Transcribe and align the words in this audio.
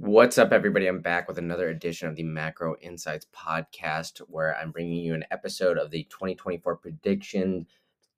What's 0.00 0.38
up, 0.38 0.52
everybody? 0.52 0.86
I'm 0.86 1.00
back 1.00 1.26
with 1.26 1.38
another 1.38 1.70
edition 1.70 2.06
of 2.06 2.14
the 2.14 2.22
Macro 2.22 2.76
Insights 2.80 3.26
podcast, 3.34 4.20
where 4.28 4.56
I'm 4.56 4.70
bringing 4.70 5.02
you 5.02 5.12
an 5.12 5.24
episode 5.32 5.76
of 5.76 5.90
the 5.90 6.04
2024 6.04 6.76
prediction 6.76 7.66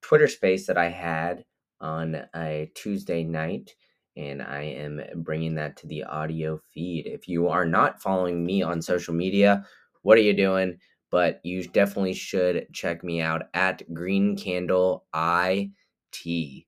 Twitter 0.03 0.29
space 0.29 0.67
that 0.67 0.77
I 0.77 0.91
had 0.91 1.47
on 1.81 2.27
a 2.37 2.71
Tuesday 2.75 3.25
night, 3.25 3.75
and 4.15 4.43
I 4.43 4.65
am 4.65 5.01
bringing 5.23 5.55
that 5.55 5.79
to 5.79 5.87
the 5.87 6.05
audio 6.05 6.61
feed. 6.75 7.07
If 7.07 7.27
you 7.29 7.49
are 7.49 7.65
not 7.65 8.03
following 8.03 8.45
me 8.45 8.61
on 8.61 8.83
social 8.83 9.15
media, 9.15 9.65
what 10.03 10.19
are 10.19 10.23
you 10.23 10.35
doing? 10.35 10.81
But 11.11 11.41
you 11.45 11.65
definitely 11.65 12.13
should 12.13 12.67
check 12.75 13.03
me 13.03 13.23
out 13.23 13.45
at 13.55 13.95
Green 13.95 14.37
Candle 14.37 15.07
IT, 15.15 16.67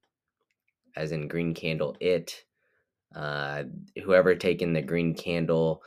as 0.97 1.13
in 1.13 1.29
Green 1.29 1.53
Candle 1.53 1.99
It 2.01 2.45
uh, 3.15 3.65
whoever 4.05 4.35
taken 4.35 4.73
the 4.73 4.83
green 4.83 5.15
candle 5.15 5.83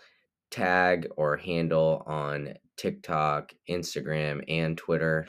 tag 0.52 1.08
or 1.18 1.38
handle 1.38 2.04
on 2.06 2.54
TikTok, 2.78 3.54
Instagram, 3.70 4.44
and 4.48 4.78
Twitter. 4.78 5.28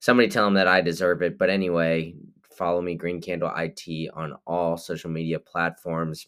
Somebody 0.00 0.28
tell 0.28 0.44
them 0.44 0.54
that 0.54 0.68
I 0.68 0.80
deserve 0.80 1.22
it. 1.22 1.38
But 1.38 1.50
anyway, 1.50 2.14
follow 2.56 2.80
me, 2.80 2.94
Green 2.94 3.20
Candle 3.20 3.52
IT, 3.56 4.10
on 4.14 4.34
all 4.46 4.76
social 4.76 5.10
media 5.10 5.38
platforms. 5.38 6.26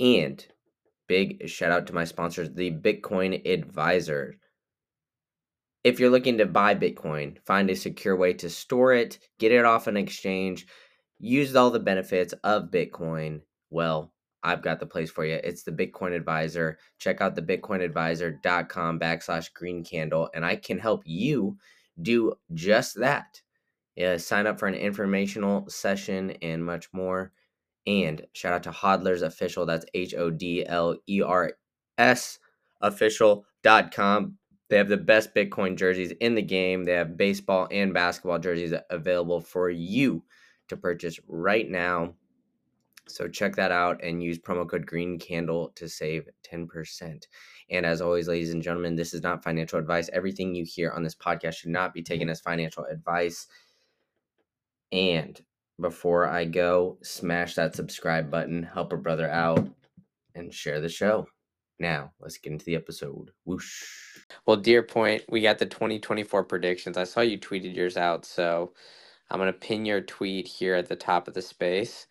And 0.00 0.44
big 1.06 1.48
shout 1.48 1.72
out 1.72 1.86
to 1.86 1.94
my 1.94 2.04
sponsors, 2.04 2.50
the 2.52 2.70
Bitcoin 2.70 3.50
Advisor. 3.50 4.36
If 5.84 6.00
you're 6.00 6.10
looking 6.10 6.38
to 6.38 6.46
buy 6.46 6.74
Bitcoin, 6.74 7.38
find 7.46 7.70
a 7.70 7.76
secure 7.76 8.16
way 8.16 8.32
to 8.34 8.50
store 8.50 8.92
it, 8.92 9.18
get 9.38 9.52
it 9.52 9.64
off 9.64 9.86
an 9.86 9.96
exchange 9.96 10.66
used 11.18 11.56
all 11.56 11.70
the 11.70 11.80
benefits 11.80 12.34
of 12.44 12.70
Bitcoin, 12.70 13.40
well, 13.70 14.12
I've 14.42 14.62
got 14.62 14.78
the 14.78 14.86
place 14.86 15.10
for 15.10 15.24
you. 15.24 15.40
It's 15.42 15.64
the 15.64 15.72
Bitcoin 15.72 16.14
Advisor. 16.14 16.78
Check 16.98 17.20
out 17.20 17.34
the 17.34 17.42
bitcoinadviser.com 17.42 19.00
backslash 19.00 19.52
green 19.52 19.82
candle, 19.84 20.30
and 20.34 20.44
I 20.44 20.56
can 20.56 20.78
help 20.78 21.02
you 21.04 21.56
do 22.00 22.34
just 22.54 22.98
that. 23.00 23.40
Yeah, 23.96 24.18
sign 24.18 24.46
up 24.46 24.58
for 24.58 24.68
an 24.68 24.74
informational 24.74 25.68
session 25.68 26.32
and 26.42 26.64
much 26.64 26.88
more. 26.92 27.32
And 27.86 28.24
shout 28.34 28.52
out 28.52 28.62
to 28.64 28.70
Hodlers 28.70 29.22
Official. 29.22 29.64
That's 29.64 29.86
H 29.94 30.14
O 30.14 30.30
D 30.30 30.66
L 30.66 30.96
E 31.08 31.22
R 31.22 31.52
S 31.98 32.38
official.com. 32.82 34.36
They 34.68 34.76
have 34.76 34.88
the 34.88 34.96
best 34.96 35.34
Bitcoin 35.34 35.76
jerseys 35.76 36.12
in 36.20 36.34
the 36.34 36.42
game. 36.42 36.84
They 36.84 36.92
have 36.92 37.16
baseball 37.16 37.68
and 37.70 37.94
basketball 37.94 38.38
jerseys 38.38 38.74
available 38.90 39.40
for 39.40 39.70
you 39.70 40.22
to 40.68 40.76
purchase 40.76 41.18
right 41.28 41.68
now. 41.68 42.14
So 43.08 43.28
check 43.28 43.54
that 43.56 43.70
out 43.70 44.02
and 44.02 44.22
use 44.22 44.38
promo 44.38 44.68
code 44.68 44.84
Green 44.84 45.18
Candle 45.18 45.70
to 45.76 45.88
save 45.88 46.28
10%. 46.50 47.22
And 47.70 47.86
as 47.86 48.00
always, 48.00 48.26
ladies 48.26 48.52
and 48.52 48.62
gentlemen, 48.62 48.96
this 48.96 49.14
is 49.14 49.22
not 49.22 49.44
financial 49.44 49.78
advice. 49.78 50.10
Everything 50.12 50.54
you 50.54 50.64
hear 50.64 50.90
on 50.90 51.02
this 51.02 51.14
podcast 51.14 51.54
should 51.54 51.70
not 51.70 51.94
be 51.94 52.02
taken 52.02 52.28
as 52.28 52.40
financial 52.40 52.84
advice. 52.84 53.46
And 54.90 55.40
before 55.80 56.26
I 56.26 56.46
go, 56.46 56.98
smash 57.02 57.54
that 57.54 57.76
subscribe 57.76 58.30
button, 58.30 58.62
help 58.62 58.92
a 58.92 58.96
brother 58.96 59.30
out, 59.30 59.68
and 60.34 60.52
share 60.52 60.80
the 60.80 60.88
show. 60.88 61.26
Now, 61.78 62.12
let's 62.20 62.38
get 62.38 62.52
into 62.52 62.64
the 62.64 62.76
episode. 62.76 63.30
Whoosh. 63.44 63.84
Well, 64.46 64.56
dear 64.56 64.82
point, 64.82 65.22
we 65.28 65.42
got 65.42 65.58
the 65.58 65.66
2024 65.66 66.44
predictions. 66.44 66.96
I 66.96 67.04
saw 67.04 67.20
you 67.20 67.38
tweeted 67.38 67.76
yours 67.76 67.96
out, 67.96 68.24
so 68.24 68.72
I'm 69.30 69.40
going 69.40 69.52
to 69.52 69.58
pin 69.58 69.86
your 69.86 70.00
tweet 70.02 70.48
here 70.48 70.74
at 70.76 70.88
the 70.88 70.96
top 70.96 71.28
of 71.28 71.34
the 71.34 71.42
space, 71.42 72.06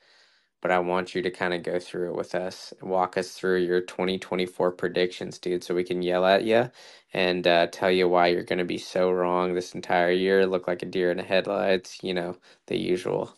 but 0.61 0.71
I 0.71 0.80
want 0.80 1.16
you 1.16 1.22
to 1.23 1.31
kind 1.31 1.53
of 1.53 1.63
go 1.63 1.80
through 1.80 2.11
it 2.11 2.17
with 2.17 2.35
us, 2.35 2.73
walk 2.81 3.17
us 3.17 3.33
through 3.33 3.59
your 3.63 3.81
2024 3.81 4.72
predictions, 4.73 5.39
dude, 5.39 5.63
so 5.63 5.75
we 5.75 5.83
can 5.85 6.02
yell 6.03 6.25
at 6.25 6.44
you 6.45 6.72
and 7.13 7.47
uh, 7.47 7.67
tell 7.72 7.91
you 7.91 8.09
why 8.09 8.27
you're 8.27 8.44
going 8.44 8.59
to 8.59 8.66
be 8.66 8.80
so 8.80 9.11
wrong 9.11 9.53
this 9.55 9.75
entire 9.75 10.11
year, 10.11 10.47
look 10.47 10.67
like 10.67 10.84
a 10.84 10.88
deer 10.88 11.12
in 11.12 11.17
the 11.17 11.23
headlights, 11.23 12.00
you 12.03 12.13
know, 12.13 12.38
the 12.67 12.78
usual. 12.79 13.31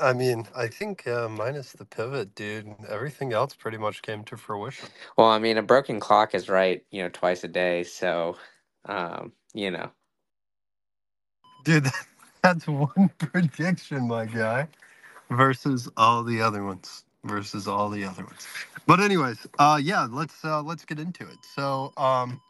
I 0.00 0.12
mean, 0.14 0.46
I 0.56 0.68
think 0.68 1.06
uh, 1.08 1.28
minus 1.28 1.72
the 1.72 1.86
pivot, 1.86 2.34
dude, 2.34 2.74
everything 2.88 3.32
else 3.32 3.54
pretty 3.54 3.78
much 3.78 4.02
came 4.02 4.24
to 4.26 4.36
fruition. 4.38 4.90
Well, 5.18 5.28
I 5.28 5.38
mean, 5.40 5.58
a 5.58 5.62
broken 5.62 6.00
clock 6.00 6.34
is 6.34 6.50
right, 6.50 6.84
you 6.90 7.04
know, 7.04 7.10
twice 7.10 7.44
a 7.44 7.48
day. 7.48 7.84
So, 7.84 8.36
um, 8.86 9.32
you 9.54 9.70
know, 9.70 9.92
Dude, 11.68 11.88
that's 12.44 12.66
one 12.68 13.10
prediction, 13.18 14.08
my 14.08 14.26
guy, 14.26 14.68
versus 15.30 15.88
all 15.96 16.24
the 16.24 16.42
other 16.42 16.64
ones. 16.64 17.04
Versus 17.24 17.68
all 17.68 17.90
the 17.90 18.04
other 18.04 18.24
ones. 18.24 18.46
But 18.86 19.00
anyways, 19.00 19.46
uh, 19.58 19.80
yeah, 19.82 20.08
let's 20.10 20.44
uh, 20.44 20.62
let's 20.62 20.84
get 20.86 21.00
into 21.00 21.24
it. 21.28 21.38
So, 21.54 21.92
um, 21.98 22.40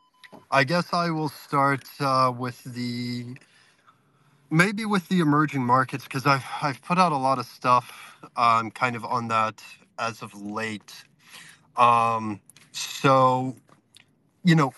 I 0.50 0.64
guess 0.64 0.92
I 0.94 1.10
will 1.10 1.30
start 1.30 1.84
uh, 2.00 2.32
with 2.36 2.62
the 2.64 3.36
maybe 4.50 4.86
with 4.86 5.08
the 5.08 5.20
emerging 5.20 5.64
markets 5.64 6.04
because 6.04 6.26
I've 6.26 6.44
I've 6.62 6.82
put 6.82 6.98
out 6.98 7.12
a 7.12 7.18
lot 7.18 7.38
of 7.38 7.46
stuff 7.46 8.16
um, 8.36 8.70
kind 8.72 8.96
of 8.96 9.04
on 9.04 9.28
that 9.28 9.62
as 9.98 10.22
of 10.22 10.34
late. 10.40 10.94
Um, 11.76 12.40
so, 12.72 13.56
you 14.44 14.56
know, 14.56 14.72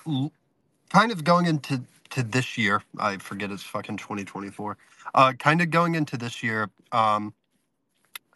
kind 0.91 1.13
of 1.13 1.25
going 1.25 1.47
into 1.47 1.83
to 2.11 2.23
this 2.23 2.59
year. 2.59 2.83
I 2.99 3.19
forget 3.19 3.51
it's 3.51 3.63
fucking 3.63 3.99
2024. 3.99 4.77
Uh, 5.15 5.33
kind 5.39 5.61
of 5.61 5.71
going 5.71 5.95
into 5.95 6.17
this 6.17 6.43
year, 6.43 6.71
um, 6.93 7.35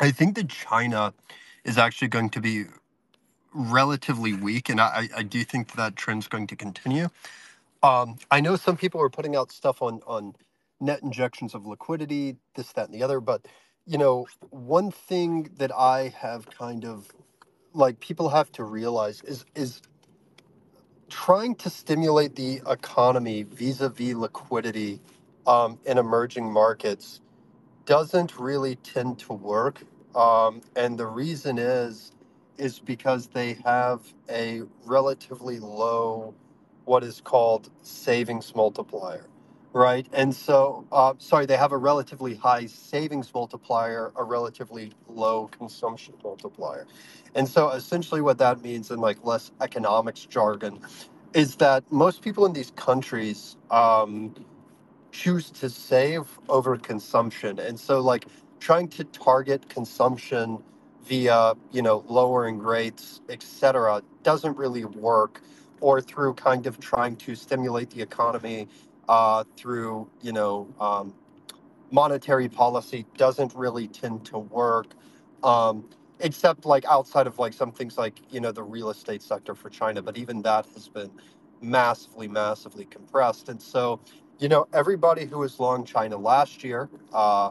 I 0.01 0.11
think 0.11 0.37
that 0.37 0.49
China 0.49 1.15
is 1.65 1.79
actually 1.79 2.09
going 2.09 2.31
to 2.31 2.41
be 2.41 2.65
relatively 3.55 4.34
weak, 4.34 4.69
and 4.69 4.81
I, 4.81 5.09
I 5.17 5.23
do 5.23 5.45
think 5.45 5.73
that 5.75 5.97
trend's 5.97 6.29
going 6.29 6.47
to 6.49 6.57
continue. 6.57 7.09
Um, 7.83 8.17
I 8.31 8.41
know 8.41 8.57
some 8.57 8.77
people 8.77 9.01
are 9.01 9.11
putting 9.11 9.37
out 9.37 9.53
stuff 9.53 9.83
on 9.83 10.01
on 10.07 10.34
net 10.81 11.03
injections 11.03 11.55
of 11.55 11.67
liquidity, 11.67 12.37
this, 12.57 12.73
that, 12.73 12.87
and 12.87 12.95
the 12.95 13.03
other, 13.03 13.21
but 13.21 13.47
you 13.87 13.99
know, 13.99 14.27
one 14.51 14.91
thing 14.91 15.51
that 15.59 15.73
I 15.75 16.15
have 16.19 16.47
kind 16.51 16.84
of 16.84 17.11
like 17.75 18.01
people 18.01 18.31
have 18.31 18.51
to 18.53 18.65
realize 18.65 19.23
is 19.23 19.45
is 19.55 19.83
trying 21.15 21.55
to 21.57 21.71
stimulate 21.71 22.37
the 22.37 22.61
economy 22.69 23.45
vis-a-vis 23.45 24.15
liquidity 24.17 25.01
um, 25.47 25.79
in 25.87 25.99
emerging 25.99 26.53
markets 26.53 27.21
doesn't 27.87 28.39
really 28.39 28.77
tend 28.77 29.19
to 29.21 29.35
work. 29.35 29.83
Um, 30.17 30.63
and 30.77 30.99
the 30.99 31.07
reason 31.07 31.59
is 31.59 32.13
is 32.59 32.81
because 32.81 33.29
they 33.29 33.55
have 33.65 34.01
a 34.31 34.63
relatively 34.87 35.61
low 35.61 36.35
what 36.87 37.05
is 37.05 37.21
called 37.23 37.71
savings 37.83 38.55
multiplier 38.57 39.27
right 39.75 40.09
and 40.15 40.35
so 40.35 40.87
uh, 40.93 41.15
sorry 41.19 41.47
they 41.47 41.59
have 41.59 41.73
a 41.73 41.79
relatively 41.79 42.35
high 42.37 42.67
savings 42.67 43.33
multiplier 43.35 44.12
a 44.17 44.25
relatively 44.25 44.93
low 45.09 45.49
consumption 45.49 46.15
multiplier. 46.25 46.87
And 47.37 47.49
so 47.49 47.71
essentially 47.71 48.23
what 48.23 48.39
that 48.39 48.63
means 48.63 48.91
in 48.93 49.01
like 49.01 49.25
less 49.25 49.53
economics 49.63 50.27
jargon 50.27 50.81
is 51.34 51.57
that 51.59 51.84
most 51.93 52.23
people 52.23 52.47
in 52.47 52.55
these 52.55 52.73
countries 52.73 53.57
um, 53.71 54.34
choose 55.13 55.51
to 55.51 55.71
save 55.71 56.25
over 56.49 56.77
consumption. 56.77 57.59
And 57.61 57.79
so 57.81 58.01
like 58.01 58.27
trying 58.61 58.89
to 58.89 59.05
target 59.05 59.69
consumption 59.69 60.59
via 61.07 61.55
you 61.73 61.83
know 61.83 62.05
lowering 62.09 62.59
rates 62.59 63.23
etc 63.31 64.03
doesn't 64.25 64.57
really 64.59 64.84
work 64.84 65.43
or 65.81 66.01
through 66.01 66.34
kind 66.34 66.67
of 66.67 66.81
trying 66.81 67.17
to 67.17 67.34
stimulate 67.37 67.91
the 67.91 68.03
economy 68.03 68.69
uh, 69.09 69.44
through 69.56 70.09
you 70.22 70.32
know 70.32 70.69
um, 70.81 71.15
monetary 71.92 72.48
policy 72.48 73.06
doesn't 73.16 73.54
really 73.54 73.88
tend 73.88 74.25
to 74.26 74.38
work 74.38 74.88
um, 75.44 75.88
except 76.20 76.66
like 76.66 76.84
outside 76.86 77.27
of 77.27 77.39
like 77.39 77.53
some 77.54 77.72
things 77.72 77.98
like 77.98 78.21
you 78.33 78.41
know 78.41 78.53
the 78.53 78.62
real 78.65 78.91
estate 78.91 79.22
sector 79.22 79.54
for 79.54 79.71
china 79.71 80.03
but 80.03 80.16
even 80.18 80.42
that 80.42 80.66
has 80.74 80.89
been 80.89 81.10
massively 81.62 82.28
massively 82.28 82.86
compressed. 82.86 83.48
And 83.51 83.62
so 83.62 84.01
you 84.41 84.48
know 84.48 84.66
everybody 84.74 85.27
who 85.27 85.39
was 85.41 85.60
long 85.60 85.84
china 85.84 86.16
last 86.18 86.65
year 86.65 86.89
uh, 87.12 87.50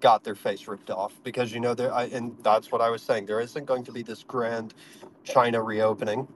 got 0.00 0.24
their 0.24 0.34
face 0.34 0.66
ripped 0.68 0.90
off 0.90 1.14
because 1.24 1.52
you 1.52 1.60
know 1.60 1.74
there 1.74 1.92
I, 1.92 2.04
and 2.04 2.36
that's 2.42 2.70
what 2.70 2.80
i 2.80 2.90
was 2.90 3.02
saying 3.02 3.26
there 3.26 3.40
isn't 3.40 3.64
going 3.64 3.84
to 3.84 3.92
be 3.92 4.02
this 4.02 4.22
grand 4.22 4.74
china 5.24 5.62
reopening 5.62 6.28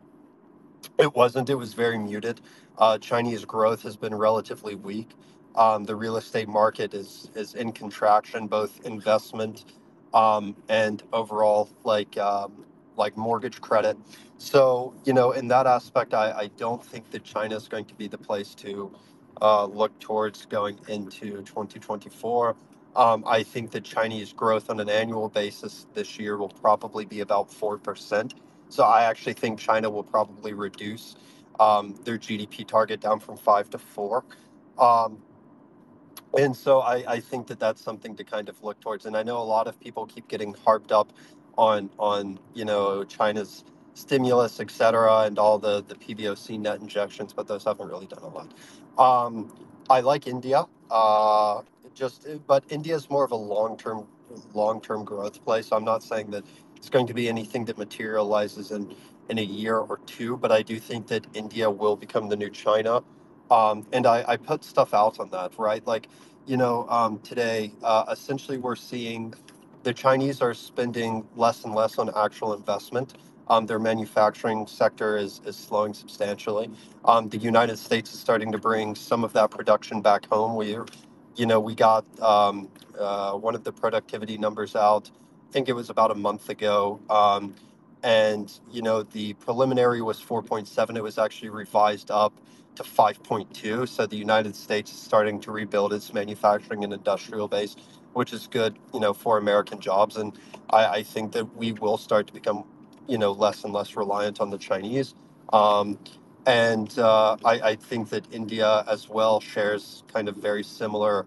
it 0.98 1.14
wasn't. 1.14 1.50
It 1.50 1.56
was 1.56 1.74
very 1.74 1.98
muted. 1.98 2.40
Uh, 2.78 2.98
Chinese 2.98 3.44
growth 3.44 3.82
has 3.82 3.96
been 3.96 4.14
relatively 4.14 4.76
weak. 4.76 5.10
Um, 5.56 5.84
the 5.84 5.96
real 5.96 6.16
estate 6.18 6.48
market 6.48 6.94
is 6.94 7.30
is 7.36 7.54
in 7.54 7.72
contraction, 7.72 8.48
both 8.48 8.80
investment 8.86 9.66
um, 10.14 10.56
and 10.68 11.02
overall, 11.12 11.70
like 11.84 12.18
um, 12.18 12.64
like 12.96 13.16
mortgage 13.16 13.60
credit. 13.60 13.98
So 14.38 14.94
you 15.04 15.14
know, 15.14 15.32
in 15.32 15.48
that 15.48 15.66
aspect, 15.66 16.14
I, 16.14 16.32
I 16.32 16.46
don't 16.58 16.84
think 16.84 17.10
that 17.12 17.24
China 17.24 17.56
is 17.56 17.68
going 17.68 17.86
to 17.86 17.94
be 17.96 18.08
the 18.08 18.18
place 18.18 18.54
to 18.56 18.92
uh, 19.42 19.66
look 19.66 19.98
towards 20.00 20.46
going 20.46 20.78
into 20.88 21.42
2024. 21.42 22.56
Um, 22.96 23.24
I 23.26 23.42
think 23.42 23.72
that 23.72 23.84
Chinese 23.84 24.32
growth 24.32 24.70
on 24.70 24.80
an 24.80 24.88
annual 24.90 25.28
basis 25.28 25.86
this 25.94 26.18
year 26.18 26.38
will 26.38 26.48
probably 26.50 27.04
be 27.06 27.20
about 27.20 27.50
4%. 27.50 28.32
So 28.70 28.84
I 28.84 29.04
actually 29.04 29.34
think 29.34 29.58
China 29.58 29.90
will 29.90 30.04
probably 30.04 30.54
reduce 30.54 31.16
um, 31.60 31.94
their 32.04 32.18
GDP 32.18 32.66
target 32.66 33.00
down 33.00 33.20
from 33.20 33.36
5 33.36 33.70
to 33.70 33.78
4. 33.78 34.24
Um, 34.78 35.18
and 36.38 36.56
so 36.56 36.80
I, 36.80 37.14
I 37.14 37.20
think 37.20 37.46
that 37.48 37.58
that's 37.58 37.80
something 37.82 38.14
to 38.16 38.24
kind 38.24 38.48
of 38.48 38.62
look 38.62 38.80
towards. 38.80 39.06
And 39.06 39.16
I 39.16 39.22
know 39.22 39.38
a 39.38 39.44
lot 39.44 39.66
of 39.66 39.78
people 39.80 40.06
keep 40.06 40.28
getting 40.28 40.54
harped 40.54 40.92
up 40.92 41.12
on 41.58 41.90
on 41.98 42.38
you 42.54 42.64
know 42.64 43.04
China's 43.04 43.64
stimulus, 43.94 44.60
et 44.60 44.70
cetera, 44.70 45.22
and 45.22 45.38
all 45.38 45.58
the 45.58 45.84
the 45.88 45.94
PBOC 45.96 46.60
net 46.60 46.80
injections, 46.80 47.32
but 47.32 47.46
those 47.48 47.64
haven't 47.64 47.88
really 47.88 48.06
done 48.06 48.22
a 48.22 48.28
lot. 48.28 48.52
Um, 48.98 49.52
I 49.90 50.00
like 50.00 50.26
India, 50.26 50.66
uh, 50.90 51.62
just 51.94 52.26
but 52.46 52.64
India 52.70 52.94
is 52.94 53.10
more 53.10 53.24
of 53.24 53.32
a 53.32 53.36
long 53.36 53.76
term 53.76 54.06
long 54.54 54.80
term 54.80 55.04
growth 55.04 55.44
play. 55.44 55.62
So 55.62 55.76
I'm 55.76 55.84
not 55.84 56.02
saying 56.02 56.30
that 56.30 56.44
it's 56.76 56.90
going 56.90 57.08
to 57.08 57.14
be 57.14 57.28
anything 57.28 57.66
that 57.66 57.78
materializes 57.78 58.72
in 58.72 58.94
in 59.30 59.38
a 59.38 59.42
year 59.42 59.78
or 59.78 59.98
two, 60.06 60.36
but 60.38 60.52
I 60.52 60.62
do 60.62 60.78
think 60.80 61.08
that 61.08 61.26
India 61.34 61.70
will 61.70 61.96
become 61.96 62.28
the 62.28 62.36
new 62.36 62.50
China. 62.50 63.02
Um, 63.50 63.86
and 63.92 64.06
I, 64.06 64.24
I 64.28 64.36
put 64.38 64.64
stuff 64.64 64.94
out 64.94 65.20
on 65.20 65.30
that, 65.30 65.52
right? 65.58 65.86
Like, 65.86 66.08
you 66.46 66.56
know, 66.58 66.86
um, 66.88 67.20
today, 67.20 67.72
uh, 67.82 68.04
essentially, 68.12 68.58
we're 68.58 68.76
seeing 68.76 69.34
the 69.84 69.94
Chinese 69.94 70.42
are 70.42 70.54
spending 70.54 71.26
less 71.36 71.64
and 71.64 71.74
less 71.74 71.98
on 71.98 72.10
actual 72.16 72.54
investment. 72.54 73.14
Um, 73.48 73.66
their 73.66 73.78
manufacturing 73.80 74.66
sector 74.66 75.16
is, 75.18 75.40
is 75.46 75.56
slowing 75.56 75.94
substantially. 75.94 76.70
Um, 77.04 77.28
the 77.30 77.38
United 77.38 77.78
States 77.78 78.14
is 78.14 78.20
starting 78.20 78.52
to 78.52 78.58
bring 78.58 78.94
some 78.96 79.24
of 79.24 79.32
that 79.34 79.50
production 79.50 80.02
back 80.02 80.26
home. 80.26 80.56
We, 80.56 80.76
you 81.36 81.46
know, 81.46 81.60
we 81.60 81.74
got 81.74 82.04
um, 82.20 82.68
uh, 82.98 83.34
one 83.34 83.54
of 83.54 83.64
the 83.64 83.72
productivity 83.72 84.38
numbers 84.38 84.76
out. 84.76 85.10
I 85.48 85.52
think 85.52 85.68
it 85.70 85.74
was 85.74 85.90
about 85.90 86.12
a 86.12 86.14
month 86.16 86.50
ago. 86.50 87.00
Um, 87.10 87.54
and 88.04 88.52
you 88.70 88.82
know, 88.82 89.02
the 89.02 89.34
preliminary 89.34 90.02
was 90.02 90.20
4.7. 90.20 90.96
It 90.96 91.02
was 91.02 91.18
actually 91.18 91.50
revised 91.50 92.10
up 92.12 92.34
to 92.76 92.84
5.2. 92.84 93.88
So 93.88 94.06
the 94.06 94.16
United 94.16 94.56
States 94.56 94.92
is 94.92 94.98
starting 94.98 95.40
to 95.42 95.52
rebuild 95.52 95.94
its 95.94 96.14
manufacturing 96.14 96.84
and 96.84 96.92
industrial 96.92 97.48
base, 97.48 97.76
which 98.14 98.32
is 98.34 98.46
good, 98.48 98.78
you 98.94 99.00
know, 99.00 99.14
for 99.14 99.38
American 99.38 99.80
jobs. 99.80 100.18
And 100.18 100.38
I, 100.70 100.86
I 100.86 101.02
think 101.04 101.32
that 101.32 101.56
we 101.56 101.72
will 101.72 101.98
start 101.98 102.28
to 102.28 102.34
become, 102.34 102.64
you 103.08 103.18
know, 103.18 103.32
less 103.32 103.64
and 103.64 103.72
less 103.72 103.96
reliant 103.96 104.40
on 104.40 104.50
the 104.50 104.58
Chinese. 104.58 105.14
Um, 105.52 105.98
and 106.46 106.96
uh, 106.98 107.36
I, 107.44 107.60
I 107.60 107.76
think 107.76 108.10
that 108.10 108.26
India 108.32 108.84
as 108.88 109.08
well 109.08 109.40
shares 109.40 110.04
kind 110.12 110.28
of 110.28 110.36
very 110.36 110.64
similar 110.64 111.26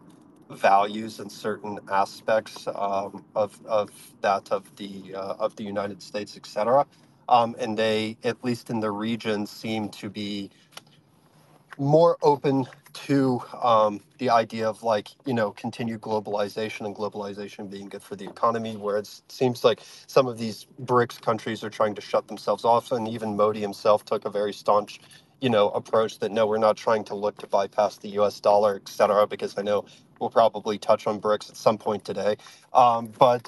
values 0.51 1.19
and 1.19 1.31
certain 1.31 1.79
aspects 1.91 2.67
um, 2.67 3.25
of, 3.35 3.59
of 3.65 3.91
that 4.21 4.51
of 4.51 4.75
the 4.77 5.15
uh, 5.15 5.35
of 5.39 5.55
the 5.57 5.63
United 5.63 6.01
States, 6.03 6.37
et 6.37 6.45
cetera. 6.45 6.85
Um, 7.29 7.55
and 7.59 7.77
they, 7.77 8.17
at 8.23 8.43
least 8.43 8.69
in 8.69 8.79
the 8.81 8.91
region, 8.91 9.47
seem 9.47 9.89
to 9.91 10.09
be 10.09 10.49
more 11.79 12.17
open 12.23 12.67
to 12.93 13.41
um, 13.61 14.01
the 14.19 14.29
idea 14.29 14.69
of 14.69 14.83
like 14.83 15.09
you 15.25 15.33
know 15.35 15.51
continued 15.51 16.01
globalization 16.01 16.87
and 16.87 16.95
globalization 16.95 17.69
being 17.69 17.89
good 17.89 18.03
for 18.03 18.15
the 18.15 18.25
economy 18.25 18.77
where 18.77 18.97
it 18.97 19.09
seems 19.29 19.65
like 19.65 19.81
some 20.07 20.27
of 20.27 20.37
these 20.39 20.67
brics 20.83 21.21
countries 21.21 21.63
are 21.63 21.69
trying 21.71 21.95
to 21.95 22.01
shut 22.01 22.27
themselves 22.29 22.65
off 22.65 22.93
and 22.93 23.07
even 23.09 23.35
modi 23.35 23.61
himself 23.61 24.05
took 24.05 24.25
a 24.25 24.29
very 24.31 24.53
staunch 24.53 25.01
you 25.41 25.49
know 25.49 25.69
approach 25.71 26.19
that 26.19 26.31
no 26.31 26.47
we're 26.47 26.57
not 26.59 26.77
trying 26.77 27.03
to 27.05 27.15
look 27.15 27.37
to 27.39 27.47
bypass 27.47 27.97
the 27.99 28.09
us 28.11 28.39
dollar 28.39 28.77
et 28.77 28.89
cetera 28.89 29.27
because 29.27 29.57
i 29.57 29.61
know 29.63 29.85
we'll 30.19 30.29
probably 30.31 30.77
touch 30.77 31.07
on 31.07 31.21
brics 31.21 31.49
at 31.49 31.57
some 31.57 31.77
point 31.77 32.05
today 32.05 32.37
um, 32.73 33.07
but 33.19 33.43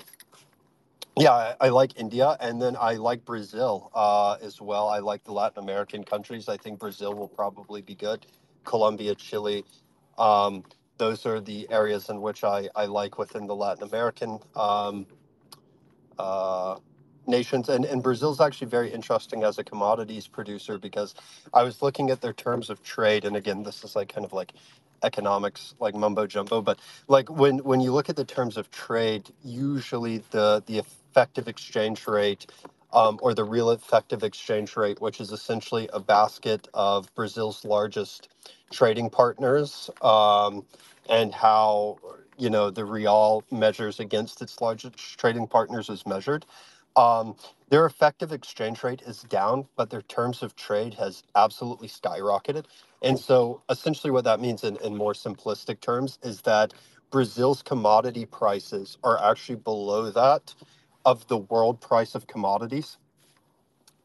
yeah, 1.17 1.31
I, 1.31 1.55
I 1.61 1.69
like 1.69 1.99
India, 1.99 2.35
and 2.39 2.61
then 2.61 2.75
I 2.79 2.95
like 2.95 3.23
Brazil 3.23 3.91
uh, 3.93 4.37
as 4.41 4.59
well. 4.59 4.89
I 4.89 4.99
like 4.99 5.23
the 5.23 5.31
Latin 5.31 5.63
American 5.63 6.03
countries. 6.03 6.49
I 6.49 6.57
think 6.57 6.79
Brazil 6.79 7.13
will 7.13 7.27
probably 7.27 7.83
be 7.83 7.93
good. 7.93 8.25
Colombia, 8.63 9.13
Chile, 9.13 9.63
um, 10.17 10.63
those 10.97 11.25
are 11.25 11.39
the 11.39 11.69
areas 11.71 12.09
in 12.09 12.21
which 12.21 12.43
I, 12.43 12.69
I 12.75 12.85
like 12.85 13.17
within 13.19 13.45
the 13.45 13.55
Latin 13.55 13.83
American 13.83 14.39
um, 14.55 15.05
uh, 16.19 16.77
nations. 17.27 17.69
And, 17.69 17.85
and 17.85 18.03
Brazil's 18.03 18.41
actually 18.41 18.67
very 18.67 18.91
interesting 18.91 19.43
as 19.43 19.59
a 19.59 19.63
commodities 19.65 20.27
producer 20.27 20.77
because 20.79 21.15
I 21.53 21.63
was 21.63 21.81
looking 21.81 22.11
at 22.11 22.21
their 22.21 22.33
terms 22.33 22.69
of 22.69 22.83
trade, 22.83 23.25
and 23.25 23.35
again, 23.37 23.63
this 23.63 23.83
is 23.83 23.95
like 23.95 24.13
kind 24.13 24.25
of 24.25 24.33
like 24.33 24.53
economics 25.03 25.75
like 25.79 25.95
mumbo 25.95 26.27
jumbo 26.27 26.61
but 26.61 26.79
like 27.07 27.29
when 27.29 27.59
when 27.59 27.81
you 27.81 27.91
look 27.93 28.09
at 28.09 28.15
the 28.17 28.25
terms 28.25 28.57
of 28.57 28.71
trade 28.71 29.29
usually 29.43 30.19
the 30.31 30.63
the 30.67 30.79
effective 30.79 31.47
exchange 31.47 32.07
rate 32.07 32.45
um, 32.93 33.19
or 33.23 33.35
the 33.35 33.45
real 33.45 33.71
effective 33.71 34.23
exchange 34.23 34.77
rate, 34.77 35.01
which 35.01 35.21
is 35.21 35.31
essentially 35.31 35.89
a 35.93 36.01
basket 36.01 36.69
of 36.75 37.13
Brazil's 37.15 37.65
largest 37.65 38.29
trading 38.71 39.11
partners, 39.11 39.91
um, 40.03 40.65
and 41.09 41.33
how 41.33 41.99
you 42.37 42.49
know 42.51 42.71
the 42.71 42.85
real 42.85 43.43
measures 43.51 43.99
against 44.01 44.41
its 44.41 44.61
largest 44.61 44.97
trading 45.19 45.47
partners 45.47 45.89
is 45.89 46.07
measured. 46.07 46.45
Um, 46.95 47.35
their 47.69 47.85
effective 47.85 48.31
exchange 48.33 48.83
rate 48.83 49.01
is 49.03 49.23
down, 49.23 49.67
but 49.77 49.89
their 49.89 50.03
terms 50.03 50.43
of 50.43 50.55
trade 50.55 50.95
has 50.95 51.23
absolutely 51.35 51.87
skyrocketed. 51.87 52.65
And 53.01 53.19
so, 53.19 53.63
essentially, 53.69 54.11
what 54.11 54.25
that 54.25 54.39
means 54.41 54.63
in, 54.63 54.77
in 54.77 54.95
more 54.97 55.13
simplistic 55.13 55.81
terms 55.81 56.19
is 56.23 56.41
that 56.43 56.73
Brazil's 57.11 57.61
commodity 57.63 58.25
prices 58.25 58.97
are 59.03 59.21
actually 59.23 59.57
below 59.57 60.11
that 60.11 60.53
of 61.05 61.27
the 61.27 61.37
world 61.37 61.81
price 61.81 62.15
of 62.15 62.27
commodities. 62.27 62.97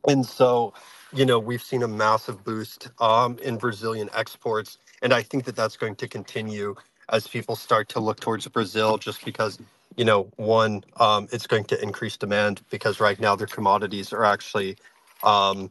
And 0.08 0.26
so, 0.26 0.74
you 1.14 1.26
know, 1.26 1.38
we've 1.38 1.62
seen 1.62 1.82
a 1.82 1.88
massive 1.88 2.44
boost 2.44 2.90
um, 3.00 3.38
in 3.40 3.56
Brazilian 3.58 4.10
exports. 4.14 4.78
And 5.02 5.14
I 5.14 5.22
think 5.22 5.44
that 5.44 5.56
that's 5.56 5.76
going 5.76 5.96
to 5.96 6.08
continue 6.08 6.74
as 7.10 7.28
people 7.28 7.56
start 7.56 7.88
to 7.90 8.00
look 8.00 8.20
towards 8.20 8.48
Brazil, 8.48 8.98
just 8.98 9.24
because, 9.24 9.58
you 9.96 10.04
know, 10.04 10.24
one, 10.36 10.84
um, 10.98 11.28
it's 11.32 11.46
going 11.46 11.64
to 11.66 11.82
increase 11.82 12.16
demand 12.16 12.62
because 12.70 13.00
right 13.00 13.20
now 13.20 13.36
their 13.36 13.48
commodities 13.48 14.12
are 14.12 14.24
actually. 14.24 14.76
Um, 15.24 15.70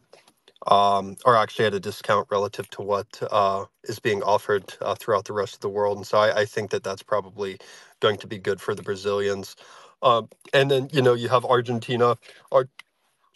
um, 0.68 1.18
are 1.26 1.36
actually 1.38 1.66
at 1.66 1.76
a 1.76 1.80
discount 1.82 2.28
relative 2.32 2.70
to 2.72 2.84
what 2.84 3.08
uh, 3.32 3.66
is 3.86 4.00
being 4.00 4.24
offered 4.24 4.74
uh, 4.82 4.96
throughout 4.96 5.26
the 5.26 5.34
rest 5.34 5.56
of 5.56 5.62
the 5.62 5.70
world. 5.70 5.98
And 5.98 6.08
so 6.08 6.20
I, 6.20 6.42
I 6.42 6.46
think 6.46 6.72
that 6.72 6.84
that's 6.84 7.04
probably 7.04 7.60
going 8.02 8.18
to 8.20 8.28
be 8.28 8.40
good 8.40 8.62
for 8.62 8.76
the 8.76 8.84
Brazilians. 8.84 9.58
Um, 10.04 10.30
and 10.54 10.72
then 10.72 10.90
you 10.94 11.02
know 11.02 11.14
you 11.14 11.30
have 11.30 11.46
Argentina. 11.46 12.18
Ar- 12.52 12.70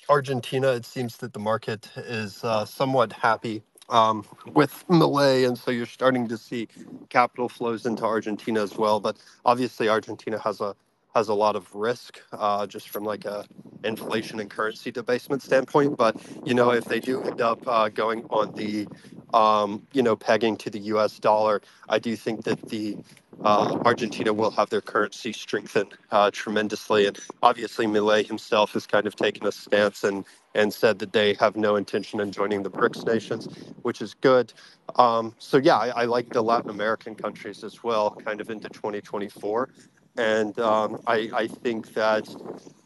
Argentina, 0.09 0.69
it 0.73 0.85
seems 0.85 1.17
that 1.17 1.33
the 1.33 1.39
market 1.39 1.89
is 1.97 2.43
uh, 2.43 2.65
somewhat 2.65 3.13
happy 3.13 3.63
um, 3.89 4.25
with 4.53 4.85
Milei, 4.89 5.47
and 5.47 5.57
so 5.57 5.71
you're 5.71 5.85
starting 5.85 6.27
to 6.29 6.37
see 6.37 6.67
capital 7.09 7.49
flows 7.49 7.85
into 7.85 8.05
Argentina 8.05 8.61
as 8.63 8.77
well. 8.77 8.99
But 8.99 9.17
obviously, 9.45 9.89
Argentina 9.89 10.39
has 10.39 10.61
a 10.61 10.75
has 11.15 11.29
a 11.29 11.33
lot 11.33 11.55
of 11.55 11.73
risk 11.75 12.19
uh, 12.33 12.67
just 12.67 12.89
from 12.89 13.03
like 13.03 13.25
a 13.25 13.45
inflation 13.83 14.39
and 14.39 14.49
currency 14.49 14.91
debasement 14.91 15.41
standpoint. 15.41 15.97
But 15.97 16.17
you 16.45 16.53
know, 16.53 16.71
if 16.71 16.85
they 16.85 16.99
do 16.99 17.21
end 17.23 17.41
up 17.41 17.67
uh, 17.67 17.89
going 17.89 18.25
on 18.29 18.53
the 18.55 18.87
um, 19.33 19.85
you 19.93 20.03
know 20.03 20.15
pegging 20.15 20.57
to 20.57 20.69
the 20.69 20.79
U.S. 20.93 21.19
dollar, 21.19 21.61
I 21.89 21.99
do 21.99 22.15
think 22.15 22.43
that 22.45 22.61
the 22.69 22.97
uh, 23.43 23.79
Argentina 23.85 24.33
will 24.33 24.51
have 24.51 24.69
their 24.69 24.81
currency 24.81 25.33
strengthen 25.33 25.87
uh, 26.11 26.31
tremendously. 26.31 27.07
And 27.07 27.17
obviously, 27.43 27.85
Milei 27.87 28.25
himself 28.27 28.73
has 28.73 28.85
kind 28.85 29.07
of 29.07 29.15
taken 29.15 29.47
a 29.47 29.51
stance 29.51 30.03
and, 30.03 30.25
and 30.55 30.73
said 30.73 30.99
that 30.99 31.13
they 31.13 31.35
have 31.35 31.55
no 31.55 31.75
intention 31.75 32.19
in 32.19 32.31
joining 32.31 32.63
the 32.63 32.71
BRICS 32.71 33.05
nations, 33.05 33.47
which 33.83 34.01
is 34.01 34.13
good. 34.15 34.53
Um, 34.97 35.35
so, 35.39 35.57
yeah, 35.57 35.77
I, 35.77 35.89
I, 36.03 36.05
like 36.05 36.29
the 36.29 36.43
Latin 36.43 36.69
American 36.69 37.15
countries 37.15 37.63
as 37.63 37.83
well, 37.83 38.11
kind 38.11 38.41
of 38.41 38.49
into 38.49 38.69
2024. 38.69 39.69
And 40.17 40.57
um, 40.59 41.01
I, 41.07 41.29
I 41.33 41.47
think 41.47 41.93
that 41.93 42.27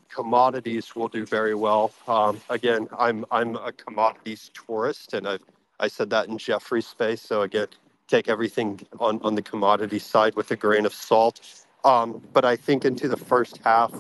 commodities 0.10 0.96
will 0.96 1.08
do 1.08 1.26
very 1.26 1.56
well. 1.56 1.92
Um, 2.08 2.40
again, 2.50 2.88
I'm 2.98 3.26
I'm 3.32 3.56
a 3.56 3.72
commodities 3.72 4.52
tourist, 4.54 5.14
and 5.14 5.28
I've 5.28 5.44
I 5.80 5.88
said 5.88 6.10
that 6.12 6.28
in 6.28 6.38
Jeffrey's 6.38 6.88
space. 6.88 7.22
So 7.22 7.42
again, 7.42 7.68
take 8.08 8.30
everything 8.30 8.80
on, 9.00 9.20
on 9.24 9.36
the 9.36 9.42
commodity 9.42 10.00
side 10.00 10.36
with 10.36 10.52
a 10.52 10.56
grain 10.56 10.86
of 10.86 10.94
salt. 10.94 11.42
Um, 11.84 12.22
but 12.32 12.46
I 12.46 12.56
think 12.56 12.86
into 12.86 13.08
the 13.08 13.18
first 13.18 13.60
half 13.64 13.92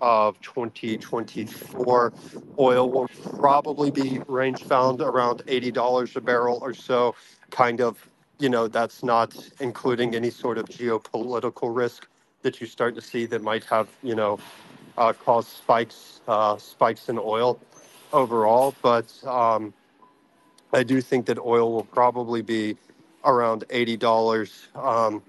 of 0.00 0.40
2024, 0.42 2.12
oil 2.58 2.90
will 2.90 3.08
probably 3.38 3.90
be 3.90 4.20
range 4.28 4.68
bound 4.68 5.00
around 5.00 5.38
$80 5.46 6.16
a 6.16 6.20
barrel 6.20 6.58
or 6.60 6.74
so. 6.74 7.14
Kind 7.50 7.80
of, 7.80 8.06
you 8.38 8.48
know, 8.50 8.68
that's 8.68 9.02
not 9.02 9.34
including 9.60 10.14
any 10.14 10.30
sort 10.30 10.58
of 10.58 10.66
geopolitical 10.66 11.74
risk 11.74 12.06
that 12.42 12.60
you 12.60 12.66
start 12.66 12.94
to 12.96 13.00
see 13.02 13.26
that 13.26 13.42
might 13.42 13.64
have, 13.64 13.88
you 14.02 14.14
know, 14.14 14.38
uh, 14.98 15.12
cause 15.12 15.48
spikes, 15.48 16.20
uh, 16.28 16.56
spikes 16.58 17.08
in 17.08 17.18
oil 17.18 17.60
overall. 18.12 18.74
But 18.82 19.12
um, 19.26 19.74
I 20.72 20.82
do 20.82 21.00
think 21.00 21.26
that 21.26 21.38
oil 21.38 21.72
will 21.72 21.84
probably 21.84 22.42
be 22.42 22.76
around 23.24 23.64
$80 23.70 23.98
um, 24.76 25.22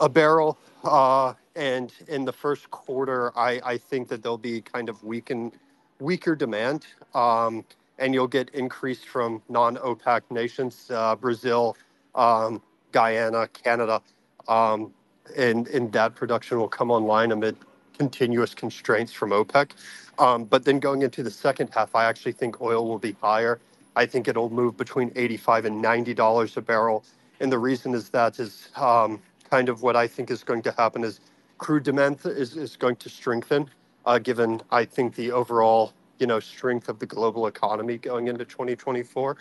a 0.00 0.08
barrel. 0.08 0.58
Uh, 0.84 1.34
and 1.56 1.92
in 2.08 2.24
the 2.24 2.32
first 2.32 2.70
quarter, 2.70 3.36
I, 3.38 3.60
I 3.64 3.78
think 3.78 4.08
that 4.08 4.22
there'll 4.22 4.38
be 4.38 4.60
kind 4.60 4.88
of 4.88 5.02
weaken, 5.04 5.52
weaker 6.00 6.36
demand, 6.36 6.86
um, 7.14 7.64
and 7.98 8.14
you'll 8.14 8.28
get 8.28 8.50
increased 8.50 9.08
from 9.08 9.42
non-OPEC 9.48 10.22
nations, 10.30 10.90
uh, 10.90 11.16
Brazil, 11.16 11.76
um, 12.14 12.62
Guyana, 12.92 13.48
Canada, 13.48 14.02
um, 14.48 14.92
and, 15.36 15.68
and 15.68 15.92
that 15.92 16.14
production 16.14 16.58
will 16.58 16.68
come 16.68 16.90
online 16.90 17.32
amid 17.32 17.56
continuous 17.98 18.54
constraints 18.54 19.12
from 19.12 19.30
OPEC. 19.30 19.72
Um, 20.18 20.44
but 20.44 20.64
then 20.64 20.80
going 20.80 21.02
into 21.02 21.22
the 21.22 21.30
second 21.30 21.70
half, 21.74 21.94
I 21.94 22.04
actually 22.06 22.32
think 22.32 22.60
oil 22.60 22.86
will 22.88 22.98
be 22.98 23.16
higher. 23.20 23.60
I 23.96 24.06
think 24.06 24.28
it'll 24.28 24.50
move 24.50 24.76
between 24.76 25.12
85 25.16 25.66
and 25.66 25.82
90 25.82 26.14
dollars 26.14 26.56
a 26.56 26.62
barrel, 26.62 27.04
and 27.40 27.52
the 27.52 27.58
reason 27.58 27.94
is 27.94 28.10
that 28.10 28.38
is 28.40 28.68
um, 28.76 29.20
kind 29.50 29.68
of 29.68 29.82
what 29.82 29.96
I 29.96 30.06
think 30.06 30.30
is 30.30 30.44
going 30.44 30.62
to 30.62 30.72
happen 30.72 31.04
is 31.04 31.20
crude 31.58 31.82
demand 31.84 32.20
is, 32.24 32.56
is 32.56 32.76
going 32.76 32.96
to 32.96 33.08
strengthen, 33.10 33.70
uh, 34.06 34.18
given 34.18 34.62
I 34.70 34.84
think 34.84 35.16
the 35.16 35.32
overall 35.32 35.92
you 36.18 36.26
know 36.26 36.40
strength 36.40 36.88
of 36.88 36.98
the 37.00 37.06
global 37.06 37.46
economy 37.48 37.98
going 37.98 38.28
into 38.28 38.44
2024, 38.46 39.36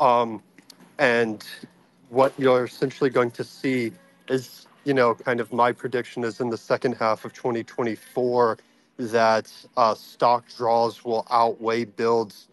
um, 0.00 0.42
and 0.98 1.46
what 2.10 2.32
you're 2.38 2.64
essentially 2.64 3.10
going 3.10 3.30
to 3.32 3.44
see 3.44 3.92
is 4.28 4.66
you 4.84 4.94
know 4.94 5.14
kind 5.14 5.40
of 5.40 5.52
my 5.52 5.72
prediction 5.72 6.24
is 6.24 6.40
in 6.40 6.48
the 6.50 6.56
second 6.56 6.92
half 6.94 7.24
of 7.24 7.32
2024 7.32 8.58
that 8.98 9.52
uh, 9.76 9.94
stock 9.94 10.44
draws 10.56 11.04
will 11.04 11.26
outweigh 11.30 11.84
builds 11.84 12.48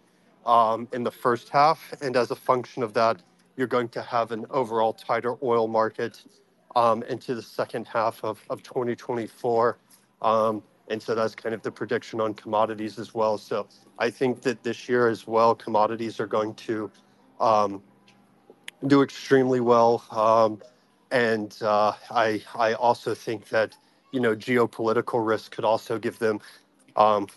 um, 0.45 0.87
in 0.93 1.03
the 1.03 1.11
first 1.11 1.49
half, 1.49 1.93
and 2.01 2.15
as 2.15 2.31
a 2.31 2.35
function 2.35 2.81
of 2.83 2.93
that, 2.93 3.21
you're 3.57 3.67
going 3.67 3.89
to 3.89 4.01
have 4.01 4.31
an 4.31 4.45
overall 4.49 4.93
tighter 4.93 5.35
oil 5.43 5.67
market 5.67 6.23
um, 6.75 7.03
into 7.03 7.35
the 7.35 7.41
second 7.41 7.87
half 7.87 8.23
of, 8.23 8.41
of 8.49 8.63
2024. 8.63 9.77
Um, 10.21 10.63
and 10.89 11.01
so 11.01 11.15
that's 11.15 11.35
kind 11.35 11.53
of 11.53 11.61
the 11.63 11.71
prediction 11.71 12.21
on 12.21 12.33
commodities 12.33 12.97
as 12.97 13.13
well. 13.13 13.37
So 13.37 13.67
I 13.99 14.09
think 14.09 14.41
that 14.43 14.63
this 14.63 14.87
year 14.87 15.09
as 15.09 15.27
well, 15.27 15.53
commodities 15.53 16.19
are 16.19 16.27
going 16.27 16.53
to 16.55 16.89
um, 17.41 17.81
do 18.85 19.01
extremely 19.01 19.59
well. 19.59 20.03
And 21.11 21.55
uh, 21.61 21.93
I, 22.11 22.43
I 22.55 22.73
also 22.73 23.13
think 23.15 23.49
that, 23.49 23.75
you 24.11 24.19
know, 24.19 24.35
geopolitical 24.35 25.25
risk 25.25 25.51
could 25.51 25.65
also 25.65 25.99
give 25.99 26.19
them, 26.19 26.39
um, 26.95 27.27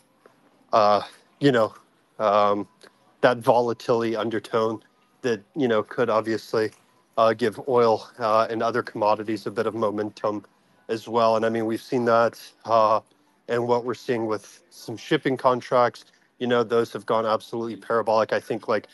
uh, 0.73 1.03
you 1.41 1.53
know, 1.53 1.75
um, 2.19 2.69
that 3.21 3.39
volatility 3.39 4.17
undertone 4.17 4.83
that, 5.23 5.43
you 5.57 5.69
know, 5.69 5.83
could 5.83 6.11
obviously 6.11 6.71
uh, 7.19 7.33
give 7.35 7.61
oil 7.69 8.09
uh, 8.19 8.47
and 8.51 8.63
other 8.63 8.83
commodities 8.83 9.47
a 9.47 9.51
bit 9.51 9.67
of 9.67 9.75
momentum 9.75 10.45
as 10.89 11.09
well. 11.09 11.37
And 11.37 11.47
I 11.47 11.49
mean, 11.51 11.67
we've 11.67 11.83
seen 11.83 12.05
that 12.07 12.41
uh, 12.65 13.01
and 13.49 13.67
what 13.67 13.85
we're 13.85 13.95
seeing 13.95 14.27
with 14.27 14.63
some 14.71 14.97
shipping 14.97 15.37
contracts, 15.37 16.05
you 16.39 16.47
know, 16.47 16.63
those 16.65 16.93
have 16.93 17.07
gone 17.07 17.27
absolutely 17.27 17.77
parabolic. 17.77 18.33
I 18.33 18.41
think 18.41 18.69
like 18.69 18.87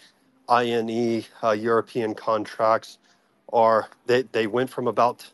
INE 0.48 1.24
uh, 1.42 1.52
European 1.52 2.14
contracts 2.14 2.98
are, 3.52 3.88
they, 4.06 4.22
they 4.22 4.46
went 4.46 4.70
from 4.70 4.88
about 4.88 5.26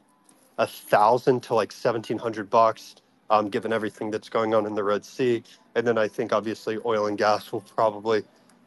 a 0.59 0.67
thousand 0.67 1.43
to 1.45 1.55
like 1.55 1.73
1700 1.73 2.51
bucks, 2.51 2.97
um, 3.31 3.49
given 3.49 3.73
everything 3.73 4.11
that's 4.11 4.29
going 4.29 4.55
on 4.55 4.67
in 4.67 4.75
the 4.75 4.85
Red 4.85 5.05
Sea. 5.05 5.43
And 5.75 5.87
then 5.87 5.99
I 5.99 6.09
think 6.09 6.33
obviously 6.33 6.79
oil 6.85 7.07
and 7.07 7.19
gas 7.19 7.53
will 7.53 7.63
probably, 7.63 8.23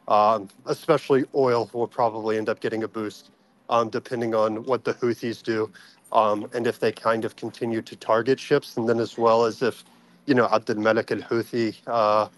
um, 0.08 0.48
especially 0.66 1.24
oil, 1.34 1.70
will 1.72 1.86
probably 1.86 2.38
end 2.38 2.48
up 2.48 2.60
getting 2.60 2.82
a 2.82 2.88
boost 2.88 3.30
um, 3.68 3.88
depending 3.90 4.34
on 4.34 4.64
what 4.64 4.84
the 4.84 4.94
Houthis 4.94 5.42
do, 5.42 5.70
um, 6.12 6.48
and 6.54 6.66
if 6.66 6.78
they 6.78 6.92
kind 6.92 7.24
of 7.24 7.36
continue 7.36 7.82
to 7.82 7.96
target 7.96 8.38
ships, 8.38 8.76
and 8.76 8.88
then 8.88 9.00
as 9.00 9.18
well 9.18 9.44
as 9.44 9.62
if, 9.62 9.84
you 10.26 10.34
know, 10.34 10.48
Abd 10.52 10.78
Malik 10.78 11.10
al 11.10 11.18
Houthi 11.18 11.76
uh, 11.86 12.28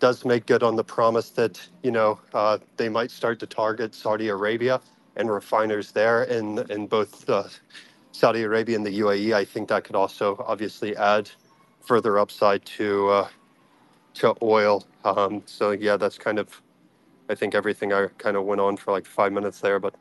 does 0.00 0.24
make 0.24 0.46
good 0.46 0.62
on 0.62 0.76
the 0.76 0.84
promise 0.84 1.30
that, 1.30 1.60
you 1.82 1.90
know, 1.90 2.20
uh, 2.34 2.58
they 2.76 2.88
might 2.88 3.10
start 3.10 3.40
to 3.40 3.46
target 3.46 3.94
Saudi 3.94 4.28
Arabia 4.28 4.80
and 5.18 5.30
refiners 5.30 5.92
there 5.92 6.24
in, 6.24 6.60
in 6.70 6.88
both 6.88 7.28
uh, 7.30 7.44
Saudi 8.12 8.42
Arabia 8.44 8.76
and 8.76 8.86
the 8.86 9.00
UAE. 9.00 9.34
I 9.34 9.44
think 9.44 9.68
that 9.70 9.84
could 9.84 9.96
also 9.96 10.44
obviously 10.48 10.96
add 10.96 11.30
further 11.82 12.18
upside 12.18 12.64
to 12.66 13.08
uh, 13.10 13.28
to 14.14 14.34
oil. 14.42 14.86
Um, 15.04 15.42
so 15.46 15.72
yeah, 15.72 15.96
that's 15.96 16.18
kind 16.18 16.38
of, 16.38 16.62
I 17.30 17.34
think 17.36 17.54
everything 17.54 17.92
I 17.92 18.08
kind 18.18 18.36
of 18.36 18.44
went 18.44 18.60
on 18.60 18.76
for 18.76 18.92
like 18.92 19.06
five 19.06 19.32
minutes 19.32 19.60
there, 19.60 19.80
but 19.80 19.94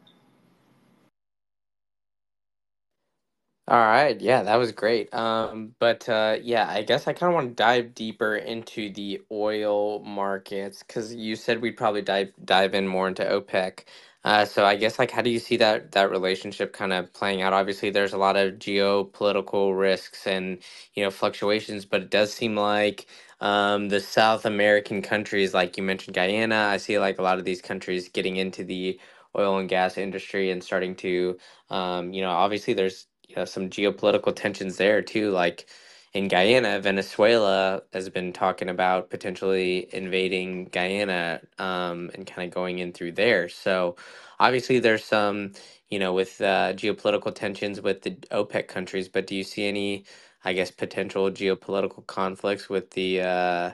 All 3.67 3.79
right, 3.79 4.21
yeah, 4.21 4.43
that 4.43 4.57
was 4.57 4.73
great. 4.73 5.11
Um, 5.15 5.75
but 5.79 6.07
uh, 6.07 6.37
yeah, 6.43 6.69
I 6.69 6.83
guess 6.83 7.07
I 7.07 7.15
kind 7.15 7.31
of 7.31 7.35
want 7.35 7.49
to 7.49 7.55
dive 7.55 7.95
deeper 7.95 8.37
into 8.37 8.93
the 8.93 9.23
oil 9.33 10.01
markets 10.03 10.83
because 10.83 11.15
you 11.15 11.35
said 11.35 11.63
we'd 11.63 11.79
probably 11.79 12.03
dive 12.03 12.31
dive 12.45 12.75
in 12.75 12.87
more 12.87 13.09
into 13.09 13.25
OPEC. 13.25 13.85
Uh, 14.27 14.45
so 14.45 14.65
I 14.65 14.77
guess 14.77 14.99
like 14.99 15.11
how 15.11 15.23
do 15.23 15.31
you 15.31 15.39
see 15.39 15.57
that 15.59 15.93
that 15.93 16.11
relationship 16.11 16.73
kind 16.73 16.93
of 16.93 17.13
playing 17.13 17.41
out? 17.43 17.53
Obviously, 17.53 17.89
there's 17.91 18.13
a 18.13 18.19
lot 18.19 18.37
of 18.37 18.55
geopolitical 18.55 19.79
risks 19.79 20.27
and 20.27 20.59
you 20.95 21.03
know 21.05 21.11
fluctuations, 21.11 21.85
but 21.85 22.03
it 22.03 22.11
does 22.11 22.33
seem 22.33 22.55
like 22.57 23.07
um, 23.41 23.89
the 23.89 24.01
South 24.01 24.45
American 24.45 25.01
countries, 25.03 25.55
like 25.55 25.77
you 25.77 25.83
mentioned 25.83 26.15
Guyana, 26.15 26.69
I 26.71 26.77
see 26.77 26.99
like 26.99 27.19
a 27.19 27.23
lot 27.23 27.39
of 27.39 27.45
these 27.45 27.63
countries 27.63 28.09
getting 28.09 28.37
into 28.37 28.63
the 28.65 28.99
oil 29.37 29.59
and 29.59 29.69
gas 29.69 29.97
industry 29.97 30.51
and 30.51 30.63
starting 30.63 30.95
to 30.97 31.39
um, 31.71 32.13
you 32.13 32.21
know 32.23 32.31
obviously 32.31 32.75
there's 32.75 33.07
you 33.29 33.37
know 33.37 33.45
some 33.45 33.69
geopolitical 33.71 34.35
tensions 34.35 34.77
there 34.77 35.01
too. 35.01 35.31
Like 35.31 35.67
in 36.13 36.27
Guyana, 36.29 36.79
Venezuela 36.81 37.83
has 37.93 38.09
been 38.09 38.33
talking 38.33 38.69
about 38.69 39.11
potentially 39.11 39.89
invading 39.93 40.65
Guyana 40.67 41.41
um, 41.59 42.11
and 42.15 42.27
kind 42.27 42.47
of 42.49 42.55
going 42.55 42.79
in 42.79 42.93
through 42.93 43.13
there. 43.13 43.49
So 43.49 43.97
obviously 44.39 44.79
there's 44.79 45.05
some 45.05 45.53
you 45.89 45.99
know 45.99 46.13
with 46.13 46.41
uh, 46.41 46.73
geopolitical 46.75 47.35
tensions 47.35 47.81
with 47.81 48.03
the 48.03 48.11
OPEC 48.31 48.67
countries. 48.69 49.09
But 49.09 49.27
do 49.27 49.35
you 49.35 49.43
see 49.45 49.67
any, 49.67 50.05
I 50.45 50.53
guess, 50.53 50.71
potential 50.71 51.31
geopolitical 51.31 52.05
conflicts 52.07 52.69
with 52.69 52.91
the 52.91 53.21
uh, 53.21 53.71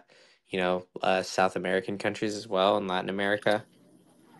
you 0.49 0.59
know 0.59 0.87
uh, 1.03 1.23
South 1.23 1.55
American 1.57 1.97
countries 1.99 2.35
as 2.37 2.47
well 2.47 2.77
and 2.77 2.87
Latin 2.87 3.09
America? 3.09 3.65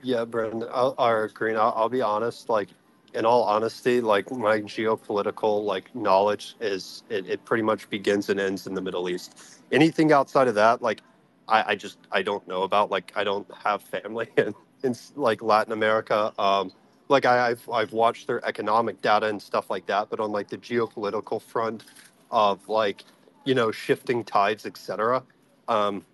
Yeah, 0.04 0.26
Brendan, 0.26 0.70
I'll, 0.72 0.96
or 1.00 1.30
Green, 1.30 1.58
I'll, 1.58 1.74
I'll 1.76 1.90
be 1.90 2.02
honest. 2.02 2.50
Like, 2.50 2.70
in 3.14 3.26
all 3.26 3.44
honesty, 3.44 4.02
like 4.02 4.32
my 4.32 4.62
geopolitical 4.62 5.64
like 5.64 5.94
knowledge 5.96 6.56
is 6.60 7.04
it, 7.10 7.28
it 7.30 7.46
pretty 7.46 7.64
much 7.64 7.90
begins 7.90 8.30
and 8.30 8.40
ends 8.40 8.68
in 8.68 8.74
the 8.74 8.82
Middle 8.82 9.10
East. 9.10 9.62
Anything 9.72 10.12
outside 10.12 10.48
of 10.48 10.56
that, 10.56 10.82
like 10.82 11.02
I, 11.48 11.72
I 11.72 11.76
just 11.76 11.98
I 12.12 12.22
don't 12.22 12.48
know 12.48 12.64
about. 12.64 12.92
Like 12.92 13.12
I 13.16 13.24
don't 13.24 13.48
have 13.64 13.82
family 13.84 14.30
in, 14.38 14.54
in 14.84 14.96
like 15.16 15.42
Latin 15.42 15.74
America. 15.74 16.34
Um, 16.40 16.72
like 17.10 17.26
I, 17.26 17.50
I've 17.50 17.70
I've 17.70 17.94
watched 17.94 18.28
their 18.28 18.44
economic 18.46 19.02
data 19.02 19.28
and 19.28 19.42
stuff 19.42 19.70
like 19.70 19.86
that, 19.88 20.10
but 20.10 20.20
on 20.20 20.32
like 20.32 20.50
the 20.50 20.58
geopolitical 20.58 21.42
front 21.42 21.86
of 22.32 22.68
like 22.68 23.04
you 23.46 23.56
know 23.56 23.72
shifting 23.72 24.24
tides, 24.24 24.66
etc. 24.66 25.24
Um, 25.68 26.06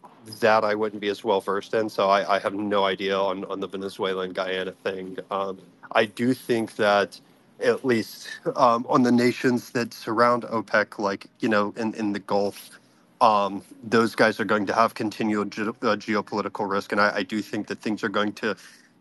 that 0.42 0.64
I 0.64 0.76
wouldn't 0.76 1.02
be 1.02 1.10
as 1.10 1.24
well 1.24 1.42
versed 1.42 1.74
in, 1.74 1.90
so 1.90 2.10
I, 2.10 2.36
I 2.36 2.40
have 2.40 2.54
no 2.54 2.86
idea 2.86 3.18
on, 3.18 3.46
on 3.46 3.60
the 3.60 3.68
Venezuelan 3.68 4.34
Guyana 4.34 4.74
thing. 4.74 5.18
Um, 5.32 5.60
I 5.94 6.06
do 6.06 6.34
think 6.34 6.76
that 6.78 7.20
at 7.62 7.86
least 7.86 8.30
um, 8.56 8.86
on 8.90 9.04
the 9.04 9.12
nations 9.12 9.72
that 9.72 9.94
surround 9.94 10.44
OPEC, 10.44 11.00
like 11.00 11.28
you 11.40 11.50
know, 11.50 11.74
in, 11.78 11.94
in 11.96 12.14
the 12.14 12.20
Gulf, 12.20 12.72
um, 13.22 13.64
those 13.84 14.16
guys 14.16 14.40
are 14.40 14.46
going 14.46 14.66
to 14.68 14.74
have 14.74 14.94
continual 14.96 15.46
ge- 15.46 15.60
uh, 15.60 15.74
geopolitical 15.98 16.70
risk, 16.70 16.92
and 16.94 17.02
I, 17.02 17.18
I 17.18 17.24
do 17.24 17.42
think 17.42 17.68
that 17.68 17.80
things 17.82 18.04
are 18.04 18.10
going 18.10 18.34
to 18.34 18.56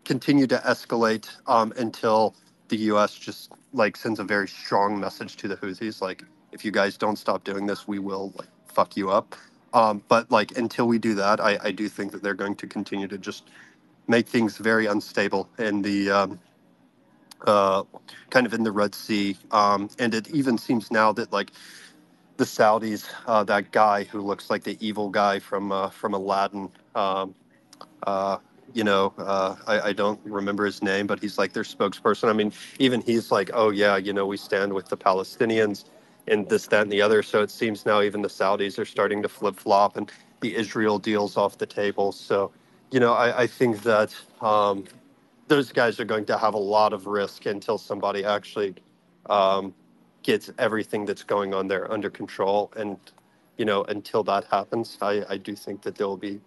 continue 0.05 0.47
to 0.47 0.57
escalate 0.59 1.29
um, 1.47 1.73
until 1.77 2.35
the 2.69 2.77
U.S. 2.77 3.15
just 3.15 3.51
like 3.73 3.97
sends 3.97 4.19
a 4.19 4.23
very 4.23 4.47
strong 4.47 4.99
message 4.99 5.37
to 5.37 5.47
the 5.47 5.57
Houthis, 5.57 6.01
like 6.01 6.23
if 6.51 6.65
you 6.65 6.71
guys 6.71 6.97
don't 6.97 7.17
stop 7.17 7.43
doing 7.43 7.65
this, 7.67 7.87
we 7.87 7.99
will 7.99 8.33
like 8.37 8.49
fuck 8.67 8.97
you 8.97 9.11
up. 9.11 9.35
Um, 9.73 10.03
but 10.07 10.31
like 10.31 10.57
until 10.57 10.87
we 10.87 10.99
do 10.99 11.15
that, 11.15 11.39
I, 11.39 11.59
I 11.63 11.71
do 11.71 11.89
think 11.89 12.11
that 12.13 12.23
they're 12.23 12.33
going 12.33 12.55
to 12.57 12.67
continue 12.67 13.07
to 13.07 13.17
just 13.19 13.45
make 14.07 14.27
things 14.27 14.57
very 14.57 14.87
unstable 14.87 15.49
in 15.59 15.81
the 15.83 16.11
um, 16.11 16.39
uh, 17.47 17.83
kind 18.29 18.45
of 18.45 18.53
in 18.53 18.63
the 18.63 18.71
Red 18.71 18.95
Sea. 18.95 19.37
Um, 19.51 19.89
and 19.99 20.13
it 20.13 20.29
even 20.31 20.57
seems 20.57 20.91
now 20.91 21.11
that 21.13 21.31
like 21.33 21.51
the 22.37 22.45
Saudis, 22.45 23.07
uh, 23.27 23.43
that 23.45 23.71
guy 23.71 24.05
who 24.05 24.21
looks 24.21 24.49
like 24.49 24.63
the 24.63 24.77
evil 24.85 25.09
guy 25.09 25.39
from 25.39 25.71
uh, 25.71 25.89
from 25.89 26.13
Aladdin, 26.15 26.69
um, 26.95 27.35
uh, 28.03 28.37
you 28.73 28.83
know, 28.83 29.13
uh, 29.17 29.55
I, 29.67 29.81
I 29.89 29.93
don't 29.93 30.19
remember 30.25 30.65
his 30.65 30.83
name, 30.83 31.07
but 31.07 31.19
he's 31.21 31.37
like 31.37 31.53
their 31.53 31.63
spokesperson. 31.63 32.29
I 32.29 32.33
mean, 32.33 32.53
even 32.79 33.01
he's 33.01 33.31
like, 33.31 33.51
oh 33.53 33.71
yeah, 33.71 33.97
you 33.97 34.13
know, 34.13 34.27
we 34.27 34.37
stand 34.37 34.73
with 34.73 34.89
the 34.89 34.97
Palestinians 34.97 35.85
and 36.27 36.47
this, 36.49 36.67
that, 36.67 36.83
and 36.83 36.91
the 36.91 37.01
other. 37.01 37.23
So 37.23 37.43
it 37.43 37.51
seems 37.51 37.85
now 37.85 38.01
even 38.01 38.21
the 38.21 38.29
Saudis 38.29 38.79
are 38.79 38.85
starting 38.85 39.23
to 39.23 39.29
flip 39.29 39.55
flop 39.57 39.97
and 39.97 40.11
the 40.41 40.55
Israel 40.55 40.99
deal's 40.99 41.37
off 41.37 41.57
the 41.57 41.65
table. 41.65 42.11
So, 42.13 42.51
you 42.91 42.99
know, 42.99 43.13
I, 43.13 43.43
I 43.43 43.47
think 43.47 43.83
that 43.83 44.15
um, 44.41 44.85
those 45.49 45.73
guys 45.73 45.99
are 45.99 46.05
going 46.05 46.25
to 46.27 46.37
have 46.39 46.55
a 46.55 46.59
lot 46.59 46.93
of 46.93 47.07
risk 47.07 47.47
until 47.47 47.79
somebody 47.79 48.25
actually, 48.25 48.75
um, 49.29 49.75
gets 50.23 50.51
everything 50.59 51.05
that's 51.05 51.23
going 51.23 51.53
on 51.55 51.67
there 51.67 51.91
under 51.91 52.09
control. 52.11 52.71
And, 52.77 52.97
you 53.57 53.65
know, 53.65 53.83
until 53.85 54.23
that 54.25 54.45
happens, 54.45 54.97
I, 55.01 55.25
I 55.29 55.37
do 55.37 55.55
think 55.55 55.83
that 55.83 55.95
there 55.95 56.07
will 56.07 56.17
be 56.17 56.41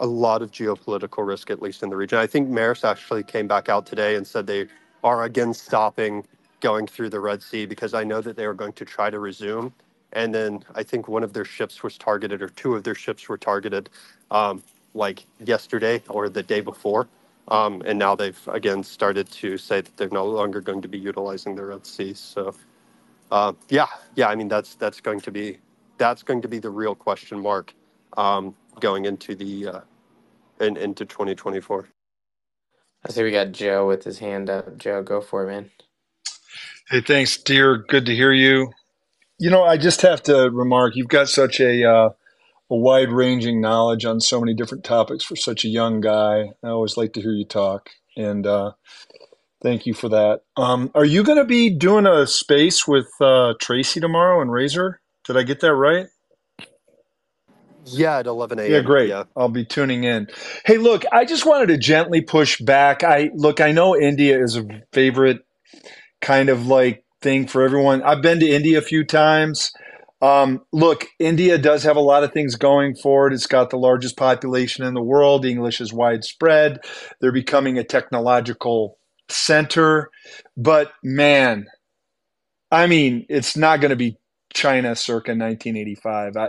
a 0.00 0.06
lot 0.06 0.42
of 0.42 0.50
geopolitical 0.50 1.26
risk, 1.26 1.50
at 1.50 1.62
least 1.62 1.82
in 1.82 1.90
the 1.90 1.96
region. 1.96 2.18
I 2.18 2.26
think 2.26 2.48
Maersk 2.48 2.84
actually 2.84 3.22
came 3.22 3.48
back 3.48 3.68
out 3.68 3.86
today 3.86 4.16
and 4.16 4.26
said 4.26 4.46
they 4.46 4.68
are 5.04 5.24
again 5.24 5.54
stopping 5.54 6.26
going 6.60 6.86
through 6.86 7.10
the 7.10 7.20
Red 7.20 7.42
Sea 7.42 7.66
because 7.66 7.94
I 7.94 8.04
know 8.04 8.20
that 8.20 8.36
they 8.36 8.44
are 8.44 8.54
going 8.54 8.72
to 8.74 8.84
try 8.84 9.10
to 9.10 9.18
resume. 9.18 9.72
And 10.12 10.34
then 10.34 10.64
I 10.74 10.82
think 10.82 11.08
one 11.08 11.22
of 11.24 11.32
their 11.32 11.44
ships 11.44 11.82
was 11.82 11.98
targeted, 11.98 12.42
or 12.42 12.48
two 12.48 12.74
of 12.74 12.84
their 12.84 12.94
ships 12.94 13.28
were 13.28 13.38
targeted, 13.38 13.90
um, 14.30 14.62
like 14.94 15.24
yesterday 15.44 16.02
or 16.08 16.28
the 16.28 16.42
day 16.42 16.60
before. 16.60 17.08
Um, 17.50 17.82
and 17.86 17.98
now 17.98 18.16
they've 18.16 18.40
again 18.48 18.82
started 18.84 19.30
to 19.32 19.58
say 19.58 19.80
that 19.82 19.96
they're 19.96 20.10
no 20.10 20.26
longer 20.26 20.60
going 20.60 20.82
to 20.82 20.88
be 20.88 20.98
utilizing 20.98 21.54
the 21.56 21.64
Red 21.64 21.86
Sea. 21.86 22.14
So, 22.14 22.54
uh, 23.30 23.54
yeah, 23.68 23.86
yeah, 24.16 24.28
I 24.28 24.36
mean 24.36 24.48
that's 24.48 24.76
that's 24.76 25.00
going 25.00 25.20
to 25.22 25.32
be 25.32 25.58
that's 25.98 26.22
going 26.22 26.42
to 26.42 26.48
be 26.48 26.58
the 26.60 26.70
real 26.70 26.94
question 26.94 27.40
mark 27.40 27.74
um, 28.16 28.54
going 28.80 29.06
into 29.06 29.34
the 29.34 29.68
uh, 29.68 29.80
in, 30.60 30.76
into 30.76 31.04
2024. 31.06 31.88
I 33.06 33.12
see 33.12 33.22
we 33.22 33.32
got 33.32 33.52
Joe 33.52 33.86
with 33.88 34.04
his 34.04 34.18
hand 34.18 34.50
up. 34.50 34.78
Joe, 34.78 35.02
go 35.02 35.20
for 35.20 35.44
it, 35.44 35.48
man. 35.52 35.70
Hey, 36.90 37.00
thanks, 37.02 37.36
dear. 37.36 37.78
Good 37.78 38.06
to 38.06 38.14
hear 38.14 38.32
you. 38.32 38.72
You 39.38 39.50
know, 39.50 39.64
I 39.64 39.76
just 39.78 40.02
have 40.02 40.22
to 40.24 40.50
remark 40.50 40.96
you've 40.96 41.08
got 41.08 41.28
such 41.28 41.60
a 41.60 41.84
uh, 41.84 42.10
a 42.70 42.76
wide 42.76 43.10
ranging 43.10 43.60
knowledge 43.60 44.04
on 44.04 44.20
so 44.20 44.40
many 44.40 44.54
different 44.54 44.84
topics 44.84 45.24
for 45.24 45.36
such 45.36 45.64
a 45.64 45.68
young 45.68 46.00
guy. 46.00 46.50
I 46.62 46.68
always 46.68 46.96
like 46.96 47.12
to 47.14 47.20
hear 47.20 47.32
you 47.32 47.44
talk, 47.44 47.90
and 48.16 48.46
uh, 48.46 48.72
thank 49.62 49.86
you 49.86 49.94
for 49.94 50.08
that. 50.10 50.42
Um, 50.56 50.90
are 50.94 51.04
you 51.04 51.22
going 51.24 51.38
to 51.38 51.44
be 51.44 51.70
doing 51.70 52.06
a 52.06 52.26
space 52.26 52.86
with 52.86 53.08
uh, 53.20 53.54
Tracy 53.60 54.00
tomorrow 54.00 54.40
and 54.40 54.52
Razor? 54.52 55.00
Did 55.26 55.36
I 55.36 55.42
get 55.42 55.60
that 55.60 55.74
right? 55.74 56.06
Yeah, 57.84 58.18
at 58.18 58.26
11 58.26 58.58
a.m. 58.58 58.70
Yeah, 58.70 58.80
great. 58.80 59.08
Yeah. 59.08 59.24
I'll 59.36 59.48
be 59.48 59.64
tuning 59.64 60.04
in. 60.04 60.28
Hey, 60.64 60.76
look, 60.76 61.04
I 61.12 61.24
just 61.24 61.46
wanted 61.46 61.66
to 61.68 61.78
gently 61.78 62.20
push 62.20 62.60
back. 62.60 63.02
I 63.02 63.30
look, 63.34 63.60
I 63.60 63.72
know 63.72 63.96
India 63.96 64.38
is 64.42 64.56
a 64.56 64.66
favorite 64.92 65.40
kind 66.20 66.48
of 66.48 66.66
like 66.66 67.04
thing 67.22 67.46
for 67.46 67.62
everyone. 67.62 68.02
I've 68.02 68.22
been 68.22 68.40
to 68.40 68.48
India 68.48 68.78
a 68.78 68.82
few 68.82 69.04
times. 69.04 69.72
Um, 70.22 70.60
look, 70.72 71.06
India 71.18 71.56
does 71.56 71.82
have 71.84 71.96
a 71.96 72.00
lot 72.00 72.24
of 72.24 72.32
things 72.32 72.56
going 72.56 72.94
for 72.94 73.26
it. 73.26 73.32
It's 73.32 73.46
got 73.46 73.70
the 73.70 73.78
largest 73.78 74.16
population 74.16 74.84
in 74.84 74.94
the 74.94 75.02
world. 75.02 75.44
English 75.44 75.80
is 75.80 75.92
widespread. 75.92 76.80
They're 77.20 77.32
becoming 77.32 77.78
a 77.78 77.84
technological 77.84 78.98
center. 79.28 80.10
But 80.56 80.92
man, 81.02 81.66
I 82.70 82.86
mean, 82.86 83.26
it's 83.28 83.56
not 83.56 83.80
going 83.80 83.90
to 83.90 83.96
be 83.96 84.18
China 84.52 84.94
circa 84.94 85.30
1985. 85.30 86.36
I, 86.36 86.48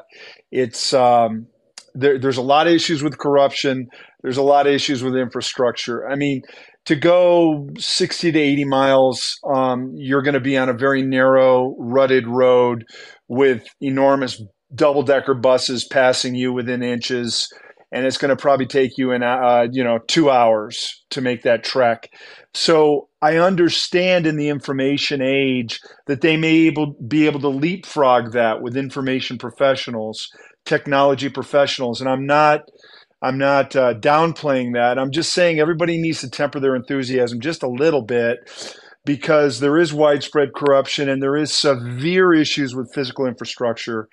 it's 0.52 0.94
um, 0.94 1.48
there, 1.94 2.20
there's 2.20 2.38
a 2.38 2.42
lot 2.42 2.68
of 2.68 2.74
issues 2.74 3.04
with 3.04 3.18
corruption. 3.18 3.88
There's 4.22 4.38
a 4.38 4.44
lot 4.44 4.68
of 4.68 4.74
issues 4.74 5.04
with 5.04 5.16
infrastructure. 5.16 6.08
I 6.08 6.16
mean, 6.16 6.42
to 6.86 6.96
go 6.96 7.70
60 7.78 8.32
to 8.32 8.40
80 8.40 8.66
miles, 8.66 9.40
um, 9.54 9.92
you're 9.96 10.24
going 10.24 10.34
to 10.34 10.40
be 10.40 10.58
on 10.58 10.70
a 10.70 10.74
very 10.74 11.04
narrow, 11.04 11.76
rutted 11.78 12.28
road 12.28 12.86
with 13.32 13.64
enormous 13.80 14.44
double 14.76 15.04
decker 15.04 15.34
buses 15.34 15.86
passing 15.86 16.36
you 16.36 16.52
within 16.52 16.84
inches. 16.84 17.50
And 17.94 18.06
it's 18.06 18.18
going 18.18 18.30
to 18.30 18.36
probably 18.36 18.66
take 18.66 18.98
you 18.98 19.12
in, 19.14 19.24
uh, 19.24 19.68
you 19.72 19.86
know, 19.86 20.00
two 20.10 20.30
hours 20.30 21.02
to 21.12 21.22
make 21.22 21.44
that 21.44 21.64
trek. 21.64 22.12
So 22.54 23.08
I 23.22 23.38
understand 23.38 24.28
in 24.28 24.36
the 24.36 24.50
information 24.50 25.22
age 25.22 25.80
that 26.08 26.20
they 26.20 26.36
may 26.36 26.68
able, 26.68 26.94
be 27.08 27.26
able 27.26 27.40
to 27.40 27.48
leapfrog 27.48 28.34
that 28.34 28.62
with 28.62 28.76
information 28.76 29.38
professionals, 29.38 30.28
technology 30.66 31.30
professionals. 31.30 32.02
And 32.02 32.10
I'm 32.10 32.26
not 32.26 32.64
I'm 33.22 33.38
not 33.38 33.76
uh, 33.76 33.94
downplaying 33.94 34.74
that. 34.74 34.98
I'm 34.98 35.12
just 35.12 35.32
saying 35.32 35.60
everybody 35.60 36.02
needs 36.02 36.22
to 36.22 36.30
temper 36.30 36.60
their 36.60 36.76
enthusiasm 36.76 37.40
just 37.40 37.64
a 37.64 37.70
little 37.70 38.02
bit 38.02 38.40
because 39.06 39.60
there 39.60 39.78
is 39.78 39.94
widespread 39.94 40.54
corruption 40.56 41.10
and 41.10 41.22
there 41.22 41.36
is 41.36 41.54
severe 41.54 42.34
issues 42.34 42.76
with 42.76 42.94
physical 42.94 43.26
infrastructure. 43.26 44.08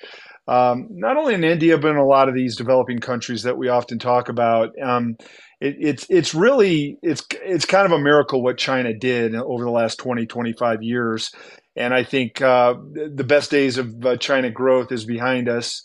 Um, 0.47 0.89
not 0.91 1.19
only 1.19 1.35
in 1.35 1.45
India, 1.45 1.77
but 1.77 1.91
in 1.91 1.97
a 1.97 2.07
lot 2.07 2.29
of 2.29 2.35
these 2.35 2.57
developing 2.57 3.01
countries 3.01 3.43
that 3.43 3.59
we 3.59 3.69
often 3.69 3.99
talk 3.99 4.31
about. 4.31 4.71
Um, 4.83 5.17
it, 5.61 5.77
it's 5.79 6.07
it's 6.09 6.35
really 6.35 6.97
it's 7.03 7.23
it's 7.43 7.67
kind 7.67 7.85
of 7.85 7.93
a 7.93 7.99
miracle 8.03 8.43
what 8.43 8.57
China 8.57 8.95
did 8.95 9.35
over 9.35 9.65
the 9.65 9.71
last 9.71 9.99
20, 9.99 10.25
25 10.27 10.83
years. 10.83 11.31
And 11.77 11.93
I 11.93 12.03
think 12.03 12.41
uh, 12.41 12.75
the 13.15 13.25
best 13.25 13.51
days 13.51 13.77
of 13.79 14.05
uh, 14.05 14.17
China 14.17 14.51
growth 14.51 14.91
is 14.91 15.05
behind 15.05 15.49
us. 15.49 15.83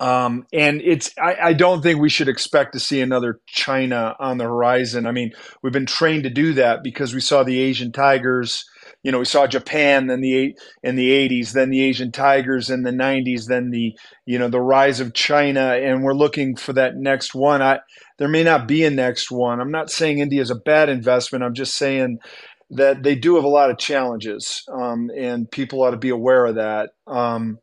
Um, 0.00 0.46
and 0.52 0.80
it's 0.82 1.12
I, 1.22 1.36
I, 1.40 1.52
don't 1.52 1.80
think 1.80 2.00
we 2.00 2.08
should 2.08 2.28
expect 2.28 2.72
to 2.72 2.80
see 2.80 3.00
another 3.00 3.40
China 3.46 4.16
on 4.18 4.38
the 4.38 4.44
horizon. 4.44 5.06
I 5.06 5.12
mean, 5.12 5.30
we've 5.62 5.72
been 5.72 5.86
trained 5.86 6.24
to 6.24 6.30
do 6.30 6.52
that 6.54 6.82
because 6.82 7.14
we 7.14 7.20
saw 7.20 7.44
the 7.44 7.60
Asian 7.60 7.92
tigers. 7.92 8.64
You 9.04 9.12
know, 9.12 9.20
we 9.20 9.24
saw 9.24 9.46
Japan 9.46 10.10
in 10.10 10.20
the 10.20 10.56
in 10.82 10.96
the 10.96 11.10
80s, 11.10 11.52
then 11.52 11.70
the 11.70 11.80
Asian 11.80 12.10
tigers 12.10 12.70
in 12.70 12.82
the 12.82 12.90
90s, 12.90 13.46
then 13.46 13.70
the 13.70 13.96
you 14.26 14.36
know 14.36 14.48
the 14.48 14.60
rise 14.60 14.98
of 14.98 15.14
China, 15.14 15.74
and 15.74 16.02
we're 16.02 16.12
looking 16.12 16.56
for 16.56 16.72
that 16.72 16.96
next 16.96 17.32
one. 17.32 17.62
I 17.62 17.78
there 18.18 18.28
may 18.28 18.42
not 18.42 18.66
be 18.66 18.84
a 18.84 18.90
next 18.90 19.30
one. 19.30 19.60
I'm 19.60 19.70
not 19.70 19.90
saying 19.90 20.18
India 20.18 20.42
is 20.42 20.50
a 20.50 20.56
bad 20.56 20.88
investment. 20.88 21.44
I'm 21.44 21.54
just 21.54 21.76
saying 21.76 22.18
that 22.70 23.04
they 23.04 23.14
do 23.14 23.36
have 23.36 23.44
a 23.44 23.48
lot 23.48 23.70
of 23.70 23.78
challenges, 23.78 24.64
um, 24.72 25.08
and 25.16 25.48
people 25.48 25.82
ought 25.82 25.92
to 25.92 25.96
be 25.96 26.10
aware 26.10 26.46
of 26.46 26.56
that. 26.56 26.90
Um, 27.06 27.58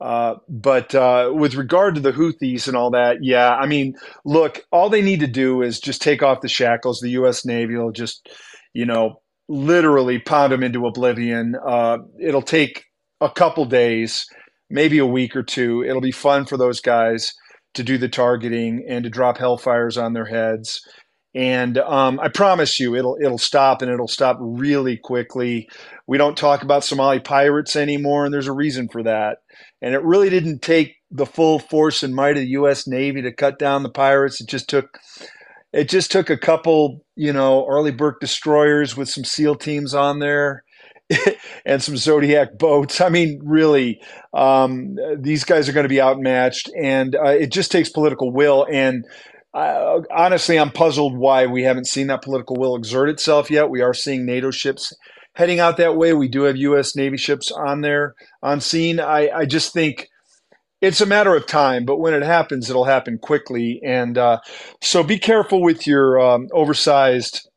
uh, 0.00 0.34
but 0.48 0.94
uh, 0.94 1.32
with 1.34 1.54
regard 1.54 1.94
to 1.94 2.00
the 2.00 2.12
Houthis 2.12 2.68
and 2.68 2.76
all 2.76 2.90
that, 2.90 3.18
yeah, 3.22 3.54
I 3.54 3.66
mean, 3.66 3.96
look, 4.24 4.62
all 4.70 4.90
they 4.90 5.02
need 5.02 5.20
to 5.20 5.26
do 5.26 5.62
is 5.62 5.80
just 5.80 6.02
take 6.02 6.22
off 6.22 6.42
the 6.42 6.48
shackles. 6.48 7.00
The 7.00 7.10
U.S. 7.10 7.46
Navy 7.46 7.76
will 7.76 7.92
just, 7.92 8.28
you 8.74 8.84
know, 8.84 9.22
literally 9.48 10.18
pound 10.18 10.52
them 10.52 10.62
into 10.62 10.86
oblivion. 10.86 11.54
Uh, 11.66 11.98
it'll 12.20 12.42
take 12.42 12.84
a 13.20 13.30
couple 13.30 13.64
days, 13.64 14.26
maybe 14.68 14.98
a 14.98 15.06
week 15.06 15.34
or 15.34 15.42
two. 15.42 15.82
It'll 15.82 16.02
be 16.02 16.12
fun 16.12 16.44
for 16.44 16.58
those 16.58 16.80
guys 16.80 17.32
to 17.74 17.82
do 17.82 17.96
the 17.96 18.08
targeting 18.08 18.84
and 18.88 19.04
to 19.04 19.10
drop 19.10 19.38
hellfires 19.38 20.02
on 20.02 20.12
their 20.12 20.26
heads. 20.26 20.80
And 21.34 21.76
um, 21.78 22.18
I 22.20 22.28
promise 22.28 22.80
you, 22.80 22.94
it'll 22.96 23.18
it'll 23.20 23.36
stop 23.36 23.82
and 23.82 23.90
it'll 23.90 24.08
stop 24.08 24.38
really 24.40 24.96
quickly. 24.96 25.68
We 26.06 26.16
don't 26.16 26.36
talk 26.36 26.62
about 26.62 26.82
Somali 26.82 27.20
pirates 27.20 27.76
anymore, 27.76 28.24
and 28.24 28.32
there's 28.32 28.46
a 28.46 28.52
reason 28.52 28.88
for 28.88 29.02
that. 29.02 29.38
And 29.86 29.94
it 29.94 30.02
really 30.02 30.28
didn't 30.30 30.62
take 30.62 30.96
the 31.12 31.26
full 31.26 31.60
force 31.60 32.02
and 32.02 32.12
might 32.12 32.36
of 32.36 32.38
the 32.38 32.48
U.S. 32.48 32.88
Navy 32.88 33.22
to 33.22 33.30
cut 33.30 33.56
down 33.56 33.84
the 33.84 33.88
pirates. 33.88 34.40
It 34.40 34.48
just 34.48 34.68
took 34.68 34.98
it 35.72 35.88
just 35.88 36.10
took 36.10 36.28
a 36.28 36.36
couple, 36.36 37.04
you 37.14 37.32
know, 37.32 37.64
Arleigh 37.64 37.92
Burke 37.92 38.18
destroyers 38.18 38.96
with 38.96 39.08
some 39.08 39.22
SEAL 39.22 39.54
teams 39.54 39.94
on 39.94 40.18
there. 40.18 40.64
and 41.64 41.80
some 41.80 41.96
Zodiac 41.96 42.58
boats. 42.58 43.00
I 43.00 43.10
mean, 43.10 43.40
really, 43.44 44.00
um, 44.34 44.96
these 45.16 45.44
guys 45.44 45.68
are 45.68 45.72
going 45.72 45.84
to 45.84 45.88
be 45.88 46.00
outmatched, 46.00 46.68
and 46.76 47.14
uh, 47.14 47.28
it 47.28 47.52
just 47.52 47.70
takes 47.70 47.88
political 47.88 48.32
will. 48.32 48.66
And 48.68 49.04
uh, 49.54 50.00
honestly, 50.10 50.58
I'm 50.58 50.72
puzzled 50.72 51.16
why 51.16 51.46
we 51.46 51.62
haven't 51.62 51.86
seen 51.86 52.08
that 52.08 52.22
political 52.22 52.56
will 52.56 52.74
exert 52.74 53.08
itself 53.08 53.52
yet. 53.52 53.70
We 53.70 53.82
are 53.82 53.94
seeing 53.94 54.26
NATO 54.26 54.50
ships 54.50 54.92
heading 55.36 55.60
out 55.60 55.76
that 55.76 55.96
way. 55.96 56.14
We 56.14 56.28
do 56.28 56.42
have 56.42 56.56
U.S. 56.56 56.96
Navy 56.96 57.18
ships 57.18 57.52
on 57.52 57.82
there 57.82 58.14
on 58.42 58.60
scene. 58.60 58.98
I, 58.98 59.28
I 59.28 59.44
just 59.44 59.72
think 59.72 60.08
it's 60.80 61.00
a 61.00 61.06
matter 61.06 61.34
of 61.36 61.46
time, 61.46 61.84
but 61.84 61.98
when 61.98 62.14
it 62.14 62.22
happens, 62.22 62.68
it'll 62.68 62.84
happen 62.84 63.18
quickly. 63.18 63.80
And 63.84 64.16
uh, 64.16 64.40
so 64.82 65.02
be 65.02 65.18
careful 65.18 65.62
with 65.62 65.86
your 65.86 66.18
um, 66.18 66.48
oversized 66.52 67.48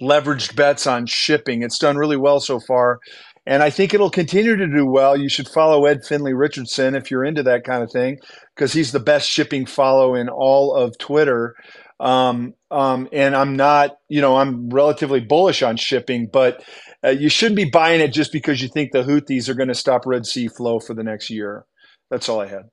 leveraged 0.00 0.56
bets 0.56 0.86
on 0.86 1.06
shipping. 1.06 1.62
It's 1.62 1.78
done 1.78 1.96
really 1.96 2.16
well 2.16 2.40
so 2.40 2.58
far. 2.58 2.98
And 3.46 3.62
I 3.62 3.70
think 3.70 3.94
it'll 3.94 4.10
continue 4.10 4.56
to 4.56 4.66
do 4.66 4.86
well. 4.86 5.16
You 5.16 5.28
should 5.28 5.48
follow 5.48 5.84
Ed 5.84 6.04
Finley 6.04 6.34
Richardson 6.34 6.94
if 6.94 7.10
you're 7.10 7.24
into 7.24 7.42
that 7.44 7.64
kind 7.64 7.82
of 7.82 7.90
thing, 7.90 8.18
because 8.54 8.72
he's 8.72 8.92
the 8.92 9.00
best 9.00 9.28
shipping 9.28 9.66
follow 9.66 10.14
in 10.14 10.28
all 10.28 10.74
of 10.74 10.96
Twitter. 10.98 11.54
Um, 12.02 12.54
um, 12.72 13.08
and 13.12 13.36
I'm 13.36 13.56
not, 13.56 13.98
you 14.10 14.22
know, 14.22 14.38
I'm 14.38 14.70
relatively 14.70 15.20
bullish 15.20 15.62
on 15.64 15.78
shipping, 15.78 16.28
but 16.32 16.64
uh, 17.04 17.10
you 17.10 17.30
shouldn't 17.30 17.56
be 17.56 17.66
buying 17.70 18.02
it 18.02 18.10
just 18.14 18.32
because 18.32 18.62
you 18.62 18.68
think 18.68 18.92
the 18.92 19.04
Houthis 19.04 19.48
are 19.50 19.54
going 19.54 19.68
to 19.70 19.76
stop 19.76 20.06
Red 20.06 20.26
Sea 20.26 20.48
flow 20.48 20.80
for 20.80 20.94
the 20.94 21.04
next 21.04 21.30
year. 21.30 21.66
That's 22.10 22.28
all 22.30 22.40
I 22.42 22.48
had. 22.48 22.64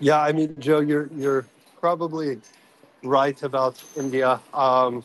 Yeah, 0.00 0.20
I 0.20 0.32
mean, 0.32 0.56
Joe, 0.60 0.80
you're 0.80 1.08
you're 1.16 1.46
probably 1.80 2.38
right 3.04 3.42
about 3.42 3.82
India. 3.96 4.40
Um, 4.54 5.04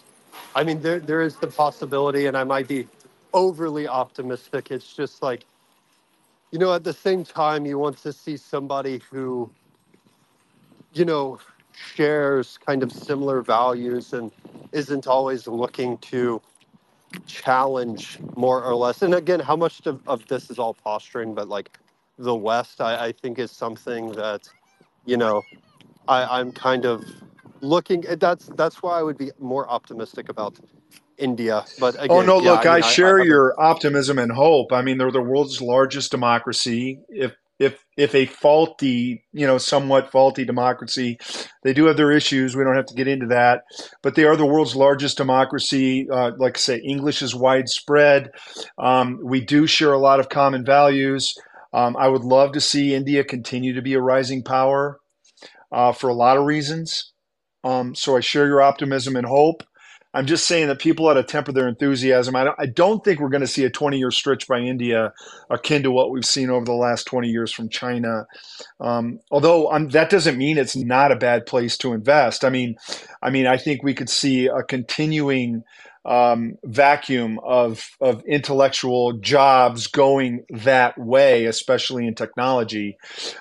I 0.55 0.63
mean, 0.63 0.81
there 0.81 0.99
there 0.99 1.21
is 1.21 1.37
the 1.37 1.47
possibility, 1.47 2.27
and 2.27 2.37
I 2.37 2.43
might 2.45 2.67
be 2.67 2.87
overly 3.33 3.87
optimistic. 3.87 4.71
It's 4.71 4.93
just 4.95 5.23
like 5.23 5.45
you 6.51 6.59
know, 6.59 6.73
at 6.73 6.83
the 6.83 6.93
same 6.93 7.23
time, 7.23 7.65
you 7.65 7.79
want 7.79 7.97
to 7.99 8.13
see 8.13 8.37
somebody 8.37 9.01
who, 9.11 9.51
you 10.93 11.05
know, 11.05 11.39
shares 11.73 12.59
kind 12.65 12.83
of 12.83 12.91
similar 12.91 13.41
values 13.41 14.13
and 14.13 14.31
isn't 14.73 15.07
always 15.07 15.47
looking 15.47 15.97
to 15.99 16.41
challenge 17.27 18.19
more 18.35 18.63
or 18.63 18.75
less. 18.75 19.01
And 19.01 19.15
again, 19.15 19.39
how 19.39 19.55
much 19.55 19.85
of, 19.87 20.01
of 20.07 20.27
this 20.27 20.49
is 20.49 20.59
all 20.59 20.73
posturing, 20.75 21.35
but 21.35 21.49
like 21.49 21.77
the 22.17 22.35
West, 22.35 22.81
I, 22.81 23.07
I 23.07 23.11
think 23.13 23.39
is 23.39 23.51
something 23.51 24.11
that, 24.13 24.49
you 25.05 25.17
know, 25.17 25.43
I, 26.07 26.39
I'm 26.39 26.51
kind 26.51 26.85
of 26.85 27.05
looking 27.61 28.05
at 28.07 28.19
that's 28.19 28.47
that's 28.55 28.83
why 28.83 28.99
I 28.99 29.03
would 29.03 29.17
be 29.17 29.31
more 29.39 29.69
optimistic 29.69 30.29
about 30.29 30.55
India. 31.19 31.65
But 31.77 31.95
again, 32.03 32.09
Oh 32.09 32.21
no, 32.21 32.39
yeah, 32.39 32.51
look, 32.51 32.65
I 32.65 32.67
I 32.67 32.69
mean, 32.69 32.83
I, 32.83 32.87
I 32.87 32.93
share 32.93 33.17
haven't. 33.17 33.27
your 33.27 33.55
optimism 33.59 34.19
and 34.19 34.31
hope. 34.31 34.73
I 34.73 34.81
mean, 34.81 34.97
they're 34.97 35.11
the 35.11 35.21
world's 35.21 35.61
largest 35.61 36.11
democracy. 36.11 36.99
If 37.09 37.33
if 37.59 37.83
if 37.97 38.15
a 38.15 38.25
faulty, 38.27 39.23
you 39.33 39.47
know, 39.47 39.57
somewhat 39.57 40.11
faulty 40.11 40.45
democracy, 40.45 41.17
they 41.63 41.73
do 41.73 41.85
have 41.85 41.97
their 41.97 42.11
issues. 42.11 42.55
We 42.55 42.63
don't 42.63 42.75
have 42.77 42.87
to 42.87 42.95
get 42.95 43.07
into 43.07 43.27
that, 43.27 43.63
but 44.03 44.15
they 44.15 44.25
are 44.25 44.37
the 44.37 44.45
world's 44.45 44.75
largest 44.75 45.17
democracy. 45.17 46.07
Uh, 46.11 46.31
like 46.37 46.57
I 46.57 46.59
say, 46.59 46.77
English 46.77 47.21
is 47.21 47.35
widespread. 47.35 48.31
Um, 48.77 49.19
we 49.23 49.41
do 49.41 49.67
share 49.67 49.93
a 49.93 49.99
lot 49.99 50.19
of 50.19 50.29
common 50.29 50.65
values. 50.65 51.33
Um, 51.73 51.97
I 51.97 52.07
would 52.07 52.23
love 52.23 52.53
to 52.53 52.61
see 52.61 52.95
India 52.95 53.23
continue 53.23 53.73
to 53.73 53.81
be 53.81 53.93
a 53.95 54.01
rising 54.01 54.43
power 54.43 54.99
uh, 55.71 55.91
for 55.93 56.09
a 56.09 56.15
lot 56.15 56.37
of 56.37 56.45
reasons. 56.45 57.13
Um, 57.63 57.95
so 57.95 58.15
I 58.17 58.21
share 58.21 58.47
your 58.47 58.61
optimism 58.61 59.15
and 59.15 59.27
hope. 59.27 59.63
I'm 60.19 60.25
just 60.25 60.47
saying 60.47 60.67
that 60.67 60.79
people 60.79 61.07
ought 61.07 61.13
to 61.13 61.23
temper 61.23 61.53
their 61.53 61.69
enthusiasm. 61.69 62.35
I 62.35 62.43
don't, 62.43 62.55
I 62.59 62.65
don't 62.65 63.05
think 63.05 63.21
we're 63.21 63.29
going 63.29 63.39
to 63.39 63.47
see 63.47 63.63
a 63.63 63.69
20 63.69 63.97
year 63.97 64.11
stretch 64.11 64.49
by 64.49 64.59
India 64.59 65.13
akin 65.49 65.81
to 65.83 65.91
what 65.91 66.11
we've 66.11 66.25
seen 66.25 66.49
over 66.49 66.65
the 66.65 66.73
last 66.73 67.05
20 67.05 67.29
years 67.29 67.53
from 67.53 67.69
China. 67.69 68.27
Um, 68.81 69.21
although 69.31 69.71
um, 69.71 69.87
that 69.89 70.09
doesn't 70.09 70.37
mean 70.37 70.57
it's 70.57 70.75
not 70.75 71.13
a 71.13 71.15
bad 71.15 71.45
place 71.45 71.77
to 71.77 71.93
invest. 71.93 72.43
I 72.43 72.49
mean, 72.49 72.75
I 73.21 73.29
mean, 73.29 73.47
I 73.47 73.55
think 73.55 73.81
we 73.81 73.93
could 73.93 74.09
see 74.09 74.47
a 74.47 74.61
continuing 74.61 75.63
um, 76.03 76.57
vacuum 76.65 77.39
of 77.39 77.89
of 78.01 78.21
intellectual 78.25 79.13
jobs 79.13 79.87
going 79.87 80.43
that 80.49 80.97
way, 80.97 81.45
especially 81.45 82.07
in 82.07 82.15
technology, 82.15 82.97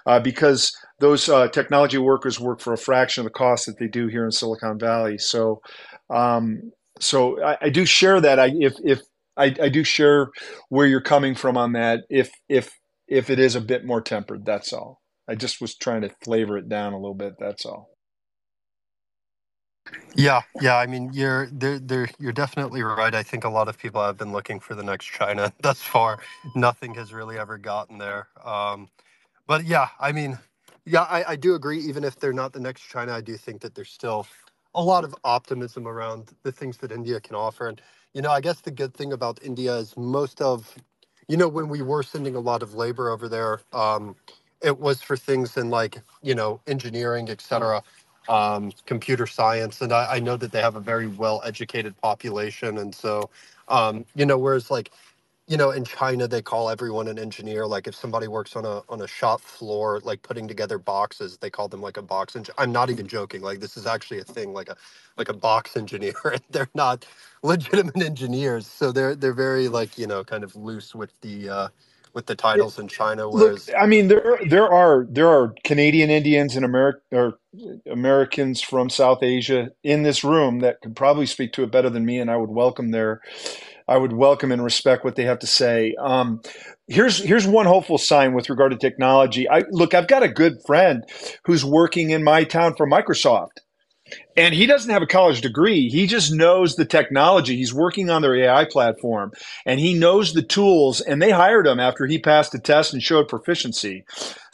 uh, 0.07 0.21
because 0.21 0.77
those 1.01 1.29
uh, 1.29 1.49
technology 1.49 1.99
workers 1.99 2.41
work 2.41 2.61
for 2.61 2.73
a 2.73 2.79
fraction 2.79 3.23
of 3.23 3.25
the 3.25 3.38
cost 3.38 3.67
that 3.67 3.79
they 3.79 3.87
do 3.87 4.09
here 4.09 4.25
in 4.25 4.33
Silicon 4.33 4.79
Valley. 4.79 5.19
So, 5.19 5.62
um, 6.11 6.73
so 7.01 7.42
I, 7.42 7.59
I 7.62 7.68
do 7.71 7.85
share 7.87 8.21
that. 8.21 8.38
I 8.38 8.53
if 8.55 8.75
if 8.85 9.01
I, 9.37 9.55
I 9.62 9.68
do 9.68 9.85
share 9.85 10.31
where 10.68 10.87
you're 10.87 11.01
coming 11.01 11.35
from 11.35 11.57
on 11.57 11.73
that. 11.73 12.01
If 12.11 12.31
if 12.49 12.71
if 13.07 13.31
it 13.31 13.38
is 13.38 13.55
a 13.55 13.61
bit 13.61 13.85
more 13.85 14.01
tempered, 14.01 14.44
that's 14.44 14.73
all. 14.73 15.01
I 15.29 15.35
just 15.35 15.61
was 15.61 15.77
trying 15.77 16.03
to 16.03 16.11
flavor 16.25 16.59
it 16.59 16.68
down 16.68 16.92
a 16.92 16.99
little 16.99 17.14
bit. 17.14 17.35
That's 17.38 17.64
all. 17.66 17.90
Yeah, 20.14 20.42
yeah. 20.61 20.77
I 20.77 20.87
mean, 20.87 21.11
you're 21.12 21.49
there. 21.53 21.79
There, 21.79 22.09
you're 22.18 22.33
definitely 22.33 22.83
right. 22.83 23.14
I 23.14 23.23
think 23.23 23.44
a 23.44 23.49
lot 23.49 23.68
of 23.68 23.79
people 23.79 24.03
have 24.03 24.18
been 24.18 24.33
looking 24.33 24.61
for 24.61 24.75
the 24.75 24.83
next 24.83 25.07
China. 25.07 25.53
Thus 25.62 25.81
far, 25.83 26.21
nothing 26.55 26.94
has 26.94 27.12
really 27.12 27.38
ever 27.38 27.59
gotten 27.59 27.99
there. 27.99 28.29
Um, 28.44 28.88
but 29.47 29.64
yeah, 29.64 29.88
I 30.01 30.12
mean, 30.12 30.38
yeah, 30.85 31.03
I, 31.03 31.33
I 31.33 31.37
do 31.37 31.55
agree. 31.55 31.81
Even 31.81 32.05
if 32.05 32.16
they're 32.16 32.33
not 32.33 32.53
the 32.53 32.61
next 32.61 32.83
China, 32.83 33.12
I 33.12 33.21
do 33.21 33.37
think 33.37 33.61
that 33.62 33.75
they're 33.75 33.85
still 33.85 34.27
a 34.75 34.83
lot 34.83 35.05
of 35.05 35.15
optimism 35.25 35.89
around 35.89 36.33
the 36.45 36.53
things 36.53 36.79
that 36.79 36.93
India 36.93 37.21
can 37.21 37.37
offer. 37.37 37.69
And 37.69 37.81
you 38.15 38.23
know, 38.23 38.31
I 38.31 38.41
guess 38.43 38.61
the 38.63 38.73
good 38.73 38.95
thing 38.95 39.13
about 39.13 39.41
India 39.43 39.75
is 39.77 39.97
most 39.97 40.43
of, 40.43 40.75
you 41.29 41.37
know, 41.37 41.49
when 41.49 41.69
we 41.69 41.83
were 41.83 42.03
sending 42.03 42.37
a 42.37 42.41
lot 42.41 42.63
of 42.63 42.75
labor 42.75 43.11
over 43.11 43.29
there, 43.29 43.61
um, 43.73 44.17
it 44.63 44.79
was 44.81 45.03
for 45.03 45.17
things 45.17 45.57
in 45.59 45.71
like 45.71 45.99
you 46.23 46.35
know 46.35 46.61
engineering, 46.69 47.31
et 47.31 47.41
cetera, 47.43 47.83
um, 48.29 48.73
computer 48.87 49.27
science, 49.27 49.83
and 49.83 49.93
I, 49.93 50.17
I 50.17 50.21
know 50.21 50.37
that 50.39 50.53
they 50.53 50.63
have 50.63 50.77
a 50.77 50.81
very 50.81 51.09
well 51.09 51.43
educated 51.45 51.97
population, 52.03 52.79
and 52.79 52.95
so 52.95 53.31
um, 53.69 54.05
you 54.17 54.27
know, 54.27 54.39
whereas 54.39 54.71
like 54.71 54.91
you 55.49 55.59
know 55.59 55.73
in 55.73 55.85
china 55.85 56.29
they 56.29 56.43
call 56.43 56.71
everyone 56.71 57.09
an 57.09 57.19
engineer 57.19 57.67
like 57.67 57.89
if 57.89 57.95
somebody 57.97 58.29
works 58.29 58.57
on 58.57 58.67
a 58.67 58.83
on 58.91 59.03
a 59.03 59.09
shop 59.09 59.43
floor 59.43 60.01
like 60.05 60.23
putting 60.23 60.49
together 60.49 60.79
boxes 60.79 61.39
they 61.39 61.51
call 61.51 61.69
them 61.69 61.83
like 61.83 61.99
a 61.99 62.03
box 62.03 62.37
engineer 62.37 62.57
i'm 62.59 62.73
not 62.73 62.91
even 62.91 63.09
joking 63.09 63.43
like 63.43 63.61
this 63.61 63.77
is 63.77 63.87
actually 63.87 64.21
a 64.21 64.25
thing 64.25 64.55
like 64.55 64.71
a 64.71 64.77
like 65.19 65.31
a 65.31 65.35
box 65.35 65.77
engineer 65.79 66.15
and 66.33 66.43
they're 66.51 66.71
not 66.75 67.07
legitimate 67.45 68.03
engineers 68.03 68.67
so 68.67 68.93
they're 68.93 69.17
they're 69.17 69.35
very 69.35 69.69
like 69.69 69.99
you 69.99 70.07
know 70.09 70.25
kind 70.25 70.45
of 70.45 70.57
loose 70.57 70.95
with 70.95 71.13
the 71.23 71.51
uh 71.51 71.69
with 72.15 72.27
the 72.27 72.37
titles 72.37 72.79
in 72.79 72.89
china 72.89 73.29
Look, 73.33 73.57
whereas 73.57 73.71
I 73.79 73.87
mean, 73.87 74.09
there 74.09 74.41
there 74.49 74.69
are 74.69 75.07
there 75.11 75.29
are 75.29 75.55
Canadian 75.65 76.11
Indians 76.11 76.57
and 76.57 76.65
American 76.65 77.03
or 77.13 77.39
Americans 77.91 78.63
from 78.63 78.91
South 78.91 79.23
Asia 79.23 79.71
in 79.85 80.03
this 80.05 80.25
room 80.25 80.61
that 80.61 80.81
could 80.83 80.97
probably 80.97 81.27
speak 81.27 81.53
to 81.55 81.65
it 81.65 81.73
better 81.73 81.91
than 81.91 82.07
me, 82.07 82.19
and 82.21 82.31
I 82.31 82.37
would 82.39 82.51
welcome 82.51 82.91
their 82.93 83.21
I 83.88 83.96
would 83.96 84.12
welcome 84.12 84.53
and 84.53 84.62
respect 84.62 85.05
what 85.05 85.16
they 85.16 85.24
have 85.24 85.38
to 85.40 85.46
say. 85.46 85.94
Um, 85.98 86.42
here's 86.87 87.18
here's 87.18 87.46
one 87.46 87.66
hopeful 87.66 87.98
sign 87.98 88.35
with 88.35 88.51
regard 88.51 88.72
to 88.72 88.79
technology. 88.79 89.48
I 89.48 89.64
look, 89.70 89.94
I've 89.94 90.09
got 90.09 90.22
a 90.22 90.29
good 90.29 90.59
friend 90.66 91.05
who's 91.44 91.64
working 91.64 92.11
in 92.11 92.22
my 92.22 92.44
town 92.44 92.74
for 92.77 92.88
Microsoft. 92.88 93.59
And 94.37 94.55
he 94.55 94.66
doesn't 94.66 94.90
have 94.90 95.03
a 95.03 95.07
college 95.07 95.40
degree. 95.40 95.88
He 95.90 96.07
just 96.07 96.33
knows 96.33 96.77
the 96.77 96.87
technology. 96.87 97.57
He's 97.57 97.74
working 97.74 98.09
on 98.09 98.22
their 98.22 98.37
AI 98.37 98.64
platform 98.64 99.33
and 99.66 99.81
he 99.81 99.92
knows 99.92 100.33
the 100.33 100.42
tools. 100.42 101.01
And 101.01 101.20
they 101.20 101.31
hired 101.31 101.66
him 101.66 101.81
after 101.81 102.07
he 102.07 102.18
passed 102.18 102.53
the 102.53 102.59
test 102.59 102.94
and 102.94 103.03
showed 103.03 103.29
proficiency. 103.29 104.05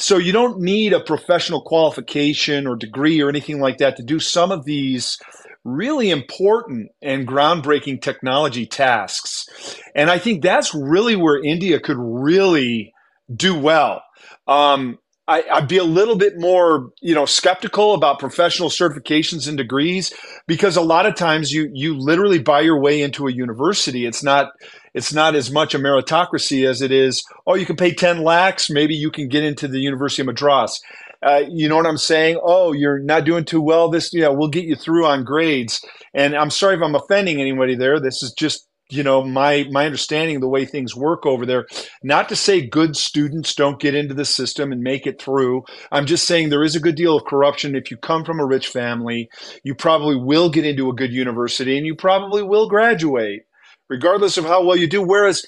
So 0.00 0.16
you 0.16 0.32
don't 0.32 0.60
need 0.60 0.92
a 0.92 1.00
professional 1.00 1.60
qualification 1.60 2.66
or 2.66 2.76
degree 2.76 3.20
or 3.20 3.28
anything 3.28 3.60
like 3.60 3.78
that 3.78 3.96
to 3.96 4.02
do 4.02 4.18
some 4.18 4.50
of 4.50 4.64
these 4.64 5.18
really 5.64 6.10
important 6.10 6.90
and 7.00 7.26
groundbreaking 7.26 8.02
technology 8.02 8.66
tasks. 8.66 9.46
And 9.94 10.10
I 10.10 10.18
think 10.18 10.42
that's 10.42 10.74
really 10.74 11.16
where 11.16 11.42
India 11.42 11.80
could 11.80 11.96
really 11.98 12.92
do 13.34 13.58
well. 13.58 14.02
Um, 14.46 14.98
I, 15.26 15.42
I'd 15.50 15.68
be 15.68 15.78
a 15.78 15.84
little 15.84 16.16
bit 16.16 16.34
more, 16.36 16.90
you 17.00 17.14
know, 17.14 17.24
skeptical 17.24 17.94
about 17.94 18.18
professional 18.18 18.68
certifications 18.68 19.48
and 19.48 19.56
degrees 19.56 20.12
because 20.46 20.76
a 20.76 20.82
lot 20.82 21.06
of 21.06 21.14
times 21.14 21.50
you 21.50 21.70
you 21.72 21.98
literally 21.98 22.38
buy 22.38 22.60
your 22.60 22.78
way 22.78 23.00
into 23.00 23.26
a 23.26 23.32
university. 23.32 24.04
It's 24.04 24.22
not 24.22 24.50
it's 24.92 25.14
not 25.14 25.34
as 25.34 25.50
much 25.50 25.74
a 25.74 25.78
meritocracy 25.78 26.68
as 26.68 26.82
it 26.82 26.92
is. 26.92 27.24
Oh, 27.46 27.54
you 27.54 27.64
can 27.64 27.76
pay 27.76 27.94
ten 27.94 28.22
lakhs, 28.22 28.68
maybe 28.68 28.94
you 28.94 29.10
can 29.10 29.28
get 29.28 29.44
into 29.44 29.66
the 29.66 29.80
University 29.80 30.20
of 30.20 30.26
Madras. 30.26 30.82
Uh, 31.24 31.44
you 31.48 31.68
know 31.68 31.76
what 31.76 31.86
I'm 31.86 31.96
saying? 31.96 32.38
Oh, 32.42 32.72
you're 32.72 32.98
not 32.98 33.24
doing 33.24 33.44
too 33.44 33.62
well. 33.62 33.88
This, 33.88 34.12
yeah, 34.12 34.28
we'll 34.28 34.48
get 34.48 34.64
you 34.64 34.76
through 34.76 35.06
on 35.06 35.24
grades. 35.24 35.82
And 36.12 36.36
I'm 36.36 36.50
sorry 36.50 36.76
if 36.76 36.82
I'm 36.82 36.94
offending 36.94 37.40
anybody 37.40 37.74
there. 37.74 37.98
This 37.98 38.22
is 38.22 38.32
just 38.32 38.68
you 38.90 39.02
know 39.02 39.24
my 39.24 39.66
my 39.70 39.86
understanding 39.86 40.36
of 40.36 40.42
the 40.42 40.48
way 40.48 40.64
things 40.64 40.94
work 40.94 41.24
over 41.24 41.46
there 41.46 41.66
not 42.02 42.28
to 42.28 42.36
say 42.36 42.66
good 42.66 42.96
students 42.96 43.54
don't 43.54 43.80
get 43.80 43.94
into 43.94 44.14
the 44.14 44.24
system 44.24 44.72
and 44.72 44.82
make 44.82 45.06
it 45.06 45.20
through 45.20 45.62
i'm 45.90 46.04
just 46.04 46.26
saying 46.26 46.48
there 46.48 46.62
is 46.62 46.76
a 46.76 46.80
good 46.80 46.94
deal 46.94 47.16
of 47.16 47.24
corruption 47.24 47.74
if 47.74 47.90
you 47.90 47.96
come 47.96 48.24
from 48.24 48.40
a 48.40 48.46
rich 48.46 48.68
family 48.68 49.28
you 49.62 49.74
probably 49.74 50.16
will 50.16 50.50
get 50.50 50.66
into 50.66 50.90
a 50.90 50.94
good 50.94 51.12
university 51.12 51.78
and 51.78 51.86
you 51.86 51.94
probably 51.94 52.42
will 52.42 52.68
graduate 52.68 53.42
regardless 53.88 54.36
of 54.36 54.44
how 54.44 54.62
well 54.62 54.76
you 54.76 54.86
do 54.86 55.02
whereas 55.02 55.46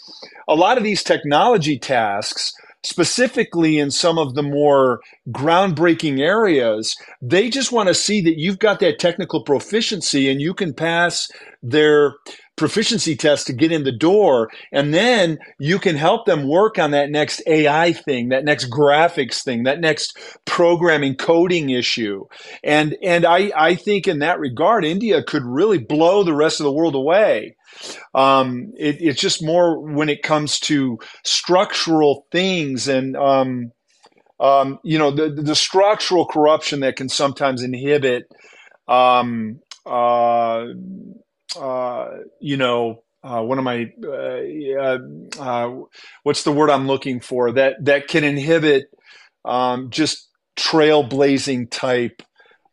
a 0.49 0.55
lot 0.55 0.79
of 0.79 0.85
these 0.85 1.03
technology 1.03 1.79
tasks 1.79 2.55
specifically 2.87 3.79
in 3.79 3.91
some 3.91 4.19
of 4.19 4.35
the 4.35 4.43
more 4.43 5.01
groundbreaking 5.31 6.21
areas 6.21 6.97
they 7.21 7.51
just 7.51 7.73
want 7.73 7.89
to 7.89 7.95
see 7.95 8.21
that 8.21 8.39
you've 8.39 8.61
got 8.61 8.79
that 8.79 8.99
technical 8.99 9.43
proficiency 9.43 10.31
and 10.31 10.41
you 10.41 10.55
can 10.55 10.73
pass 10.73 11.29
their 11.63 12.15
proficiency 12.57 13.15
test 13.15 13.47
to 13.47 13.53
get 13.53 13.71
in 13.71 13.85
the 13.85 13.93
door 13.93 14.51
and 14.73 14.95
then 14.95 15.39
you 15.59 15.79
can 15.79 15.97
help 15.97 16.27
them 16.27 16.49
work 16.49 16.79
on 16.79 16.91
that 16.91 17.11
next 17.11 17.43
AI 17.47 17.93
thing 17.93 18.29
that 18.31 18.45
next 18.45 18.71
graphics 18.71 19.43
thing 19.43 19.65
that 19.65 19.81
next 19.81 20.19
programming 20.45 21.15
coding 21.15 21.71
issue. 21.71 22.25
And 22.65 22.97
and 23.03 23.25
I 23.25 23.53
I 23.57 23.75
think 23.75 24.09
in 24.09 24.21
that 24.21 24.41
regard 24.41 24.85
India 24.85 25.23
could 25.23 25.45
really 25.45 25.79
blow 25.79 26.23
the 26.23 26.35
rest 26.35 26.61
of 26.61 26.65
the 26.65 26.73
world 26.73 26.95
away. 26.95 27.57
Um, 28.15 28.73
it, 28.79 28.97
it's 29.01 29.21
just 29.21 29.45
more 29.45 29.79
when 29.81 30.09
it 30.09 30.23
comes 30.23 30.59
to 30.61 30.99
structural 31.25 32.27
things 32.33 32.89
and 32.89 33.17
um, 33.17 33.73
um, 34.41 34.79
you 34.83 34.99
know 34.99 35.11
the 35.11 35.31
the 35.31 35.55
structural 35.55 36.27
corruption 36.27 36.81
that 36.81 36.97
can 36.97 37.09
sometimes 37.09 37.63
inhibit 37.63 38.25
um, 38.89 39.61
uh, 39.85 40.65
you 42.41 42.57
know, 42.57 43.03
uh, 43.23 43.43
what 43.43 43.59
am 43.59 43.69
I? 43.69 43.93
Uh, 44.05 44.99
uh, 45.41 45.71
what's 46.25 46.45
the 46.45 46.53
word 46.53 46.71
I'm 46.71 46.87
looking 46.87 47.21
for? 47.21 47.53
That 47.53 47.77
that 47.85 48.09
can 48.09 48.25
inhibit 48.25 48.87
um, 49.45 49.91
just 49.91 50.29
trailblazing 50.57 51.71
type 51.71 52.23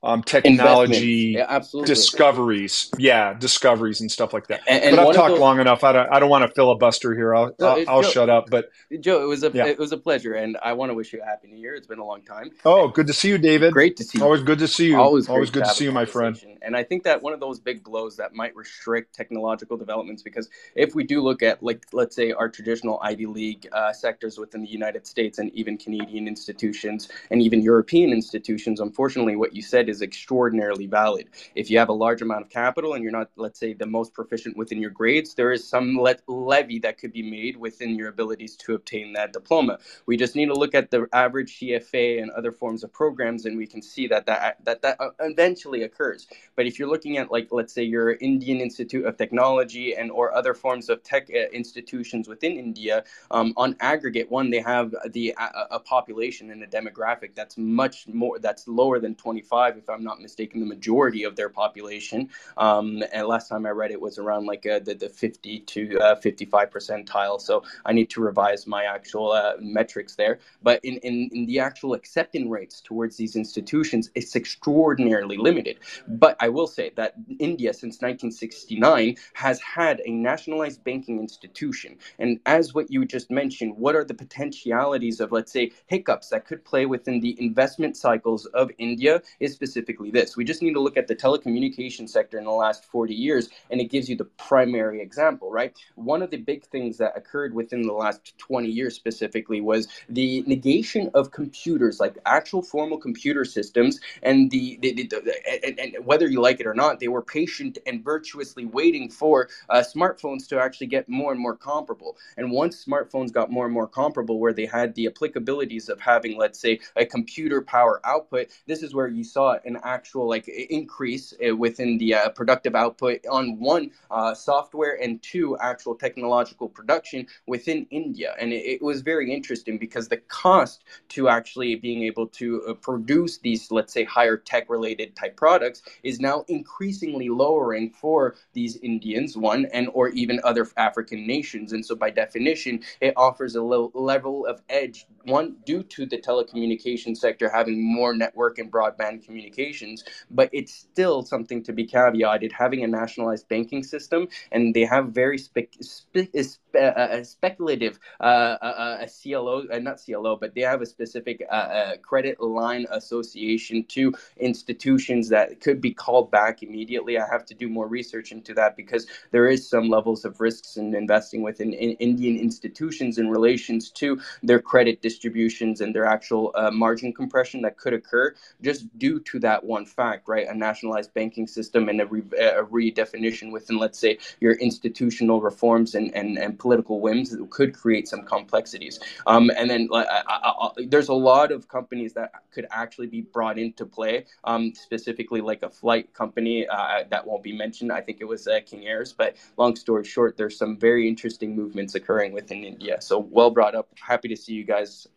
um, 0.04 0.22
technology 0.24 1.36
Yeah, 1.38 1.60
discoveries. 1.86 2.90
Yeah, 2.98 3.34
discoveries 3.34 4.02
and 4.02 4.12
stuff 4.12 4.34
like 4.34 4.48
that. 4.48 4.62
And- 4.68 4.84
and 4.84 4.96
but 4.98 5.08
I've 5.08 5.16
talked 5.16 5.32
those- 5.32 5.40
long 5.40 5.60
enough. 5.60 5.84
I 5.84 5.92
don't. 5.94 6.12
I 6.12 6.20
don't 6.20 6.30
want 6.30 6.48
to 6.48 6.54
filibuster 6.54 7.16
here. 7.16 7.34
I'll. 7.34 7.56
No, 7.60 7.68
I'll, 7.68 7.90
I'll 7.90 8.02
Joe- 8.04 8.10
shut 8.10 8.30
up. 8.30 8.50
But 8.50 8.70
Joe, 9.00 9.24
it 9.24 9.28
was 9.28 9.44
a 9.44 9.52
Yeah. 9.54 9.66
it 9.68 9.80
was 9.80 9.92
a 9.92 9.98
pleasure, 9.98 10.34
and 10.34 10.58
I 10.62 10.74
want 10.74 10.90
to 10.90 10.94
wish 10.94 11.14
you 11.14 11.22
a 11.22 11.26
happy 11.26 11.48
new 11.48 11.58
year. 11.58 11.76
It's 11.76 11.88
been 11.88 12.00
a 12.00 12.06
long 12.06 12.22
time. 12.24 12.52
oh, 12.66 12.90
good 12.90 13.08
to 13.08 13.14
see 13.14 13.30
you, 13.30 13.38
David. 13.38 13.74
Great 13.74 13.98
to 13.98 14.04
see 14.04 14.18
you. 14.20 14.24
Always 14.24 14.44
good 14.44 14.60
to 14.60 14.68
see 14.68 14.88
you. 14.88 14.98
Always, 15.00 15.30
Always, 15.30 15.50
good 15.50 15.62
to 15.64 15.68
have 15.68 15.76
see 15.76 15.86
you, 15.86 15.92
my 15.92 16.06
friend. 16.06 16.40
And 16.62 16.76
I 16.78 16.84
think 16.84 17.04
that 17.04 17.22
one 17.22 17.34
of 17.34 17.40
those 17.40 17.60
big 17.60 17.84
blows 17.84 18.18
that 18.18 18.34
might 18.34 18.56
restrict 18.56 19.14
technological 19.14 19.76
developments, 19.78 20.22
because 20.24 20.50
if 20.76 20.96
we 20.96 21.04
do 21.04 21.22
look 21.22 21.44
at, 21.44 21.62
like, 21.62 21.86
let's 21.92 22.16
say 22.16 22.32
our 22.32 22.48
traditional 22.50 23.00
Ivy 23.02 23.26
League 23.26 23.68
uh, 23.72 23.92
sectors 23.92 24.38
within 24.38 24.62
the 24.62 24.70
United 24.70 25.06
States 25.06 25.40
and 25.40 25.52
even 25.54 25.78
Canadian 25.78 26.28
institutions 26.28 27.10
and 27.32 27.42
even 27.42 27.62
European 27.62 28.12
institutions, 28.12 28.80
unfortunately, 28.80 29.36
what 29.36 29.54
you 29.56 29.62
said 29.62 29.90
is 29.90 29.93
extraordinarily 30.02 30.88
valid. 30.88 31.30
If 31.56 31.70
you 31.70 31.78
have 31.78 31.90
a 31.90 31.94
large 31.94 32.22
amount 32.22 32.42
of 32.46 32.50
capital 32.50 32.94
and 32.94 33.04
you're 33.04 33.12
not, 33.12 33.30
let's 33.36 33.60
say, 33.60 33.74
the 33.74 33.86
most 33.86 34.14
proficient 34.14 34.58
within 34.58 34.80
your 34.80 34.92
grades, 34.92 35.34
there 35.36 35.52
is 35.52 35.68
some 35.68 35.98
le- 35.98 36.16
levy 36.28 36.80
that 36.80 36.98
could 36.98 37.14
be 37.14 37.22
made 37.22 37.58
within 37.58 37.96
your 37.96 38.10
abilities 38.10 38.56
to 38.58 38.76
obtain 38.76 39.14
that 39.14 39.34
diploma. 39.34 39.80
We 40.06 40.18
just 40.18 40.36
need 40.36 40.48
to 40.48 40.54
look 40.54 40.76
at 40.76 40.92
the 40.92 41.08
average 41.14 41.60
CFA 41.60 42.22
and 42.22 42.32
other 42.32 42.52
forms 42.52 42.84
of 42.84 42.92
programs, 42.94 43.46
and 43.46 43.58
we 43.58 43.68
can 43.68 43.82
see 43.82 44.08
that 44.08 44.26
that 44.26 44.64
that, 44.66 44.82
that 44.82 45.00
uh, 45.00 45.10
eventually 45.20 45.84
occurs. 45.84 46.28
But 46.56 46.66
if 46.66 46.80
you're 46.80 46.90
looking 46.90 47.18
at 47.18 47.32
like 47.32 47.48
let's 47.52 47.74
say 47.74 47.84
your 47.84 48.14
Indian 48.14 48.60
Institute 48.60 49.06
of 49.06 49.18
Technology 49.18 49.96
and 49.96 50.12
or 50.12 50.34
other 50.34 50.54
forms 50.54 50.90
of 50.90 51.04
tech 51.04 51.30
uh, 51.30 51.50
institutions 51.52 52.28
within 52.28 52.54
India, 52.54 53.04
um, 53.32 53.54
on 53.58 53.76
aggregate, 53.80 54.30
one 54.30 54.50
they 54.50 54.62
have 54.62 54.94
the 55.12 55.34
a, 55.38 55.76
a 55.76 55.80
population 55.80 56.52
and 56.52 56.64
a 56.64 56.68
demographic 56.68 57.36
that's 57.36 57.58
much 57.58 58.08
more 58.08 58.40
that's 58.40 58.68
lower 58.68 59.00
than 59.00 59.16
25, 59.16 59.83
if 59.84 59.90
I'm 59.90 60.04
not 60.04 60.22
mistaken, 60.22 60.60
the 60.60 60.66
majority 60.66 61.24
of 61.24 61.36
their 61.36 61.50
population. 61.50 62.30
Um, 62.58 63.04
and 63.14 63.28
last 63.28 63.50
time 63.50 63.66
I 63.66 63.70
read 63.70 63.92
it 63.92 64.02
was 64.02 64.18
around 64.18 64.46
like 64.46 64.66
uh, 64.66 64.80
the 64.80 64.96
the 64.96 65.10
50 65.10 65.60
to 65.62 66.00
uh, 66.00 66.16
55 66.16 66.70
percentile. 66.70 67.40
So 67.42 67.64
I 67.86 67.94
need 67.94 68.10
to 68.12 68.22
revise 68.22 68.66
my 68.66 68.84
actual 68.86 69.32
uh, 69.32 69.54
metrics 69.60 70.16
there. 70.16 70.40
But 70.62 70.80
in, 70.84 70.98
in, 70.98 71.30
in 71.34 71.46
the 71.46 71.60
actual 71.60 71.94
acceptance 71.94 72.50
rates 72.50 72.82
towards 72.82 73.18
these 73.18 73.36
institutions, 73.36 74.10
it's 74.16 74.36
extraordinarily 74.36 75.38
limited. 75.38 75.80
But 76.08 76.38
I 76.40 76.50
will 76.50 76.68
say 76.68 76.92
that 76.96 77.16
India, 77.40 77.74
since 77.74 77.96
1969, 77.96 79.18
has 79.34 79.60
had 79.62 80.02
a 80.06 80.12
nationalized 80.12 80.84
banking 80.84 81.20
institution. 81.20 81.98
And 82.20 82.40
as 82.46 82.74
what 82.74 82.92
you 82.92 83.06
just 83.06 83.30
mentioned, 83.30 83.78
what 83.78 83.96
are 83.96 84.04
the 84.04 84.14
potentialities 84.14 85.20
of, 85.20 85.32
let's 85.32 85.52
say, 85.52 85.72
hiccups 85.88 86.30
that 86.30 86.46
could 86.46 86.64
play 86.64 86.86
within 86.86 87.20
the 87.20 87.36
investment 87.40 87.98
cycles 87.98 88.46
of 88.48 88.72
India 88.78 89.22
is 89.40 89.54
specifically 89.54 89.73
this. 90.14 90.38
We 90.38 90.44
just 90.44 90.62
need 90.62 90.74
to 90.74 90.80
look 90.80 90.98
at 90.98 91.08
the 91.08 91.16
telecommunication 91.16 92.10
sector 92.10 92.38
in 92.38 92.44
the 92.44 92.52
last 92.52 92.86
40 92.86 93.14
years, 93.14 93.50
and 93.70 93.82
it 93.82 93.86
gives 93.86 94.10
you 94.10 94.16
the 94.16 94.26
primary 94.26 95.02
example, 95.02 95.52
right? 95.52 95.74
One 95.96 96.22
of 96.22 96.30
the 96.32 96.38
big 96.38 96.66
things 96.66 96.98
that 96.98 97.18
occurred 97.18 97.54
within 97.54 97.84
the 97.84 97.94
last 97.94 98.38
20 98.38 98.70
years 98.70 98.96
specifically 98.96 99.62
was 99.62 99.88
the 100.10 100.44
negation 100.48 101.10
of 101.14 101.32
computers, 101.32 102.00
like 102.00 102.18
actual 102.26 102.62
formal 102.62 102.98
computer 102.98 103.46
systems, 103.46 104.00
and 104.22 104.52
the, 104.52 104.78
the, 104.82 104.94
the, 104.94 105.08
the 105.08 105.66
and, 105.66 105.80
and 105.80 106.06
whether 106.06 106.28
you 106.28 106.42
like 106.42 106.60
it 106.60 106.68
or 106.68 106.74
not, 106.74 107.00
they 107.00 107.08
were 107.08 107.22
patient 107.22 107.78
and 107.86 108.04
virtuously 108.04 108.66
waiting 108.66 109.10
for 109.10 109.50
uh, 109.70 109.78
smartphones 109.78 110.48
to 110.50 110.60
actually 110.60 110.88
get 110.88 111.10
more 111.10 111.32
and 111.32 111.42
more 111.42 111.56
comparable. 111.56 112.18
And 112.38 112.52
once 112.52 112.84
smartphones 112.86 113.32
got 113.32 113.52
more 113.52 113.66
and 113.66 113.74
more 113.74 113.88
comparable, 113.88 114.40
where 114.40 114.54
they 114.54 114.66
had 114.66 114.96
the 114.96 115.08
applicabilities 115.08 115.90
of 115.90 116.00
having, 116.00 116.38
let's 116.38 116.60
say, 116.60 116.80
a 116.96 117.06
computer 117.06 117.62
power 117.62 118.02
output, 118.06 118.48
this 118.68 118.84
is 118.84 118.94
where 118.94 119.08
you 119.08 119.24
saw 119.24 119.53
an 119.66 119.78
actual 119.84 120.28
like 120.28 120.48
increase 120.48 121.34
uh, 121.46 121.56
within 121.56 121.98
the 121.98 122.14
uh, 122.14 122.30
productive 122.30 122.76
output 122.76 123.26
on 123.30 123.60
one 123.60 123.92
uh, 124.12 124.34
software 124.34 125.02
and 125.02 125.22
two 125.22 125.58
actual 125.60 125.96
technological 125.96 126.68
production 126.70 127.26
within 127.48 127.86
India. 127.90 128.36
And 128.40 128.52
it, 128.52 128.66
it 128.66 128.82
was 128.82 129.02
very 129.02 129.34
interesting 129.34 129.78
because 129.78 130.08
the 130.08 130.18
cost 130.18 130.84
to 131.10 131.30
actually 131.30 131.76
being 131.76 132.04
able 132.04 132.28
to 132.28 132.64
uh, 132.68 132.74
produce 132.74 133.38
these, 133.38 133.72
let's 133.72 133.94
say, 133.94 134.04
higher 134.04 134.38
tech 134.38 134.70
related 134.70 135.16
type 135.16 135.36
products 135.36 135.82
is 136.04 136.20
now 136.20 136.46
increasingly 136.48 137.30
lowering 137.30 137.90
for 137.90 138.36
these 138.54 138.78
Indians, 138.78 139.38
one, 139.38 139.66
and 139.74 139.90
or 139.94 140.10
even 140.10 140.40
other 140.44 140.68
African 140.78 141.26
nations. 141.28 141.74
And 141.74 141.86
so, 141.86 141.96
by 141.96 142.10
definition, 142.10 142.82
it 143.02 143.14
offers 143.18 143.56
a 143.56 143.62
level 143.62 144.46
of 144.46 144.62
edge, 144.70 145.08
one, 145.26 145.56
due 145.66 145.84
to 145.84 146.06
the 146.06 146.18
telecommunication 146.18 147.16
sector 147.16 147.50
having 147.50 147.82
more 147.82 148.14
network 148.16 148.58
and 148.58 148.72
broadband 148.72 149.24
communications, 149.44 150.04
but 150.32 150.50
it's 150.54 150.74
still 150.74 151.24
something 151.24 151.64
to 151.64 151.74
be 151.74 151.88
caveated 151.88 152.52
having 152.52 152.84
a 152.84 152.88
nationalized 152.88 153.48
banking 153.50 153.84
system, 153.84 154.28
and 154.52 154.74
they 154.74 154.86
have 154.86 155.10
very 155.10 155.38
spe- 155.38 155.74
spe- 155.82 156.30
uh, 156.76 156.80
uh, 156.80 157.24
speculative 157.24 158.00
uh, 158.22 158.24
uh, 158.62 158.66
uh, 159.04 159.08
CLO, 159.08 159.66
uh, 159.72 159.80
not 159.80 160.00
CLO, 160.06 160.36
but 160.38 160.56
they 160.56 160.62
have 160.62 160.82
a 160.82 160.86
specific 160.86 161.44
uh, 161.52 161.56
uh, 161.56 161.98
credit 161.98 162.42
line 162.42 162.86
association 162.92 163.86
to 163.90 164.14
institutions 164.38 165.30
that 165.30 165.62
could 165.62 165.82
be 165.82 165.94
called 165.94 166.32
back 166.32 166.64
immediately. 166.64 167.20
I 167.20 167.28
have 167.32 167.46
to 167.48 167.56
do 167.56 167.70
more 167.70 167.88
research 167.88 168.32
into 168.32 168.54
that 168.56 168.78
because 168.78 169.08
there 169.32 169.48
is 169.48 169.70
some 169.70 169.90
levels 169.90 170.26
of 170.26 170.42
risks 170.42 170.78
in 170.78 170.96
investing 170.96 171.44
within 171.44 171.74
in 171.74 171.92
Indian 171.94 172.38
institutions 172.38 173.18
in 173.20 173.30
relations 173.30 173.92
to 173.92 174.20
their 174.44 174.60
credit 174.62 175.02
distributions 175.02 175.82
and 175.82 175.96
their 175.96 176.06
actual 176.06 176.52
uh, 176.56 176.72
margin 176.72 177.14
compression 177.14 177.62
that 177.64 177.78
could 177.78 177.94
occur 177.94 178.36
just 178.64 178.88
due 179.00 179.20
to 179.34 179.40
that 179.40 179.64
one 179.64 179.86
fact, 179.86 180.28
right? 180.28 180.48
A 180.48 180.54
nationalized 180.54 181.12
banking 181.16 181.48
system 181.48 181.90
and 181.90 182.00
a, 182.02 182.06
re- 182.06 182.22
a 182.40 182.64
redefinition 182.64 183.52
within, 183.52 183.78
let's 183.78 183.98
say, 183.98 184.20
your 184.40 184.54
institutional 184.54 185.42
reforms 185.42 185.96
and, 185.96 186.14
and, 186.14 186.38
and 186.38 186.60
political 186.60 187.00
whims 187.02 187.32
that 187.32 187.50
could 187.50 187.74
create 187.74 188.08
some 188.08 188.24
complexities. 188.24 189.00
Um, 189.26 189.50
and 189.58 189.68
then 189.70 189.90
I, 189.92 190.24
I, 190.28 190.50
I, 190.50 190.70
there's 190.88 191.10
a 191.10 191.14
lot 191.14 191.52
of 191.52 191.68
companies 191.68 192.14
that 192.14 192.32
could 192.54 192.68
actually 192.70 193.08
be 193.08 193.22
brought 193.22 193.58
into 193.58 193.86
play, 193.88 194.26
um, 194.44 194.74
specifically 194.76 195.42
like 195.42 195.64
a 195.64 195.70
flight 195.70 196.14
company 196.14 196.68
uh, 196.68 197.04
that 197.10 197.26
won't 197.26 197.42
be 197.42 197.58
mentioned. 197.58 197.92
I 197.92 198.02
think 198.02 198.20
it 198.22 198.26
was 198.26 198.48
uh, 198.48 198.60
King 198.66 198.86
Airs. 198.86 199.14
But 199.14 199.36
long 199.58 199.76
story 199.76 200.04
short, 200.04 200.38
there's 200.38 200.58
some 200.58 200.78
very 200.78 201.08
interesting 201.08 201.56
movements 201.56 201.96
occurring 201.96 202.34
within 202.34 202.64
India. 202.64 203.02
So 203.02 203.18
well 203.18 203.50
brought 203.50 203.74
up. 203.74 203.88
Happy 204.00 204.28
to 204.28 204.36
see 204.36 204.54
you 204.54 204.64
guys. 204.64 205.08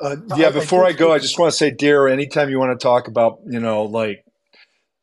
Uh, 0.00 0.16
yeah, 0.36 0.48
I 0.48 0.50
before 0.50 0.84
I 0.84 0.88
think 0.88 0.98
go, 0.98 1.12
I 1.12 1.18
just 1.18 1.38
want 1.38 1.52
to 1.52 1.56
say, 1.56 1.70
dear, 1.70 2.08
anytime 2.08 2.50
you 2.50 2.58
want 2.58 2.78
to 2.78 2.82
talk 2.82 3.08
about, 3.08 3.38
you 3.46 3.60
know, 3.60 3.84
like 3.84 4.24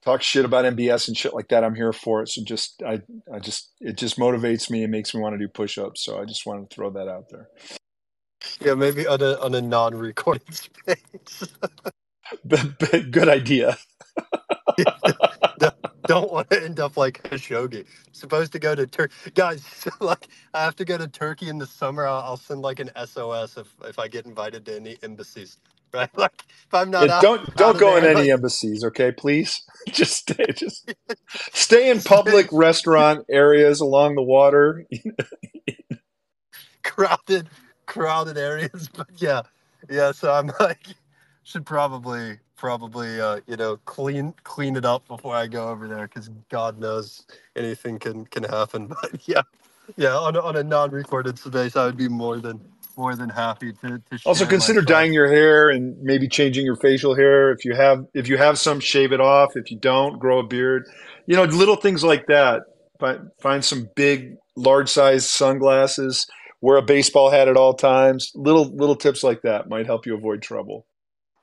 talk 0.03 0.21
shit 0.21 0.45
about 0.45 0.65
MBS 0.65 1.07
and 1.07 1.17
shit 1.17 1.33
like 1.33 1.47
that, 1.49 1.63
I'm 1.63 1.75
here 1.75 1.93
for 1.93 2.21
it. 2.21 2.29
So 2.29 2.43
just, 2.43 2.83
I, 2.83 3.01
I 3.33 3.39
just, 3.39 3.71
it 3.79 3.97
just 3.97 4.17
motivates 4.17 4.69
me 4.69 4.83
and 4.83 4.91
makes 4.91 5.13
me 5.13 5.21
want 5.21 5.33
to 5.33 5.39
do 5.39 5.47
push-ups. 5.47 6.03
So 6.03 6.19
I 6.19 6.25
just 6.25 6.45
wanted 6.45 6.69
to 6.69 6.75
throw 6.75 6.89
that 6.91 7.07
out 7.07 7.29
there. 7.29 7.47
Yeah, 8.59 8.73
maybe 8.75 9.07
on 9.07 9.21
a 9.21 9.39
on 9.39 9.53
a 9.53 9.61
non-recorded 9.61 10.53
space. 10.53 11.47
But, 12.43 12.79
but 12.79 13.11
good 13.11 13.29
idea. 13.29 13.77
Don't 16.11 16.31
want 16.33 16.49
to 16.51 16.63
end 16.63 16.79
up 16.81 16.97
like 16.97 17.23
Khashoggi. 17.23 17.85
Supposed 18.13 18.53
to 18.53 18.59
go 18.59 18.75
to 18.75 18.87
Turkey, 18.87 19.31
guys. 19.35 19.63
Like, 20.01 20.27
I 20.53 20.63
have 20.65 20.75
to 20.77 20.85
go 20.85 20.97
to 20.97 21.07
Turkey 21.07 21.49
in 21.49 21.59
the 21.59 21.67
summer. 21.67 22.07
I'll, 22.07 22.21
I'll 22.21 22.37
send 22.37 22.61
like 22.61 22.79
an 22.81 22.91
SOS 23.05 23.57
if 23.57 23.73
if 23.85 23.99
I 23.99 24.09
get 24.09 24.25
invited 24.27 24.65
to 24.67 24.75
any 24.77 24.97
embassies. 25.03 25.57
Right? 25.93 26.09
Like, 26.17 26.43
if 26.49 26.73
I'm 26.75 26.91
not 26.91 27.07
Yeah, 27.07 27.11
out, 27.11 27.29
don't 27.29 27.55
don't 27.57 27.77
of 27.77 27.79
go 27.79 27.97
in 27.97 28.05
any 28.05 28.31
embassies, 28.31 28.83
okay? 28.85 29.11
Please, 29.11 29.63
just 29.89 30.13
stay, 30.17 30.45
just 30.55 30.93
stay 31.53 31.91
in 31.91 32.01
public 32.01 32.47
restaurant 32.51 33.25
areas 33.29 33.81
along 33.81 34.15
the 34.15 34.23
water. 34.23 34.85
crowded, 36.83 37.49
crowded 37.87 38.37
areas. 38.37 38.89
But 38.95 39.09
yeah, 39.17 39.43
yeah. 39.89 40.11
So 40.13 40.31
I'm 40.33 40.51
like, 40.59 40.87
should 41.43 41.65
probably 41.65 42.39
probably 42.61 43.19
uh, 43.19 43.39
you 43.47 43.57
know 43.57 43.77
clean 43.85 44.33
clean 44.43 44.75
it 44.75 44.85
up 44.85 45.07
before 45.07 45.35
I 45.35 45.47
go 45.47 45.69
over 45.69 45.87
there 45.87 46.07
because 46.07 46.29
God 46.49 46.79
knows 46.79 47.25
anything 47.55 47.99
can 47.99 48.25
can 48.25 48.43
happen. 48.43 48.91
But 49.01 49.27
yeah, 49.27 49.41
yeah. 49.97 50.15
On 50.15 50.35
a, 50.35 50.39
on 50.39 50.55
a 50.55 50.63
non-recorded 50.63 51.39
space, 51.39 51.75
I 51.75 51.85
would 51.85 51.97
be 51.97 52.07
more 52.07 52.37
than 52.37 52.61
more 52.95 53.15
than 53.15 53.29
happy 53.29 53.73
to. 53.73 53.97
to 53.97 54.19
Also, 54.25 54.45
consider 54.45 54.81
dyeing 54.81 55.13
your 55.13 55.27
hair 55.27 55.69
and 55.69 55.99
maybe 56.01 56.27
changing 56.27 56.65
your 56.65 56.75
facial 56.75 57.15
hair. 57.15 57.51
If 57.51 57.65
you 57.65 57.73
have 57.75 58.05
if 58.13 58.27
you 58.27 58.37
have 58.37 58.59
some, 58.59 58.79
shave 58.79 59.11
it 59.11 59.19
off. 59.21 59.55
If 59.55 59.71
you 59.71 59.77
don't, 59.79 60.19
grow 60.19 60.39
a 60.39 60.43
beard. 60.43 60.83
You 61.25 61.35
know, 61.35 61.43
little 61.43 61.75
things 61.75 62.03
like 62.03 62.27
that. 62.27 62.61
Find 62.99 63.31
find 63.41 63.65
some 63.65 63.89
big, 63.95 64.35
large 64.55 64.89
size 64.89 65.27
sunglasses. 65.27 66.27
Wear 66.61 66.77
a 66.77 66.83
baseball 66.83 67.31
hat 67.31 67.47
at 67.47 67.57
all 67.57 67.73
times. 67.73 68.31
Little 68.35 68.65
little 68.65 68.95
tips 68.95 69.23
like 69.23 69.41
that 69.41 69.67
might 69.67 69.87
help 69.87 70.05
you 70.05 70.15
avoid 70.15 70.43
trouble. 70.43 70.85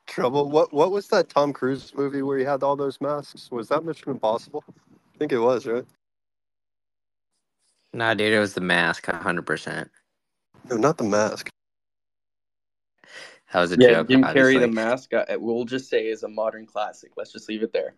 Trouble. 0.09 0.51
What 0.51 0.75
what 0.75 0.93
was 0.93 1.09
that 1.11 1.31
Tom 1.31 1.53
Cruise 1.55 1.95
movie 1.97 2.23
where 2.23 2.39
he 2.39 2.45
had 2.45 2.65
all 2.65 2.77
those 2.77 3.01
masks? 3.01 3.51
Was 3.53 3.69
that 3.71 3.85
Mission 3.85 4.11
Impossible? 4.13 4.65
I 4.69 5.19
think 5.19 5.33
it 5.33 5.41
was, 5.41 5.67
right? 5.67 5.87
Nah, 7.95 8.15
dude, 8.15 8.33
it 8.35 8.41
was 8.41 8.55
the 8.55 8.63
mask, 8.63 9.07
hundred 9.07 9.47
percent. 9.47 9.91
No, 10.71 10.77
not 10.77 10.99
the 10.99 11.05
mask. 11.05 11.51
That 13.53 13.61
was 13.61 13.73
a 13.73 13.77
Yeah, 13.77 13.95
joke. 13.95 14.09
Jim 14.09 14.27
Carrey, 14.27 14.61
obviously. 14.61 14.61
the 14.61 14.69
mask, 14.69 15.15
uh, 15.15 15.25
we'll 15.39 15.65
just 15.65 15.91
say 15.91 16.07
is 16.09 16.25
a 16.25 16.29
modern 16.29 16.67
classic. 16.67 17.13
Let's 17.17 17.33
just 17.33 17.49
leave 17.49 17.63
it 17.63 17.73
there. 17.73 17.95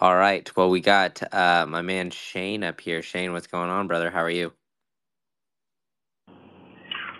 All 0.00 0.16
right. 0.16 0.50
Well, 0.56 0.70
we 0.70 0.80
got 0.80 1.22
uh, 1.34 1.66
my 1.68 1.82
man 1.82 2.10
Shane 2.10 2.64
up 2.64 2.80
here. 2.80 3.02
Shane, 3.02 3.32
what's 3.32 3.46
going 3.48 3.70
on, 3.70 3.88
brother? 3.88 4.10
How 4.10 4.22
are 4.22 4.30
you? 4.30 4.52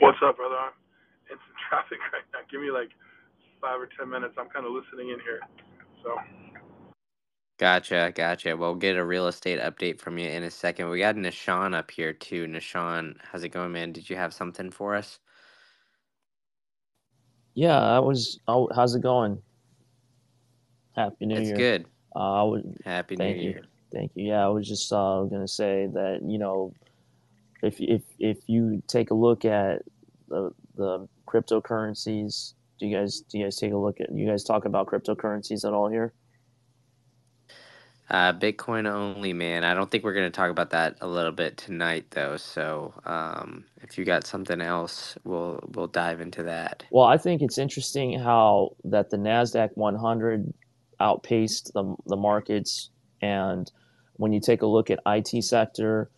What's 0.01 0.18
up, 0.25 0.37
brother? 0.37 0.57
I'm 1.73 1.79
in 1.79 1.91
some 1.91 1.99
traffic 1.99 1.99
right 2.13 2.27
now. 2.35 2.41
Give 2.51 2.61
me 2.63 2.71
like 2.71 2.91
five 3.63 3.81
or 3.81 3.89
ten 3.99 4.11
minutes. 4.11 4.35
I'm 4.39 4.49
kind 4.51 4.67
of 4.67 4.73
listening 4.73 5.11
in 5.11 5.21
here. 5.21 5.41
So, 6.05 6.17
Gotcha, 7.59 8.13
gotcha. 8.15 8.57
We'll 8.57 8.75
get 8.77 8.97
a 8.97 9.05
real 9.05 9.29
estate 9.29 9.61
update 9.61 10.01
from 10.01 10.19
you 10.19 10.29
in 10.29 10.45
a 10.45 10.51
second. 10.51 10.91
We 10.91 11.01
got 11.01 11.17
Nishan 11.17 11.75
up 11.75 11.91
here 11.91 12.13
too. 12.13 12.47
Nishan, 12.47 13.17
how's 13.23 13.45
it 13.45 13.51
going, 13.51 13.73
man? 13.73 13.93
Did 13.93 14.11
you 14.11 14.17
have 14.17 14.35
something 14.35 14.71
for 14.73 14.97
us? 14.97 15.21
Yeah, 17.55 17.79
I 17.79 18.01
was. 18.01 18.41
oh, 18.49 18.69
How's 18.75 18.95
it 18.97 19.03
going? 19.03 19.43
Happy 20.97 21.27
New 21.27 21.41
It's 21.41 21.43
Year. 21.43 21.67
good. 21.67 21.87
Uh, 22.17 22.41
I 22.41 22.45
would 22.45 22.77
Happy 22.85 23.17
New 23.17 23.29
thank 23.29 23.43
you, 23.43 23.55
Year. 23.55 23.63
thank 23.93 24.13
you. 24.17 24.29
Yeah, 24.31 24.45
I 24.47 24.49
was 24.49 24.69
just 24.69 24.93
uh, 24.93 25.25
gonna 25.25 25.49
say 25.49 25.89
that 25.95 26.21
you 26.27 26.39
know, 26.39 26.75
if 27.63 27.77
if 27.81 28.03
if 28.19 28.39
you 28.49 28.83
take 28.89 29.11
a 29.11 29.15
look 29.15 29.45
at 29.45 29.83
the 30.29 30.51
the 30.77 31.09
cryptocurrencies, 31.31 32.55
do 32.79 32.87
you 32.87 32.97
guys 32.97 33.21
do 33.21 33.38
you 33.38 33.45
guys 33.45 33.57
take 33.57 33.73
a 33.73 33.77
look 33.77 34.01
at 34.01 34.12
you 34.12 34.27
guys 34.27 34.45
talk 34.45 34.64
about 34.64 34.87
cryptocurrencies 34.87 35.64
at 35.66 35.73
all 35.73 35.88
here? 35.88 36.12
Uh, 38.11 38.33
Bitcoin 38.33 38.88
only, 38.88 39.33
man. 39.33 39.62
I 39.62 39.73
don't 39.73 39.88
think 39.88 40.03
we're 40.03 40.14
going 40.14 40.31
to 40.31 40.37
talk 40.37 40.51
about 40.51 40.71
that 40.71 40.97
a 41.01 41.07
little 41.07 41.31
bit 41.31 41.57
tonight, 41.57 42.07
though. 42.11 42.37
So, 42.37 42.93
um, 43.05 43.64
if 43.83 43.97
you 43.97 44.05
got 44.05 44.27
something 44.27 44.61
else, 44.61 45.16
we'll 45.23 45.61
we'll 45.75 45.87
dive 45.87 46.21
into 46.21 46.43
that. 46.43 46.83
Well, 46.90 47.05
I 47.05 47.19
think 47.19 47.40
it's 47.40 47.57
interesting 47.57 48.19
how 48.19 48.75
that 48.83 49.11
the 49.11 49.16
Nasdaq 49.16 49.71
100 49.75 50.53
outpaced 50.99 51.73
the 51.73 51.95
the 52.07 52.16
markets, 52.16 52.90
and 53.23 53.71
when 54.14 54.33
you 54.33 54.40
take 54.40 54.62
a 54.62 54.66
look 54.66 54.90
at 54.90 54.99
IT 55.07 55.45
sector, 55.45 56.11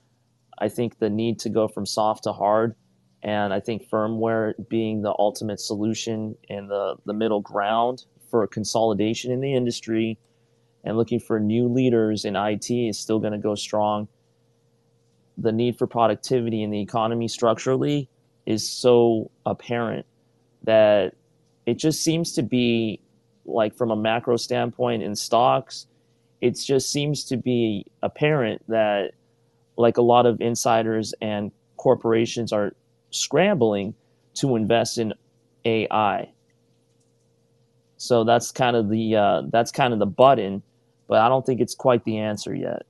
I 0.59 0.70
think 0.70 0.98
the 0.98 1.11
need 1.11 1.40
to 1.40 1.51
go 1.51 1.68
from 1.68 1.85
soft 1.85 2.25
to 2.25 2.33
hard, 2.33 2.75
and 3.22 3.52
I 3.52 3.61
think 3.61 3.88
firmware 3.88 4.54
being 4.68 5.02
the 5.02 5.14
ultimate 5.18 5.61
solution 5.61 6.37
and 6.48 6.68
the 6.68 6.96
the 7.06 7.12
middle 7.12 7.40
ground 7.40 8.04
for 8.30 8.46
consolidation 8.46 9.30
in 9.30 9.40
the 9.40 9.54
industry, 9.54 10.18
and 10.85 10.96
looking 10.96 11.20
for 11.20 11.38
new 11.38 11.68
leaders 11.68 12.24
in 12.24 12.37
IT 12.37 12.70
is 12.70 12.98
still 12.98 13.18
going 13.18 13.32
to 13.32 13.38
go 13.38 13.54
strong. 13.54 14.08
The 15.38 15.52
need 15.52 15.78
for 15.78 15.87
productivity 15.87 16.62
in 16.62 16.70
the 16.70 16.80
economy 16.80 17.28
structurally 17.28 18.08
is 18.46 18.68
so 18.68 19.30
apparent 19.46 20.06
that 20.64 21.14
it 21.64 21.74
just 21.74 22.02
seems 22.02 22.32
to 22.32 22.42
be 22.42 23.00
like 23.44 23.74
from 23.74 23.90
a 23.90 23.96
macro 23.96 24.37
standpoint 24.37 25.02
in 25.02 25.16
stocks 25.16 25.87
it 26.42 26.58
just 26.58 26.90
seems 26.90 27.24
to 27.24 27.37
be 27.37 27.87
apparent 28.02 28.62
that 28.68 29.12
like 29.78 29.96
a 29.96 30.02
lot 30.02 30.26
of 30.26 30.40
insiders 30.40 31.14
and 31.22 31.52
corporations 31.76 32.52
are 32.52 32.72
scrambling 33.12 33.94
to 34.35 34.57
invest 34.57 34.98
in 34.98 35.12
ai 35.64 36.29
so 37.96 38.25
that's 38.25 38.51
kind 38.51 38.75
of 38.75 38.88
the 38.88 39.14
uh, 39.14 39.42
that's 39.53 39.70
kind 39.70 39.92
of 39.92 39.98
the 39.98 40.07
button 40.07 40.62
but 41.09 41.18
i 41.20 41.29
don't 41.29 41.46
think 41.46 41.61
it's 41.61 41.75
quite 41.75 42.05
the 42.05 42.18
answer 42.18 42.55
yet 42.55 42.83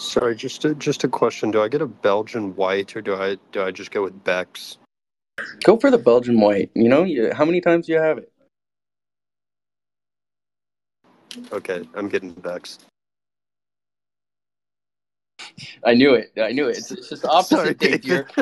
Sorry, 0.00 0.34
just 0.34 0.64
a, 0.64 0.74
just 0.74 1.04
a 1.04 1.08
question. 1.08 1.50
Do 1.50 1.60
I 1.60 1.68
get 1.68 1.82
a 1.82 1.86
Belgian 1.86 2.56
white 2.56 2.96
or 2.96 3.02
do 3.02 3.14
I 3.14 3.36
do 3.52 3.62
I 3.62 3.70
just 3.70 3.90
go 3.90 4.02
with 4.02 4.24
Beck's? 4.24 4.78
Go 5.62 5.76
for 5.76 5.90
the 5.90 5.98
Belgian 5.98 6.40
white. 6.40 6.70
You 6.74 6.88
know, 6.88 7.04
you, 7.04 7.32
how 7.34 7.44
many 7.44 7.60
times 7.60 7.86
do 7.86 7.92
you 7.92 7.98
have 7.98 8.16
it? 8.16 8.32
Okay, 11.52 11.86
I'm 11.94 12.08
getting 12.08 12.32
Beck's. 12.32 12.78
I 15.84 15.94
knew 15.94 16.14
it. 16.14 16.32
I 16.40 16.52
knew 16.52 16.68
it. 16.68 16.78
It's, 16.78 16.92
it's 16.92 17.10
just 17.10 17.22
the 17.22 17.30
opposite, 17.30 17.78
Sorry. 17.80 18.00
You're, 18.02 18.28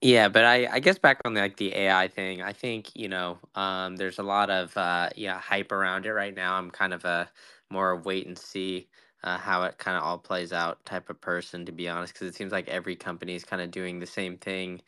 Yeah, 0.00 0.28
but 0.28 0.44
I, 0.44 0.68
I 0.70 0.78
guess 0.78 0.96
back 0.98 1.20
on 1.24 1.34
the, 1.34 1.40
like 1.40 1.56
the 1.56 1.74
AI 1.74 2.06
thing, 2.08 2.40
I 2.40 2.52
think 2.52 2.94
you 2.94 3.08
know 3.08 3.38
um, 3.56 3.96
there's 3.96 4.18
a 4.20 4.22
lot 4.22 4.48
of 4.48 4.76
uh, 4.76 5.10
yeah 5.16 5.38
hype 5.40 5.72
around 5.72 6.06
it 6.06 6.12
right 6.12 6.34
now. 6.34 6.54
I'm 6.54 6.70
kind 6.70 6.94
of 6.94 7.04
a 7.04 7.28
more 7.70 7.96
wait 7.96 8.26
and 8.28 8.38
see 8.38 8.88
uh, 9.24 9.38
how 9.38 9.64
it 9.64 9.78
kind 9.78 9.96
of 9.96 10.04
all 10.04 10.18
plays 10.18 10.52
out 10.52 10.84
type 10.84 11.10
of 11.10 11.20
person, 11.20 11.66
to 11.66 11.72
be 11.72 11.88
honest, 11.88 12.12
because 12.14 12.28
it 12.28 12.36
seems 12.36 12.52
like 12.52 12.68
every 12.68 12.94
company 12.94 13.34
is 13.34 13.44
kind 13.44 13.60
of 13.60 13.72
doing 13.72 13.98
the 13.98 14.06
same 14.06 14.36
thing. 14.38 14.80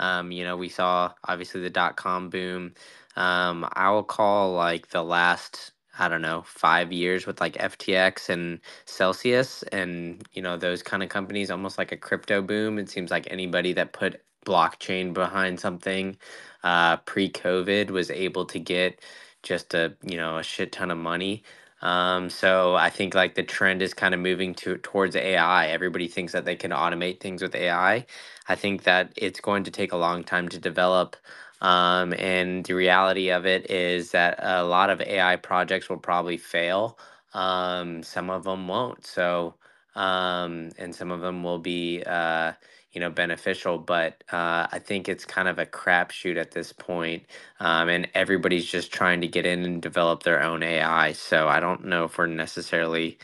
Um, 0.00 0.32
you 0.32 0.44
know, 0.44 0.56
we 0.58 0.70
saw 0.70 1.12
obviously 1.28 1.62
the 1.62 1.70
dot 1.70 1.96
com 1.96 2.30
boom. 2.30 2.74
Um, 3.16 3.68
I 3.74 3.90
will 3.92 4.04
call 4.04 4.54
like 4.54 4.90
the 4.90 5.04
last 5.04 5.72
I 6.00 6.08
don't 6.10 6.22
know 6.22 6.44
five 6.46 6.92
years 6.92 7.26
with 7.26 7.40
like 7.42 7.54
FTX 7.54 8.30
and 8.30 8.60
Celsius 8.86 9.64
and 9.72 10.26
you 10.34 10.42
know 10.42 10.58
those 10.58 10.82
kind 10.84 11.04
of 11.04 11.10
companies, 11.10 11.52
almost 11.52 11.78
like 11.78 11.92
a 11.92 11.98
crypto 11.98 12.42
boom. 12.42 12.78
It 12.80 12.90
seems 12.90 13.12
like 13.12 13.28
anybody 13.32 13.74
that 13.74 13.94
put 13.94 14.22
blockchain 14.46 15.14
behind 15.14 15.60
something 15.60 16.18
uh, 16.64 16.98
pre-COVID 16.98 17.90
was 17.90 18.10
able 18.12 18.46
to 18.46 18.60
get 18.60 19.00
just 19.44 19.74
a 19.74 19.94
you 20.04 20.18
know 20.18 20.38
a 20.38 20.44
shit 20.44 20.72
ton 20.72 20.92
of 20.92 20.98
money. 20.98 21.44
Um, 21.82 22.30
so 22.30 22.76
I 22.76 22.90
think 22.90 23.14
like 23.14 23.34
the 23.36 23.42
trend 23.44 23.82
is 23.82 23.94
kind 23.94 24.14
of 24.14 24.20
moving 24.20 24.54
to 24.56 24.78
towards 24.78 25.16
AI. 25.16 25.68
Everybody 25.68 26.08
thinks 26.08 26.32
that 26.32 26.44
they 26.44 26.56
can 26.56 26.72
automate 26.72 27.20
things 27.20 27.42
with 27.42 27.54
AI. 27.54 28.06
I 28.48 28.54
think 28.56 28.84
that 28.84 29.12
it's 29.16 29.40
going 29.40 29.64
to 29.64 29.70
take 29.72 29.92
a 29.92 29.96
long 29.98 30.24
time 30.24 30.48
to 30.50 30.58
develop. 30.58 31.16
Um, 31.62 32.14
and 32.14 32.64
the 32.64 32.74
reality 32.74 33.30
of 33.30 33.46
it 33.46 33.70
is 33.70 34.12
that 34.12 34.38
a 34.42 34.64
lot 34.64 34.90
of 34.90 35.00
AI 35.02 35.36
projects 35.36 35.88
will 35.90 35.98
probably 35.98 36.36
fail. 36.38 36.98
Um, 37.34 38.02
some 38.02 38.30
of 38.30 38.44
them 38.44 38.68
won't. 38.68 39.06
So, 39.06 39.54
um, 39.96 40.70
and 40.78 40.94
some 40.94 41.10
of 41.12 41.20
them 41.20 41.44
will 41.44 41.58
be, 41.60 42.02
uh, 42.06 42.52
you 42.92 43.00
know, 43.00 43.10
beneficial. 43.10 43.78
But 43.78 44.24
uh, 44.32 44.68
I 44.72 44.80
think 44.80 45.08
it's 45.08 45.24
kind 45.24 45.48
of 45.48 45.58
a 45.58 45.66
crapshoot 45.66 46.36
at 46.38 46.52
this 46.52 46.72
point, 46.72 47.24
um, 47.60 47.88
and 47.88 48.08
everybody's 48.14 48.66
just 48.66 48.92
trying 48.92 49.22
to 49.22 49.28
get 49.28 49.46
in 49.46 49.64
and 49.64 49.82
develop 49.82 50.24
their 50.24 50.42
own 50.42 50.62
AI. 50.62 51.12
So 51.12 51.48
I 51.48 51.60
don't 51.60 51.86
know 51.86 52.04
if 52.04 52.18
we're 52.18 52.26
necessarily, 52.26 53.18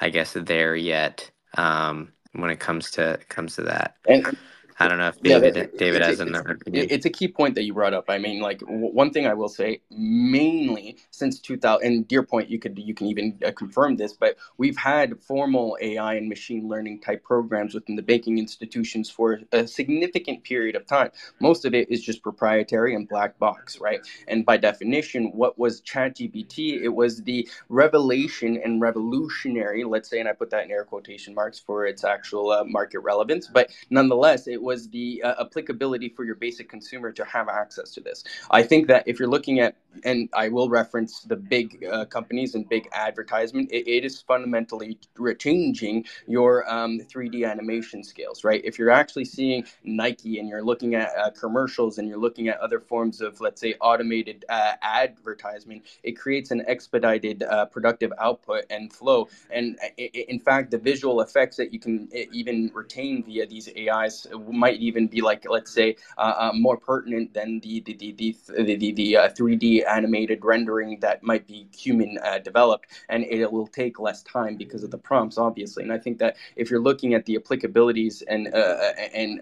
I 0.00 0.10
guess, 0.10 0.34
there 0.34 0.76
yet 0.76 1.30
um, 1.56 2.12
when 2.32 2.50
it 2.50 2.60
comes 2.60 2.92
to 2.92 3.20
comes 3.28 3.56
to 3.56 3.62
that. 3.64 3.96
and 4.06 4.38
I 4.80 4.88
don't 4.88 4.98
know 4.98 5.08
if 5.08 5.22
Yeah, 5.22 5.40
David 5.40 5.54
that- 5.54 5.78
David 5.78 5.96
it's 5.98 6.06
a- 6.08 6.10
has 6.10 6.20
another 6.20 6.52
opinion. 6.52 6.84
It- 6.86 6.92
It's 6.92 7.06
a 7.06 7.10
key 7.10 7.28
point 7.28 7.54
that 7.56 7.64
you 7.64 7.74
brought 7.74 7.94
up. 7.94 8.06
I 8.08 8.18
mean, 8.18 8.40
like 8.40 8.60
w- 8.60 8.92
one 8.92 9.10
thing 9.12 9.26
I 9.26 9.34
will 9.34 9.48
say, 9.48 9.80
mainly 9.90 10.96
since 11.10 11.40
2000, 11.40 11.86
and 11.86 12.08
dear 12.08 12.22
point, 12.24 12.50
you 12.50 12.58
could 12.58 12.78
you 12.78 12.94
can 12.94 13.08
even 13.08 13.38
uh, 13.46 13.52
confirm 13.52 13.96
this, 13.96 14.14
but 14.14 14.36
we've 14.58 14.76
had 14.78 15.20
formal 15.22 15.78
AI 15.82 16.14
and 16.14 16.28
machine 16.28 16.68
learning 16.68 17.00
type 17.00 17.24
programs 17.24 17.74
within 17.74 17.96
the 17.96 18.02
banking 18.02 18.38
institutions 18.38 19.10
for 19.10 19.40
a 19.52 19.66
significant 19.66 20.44
period 20.44 20.76
of 20.76 20.86
time. 20.86 21.10
Most 21.40 21.64
of 21.66 21.74
it 21.74 21.90
is 21.90 22.02
just 22.02 22.22
proprietary 22.22 22.94
and 22.94 23.08
black 23.08 23.38
box, 23.38 23.78
right? 23.80 24.00
And 24.28 24.44
by 24.46 24.56
definition, 24.58 25.32
what 25.34 25.58
was 25.58 25.80
ChatGPT? 25.82 26.82
It 26.82 26.90
was 27.02 27.22
the 27.22 27.48
revelation 27.68 28.60
and 28.64 28.80
revolutionary, 28.80 29.84
let's 29.84 30.08
say, 30.10 30.20
and 30.20 30.28
I 30.28 30.32
put 30.32 30.50
that 30.50 30.64
in 30.64 30.70
air 30.70 30.84
quotation 30.84 31.34
marks 31.34 31.58
for 31.58 31.86
its 31.86 32.04
actual 32.04 32.50
uh, 32.50 32.64
market 32.64 33.00
relevance, 33.00 33.48
but 33.48 33.70
nonetheless, 33.90 34.46
it 34.48 34.62
was 34.62 34.69
the 34.90 35.22
uh, 35.24 35.34
applicability 35.40 36.10
for 36.10 36.24
your 36.24 36.36
basic 36.36 36.68
consumer 36.68 37.12
to 37.12 37.24
have 37.24 37.48
access 37.48 37.92
to 37.92 38.00
this. 38.00 38.24
I 38.50 38.62
think 38.62 38.88
that 38.88 39.04
if 39.06 39.18
you're 39.18 39.28
looking 39.28 39.60
at, 39.60 39.76
and 40.04 40.28
I 40.34 40.48
will 40.48 40.68
reference 40.70 41.20
the 41.22 41.36
big 41.36 41.84
uh, 41.90 42.04
companies 42.06 42.54
and 42.54 42.68
big 42.68 42.88
advertisement, 42.92 43.70
it, 43.72 43.88
it 43.88 44.04
is 44.04 44.20
fundamentally 44.22 44.98
changing 45.38 46.06
your 46.26 46.70
um, 46.72 47.00
3D 47.00 47.50
animation 47.50 48.04
skills, 48.04 48.44
right? 48.44 48.62
If 48.64 48.78
you're 48.78 48.90
actually 48.90 49.26
seeing 49.26 49.64
Nike 49.84 50.38
and 50.38 50.48
you're 50.48 50.64
looking 50.64 50.94
at 50.94 51.10
uh, 51.18 51.30
commercials 51.30 51.98
and 51.98 52.08
you're 52.08 52.18
looking 52.18 52.48
at 52.48 52.58
other 52.60 52.80
forms 52.80 53.20
of, 53.20 53.40
let's 53.40 53.60
say, 53.60 53.74
automated 53.80 54.44
uh, 54.48 54.74
advertisement, 54.82 55.84
it 56.02 56.12
creates 56.12 56.50
an 56.50 56.64
expedited 56.68 57.42
uh, 57.44 57.66
productive 57.66 58.12
output 58.18 58.64
and 58.70 58.92
flow. 58.92 59.28
And 59.50 59.78
i- 59.98 60.10
in 60.28 60.40
fact, 60.40 60.70
the 60.70 60.78
visual 60.78 61.20
effects 61.22 61.56
that 61.58 61.72
you 61.72 61.80
can 61.80 62.08
even 62.32 62.70
retain 62.74 63.24
via 63.24 63.46
these 63.46 63.68
AIs 63.76 64.26
might 64.60 64.78
even 64.78 65.06
be 65.06 65.20
like 65.22 65.46
let's 65.48 65.72
say 65.72 65.96
uh, 66.18 66.34
uh, 66.38 66.52
more 66.54 66.76
pertinent 66.76 67.32
than 67.34 67.60
the 67.60 67.80
the 67.80 67.94
the 67.96 68.12
the, 68.12 68.36
the, 68.62 68.76
the, 68.76 68.92
the 68.92 69.16
uh, 69.16 69.28
3D 69.30 69.86
animated 69.88 70.44
rendering 70.44 71.00
that 71.00 71.22
might 71.22 71.46
be 71.46 71.66
human 71.76 72.18
uh, 72.22 72.38
developed, 72.38 72.86
and 73.08 73.24
it 73.24 73.50
will 73.50 73.66
take 73.66 73.98
less 73.98 74.22
time 74.22 74.56
because 74.56 74.82
of 74.84 74.90
the 74.90 74.98
prompts, 74.98 75.38
obviously. 75.38 75.82
And 75.82 75.92
I 75.92 75.98
think 75.98 76.18
that 76.18 76.36
if 76.56 76.70
you're 76.70 76.80
looking 76.80 77.14
at 77.14 77.24
the 77.24 77.38
applicabilities 77.38 78.22
and 78.28 78.52
uh, 78.54 78.92
and 79.14 79.40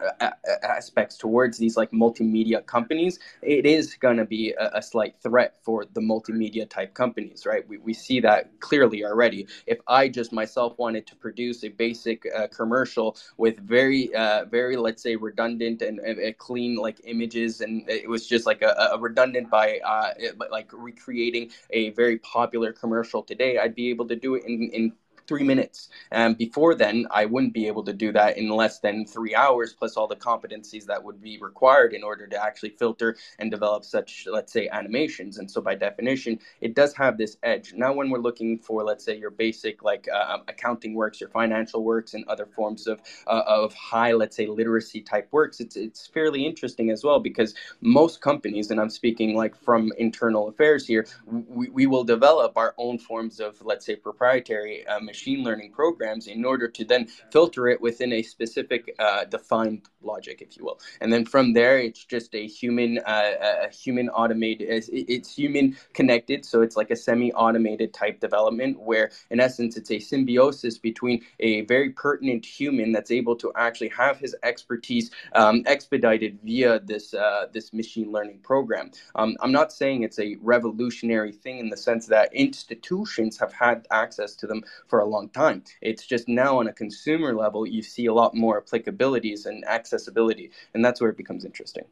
aspects 0.63 1.17
towards 1.17 1.59
these 1.59 1.77
like 1.77 1.91
multimedia 1.91 2.65
companies, 2.65 3.19
it 3.43 3.67
is 3.67 3.95
going 3.95 4.17
to 4.17 4.25
be 4.25 4.53
a, 4.53 4.71
a, 4.75 4.83
slight 4.83 5.15
threat 5.23 5.55
for 5.63 5.85
the 5.95 6.01
multimedia 6.01 6.69
type 6.69 6.95
companies, 6.95 7.45
right? 7.45 7.67
We, 7.69 7.79
we 7.79 7.93
see 7.93 8.21
that 8.21 8.61
clearly 8.61 9.05
already. 9.05 9.47
If 9.67 9.79
I 9.87 10.09
just 10.09 10.33
myself 10.33 10.79
wanted 10.79 11.07
to 11.09 11.17
produce 11.17 11.65
a 11.65 11.69
basic 11.69 12.27
commercial 12.55 13.17
with 13.37 13.59
very 13.59 14.11
very 14.51 14.77
let's 14.77 15.03
say 15.03 15.08
redundant 15.17 15.83
and, 15.83 15.99
and, 15.99 16.19
and, 16.19 16.39
clean 16.39 16.77
like 16.77 17.01
images 17.05 17.61
and 17.61 17.89
it 17.89 18.09
was 18.09 18.27
just 18.27 18.47
like 18.47 18.63
a, 18.63 18.91
a 18.93 18.99
redundant 18.99 19.51
by 19.51 19.79
uh, 19.85 20.13
like 20.51 20.71
recreating 20.73 21.51
a 21.71 21.91
very 21.91 22.19
popular 22.19 22.73
commercial. 22.73 23.23
Today 23.23 23.59
i'd 23.59 23.75
be 23.75 23.91
able 23.91 24.07
to 24.09 24.17
do 24.17 24.35
it 24.35 24.45
in, 24.45 24.71
in 24.73 24.93
three 25.29 25.45
minutes. 25.45 25.91
And 26.11 26.37
before 26.37 26.75
then, 26.75 27.07
I 27.11 27.27
wouldn't 27.27 27.53
be 27.53 27.67
able 27.67 27.85
to 27.85 27.93
do 27.93 28.11
that 28.13 28.39
in 28.39 28.49
less 28.49 28.81
than 28.81 29.05
three 29.05 29.35
hours, 29.35 29.75
plus 29.75 29.97
all 29.97 30.09
the 30.09 30.17
competencies 30.17 30.87
that 30.87 31.05
would 31.05 31.21
be 31.23 31.39
required 31.39 31.93
in 31.93 32.03
order 32.03 32.27
to 32.27 32.43
actually 32.43 32.71
filter 32.71 33.17
and 33.39 33.51
develop 33.51 33.85
such, 33.85 34.27
let's 34.31 34.53
say, 34.53 34.69
animations. 34.69 35.39
And 35.39 35.49
so, 35.49 35.61
by 35.61 35.75
definition, 35.75 36.41
it 36.61 36.75
does 36.75 36.95
have 36.95 37.19
this 37.19 37.37
edge. 37.43 37.75
Now, 37.75 37.93
when 37.93 38.11
we're 38.11 38.19
looking 38.19 38.59
for, 38.59 38.83
let's 38.83 39.05
say, 39.05 39.17
your 39.17 39.31
basic 39.31 39.83
like 39.83 40.09
uh, 40.13 40.39
accounting 40.49 40.95
works, 40.95 41.21
your 41.21 41.31
financial 41.31 41.85
works, 41.85 42.15
and 42.15 42.25
other 42.27 42.47
forms 42.47 42.87
of 42.87 43.01
uh, 43.27 43.43
of 43.47 43.75
high, 43.75 44.13
let's 44.13 44.37
say, 44.37 44.47
literacy 44.47 45.03
type 45.03 45.29
works, 45.31 45.61
it's 45.61 45.77
it's 45.77 46.07
fairly 46.07 46.47
interesting 46.47 46.91
as 46.91 47.05
well 47.05 47.21
because 47.21 47.55
most 47.83 48.23
companies, 48.23 48.71
and 48.71 48.81
I'm 48.81 48.91
speaking 48.91 49.37
like 49.37 49.55
from 49.55 49.93
internal 49.99 50.49
affairs 50.49 50.87
here, 50.87 51.07
we, 51.27 51.69
we 51.69 51.87
will 51.87 52.05
develop 52.05 52.57
our 52.57 52.75
own 52.79 52.99
forms 52.99 53.41
of, 53.41 53.61
let's 53.63 53.85
say, 53.85 53.95
proprietary 53.95 54.87
uh, 54.87 55.01
machine 55.01 55.18
learning 55.27 55.73
programs 55.73 56.27
in 56.27 56.45
order 56.45 56.69
to 56.69 56.85
then 56.85 57.07
filter 57.31 57.69
it 57.69 57.81
within 57.81 58.13
a 58.13 58.23
specific 58.23 58.95
uh, 58.99 59.25
defined 59.25 59.83
logic, 60.03 60.43
if 60.43 60.57
you 60.57 60.65
will. 60.65 60.81
And 61.01 61.13
then 61.13 61.25
from 61.25 61.53
there, 61.53 61.79
it's 61.79 62.05
just 62.05 62.35
a 62.35 62.47
human, 62.47 62.99
uh, 62.99 63.33
a 63.65 63.71
human 63.71 64.09
automated, 64.09 64.85
it's 64.93 65.35
human 65.35 65.77
connected. 65.95 66.45
So 66.45 66.63
it's 66.63 66.77
like 66.77 66.91
a 66.91 66.97
semi-automated 66.97 67.93
type 67.93 68.21
development 68.21 68.81
where 68.81 69.11
in 69.31 69.41
essence, 69.41 69.77
it's 69.77 69.91
a 69.91 69.99
symbiosis 69.99 70.79
between 70.79 71.25
a 71.41 71.63
very 71.63 71.91
pertinent 71.91 72.45
human 72.45 72.93
that's 72.93 73.11
able 73.11 73.37
to 73.37 73.53
actually 73.57 73.89
have 73.91 74.19
his 74.19 74.35
expertise 74.43 75.11
um, 75.35 75.63
expedited 75.67 76.39
via 76.45 76.81
this, 76.81 77.15
uh, 77.15 77.47
this 77.53 77.73
machine 77.73 78.13
learning 78.13 78.39
program. 78.39 78.91
Um, 79.15 79.37
I'm 79.41 79.53
not 79.53 79.73
saying 79.73 80.03
it's 80.03 80.19
a 80.19 80.37
revolutionary 80.41 81.33
thing 81.33 81.59
in 81.59 81.69
the 81.69 81.77
sense 81.77 82.07
that 82.07 82.33
institutions 82.33 83.39
have 83.39 83.53
had 83.53 83.87
access 83.91 84.35
to 84.37 84.47
them 84.47 84.63
for 84.87 85.01
a 85.01 85.05
long 85.05 85.29
time. 85.31 85.63
It's 85.81 86.07
just 86.07 86.29
now 86.29 86.59
on 86.59 86.69
a 86.69 86.73
consumer 86.73 87.35
level, 87.35 87.67
you 87.67 87.83
see 87.83 88.07
a 88.07 88.15
lot 88.15 88.35
more 88.35 88.61
applicabilities 88.63 89.47
and 89.47 89.65
accessibility, 89.89 90.51
and 90.75 90.85
that's 90.85 91.01
where 91.01 91.11
it 91.11 91.19
becomes 91.19 91.45
interesting. 91.45 91.85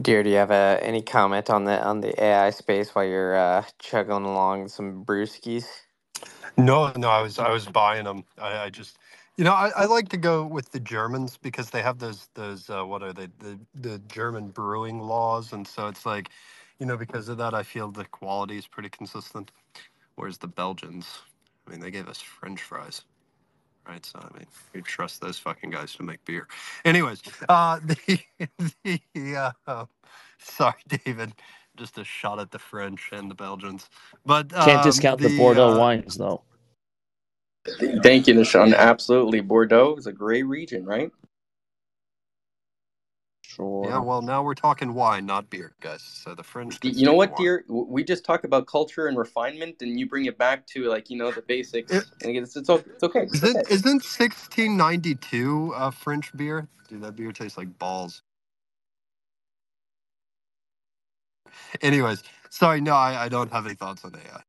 Dear, 0.00 0.22
do 0.22 0.30
you 0.30 0.36
have 0.36 0.50
uh, 0.52 0.78
any 0.82 1.02
comment 1.02 1.50
on 1.50 1.64
the 1.64 1.82
on 1.82 2.00
the 2.00 2.12
AI 2.22 2.50
space 2.50 2.94
while 2.94 3.06
you're 3.06 3.36
uh, 3.36 3.64
chugging 3.80 4.12
along 4.12 4.68
some 4.68 5.04
brewskis? 5.04 5.66
No, 6.56 6.92
no, 6.96 7.08
I 7.08 7.22
was 7.22 7.38
I 7.38 7.50
was 7.50 7.66
buying 7.66 8.04
them. 8.04 8.24
I, 8.38 8.64
I 8.66 8.70
just, 8.70 8.98
you 9.36 9.44
know, 9.44 9.52
I, 9.52 9.70
I 9.76 9.84
like 9.86 10.08
to 10.10 10.16
go 10.16 10.46
with 10.46 10.70
the 10.72 10.80
Germans 10.80 11.36
because 11.38 11.70
they 11.70 11.82
have 11.82 11.98
those 11.98 12.28
those 12.34 12.70
uh, 12.70 12.84
what 12.84 13.02
are 13.02 13.12
they 13.12 13.28
the 13.40 13.58
the 13.74 13.98
German 14.08 14.48
brewing 14.50 15.00
laws, 15.00 15.52
and 15.52 15.66
so 15.66 15.88
it's 15.88 16.06
like 16.06 16.30
you 16.78 16.86
know, 16.86 16.96
because 16.96 17.28
of 17.28 17.38
that, 17.38 17.54
I 17.54 17.62
feel 17.64 17.90
the 17.90 18.04
quality 18.06 18.58
is 18.58 18.66
pretty 18.68 18.90
consistent. 18.90 19.50
Whereas 20.16 20.38
the 20.38 20.48
Belgians, 20.48 21.20
I 21.72 21.74
mean, 21.74 21.80
they 21.80 21.90
gave 21.90 22.06
us 22.06 22.20
French 22.20 22.60
fries, 22.60 23.02
right? 23.88 24.04
So 24.04 24.18
I 24.18 24.36
mean, 24.36 24.46
we 24.74 24.82
trust 24.82 25.22
those 25.22 25.38
fucking 25.38 25.70
guys 25.70 25.94
to 25.94 26.02
make 26.02 26.22
beer. 26.26 26.46
Anyways, 26.84 27.22
uh, 27.48 27.80
the, 27.84 28.20
the 29.14 29.52
uh, 29.66 29.86
sorry, 30.38 30.74
David, 30.86 31.32
just 31.76 31.96
a 31.96 32.04
shot 32.04 32.38
at 32.38 32.50
the 32.50 32.58
French 32.58 33.08
and 33.12 33.30
the 33.30 33.34
Belgians, 33.34 33.88
but 34.26 34.52
um, 34.52 34.66
can't 34.66 34.82
discount 34.82 35.18
the, 35.18 35.28
the 35.28 35.38
Bordeaux 35.38 35.70
uh, 35.70 35.78
wines 35.78 36.16
though. 36.16 36.42
Thank 38.02 38.26
you, 38.26 38.34
Nishan. 38.34 38.76
Absolutely, 38.76 39.40
Bordeaux 39.40 39.96
is 39.96 40.06
a 40.06 40.12
great 40.12 40.42
region, 40.42 40.84
right? 40.84 41.10
Sure. 43.42 43.88
Yeah, 43.90 44.00
well, 44.00 44.22
now 44.22 44.42
we're 44.42 44.54
talking 44.54 44.94
wine, 44.94 45.26
not 45.26 45.50
beer, 45.50 45.72
guys. 45.80 46.02
So 46.02 46.34
the 46.34 46.42
French. 46.44 46.78
You 46.82 47.06
know 47.06 47.14
what, 47.14 47.36
dear? 47.36 47.64
We 47.68 48.04
just 48.04 48.24
talk 48.24 48.44
about 48.44 48.66
culture 48.66 49.08
and 49.08 49.18
refinement, 49.18 49.82
and 49.82 49.98
you 49.98 50.08
bring 50.08 50.26
it 50.26 50.38
back 50.38 50.66
to 50.68 50.84
like 50.88 51.10
you 51.10 51.18
know 51.18 51.32
the 51.32 51.42
basics. 51.42 51.92
It, 51.92 52.06
it's, 52.22 52.56
it's, 52.56 52.68
it's 52.70 53.02
okay. 53.02 53.20
It's 53.22 53.34
isn't, 53.36 53.56
okay. 53.58 53.74
isn't 53.74 54.02
1692 54.04 55.74
a 55.76 55.92
French 55.92 56.36
beer? 56.36 56.68
Dude, 56.88 57.02
that 57.02 57.16
beer 57.16 57.32
tastes 57.32 57.58
like 57.58 57.78
balls. 57.78 58.22
Anyways, 61.82 62.22
sorry, 62.50 62.80
no, 62.80 62.94
I, 62.94 63.24
I 63.24 63.28
don't 63.28 63.52
have 63.52 63.66
any 63.66 63.74
thoughts 63.76 64.04
on 64.04 64.14
AI. 64.14 64.42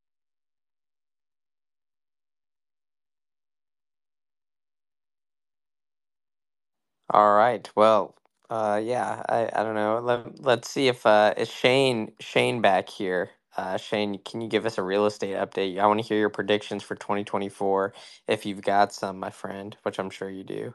All 7.10 7.34
right. 7.34 7.68
Well, 7.76 8.16
uh, 8.50 8.80
yeah, 8.82 9.22
I, 9.28 9.50
I 9.54 9.64
don't 9.64 9.74
know. 9.74 10.00
Let, 10.00 10.40
let's 10.44 10.70
see 10.70 10.88
if 10.88 11.06
uh, 11.06 11.34
is 11.36 11.50
Shane 11.50 12.12
Shane 12.20 12.60
back 12.60 12.88
here. 12.88 13.30
Uh, 13.56 13.76
Shane, 13.76 14.18
can 14.24 14.40
you 14.40 14.48
give 14.48 14.66
us 14.66 14.78
a 14.78 14.82
real 14.82 15.06
estate 15.06 15.36
update? 15.36 15.78
I 15.78 15.86
want 15.86 16.00
to 16.00 16.06
hear 16.06 16.18
your 16.18 16.30
predictions 16.30 16.82
for 16.82 16.96
2024 16.96 17.94
if 18.28 18.44
you've 18.46 18.62
got 18.62 18.92
some, 18.92 19.18
my 19.20 19.30
friend, 19.30 19.76
which 19.84 19.98
I'm 19.98 20.10
sure 20.10 20.28
you 20.30 20.44
do. 20.44 20.74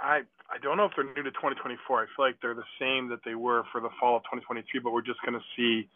I 0.00 0.22
I 0.50 0.58
don't 0.62 0.76
know 0.76 0.84
if 0.84 0.92
they're 0.96 1.04
new 1.04 1.22
to 1.22 1.30
2024. 1.30 2.02
I 2.02 2.06
feel 2.16 2.26
like 2.26 2.36
they're 2.42 2.54
the 2.54 2.62
same 2.80 3.08
that 3.10 3.20
they 3.24 3.34
were 3.36 3.64
for 3.70 3.80
the 3.80 3.90
fall 4.00 4.16
of 4.16 4.22
2023, 4.24 4.80
but 4.80 4.92
we're 4.92 5.02
just 5.02 5.20
going 5.22 5.38
to 5.38 5.44
see 5.56 5.88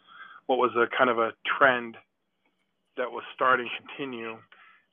what 0.47 0.57
was 0.57 0.71
a 0.77 0.87
kind 0.95 1.09
of 1.09 1.19
a 1.19 1.33
trend 1.57 1.97
that 2.97 3.11
was 3.11 3.23
starting 3.33 3.67
to 3.67 3.87
continue 3.87 4.37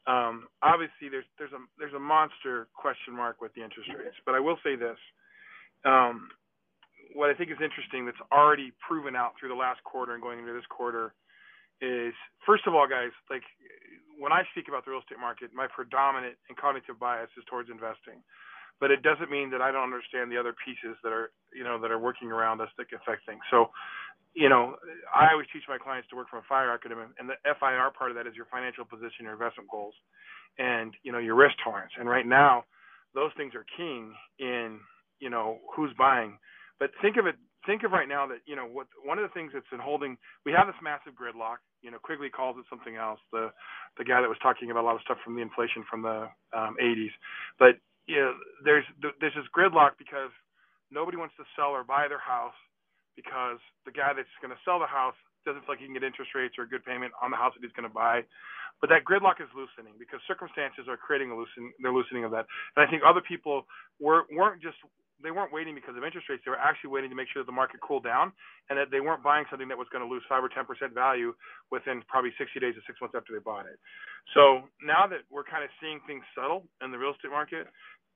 um, 0.06 0.48
obviously, 0.62 1.08
there's 1.10 1.28
there's 1.38 1.52
a 1.52 1.62
there's 1.78 1.94
a 1.94 2.02
monster 2.02 2.66
question 2.74 3.14
mark 3.14 3.40
with 3.40 3.54
the 3.54 3.62
interest 3.62 3.88
rates, 3.94 4.18
but 4.26 4.34
I 4.34 4.40
will 4.40 4.58
say 4.64 4.74
this: 4.74 4.98
um, 5.84 6.28
what 7.14 7.30
I 7.30 7.34
think 7.34 7.50
is 7.50 7.58
interesting 7.62 8.06
that's 8.06 8.20
already 8.32 8.72
proven 8.82 9.14
out 9.14 9.38
through 9.38 9.50
the 9.50 9.58
last 9.58 9.82
quarter 9.84 10.14
and 10.14 10.22
going 10.22 10.40
into 10.40 10.52
this 10.52 10.66
quarter 10.66 11.14
is, 11.80 12.14
first 12.46 12.66
of 12.66 12.74
all, 12.74 12.86
guys, 12.88 13.10
like 13.30 13.42
when 14.18 14.32
I 14.32 14.42
speak 14.50 14.66
about 14.68 14.84
the 14.84 14.90
real 14.90 15.00
estate 15.00 15.18
market, 15.18 15.50
my 15.54 15.66
predominant 15.66 16.34
and 16.48 16.58
cognitive 16.58 16.98
bias 16.98 17.30
is 17.38 17.44
towards 17.50 17.70
investing, 17.70 18.22
but 18.82 18.90
it 18.90 19.02
doesn't 19.06 19.30
mean 19.30 19.50
that 19.54 19.62
I 19.62 19.70
don't 19.70 19.86
understand 19.86 20.32
the 20.32 20.38
other 20.38 20.54
pieces 20.66 20.98
that 21.06 21.14
are 21.14 21.30
you 21.54 21.64
know 21.64 21.80
that 21.80 21.92
are 21.94 22.00
working 22.02 22.32
around 22.34 22.60
us 22.60 22.70
that 22.78 22.90
can 22.90 22.98
affect 22.98 23.26
things. 23.26 23.42
So 23.50 23.70
you 24.34 24.48
know, 24.50 24.76
I 25.14 25.30
always 25.32 25.46
teach 25.52 25.64
my 25.68 25.78
clients 25.78 26.08
to 26.10 26.16
work 26.16 26.30
from 26.30 26.40
a 26.40 26.48
FIRE 26.48 26.78
acronym, 26.78 27.06
and 27.18 27.30
the 27.30 27.36
FIR 27.60 27.92
part 27.96 28.10
of 28.10 28.16
that 28.18 28.26
is 28.26 28.34
your 28.36 28.46
financial 28.50 28.84
position, 28.84 29.24
your 29.24 29.34
investment 29.34 29.70
goals, 29.70 29.94
and 30.58 30.94
you 31.04 31.12
know 31.12 31.18
your 31.18 31.36
risk 31.36 31.54
tolerance. 31.64 31.92
And 31.98 32.08
right 32.10 32.26
now, 32.26 32.64
those 33.14 33.30
things 33.38 33.54
are 33.54 33.66
king 33.78 34.14
in 34.40 34.80
you 35.20 35.30
know 35.30 35.58
who's 35.76 35.92
buying. 35.98 36.38
But 36.80 36.90
think 37.02 37.16
of 37.18 37.26
it. 37.26 37.36
Think 37.66 37.84
of 37.84 37.92
right 37.92 38.08
now 38.08 38.26
that 38.26 38.40
you 38.46 38.56
know 38.56 38.66
what 38.66 38.88
one 39.04 39.18
of 39.18 39.24
the 39.24 39.34
things 39.34 39.52
that's 39.54 39.68
been 39.70 39.80
holding. 39.80 40.18
We 40.46 40.52
have 40.52 40.66
this 40.66 40.76
massive 40.82 41.14
gridlock. 41.14 41.62
You 41.82 41.92
know, 41.92 41.98
Quigley 42.02 42.30
calls 42.30 42.56
it 42.58 42.66
something 42.70 42.96
else. 42.96 43.20
The 43.32 43.52
the 43.98 44.04
guy 44.04 44.20
that 44.20 44.28
was 44.28 44.38
talking 44.42 44.70
about 44.72 44.82
a 44.82 44.88
lot 44.88 44.96
of 44.96 45.02
stuff 45.02 45.18
from 45.24 45.36
the 45.36 45.42
inflation 45.42 45.84
from 45.88 46.02
the 46.02 46.26
um, 46.56 46.76
80s. 46.82 47.14
But 47.58 47.76
you 48.06 48.16
know, 48.18 48.34
there's 48.64 48.84
there's 49.00 49.34
this 49.34 49.48
gridlock 49.54 49.98
because 49.98 50.30
nobody 50.90 51.16
wants 51.16 51.34
to 51.38 51.44
sell 51.56 51.70
or 51.70 51.84
buy 51.84 52.08
their 52.08 52.22
house 52.22 52.56
because 53.16 53.58
the 53.84 53.92
guy 53.92 54.12
that's 54.16 54.32
going 54.40 54.52
to 54.52 54.60
sell 54.64 54.78
the 54.80 54.88
house 54.88 55.16
doesn't 55.44 55.62
feel 55.66 55.74
like 55.74 55.82
he 55.82 55.86
can 55.86 55.94
get 55.94 56.06
interest 56.06 56.32
rates 56.34 56.54
or 56.56 56.64
a 56.64 56.70
good 56.70 56.84
payment 56.84 57.12
on 57.20 57.30
the 57.30 57.36
house 57.36 57.52
that 57.54 57.62
he's 57.62 57.74
going 57.74 57.88
to 57.88 57.92
buy. 57.92 58.22
But 58.80 58.90
that 58.90 59.06
gridlock 59.06 59.38
is 59.38 59.50
loosening 59.54 59.94
because 59.98 60.18
circumstances 60.26 60.90
are 60.90 60.98
creating 60.98 61.30
a 61.30 61.36
loosening, 61.36 61.70
the 61.78 61.90
loosening 61.90 62.24
of 62.24 62.30
that. 62.32 62.46
And 62.74 62.82
I 62.82 62.90
think 62.90 63.02
other 63.06 63.22
people 63.22 63.66
were, 64.00 64.26
weren't 64.32 64.62
just 64.62 64.78
they 65.22 65.32
weren't 65.32 65.52
waiting 65.54 65.74
because 65.74 65.96
of 65.96 66.04
interest 66.04 66.28
rates. 66.28 66.42
They 66.44 66.52
were 66.52 66.60
actually 66.60 66.90
waiting 66.90 67.10
to 67.10 67.16
make 67.16 67.28
sure 67.32 67.42
that 67.42 67.50
the 67.50 67.56
market 67.56 67.80
cooled 67.80 68.04
down 68.04 68.32
and 68.70 68.78
that 68.78 68.90
they 68.90 69.00
weren't 69.00 69.22
buying 69.24 69.46
something 69.50 69.68
that 69.70 69.78
was 69.78 69.88
going 69.94 70.04
to 70.04 70.10
lose 70.10 70.22
five 70.28 70.44
or 70.44 70.50
ten 70.50 70.66
percent 70.66 70.94
value 70.94 71.34
within 71.72 72.02
probably 72.08 72.32
60 72.38 72.58
days 72.60 72.74
or 72.76 72.84
six 72.86 73.00
months 73.00 73.14
after 73.16 73.32
they 73.32 73.42
bought 73.42 73.66
it. 73.66 73.78
So 74.34 74.66
now 74.82 75.06
that 75.08 75.24
we're 75.30 75.46
kind 75.46 75.64
of 75.64 75.70
seeing 75.80 76.00
things 76.06 76.22
settle 76.36 76.66
in 76.84 76.92
the 76.92 76.98
real 77.00 77.14
estate 77.16 77.32
market, 77.32 77.68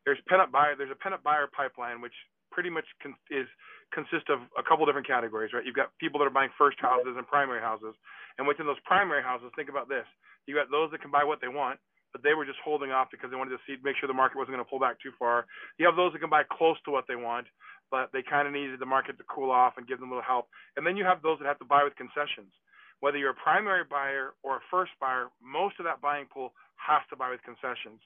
there's 0.07 0.21
pent 0.29 0.43
up 0.43 0.53
buyer. 0.53 0.75
There's 0.77 0.93
a 0.95 1.01
pent 1.01 1.15
up 1.17 1.23
buyer 1.25 1.49
pipeline 1.51 2.03
which 2.03 2.15
pretty 2.53 2.71
much 2.71 2.87
con- 3.03 3.17
is 3.31 3.49
consists 3.95 4.29
of 4.31 4.41
a 4.59 4.65
couple 4.67 4.87
different 4.87 5.07
categories, 5.07 5.53
right? 5.55 5.65
You've 5.67 5.79
got 5.79 5.93
people 6.01 6.19
that 6.21 6.27
are 6.27 6.35
buying 6.35 6.51
first 6.59 6.79
houses 6.81 7.15
and 7.17 7.27
primary 7.27 7.61
houses, 7.63 7.95
and 8.39 8.47
within 8.49 8.67
those 8.67 8.81
primary 8.87 9.23
houses, 9.23 9.51
think 9.57 9.69
about 9.71 9.89
this: 9.89 10.07
you 10.47 10.55
got 10.55 10.71
those 10.71 10.91
that 10.93 11.03
can 11.03 11.11
buy 11.13 11.25
what 11.25 11.41
they 11.43 11.49
want, 11.49 11.79
but 12.17 12.25
they 12.25 12.33
were 12.33 12.49
just 12.49 12.57
holding 12.65 12.97
off 12.97 13.13
because 13.13 13.29
they 13.29 13.37
wanted 13.37 13.53
to 13.53 13.61
see 13.69 13.77
make 13.85 14.01
sure 14.01 14.09
the 14.09 14.17
market 14.17 14.41
wasn't 14.41 14.57
going 14.57 14.65
to 14.65 14.71
pull 14.73 14.81
back 14.81 14.97
too 15.05 15.13
far. 15.21 15.45
You 15.77 15.85
have 15.85 16.01
those 16.01 16.17
that 16.17 16.25
can 16.25 16.33
buy 16.33 16.49
close 16.49 16.81
to 16.89 16.91
what 16.91 17.05
they 17.05 17.13
want, 17.13 17.45
but 17.93 18.09
they 18.17 18.25
kind 18.25 18.49
of 18.49 18.57
needed 18.57 18.81
the 18.81 18.89
market 18.89 19.21
to 19.21 19.25
cool 19.29 19.53
off 19.53 19.77
and 19.77 19.85
give 19.85 20.01
them 20.01 20.09
a 20.09 20.17
little 20.17 20.25
help. 20.25 20.49
And 20.81 20.89
then 20.89 20.97
you 20.97 21.05
have 21.05 21.21
those 21.21 21.37
that 21.45 21.45
have 21.45 21.61
to 21.61 21.69
buy 21.69 21.85
with 21.85 21.93
concessions. 22.01 22.57
Whether 23.05 23.21
you're 23.21 23.37
a 23.37 23.45
primary 23.45 23.85
buyer 23.85 24.33
or 24.41 24.57
a 24.57 24.65
first 24.73 24.97
buyer, 24.97 25.29
most 25.45 25.77
of 25.77 25.85
that 25.85 26.01
buying 26.01 26.25
pool 26.33 26.57
has 26.81 27.05
to 27.13 27.21
buy 27.21 27.29
with 27.29 27.45
concessions. 27.45 28.01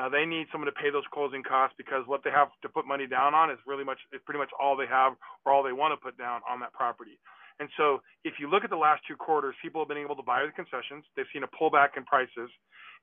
Uh, 0.00 0.08
they 0.08 0.24
need 0.24 0.48
someone 0.48 0.72
to 0.72 0.80
pay 0.80 0.88
those 0.88 1.04
closing 1.12 1.44
costs 1.44 1.76
because 1.76 2.08
what 2.08 2.24
they 2.24 2.32
have 2.32 2.48
to 2.64 2.68
put 2.72 2.88
money 2.88 3.04
down 3.04 3.36
on 3.36 3.52
is 3.52 3.60
really 3.68 3.84
much 3.84 4.00
is 4.16 4.24
pretty 4.24 4.40
much 4.40 4.48
all 4.56 4.72
they 4.72 4.88
have 4.88 5.12
or 5.44 5.52
all 5.52 5.60
they 5.60 5.76
want 5.76 5.92
to 5.92 6.00
put 6.00 6.16
down 6.16 6.40
on 6.48 6.64
that 6.64 6.72
property. 6.72 7.20
And 7.60 7.68
so 7.76 8.00
if 8.24 8.40
you 8.40 8.48
look 8.48 8.64
at 8.64 8.70
the 8.70 8.80
last 8.80 9.02
two 9.06 9.16
quarters, 9.16 9.54
people 9.60 9.80
have 9.84 9.88
been 9.88 10.00
able 10.00 10.16
to 10.16 10.24
buy 10.24 10.42
the 10.42 10.52
concessions. 10.52 11.04
They've 11.14 11.28
seen 11.32 11.44
a 11.44 11.52
pullback 11.52 11.94
in 11.96 12.04
prices. 12.08 12.48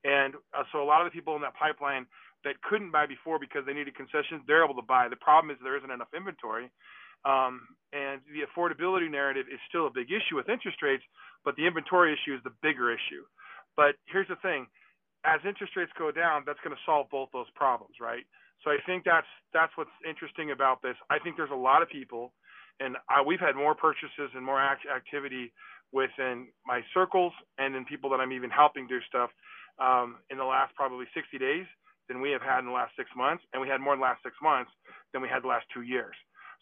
And 0.03 0.33
uh, 0.51 0.65
so 0.73 0.81
a 0.81 0.87
lot 0.87 1.05
of 1.05 1.05
the 1.05 1.13
people 1.13 1.37
in 1.37 1.41
that 1.45 1.53
pipeline 1.53 2.05
that 2.43 2.57
couldn't 2.65 2.91
buy 2.91 3.05
before 3.05 3.37
because 3.37 3.65
they 3.65 3.73
needed 3.73 3.93
concessions, 3.95 4.41
they're 4.45 4.65
able 4.65 4.75
to 4.75 4.85
buy. 4.85 5.07
The 5.09 5.21
problem 5.21 5.53
is 5.53 5.57
there 5.61 5.77
isn't 5.77 5.89
enough 5.89 6.09
inventory. 6.13 6.69
Um, 7.25 7.77
and 7.93 8.21
the 8.29 8.45
affordability 8.45 9.09
narrative 9.09 9.45
is 9.51 9.59
still 9.69 9.87
a 9.87 9.93
big 9.93 10.09
issue 10.09 10.37
with 10.37 10.49
interest 10.49 10.81
rates, 10.81 11.03
but 11.45 11.55
the 11.55 11.65
inventory 11.65 12.13
issue 12.13 12.33
is 12.35 12.41
the 12.43 12.53
bigger 12.61 12.93
issue. 12.93 13.25
But 13.75 13.97
here's 14.05 14.27
the 14.29 14.37
thing: 14.41 14.67
as 15.25 15.41
interest 15.45 15.75
rates 15.75 15.91
go 15.97 16.11
down, 16.11 16.43
that's 16.45 16.61
going 16.63 16.75
to 16.75 16.81
solve 16.85 17.09
both 17.09 17.29
those 17.33 17.49
problems, 17.55 17.97
right? 17.99 18.23
So 18.63 18.69
I 18.71 18.77
think 18.85 19.03
that's 19.03 19.27
that's 19.53 19.73
what's 19.75 19.93
interesting 20.07 20.51
about 20.51 20.81
this. 20.81 20.95
I 21.09 21.19
think 21.19 21.37
there's 21.37 21.53
a 21.53 21.57
lot 21.57 21.81
of 21.81 21.89
people, 21.89 22.33
and 22.79 22.97
I, 23.09 23.21
we've 23.21 23.39
had 23.39 23.55
more 23.55 23.75
purchases 23.75 24.31
and 24.35 24.43
more 24.45 24.59
act- 24.59 24.87
activity 24.87 25.51
within 25.91 26.47
my 26.65 26.81
circles 26.93 27.33
and 27.57 27.75
in 27.75 27.85
people 27.85 28.09
that 28.11 28.19
I'm 28.19 28.31
even 28.31 28.49
helping 28.49 28.87
do 28.87 28.99
stuff 29.07 29.29
um, 29.79 30.17
in 30.29 30.37
the 30.37 30.43
last 30.43 30.75
probably 30.75 31.05
60 31.13 31.37
days 31.37 31.65
than 32.07 32.21
we 32.21 32.31
have 32.31 32.41
had 32.41 32.59
in 32.59 32.65
the 32.65 32.71
last 32.71 32.95
six 32.95 33.09
months, 33.15 33.43
and 33.51 33.61
we 33.61 33.67
had 33.67 33.81
more 33.81 33.93
in 33.93 33.99
the 33.99 34.07
last 34.07 34.23
six 34.23 34.35
months 34.41 34.71
than 35.11 35.21
we 35.21 35.27
had 35.27 35.43
the 35.43 35.51
last 35.51 35.65
two 35.73 35.81
years. 35.83 36.15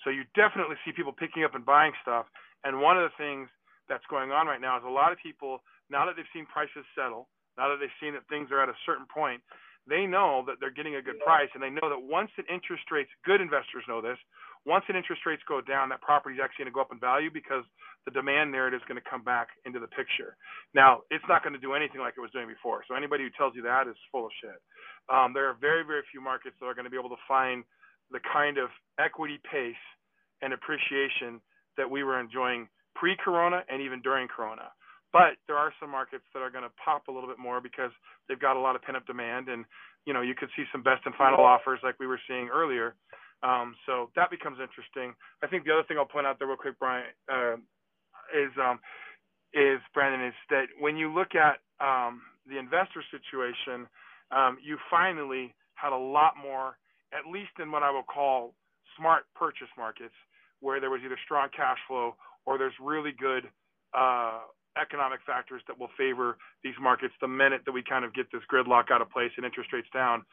So 0.03 0.09
you 0.09 0.24
definitely 0.36 0.76
see 0.84 0.91
people 0.91 1.13
picking 1.13 1.43
up 1.43 1.55
and 1.55 1.66
buying 1.66 1.93
stuff. 2.01 2.26
And 2.63 2.82
one 2.82 2.97
of 2.97 3.03
the 3.05 3.16
things 3.18 3.47
that's 3.88 4.05
going 4.09 4.32
on 4.32 4.47
right 4.47 4.59
now 4.59 4.78
is 4.78 4.84
a 4.86 4.89
lot 4.89 5.11
of 5.11 5.18
people, 5.22 5.61
now 5.89 6.05
that 6.05 6.18
they've 6.18 6.34
seen 6.34 6.45
prices 6.49 6.84
settle, 6.97 7.30
now 7.57 7.70
that 7.70 7.78
they've 7.80 7.99
seen 8.01 8.13
that 8.13 8.28
things 8.28 8.49
are 8.51 8.61
at 8.61 8.70
a 8.70 8.78
certain 8.86 9.05
point, 9.05 9.41
they 9.88 10.05
know 10.09 10.43
that 10.49 10.57
they're 10.59 10.74
getting 10.74 10.97
a 10.97 11.01
good 11.01 11.22
price, 11.22 11.49
and 11.53 11.61
they 11.61 11.70
know 11.70 11.88
that 11.88 12.01
once 12.01 12.32
the 12.36 12.45
interest 12.51 12.89
rates, 12.89 13.09
good 13.24 13.39
investors 13.39 13.86
know 13.88 14.01
this, 14.01 14.18
once 14.66 14.84
the 14.89 14.97
interest 14.97 15.22
rates 15.26 15.41
go 15.47 15.61
down, 15.61 15.89
that 15.89 16.01
property 16.01 16.36
is 16.36 16.41
actually 16.43 16.66
going 16.66 16.74
to 16.74 16.78
go 16.78 16.82
up 16.82 16.91
in 16.91 16.99
value 16.99 17.30
because 17.30 17.63
the 18.05 18.11
demand 18.11 18.51
narrative 18.51 18.82
is 18.82 18.88
going 18.89 19.01
to 19.01 19.09
come 19.09 19.24
back 19.24 19.49
into 19.66 19.80
the 19.80 19.88
picture. 19.93 20.36
Now, 20.74 21.01
it's 21.13 21.26
not 21.30 21.43
going 21.45 21.53
to 21.53 21.61
do 21.61 21.74
anything 21.74 22.01
like 22.01 22.16
it 22.18 22.22
was 22.22 22.34
doing 22.34 22.49
before. 22.49 22.82
So 22.88 22.97
anybody 22.97 23.24
who 23.24 23.32
tells 23.38 23.53
you 23.53 23.61
that 23.63 23.88
is 23.88 23.95
full 24.11 24.26
of 24.26 24.34
shit. 24.41 24.57
Um, 25.09 25.34
there 25.34 25.45
are 25.45 25.57
very, 25.61 25.86
very 25.86 26.01
few 26.11 26.22
markets 26.22 26.57
that 26.59 26.66
are 26.66 26.74
going 26.74 26.86
to 26.86 26.93
be 26.93 26.97
able 26.97 27.13
to 27.13 27.24
find 27.30 27.63
the 28.11 28.20
kind 28.26 28.57
of 28.57 28.70
equity 28.99 29.39
pace 29.49 29.80
and 30.41 30.53
appreciation 30.53 31.41
that 31.78 31.89
we 31.89 32.03
were 32.03 32.20
enjoying 32.20 32.68
pre-corona 32.95 33.63
and 33.70 33.82
even 33.82 34.01
during 34.01 34.28
corona. 34.28 34.70
But 35.13 35.39
there 35.47 35.55
are 35.55 35.72
some 35.80 35.91
markets 35.91 36.26
that 36.34 36.41
are 36.41 36.51
going 36.51 36.66
to 36.66 36.74
pop 36.84 37.07
a 37.07 37.11
little 37.11 37.30
bit 37.30 37.39
more 37.39 37.61
because 37.61 37.91
they've 38.28 38.39
got 38.39 38.57
a 38.57 38.59
lot 38.59 38.76
of 38.76 38.82
pent-up 38.82 39.07
demand, 39.07 39.47
and 39.47 39.63
you 40.05 40.13
know 40.13 40.22
you 40.22 40.36
could 40.36 40.49
see 40.57 40.66
some 40.72 40.84
best 40.84 41.05
and 41.05 41.16
final 41.16 41.39
offers 41.39 41.80
like 41.84 41.95
we 41.99 42.07
were 42.07 42.20
seeing 42.28 42.49
earlier. 42.51 42.95
Um, 43.43 43.75
so 43.86 44.09
that 44.15 44.31
becomes 44.31 44.57
interesting. 44.59 45.13
I 45.43 45.47
think 45.47 45.65
the 45.65 45.71
other 45.73 45.83
thing 45.83 45.97
I'll 45.97 46.05
point 46.05 46.25
out 46.25 46.39
there 46.39 46.47
real 46.47 46.57
quick, 46.57 46.79
Brian, 46.79 47.05
uh, 47.31 47.55
is 48.33 48.51
um, 48.61 48.79
is 49.53 49.79
Brandon, 49.93 50.25
is 50.27 50.33
that 50.49 50.65
when 50.79 50.97
you 50.97 51.13
look 51.13 51.36
at 51.36 51.59
um, 51.79 52.21
the 52.49 52.57
investor 52.57 53.03
situation, 53.11 53.88
um, 54.31 54.57
you 54.63 54.77
finally 54.89 55.53
had 55.75 55.93
a 55.93 55.97
lot 55.97 56.33
more, 56.41 56.77
at 57.13 57.29
least 57.29 57.51
in 57.61 57.71
what 57.71 57.83
I 57.83 57.91
will 57.91 58.03
call 58.03 58.53
smart 58.97 59.23
purchase 59.36 59.71
markets, 59.77 60.15
where 60.59 60.79
there 60.79 60.89
was 60.89 61.01
either 61.05 61.17
strong 61.23 61.49
cash 61.55 61.77
flow 61.88 62.15
or 62.45 62.57
there's 62.57 62.73
really 62.81 63.11
good 63.11 63.47
uh, 63.93 64.39
economic 64.81 65.19
factors 65.25 65.61
that 65.67 65.79
will 65.79 65.89
favor 65.97 66.38
these 66.63 66.75
markets 66.81 67.13
the 67.21 67.27
minute 67.27 67.61
that 67.65 67.71
we 67.71 67.83
kind 67.83 68.03
of 68.03 68.13
get 68.13 68.27
this 68.31 68.41
gridlock 68.51 68.91
out 68.91 69.01
of 69.01 69.09
place 69.09 69.31
and 69.38 69.45
interest 69.45 69.71
rates 69.71 69.88
down. 69.93 70.23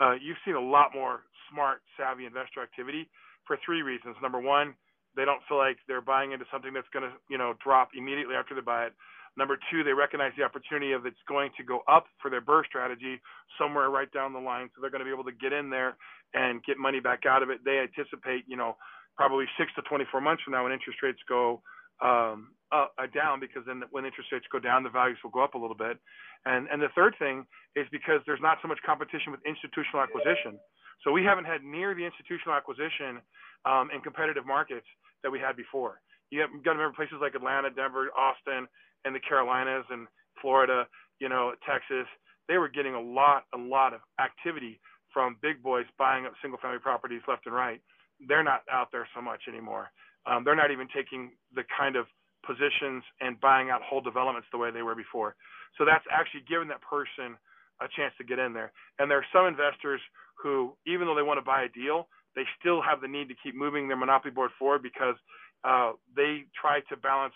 Uh, 0.00 0.14
you've 0.20 0.40
seen 0.44 0.54
a 0.54 0.60
lot 0.60 0.90
more 0.94 1.22
smart, 1.50 1.82
savvy 1.96 2.26
investor 2.26 2.62
activity 2.62 3.08
for 3.46 3.58
three 3.64 3.82
reasons. 3.82 4.16
Number 4.22 4.40
one, 4.40 4.74
they 5.16 5.24
don't 5.24 5.42
feel 5.48 5.58
like 5.58 5.76
they're 5.88 6.00
buying 6.00 6.32
into 6.32 6.44
something 6.50 6.72
that's 6.72 6.88
going 6.92 7.04
to, 7.04 7.12
you 7.28 7.38
know, 7.38 7.54
drop 7.62 7.90
immediately 7.96 8.34
after 8.34 8.54
they 8.54 8.60
buy 8.62 8.86
it. 8.86 8.94
Number 9.36 9.56
two, 9.70 9.82
they 9.82 9.92
recognize 9.92 10.32
the 10.36 10.44
opportunity 10.44 10.92
of 10.92 11.06
it's 11.06 11.20
going 11.26 11.50
to 11.56 11.64
go 11.64 11.80
up 11.88 12.06
for 12.20 12.30
their 12.30 12.40
BRRRR 12.42 12.66
strategy 12.66 13.20
somewhere 13.58 13.88
right 13.88 14.10
down 14.12 14.32
the 14.32 14.38
line. 14.40 14.68
So 14.74 14.80
they're 14.80 14.90
going 14.90 15.00
to 15.00 15.08
be 15.08 15.12
able 15.12 15.24
to 15.24 15.32
get 15.32 15.52
in 15.52 15.70
there 15.70 15.96
and 16.34 16.62
get 16.64 16.76
money 16.76 17.00
back 17.00 17.24
out 17.24 17.42
of 17.42 17.48
it. 17.48 17.60
They 17.64 17.80
anticipate, 17.80 18.44
you 18.46 18.56
know, 18.56 18.76
probably 19.16 19.46
six 19.58 19.72
to 19.76 19.82
24 19.82 20.20
months 20.20 20.42
from 20.42 20.52
now 20.52 20.64
when 20.64 20.72
interest 20.72 21.00
rates 21.02 21.20
go 21.28 21.62
um, 22.02 22.52
uh, 22.72 22.86
down, 23.14 23.38
because 23.38 23.62
then 23.66 23.82
when 23.90 24.04
interest 24.04 24.32
rates 24.32 24.46
go 24.50 24.58
down, 24.58 24.82
the 24.82 24.90
values 24.90 25.18
will 25.22 25.30
go 25.30 25.44
up 25.44 25.54
a 25.54 25.58
little 25.58 25.76
bit. 25.76 25.98
And 26.44 26.66
and 26.72 26.82
the 26.82 26.90
third 26.94 27.14
thing 27.18 27.46
is 27.76 27.86
because 27.92 28.20
there's 28.26 28.42
not 28.42 28.58
so 28.62 28.68
much 28.68 28.78
competition 28.84 29.30
with 29.30 29.40
institutional 29.46 30.02
acquisition. 30.02 30.58
So 31.04 31.10
we 31.12 31.22
haven't 31.24 31.44
had 31.44 31.62
near 31.62 31.94
the 31.94 32.04
institutional 32.04 32.56
acquisition 32.56 33.20
um, 33.64 33.90
in 33.94 34.00
competitive 34.00 34.46
markets 34.46 34.86
that 35.22 35.30
we 35.30 35.38
had 35.38 35.56
before. 35.56 36.00
You 36.30 36.40
have 36.40 36.50
got 36.64 36.74
to 36.74 36.78
remember 36.78 36.96
places 36.96 37.18
like 37.20 37.34
Atlanta, 37.34 37.70
Denver, 37.70 38.08
Austin, 38.16 38.66
and 39.04 39.14
the 39.14 39.20
Carolinas 39.20 39.84
and 39.90 40.06
Florida, 40.40 40.86
you 41.20 41.28
know, 41.28 41.52
Texas. 41.66 42.06
They 42.48 42.58
were 42.58 42.68
getting 42.68 42.94
a 42.94 43.00
lot, 43.00 43.44
a 43.54 43.58
lot 43.58 43.94
of 43.94 44.00
activity 44.18 44.80
from 45.12 45.36
big 45.42 45.62
boys 45.62 45.84
buying 45.98 46.26
up 46.26 46.32
single 46.40 46.58
family 46.58 46.78
properties 46.78 47.20
left 47.28 47.46
and 47.46 47.54
right. 47.54 47.80
They're 48.26 48.42
not 48.42 48.62
out 48.70 48.88
there 48.92 49.06
so 49.14 49.20
much 49.20 49.42
anymore. 49.48 49.90
Um, 50.26 50.44
they're 50.44 50.56
not 50.56 50.70
even 50.70 50.88
taking 50.94 51.32
the 51.54 51.64
kind 51.76 51.96
of 51.96 52.06
positions 52.46 53.02
and 53.20 53.40
buying 53.40 53.70
out 53.70 53.82
whole 53.82 54.00
developments 54.00 54.48
the 54.52 54.58
way 54.58 54.70
they 54.70 54.82
were 54.82 54.94
before. 54.94 55.34
So 55.78 55.84
that's 55.84 56.04
actually 56.10 56.42
giving 56.48 56.68
that 56.68 56.82
person 56.82 57.38
a 57.80 57.88
chance 57.96 58.12
to 58.18 58.24
get 58.24 58.38
in 58.38 58.52
there. 58.52 58.72
And 58.98 59.10
there 59.10 59.18
are 59.18 59.30
some 59.32 59.46
investors 59.46 60.00
who, 60.36 60.74
even 60.86 61.06
though 61.06 61.14
they 61.14 61.22
want 61.22 61.38
to 61.38 61.46
buy 61.46 61.64
a 61.64 61.70
deal, 61.70 62.08
they 62.34 62.42
still 62.58 62.82
have 62.82 63.00
the 63.00 63.08
need 63.08 63.28
to 63.28 63.34
keep 63.42 63.54
moving 63.54 63.88
their 63.88 63.96
monopoly 63.96 64.32
board 64.32 64.50
forward 64.58 64.82
because 64.82 65.16
uh, 65.64 65.92
they 66.16 66.44
try 66.58 66.80
to 66.88 66.96
balance 66.96 67.34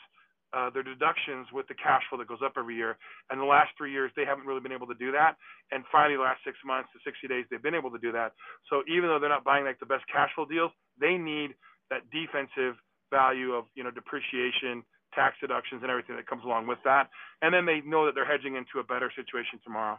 uh, 0.53 0.71
their 0.71 0.83
deductions 0.83 1.47
with 1.53 1.67
the 1.69 1.75
cash 1.75 2.03
flow 2.09 2.19
that 2.19 2.29
goes 2.29 2.41
up 2.45 2.55
every 2.57 2.77
year. 2.77 2.97
And 3.31 3.41
the 3.41 3.45
last 3.45 3.71
three 3.77 3.93
years, 3.93 4.11
they 4.17 4.25
haven't 4.25 4.47
really 4.47 4.61
been 4.61 4.73
able 4.73 4.87
to 4.87 4.95
do 4.95 5.13
that. 5.13 5.37
And 5.71 5.85
finally, 5.91 6.17
the 6.17 6.23
last 6.23 6.41
six 6.45 6.57
months 6.65 6.89
to 6.95 6.99
60 7.05 7.29
days, 7.29 7.45
they've 7.51 7.63
been 7.63 7.75
able 7.75 7.91
to 7.91 7.99
do 7.99 8.13
that. 8.13 8.33
So 8.71 8.83
even 8.89 9.11
though 9.11 9.19
they're 9.19 9.29
not 9.29 9.45
buying 9.45 9.65
like 9.65 9.81
the 9.81 9.91
best 9.91 10.05
cash 10.11 10.31
flow 10.35 10.47
deals, 10.47 10.71
they 10.99 11.19
need 11.19 11.55
that 11.91 12.09
defensive 12.11 12.77
value 13.11 13.53
of 13.53 13.65
you 13.75 13.85
know 13.85 13.91
depreciation, 13.91 14.83
tax 15.15 15.37
deductions, 15.41 15.83
and 15.83 15.91
everything 15.91 16.17
that 16.17 16.27
comes 16.27 16.45
along 16.45 16.67
with 16.67 16.79
that. 16.85 17.09
And 17.43 17.55
then 17.55 17.67
they 17.67 17.81
know 17.85 18.07
that 18.07 18.15
they're 18.15 18.29
hedging 18.29 18.57
into 18.57 18.79
a 18.81 18.85
better 18.85 19.11
situation 19.15 19.61
tomorrow. 19.63 19.99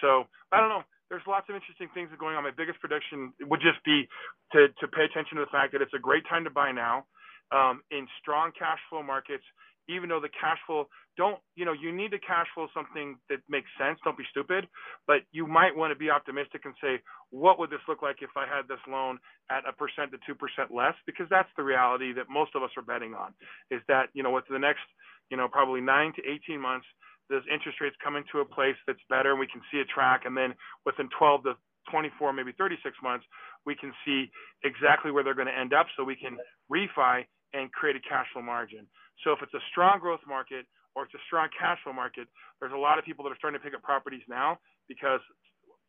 So 0.00 0.24
I 0.52 0.60
don't 0.60 0.68
know. 0.70 0.82
There's 1.08 1.22
lots 1.28 1.46
of 1.48 1.54
interesting 1.54 1.86
things 1.94 2.10
going 2.18 2.34
on. 2.34 2.42
My 2.42 2.50
biggest 2.50 2.80
prediction 2.80 3.32
would 3.46 3.60
just 3.60 3.78
be 3.84 4.08
to 4.52 4.68
to 4.80 4.86
pay 4.88 5.04
attention 5.06 5.38
to 5.38 5.44
the 5.44 5.52
fact 5.54 5.72
that 5.72 5.82
it's 5.82 5.94
a 5.94 6.02
great 6.02 6.26
time 6.28 6.44
to 6.44 6.50
buy 6.50 6.72
now 6.72 7.06
um, 7.52 7.82
in 7.90 8.08
strong 8.20 8.50
cash 8.58 8.80
flow 8.90 9.02
markets 9.02 9.44
even 9.88 10.08
though 10.08 10.20
the 10.20 10.32
cash 10.40 10.58
flow 10.66 10.86
don't 11.16 11.38
you 11.56 11.64
know 11.64 11.72
you 11.72 11.92
need 11.92 12.10
to 12.12 12.18
cash 12.18 12.46
flow 12.54 12.68
something 12.74 13.16
that 13.30 13.40
makes 13.48 13.68
sense. 13.78 13.98
Don't 14.04 14.18
be 14.18 14.24
stupid. 14.30 14.66
But 15.06 15.22
you 15.32 15.46
might 15.46 15.76
want 15.76 15.92
to 15.92 15.98
be 15.98 16.10
optimistic 16.10 16.62
and 16.64 16.74
say 16.82 17.00
what 17.30 17.58
would 17.58 17.70
this 17.70 17.84
look 17.88 18.02
like 18.02 18.18
if 18.22 18.30
i 18.36 18.46
had 18.46 18.68
this 18.68 18.82
loan 18.88 19.18
at 19.50 19.66
a 19.68 19.72
percent 19.72 20.12
to 20.12 20.18
two 20.26 20.34
percent 20.34 20.70
less? 20.74 20.94
Because 21.06 21.26
that's 21.30 21.50
the 21.56 21.64
reality 21.64 22.12
that 22.14 22.26
most 22.30 22.54
of 22.54 22.62
us 22.62 22.70
are 22.76 22.82
betting 22.84 23.14
on 23.14 23.32
is 23.70 23.80
that 23.88 24.08
you 24.14 24.22
know 24.22 24.30
with 24.30 24.44
the 24.50 24.58
next 24.58 24.84
you 25.30 25.36
know 25.36 25.48
probably 25.48 25.80
nine 25.80 26.12
to 26.16 26.22
18 26.22 26.60
months 26.60 26.86
those 27.28 27.42
interest 27.52 27.80
rates 27.80 27.96
come 28.02 28.16
into 28.16 28.38
a 28.40 28.44
place 28.44 28.76
that's 28.86 29.02
better 29.10 29.32
and 29.32 29.40
we 29.40 29.48
can 29.48 29.60
see 29.72 29.80
a 29.80 29.84
track. 29.84 30.22
And 30.26 30.36
then 30.36 30.54
within 30.84 31.08
12 31.18 31.44
to 31.44 31.54
24 31.90 32.32
maybe 32.32 32.52
36 32.58 32.94
months 33.02 33.24
we 33.64 33.74
can 33.74 33.92
see 34.04 34.30
exactly 34.64 35.10
where 35.10 35.24
they're 35.24 35.34
going 35.34 35.48
to 35.48 35.58
end 35.58 35.72
up 35.72 35.86
so 35.96 36.04
we 36.04 36.16
can 36.16 36.36
refi 36.70 37.24
and 37.52 37.72
create 37.72 37.96
a 37.96 38.00
cash 38.08 38.26
flow 38.32 38.42
margin 38.42 38.86
so 39.24 39.32
if 39.32 39.40
it's 39.42 39.54
a 39.54 39.64
strong 39.70 40.00
growth 40.00 40.24
market 40.26 40.66
or 40.94 41.04
it's 41.04 41.14
a 41.14 41.22
strong 41.26 41.48
cash 41.58 41.78
flow 41.84 41.92
market, 41.92 42.28
there's 42.60 42.72
a 42.72 42.78
lot 42.78 42.98
of 42.98 43.04
people 43.04 43.24
that 43.24 43.32
are 43.32 43.40
starting 43.40 43.58
to 43.60 43.64
pick 43.64 43.74
up 43.74 43.82
properties 43.82 44.24
now 44.28 44.58
because 44.88 45.20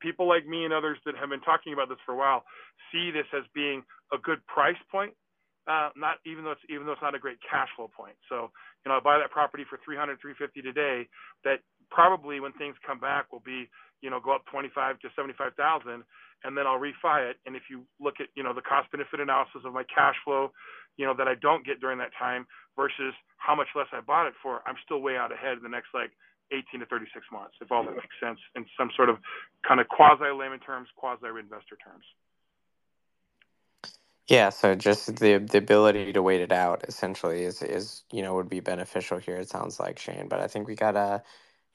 people 0.02 0.28
like 0.28 0.46
me 0.46 0.66
and 0.66 0.74
others 0.74 0.98
that 1.06 1.16
have 1.18 1.30
been 1.30 1.42
talking 1.42 1.74
about 1.74 1.90
this 1.90 2.00
for 2.06 2.14
a 2.14 2.18
while 2.18 2.44
see 2.92 3.12
this 3.12 3.28
as 3.34 3.44
being 3.56 3.84
a 4.14 4.18
good 4.20 4.46
price 4.48 4.80
point. 4.92 5.14
Uh, 5.68 5.92
not 6.00 6.24
even 6.26 6.46
though 6.46 6.56
it's 6.56 6.64
even 6.72 6.88
though 6.88 6.94
it's 6.96 7.04
not 7.04 7.16
a 7.16 7.20
great 7.20 7.38
cash 7.44 7.68
flow 7.76 7.92
point. 7.92 8.16
So 8.30 8.52
you 8.86 8.88
know, 8.88 8.98
I 8.98 9.02
buy 9.04 9.20
that 9.20 9.32
property 9.36 9.66
for 9.68 9.78
300, 9.84 10.16
350 10.22 10.64
today. 10.64 11.04
That 11.44 11.60
probably 11.92 12.40
when 12.40 12.54
things 12.56 12.76
come 12.88 13.00
back 13.00 13.34
will 13.34 13.44
be 13.44 13.68
you 14.02 14.10
know, 14.10 14.20
go 14.20 14.36
up 14.36 14.46
25 14.52 15.00
to 15.00 15.08
75,000 15.16 16.04
and 16.44 16.58
then 16.58 16.68
I'll 16.68 16.80
refi 16.80 17.30
it. 17.30 17.38
And 17.46 17.56
if 17.56 17.64
you 17.70 17.84
look 18.00 18.16
at, 18.20 18.28
you 18.36 18.44
know, 18.44 18.54
the 18.54 18.62
cost 18.62 18.92
benefit 18.92 19.20
analysis 19.20 19.62
of 19.66 19.74
my 19.74 19.84
cash 19.84 20.16
flow, 20.24 20.52
you 20.98 21.06
know, 21.06 21.14
that 21.18 21.28
I 21.28 21.36
don't 21.36 21.66
get 21.66 21.80
during 21.80 21.98
that 22.00 22.12
time 22.18 22.46
versus 22.76 23.14
how 23.38 23.56
much 23.56 23.68
less 23.76 23.88
I 23.92 24.02
bought 24.02 24.28
it 24.28 24.34
for, 24.42 24.62
I'm 24.66 24.76
still 24.84 25.02
way 25.02 25.18
out 25.18 25.32
ahead 25.32 25.58
in 25.58 25.64
the 25.64 25.70
next 25.70 25.90
like 25.94 26.12
18 26.52 26.80
to 26.80 26.86
36 26.86 27.26
months, 27.32 27.56
if 27.62 27.72
all 27.72 27.84
that 27.84 27.92
makes 27.92 28.16
sense 28.22 28.40
in 28.56 28.66
some 28.78 28.90
sort 28.96 29.10
of 29.10 29.18
kind 29.68 29.80
of 29.80 29.88
quasi 29.88 30.32
layman 30.32 30.60
terms, 30.60 30.88
quasi 30.96 31.28
investor 31.28 31.78
terms. 31.84 32.04
Yeah, 34.28 34.50
so 34.50 34.76
just 34.76 35.20
the 35.20 35.38
the 35.38 35.58
ability 35.58 36.12
to 36.12 36.22
wait 36.22 36.42
it 36.42 36.52
out 36.52 36.84
essentially 36.86 37.44
is 37.44 37.62
is 37.62 38.04
you 38.12 38.22
know 38.22 38.36
would 38.36 38.50
be 38.50 38.60
beneficial 38.60 39.18
here. 39.20 39.38
It 39.38 39.50
sounds 39.50 39.80
like 39.80 40.00
Shane, 40.00 40.28
but 40.28 40.42
I 40.42 40.48
think 40.48 40.68
we 40.68 40.76
got 40.76 40.98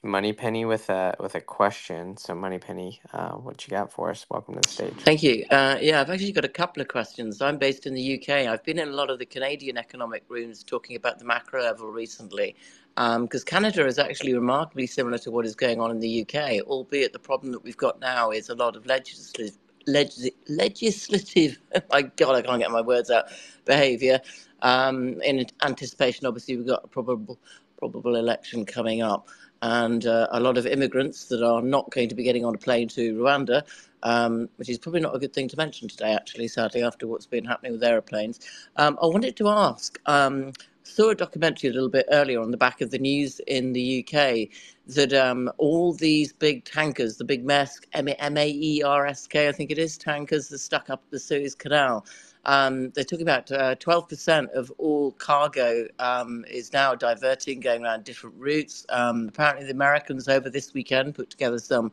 Money 0.03 0.33
Penny 0.33 0.65
with 0.65 0.89
a 0.89 1.15
with 1.19 1.35
a 1.35 1.41
question. 1.41 2.17
So 2.17 2.35
Money 2.35 2.59
Penny, 2.59 3.01
uh, 3.13 3.31
what 3.33 3.67
you 3.67 3.71
got 3.71 3.93
for 3.93 4.11
us? 4.11 4.25
Welcome 4.29 4.55
to 4.55 4.61
the 4.61 4.69
stage. 4.69 5.05
Thank 5.05 5.23
you. 5.23 5.45
Uh, 5.51 5.77
yeah, 5.81 6.01
I've 6.01 6.11
actually 6.11 6.31
got 6.31 6.45
a 6.45 6.49
couple 6.49 6.81
of 6.81 6.87
questions. 6.87 7.41
I'm 7.41 7.57
based 7.57 7.87
in 7.87 7.93
the 7.95 8.15
UK. 8.21 8.47
I've 8.47 8.63
been 8.63 8.79
in 8.79 8.89
a 8.89 8.93
lot 8.93 9.09
of 9.09 9.19
the 9.19 9.25
Canadian 9.25 9.77
economic 9.77 10.23
rooms 10.29 10.63
talking 10.63 10.95
about 10.95 11.19
the 11.19 11.25
macro 11.25 11.61
level 11.63 11.89
recently, 11.89 12.55
because 12.95 13.41
um, 13.41 13.45
Canada 13.45 13.85
is 13.85 13.99
actually 13.99 14.33
remarkably 14.35 14.87
similar 14.87 15.17
to 15.19 15.31
what 15.31 15.45
is 15.45 15.55
going 15.55 15.81
on 15.81 15.91
in 15.91 15.99
the 15.99 16.21
UK, 16.21 16.61
albeit 16.67 17.13
the 17.13 17.19
problem 17.19 17.51
that 17.51 17.63
we've 17.65 17.77
got 17.77 17.99
now 17.99 18.31
is 18.31 18.49
a 18.49 18.55
lot 18.55 18.77
of 18.77 18.85
legislative 18.85 19.57
legis- 19.87 20.31
legislative, 20.49 21.59
my 21.91 22.03
God, 22.03 22.35
I 22.35 22.43
can't 22.43 22.61
get 22.61 22.71
my 22.71 22.81
words 22.81 23.11
out, 23.11 23.25
behaviour. 23.65 24.21
Um, 24.61 25.21
in 25.23 25.45
anticipation, 25.63 26.27
obviously, 26.27 26.57
we've 26.57 26.67
got 26.67 26.85
a 26.85 26.87
probable 26.87 27.39
probable 27.77 28.15
election 28.15 28.65
coming 28.65 29.01
up, 29.01 29.27
and 29.63 30.05
uh, 30.05 30.27
a 30.31 30.41
lot 30.41 30.57
of 30.57 30.65
immigrants 30.65 31.25
that 31.25 31.41
are 31.41 31.61
not 31.61 31.89
going 31.89 32.09
to 32.09 32.15
be 32.15 32.21
getting 32.21 32.43
on 32.43 32.53
a 32.53 32.57
plane 32.57 32.89
to 32.89 33.15
Rwanda, 33.15 33.63
um, 34.03 34.49
which 34.57 34.67
is 34.67 34.77
probably 34.77 34.99
not 34.99 35.15
a 35.15 35.19
good 35.19 35.31
thing 35.31 35.47
to 35.47 35.55
mention 35.55 35.87
today, 35.87 36.13
actually, 36.13 36.49
sadly, 36.49 36.83
after 36.83 37.07
what's 37.07 37.25
been 37.25 37.45
happening 37.45 37.71
with 37.71 37.81
aeroplanes. 37.81 38.41
Um, 38.75 38.99
I 39.01 39.05
wanted 39.05 39.37
to 39.37 39.47
ask. 39.47 39.97
Um, 40.05 40.51
saw 40.83 41.11
a 41.11 41.15
documentary 41.15 41.69
a 41.69 41.73
little 41.73 41.87
bit 41.87 42.05
earlier 42.11 42.41
on 42.41 42.51
the 42.51 42.57
back 42.57 42.81
of 42.81 42.91
the 42.91 42.99
news 42.99 43.39
in 43.47 43.71
the 43.71 44.05
UK 44.05 44.49
that 44.85 45.13
um, 45.13 45.49
all 45.57 45.93
these 45.93 46.33
big 46.33 46.65
tankers, 46.65 47.15
the 47.15 47.23
big 47.23 47.45
Maersk, 47.45 47.85
M 47.93 48.09
A 48.09 48.49
E 48.49 48.83
R 48.83 49.07
S 49.07 49.27
K, 49.27 49.47
I 49.47 49.53
think 49.53 49.71
it 49.71 49.77
is, 49.77 49.97
tankers 49.97 50.49
that 50.49 50.59
stuck 50.59 50.89
up 50.89 51.01
the 51.09 51.19
Suez 51.19 51.55
Canal. 51.55 52.05
Um, 52.45 52.91
they 52.91 53.03
took 53.03 53.21
about 53.21 53.51
uh, 53.51 53.75
12% 53.75 54.49
of 54.51 54.71
all 54.79 55.13
cargo 55.13 55.87
um, 55.99 56.45
is 56.49 56.73
now 56.73 56.95
diverting, 56.95 57.61
going 57.61 57.83
around 57.83 58.05
different 58.05 58.35
routes. 58.39 58.85
Um, 58.89 59.29
apparently, 59.29 59.65
the 59.65 59.73
Americans 59.73 60.27
over 60.27 60.49
this 60.49 60.73
weekend 60.73 61.15
put 61.15 61.29
together 61.29 61.59
some 61.59 61.91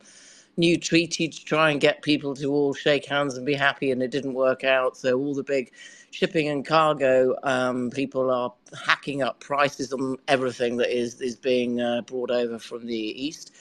new 0.57 0.77
treaty 0.77 1.27
to 1.29 1.45
try 1.45 1.71
and 1.71 1.81
get 1.81 2.01
people 2.03 2.35
to 2.35 2.51
all 2.51 2.73
shake 2.73 3.05
hands 3.05 3.37
and 3.37 3.45
be 3.45 3.53
happy, 3.55 3.91
and 3.91 4.03
it 4.03 4.11
didn't 4.11 4.33
work 4.35 4.63
out. 4.63 4.97
So 4.97 5.17
all 5.19 5.33
the 5.35 5.43
big 5.43 5.71
shipping 6.11 6.49
and 6.49 6.65
cargo 6.65 7.35
um, 7.43 7.89
people 7.91 8.31
are 8.31 8.53
hacking 8.85 9.23
up 9.23 9.39
prices 9.39 9.93
on 9.93 10.17
everything 10.27 10.77
that 10.77 10.95
is 10.95 11.21
is 11.21 11.35
being 11.37 11.81
uh, 11.81 12.01
brought 12.01 12.31
over 12.31 12.59
from 12.59 12.85
the 12.87 12.95
east. 12.97 13.53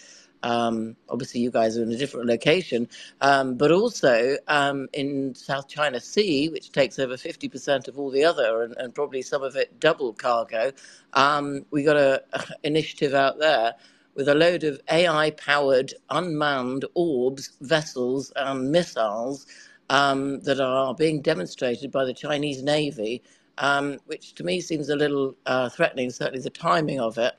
Um, 0.43 0.97
obviously, 1.09 1.41
you 1.41 1.51
guys 1.51 1.79
are 1.79 1.83
in 1.83 1.93
a 1.93 1.97
different 1.99 2.27
location, 2.29 2.89
um, 3.21 3.57
but 3.57 3.73
also 3.73 4.37
um, 4.49 4.89
in 4.95 5.35
South 5.35 5.69
China 5.69 6.01
Sea, 6.01 6.49
which 6.51 6.73
takes 6.73 6.99
over 6.99 7.15
50% 7.17 7.89
of 7.89 7.99
all 7.99 8.11
the 8.11 8.25
other 8.25 8.63
and, 8.63 8.75
and 8.79 8.95
probably 8.95 9.23
some 9.23 9.43
of 9.43 9.57
it 9.57 9.81
double 9.81 10.13
cargo. 10.15 10.73
Um, 11.15 11.67
we 11.71 11.85
got 11.85 11.97
an 11.97 12.21
initiative 12.65 13.15
out 13.15 13.39
there 13.39 13.75
with 14.17 14.29
a 14.29 14.35
load 14.35 14.65
of 14.65 14.81
AI 14.91 15.31
powered 15.33 15.95
unmanned 16.11 16.85
orbs, 16.95 17.53
vessels, 17.63 18.33
and 18.37 18.71
missiles 18.73 19.47
um, 19.91 20.41
that 20.43 20.61
are 20.61 20.95
being 20.95 21.23
demonstrated 21.23 21.91
by 21.93 22.05
the 22.05 22.15
Chinese 22.15 22.63
Navy, 22.63 23.23
um, 23.59 23.99
which 24.07 24.35
to 24.37 24.45
me 24.45 24.61
seems 24.61 24.89
a 24.91 24.97
little 24.97 25.37
uh, 25.47 25.69
threatening, 25.71 26.11
certainly 26.11 26.41
the 26.41 26.51
timing 26.51 27.01
of 27.01 27.19
it. 27.19 27.35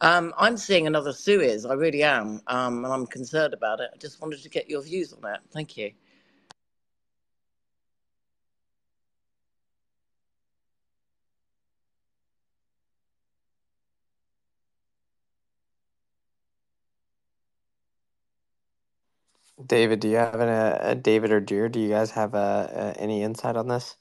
Um, 0.00 0.34
I'm 0.38 0.56
seeing 0.58 0.86
another 0.86 1.12
Suez, 1.12 1.66
I 1.66 1.74
really 1.74 2.04
am, 2.04 2.40
um, 2.48 2.84
and 2.84 2.92
I'm 2.94 3.06
concerned 3.06 3.54
about 3.54 3.80
it. 3.80 3.90
I 3.94 3.98
just 3.98 4.20
wanted 4.22 4.42
to 4.42 4.50
get 4.50 4.70
your 4.70 4.82
views 4.82 5.12
on 5.12 5.22
that. 5.22 5.40
Thank 5.52 5.76
you. 5.76 5.92
David, 19.66 20.00
do 20.00 20.08
you 20.08 20.16
have 20.16 20.40
an, 20.40 20.48
a 20.48 20.94
David 20.96 21.32
or 21.32 21.40
Deer? 21.40 21.68
Do 21.68 21.80
you 21.80 21.90
guys 21.90 22.12
have 22.12 22.34
uh, 22.34 22.38
uh, 22.38 22.94
any 22.98 23.22
insight 23.22 23.56
on 23.56 23.68
this? 23.68 23.96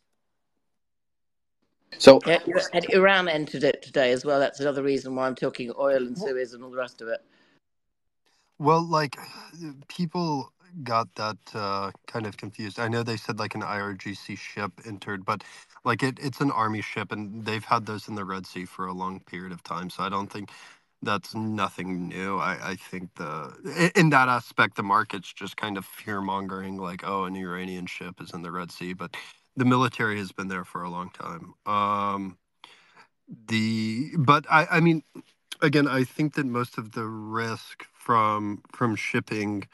So 1.99 2.19
yeah, 2.25 2.39
and 2.73 2.85
Iran 2.91 3.27
entered 3.27 3.63
it 3.63 3.81
today 3.81 4.11
as 4.11 4.25
well. 4.25 4.39
That's 4.39 4.59
another 4.59 4.83
reason 4.83 5.15
why 5.15 5.27
I'm 5.27 5.35
talking 5.35 5.71
oil 5.77 5.97
and 5.97 6.17
Suez 6.17 6.53
and 6.53 6.63
all 6.63 6.71
the 6.71 6.77
rest 6.77 7.01
of 7.01 7.07
it. 7.07 7.21
Well, 8.59 8.83
like 8.87 9.17
people 9.87 10.51
got 10.83 11.13
that 11.15 11.37
uh, 11.53 11.91
kind 12.07 12.25
of 12.25 12.37
confused. 12.37 12.79
I 12.79 12.87
know 12.87 13.03
they 13.03 13.17
said 13.17 13.39
like 13.39 13.55
an 13.55 13.61
IRGC 13.61 14.37
ship 14.37 14.71
entered, 14.85 15.25
but 15.25 15.43
like 15.85 16.03
it, 16.03 16.17
it's 16.21 16.41
an 16.41 16.51
army 16.51 16.81
ship, 16.81 17.11
and 17.11 17.45
they've 17.45 17.63
had 17.63 17.85
those 17.85 18.07
in 18.07 18.15
the 18.15 18.25
Red 18.25 18.45
Sea 18.47 18.65
for 18.65 18.87
a 18.87 18.93
long 18.93 19.19
period 19.21 19.51
of 19.51 19.63
time. 19.63 19.89
So 19.89 20.03
I 20.03 20.09
don't 20.09 20.31
think 20.31 20.51
that's 21.01 21.35
nothing 21.35 22.07
new. 22.07 22.37
I, 22.39 22.71
I 22.71 22.75
think 22.75 23.13
the 23.15 23.91
in 23.95 24.09
that 24.11 24.29
aspect, 24.29 24.75
the 24.75 24.83
market's 24.83 25.31
just 25.33 25.57
kind 25.57 25.77
of 25.77 25.85
fear 25.85 26.21
mongering, 26.21 26.77
like, 26.77 27.03
oh, 27.05 27.25
an 27.25 27.35
Iranian 27.35 27.85
ship 27.85 28.21
is 28.21 28.33
in 28.33 28.41
the 28.41 28.51
Red 28.51 28.71
Sea, 28.71 28.93
but 28.93 29.15
the 29.55 29.65
military 29.65 30.17
has 30.17 30.31
been 30.31 30.47
there 30.47 30.65
for 30.65 30.83
a 30.83 30.89
long 30.89 31.09
time. 31.11 31.53
Um, 31.65 32.37
the 33.47 34.11
but 34.17 34.45
I, 34.49 34.67
I 34.71 34.79
mean, 34.79 35.03
again, 35.61 35.87
I 35.87 36.03
think 36.03 36.35
that 36.35 36.45
most 36.45 36.77
of 36.77 36.91
the 36.93 37.05
risk 37.05 37.85
from 37.93 38.61
from 38.71 38.95
shipping 38.95 39.65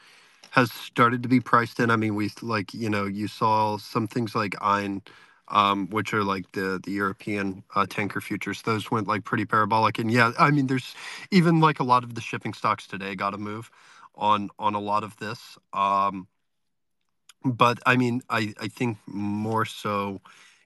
has 0.52 0.72
started 0.72 1.22
to 1.22 1.28
be 1.28 1.40
priced 1.40 1.80
in. 1.80 1.90
I 1.90 1.96
mean, 1.96 2.14
we 2.14 2.30
like 2.42 2.74
you 2.74 2.90
know 2.90 3.06
you 3.06 3.28
saw 3.28 3.78
some 3.78 4.06
things 4.08 4.34
like 4.34 4.54
Ein 4.62 5.02
um, 5.48 5.88
which 5.90 6.14
are 6.14 6.24
like 6.24 6.52
the 6.52 6.80
the 6.84 6.92
European 6.92 7.64
uh, 7.74 7.86
tanker 7.88 8.20
futures. 8.20 8.62
Those 8.62 8.90
went 8.90 9.08
like 9.08 9.24
pretty 9.24 9.44
parabolic, 9.46 9.98
and 9.98 10.10
yeah, 10.10 10.32
I 10.38 10.50
mean, 10.50 10.66
there's 10.68 10.94
even 11.30 11.60
like 11.60 11.80
a 11.80 11.84
lot 11.84 12.04
of 12.04 12.14
the 12.14 12.20
shipping 12.20 12.54
stocks 12.54 12.86
today 12.86 13.14
got 13.14 13.34
a 13.34 13.38
move 13.38 13.70
on 14.16 14.50
on 14.58 14.74
a 14.74 14.80
lot 14.80 15.04
of 15.04 15.16
this. 15.18 15.58
Um, 15.72 16.28
but 17.44 17.78
I 17.86 17.96
mean, 17.96 18.22
I 18.30 18.54
I 18.60 18.68
think 18.68 18.98
more 19.06 19.64
so. 19.64 20.20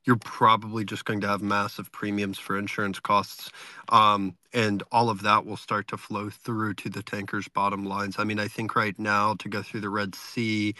You're 0.06 0.16
probably 0.16 0.84
just 0.84 1.06
going 1.06 1.22
to 1.22 1.28
have 1.28 1.40
massive 1.40 1.90
premiums 1.90 2.38
for 2.38 2.58
insurance 2.58 3.00
costs, 3.00 3.50
um, 3.88 4.36
and 4.52 4.82
all 4.92 5.08
of 5.08 5.22
that 5.22 5.46
will 5.46 5.56
start 5.56 5.88
to 5.88 5.96
flow 5.96 6.28
through 6.28 6.74
to 6.74 6.90
the 6.90 7.02
tankers' 7.02 7.48
bottom 7.48 7.86
lines. 7.86 8.16
I 8.18 8.24
mean, 8.24 8.38
I 8.38 8.46
think 8.48 8.76
right 8.76 8.98
now 8.98 9.32
to 9.36 9.48
go 9.48 9.62
through 9.62 9.80
the 9.80 9.88
Red 9.88 10.14
Sea, 10.14 10.74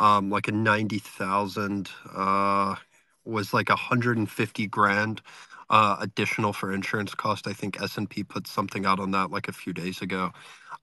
um, 0.00 0.30
like 0.30 0.48
a 0.48 0.52
ninety 0.52 0.98
thousand 0.98 1.90
uh, 2.14 2.76
was 3.24 3.52
like 3.54 3.68
150 3.68 4.66
grand 4.66 5.22
uh, 5.70 5.96
additional 6.00 6.52
for 6.52 6.72
insurance 6.72 7.14
cost. 7.14 7.46
I 7.46 7.52
think 7.52 7.80
S 7.80 7.96
and 7.96 8.08
P 8.08 8.24
put 8.24 8.46
something 8.46 8.86
out 8.86 9.00
on 9.00 9.10
that 9.12 9.30
like 9.30 9.48
a 9.48 9.52
few 9.52 9.72
days 9.72 10.02
ago. 10.02 10.32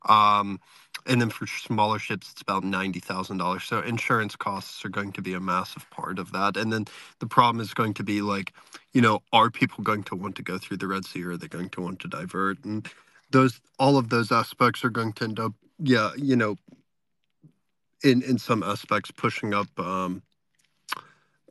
Um, 0.08 0.60
and 1.10 1.20
then 1.20 1.30
for 1.30 1.48
smaller 1.48 2.00
ships, 2.00 2.32
it's 2.32 2.42
about 2.42 2.64
ninety 2.64 3.00
thousand 3.00 3.38
dollars. 3.38 3.64
So 3.64 3.80
insurance 3.82 4.36
costs 4.36 4.86
are 4.86 4.90
going 4.90 5.12
to 5.14 5.22
be 5.22 5.34
a 5.34 5.40
massive 5.40 5.90
part 5.90 6.20
of 6.20 6.32
that. 6.32 6.56
And 6.56 6.72
then 6.72 6.86
the 7.20 7.28
problem 7.28 7.60
is 7.62 7.74
going 7.74 7.96
to 7.96 8.04
be 8.04 8.22
like, 8.22 8.54
you 8.94 9.02
know, 9.02 9.22
are 9.34 9.50
people 9.50 9.84
going 9.84 10.04
to 10.04 10.16
want 10.16 10.36
to 10.36 10.44
go 10.44 10.58
through 10.58 10.78
the 10.78 10.88
Red 10.88 11.06
Sea, 11.06 11.24
or 11.24 11.32
are 11.32 11.38
they 11.38 11.48
going 11.48 11.70
to 11.70 11.82
want 11.82 12.00
to 12.00 12.08
divert? 12.08 12.64
And 12.64 12.88
those, 13.32 13.60
all 13.78 13.98
of 13.98 14.10
those 14.10 14.32
aspects 14.32 14.84
are 14.86 14.90
going 14.90 15.14
to 15.14 15.24
end 15.24 15.40
up, 15.40 15.54
yeah, 15.80 16.12
you 16.16 16.36
know, 16.36 16.56
in 18.04 18.22
in 18.22 18.38
some 18.38 18.64
aspects 18.64 19.12
pushing 19.12 19.54
up 19.54 19.68
um, 19.80 20.22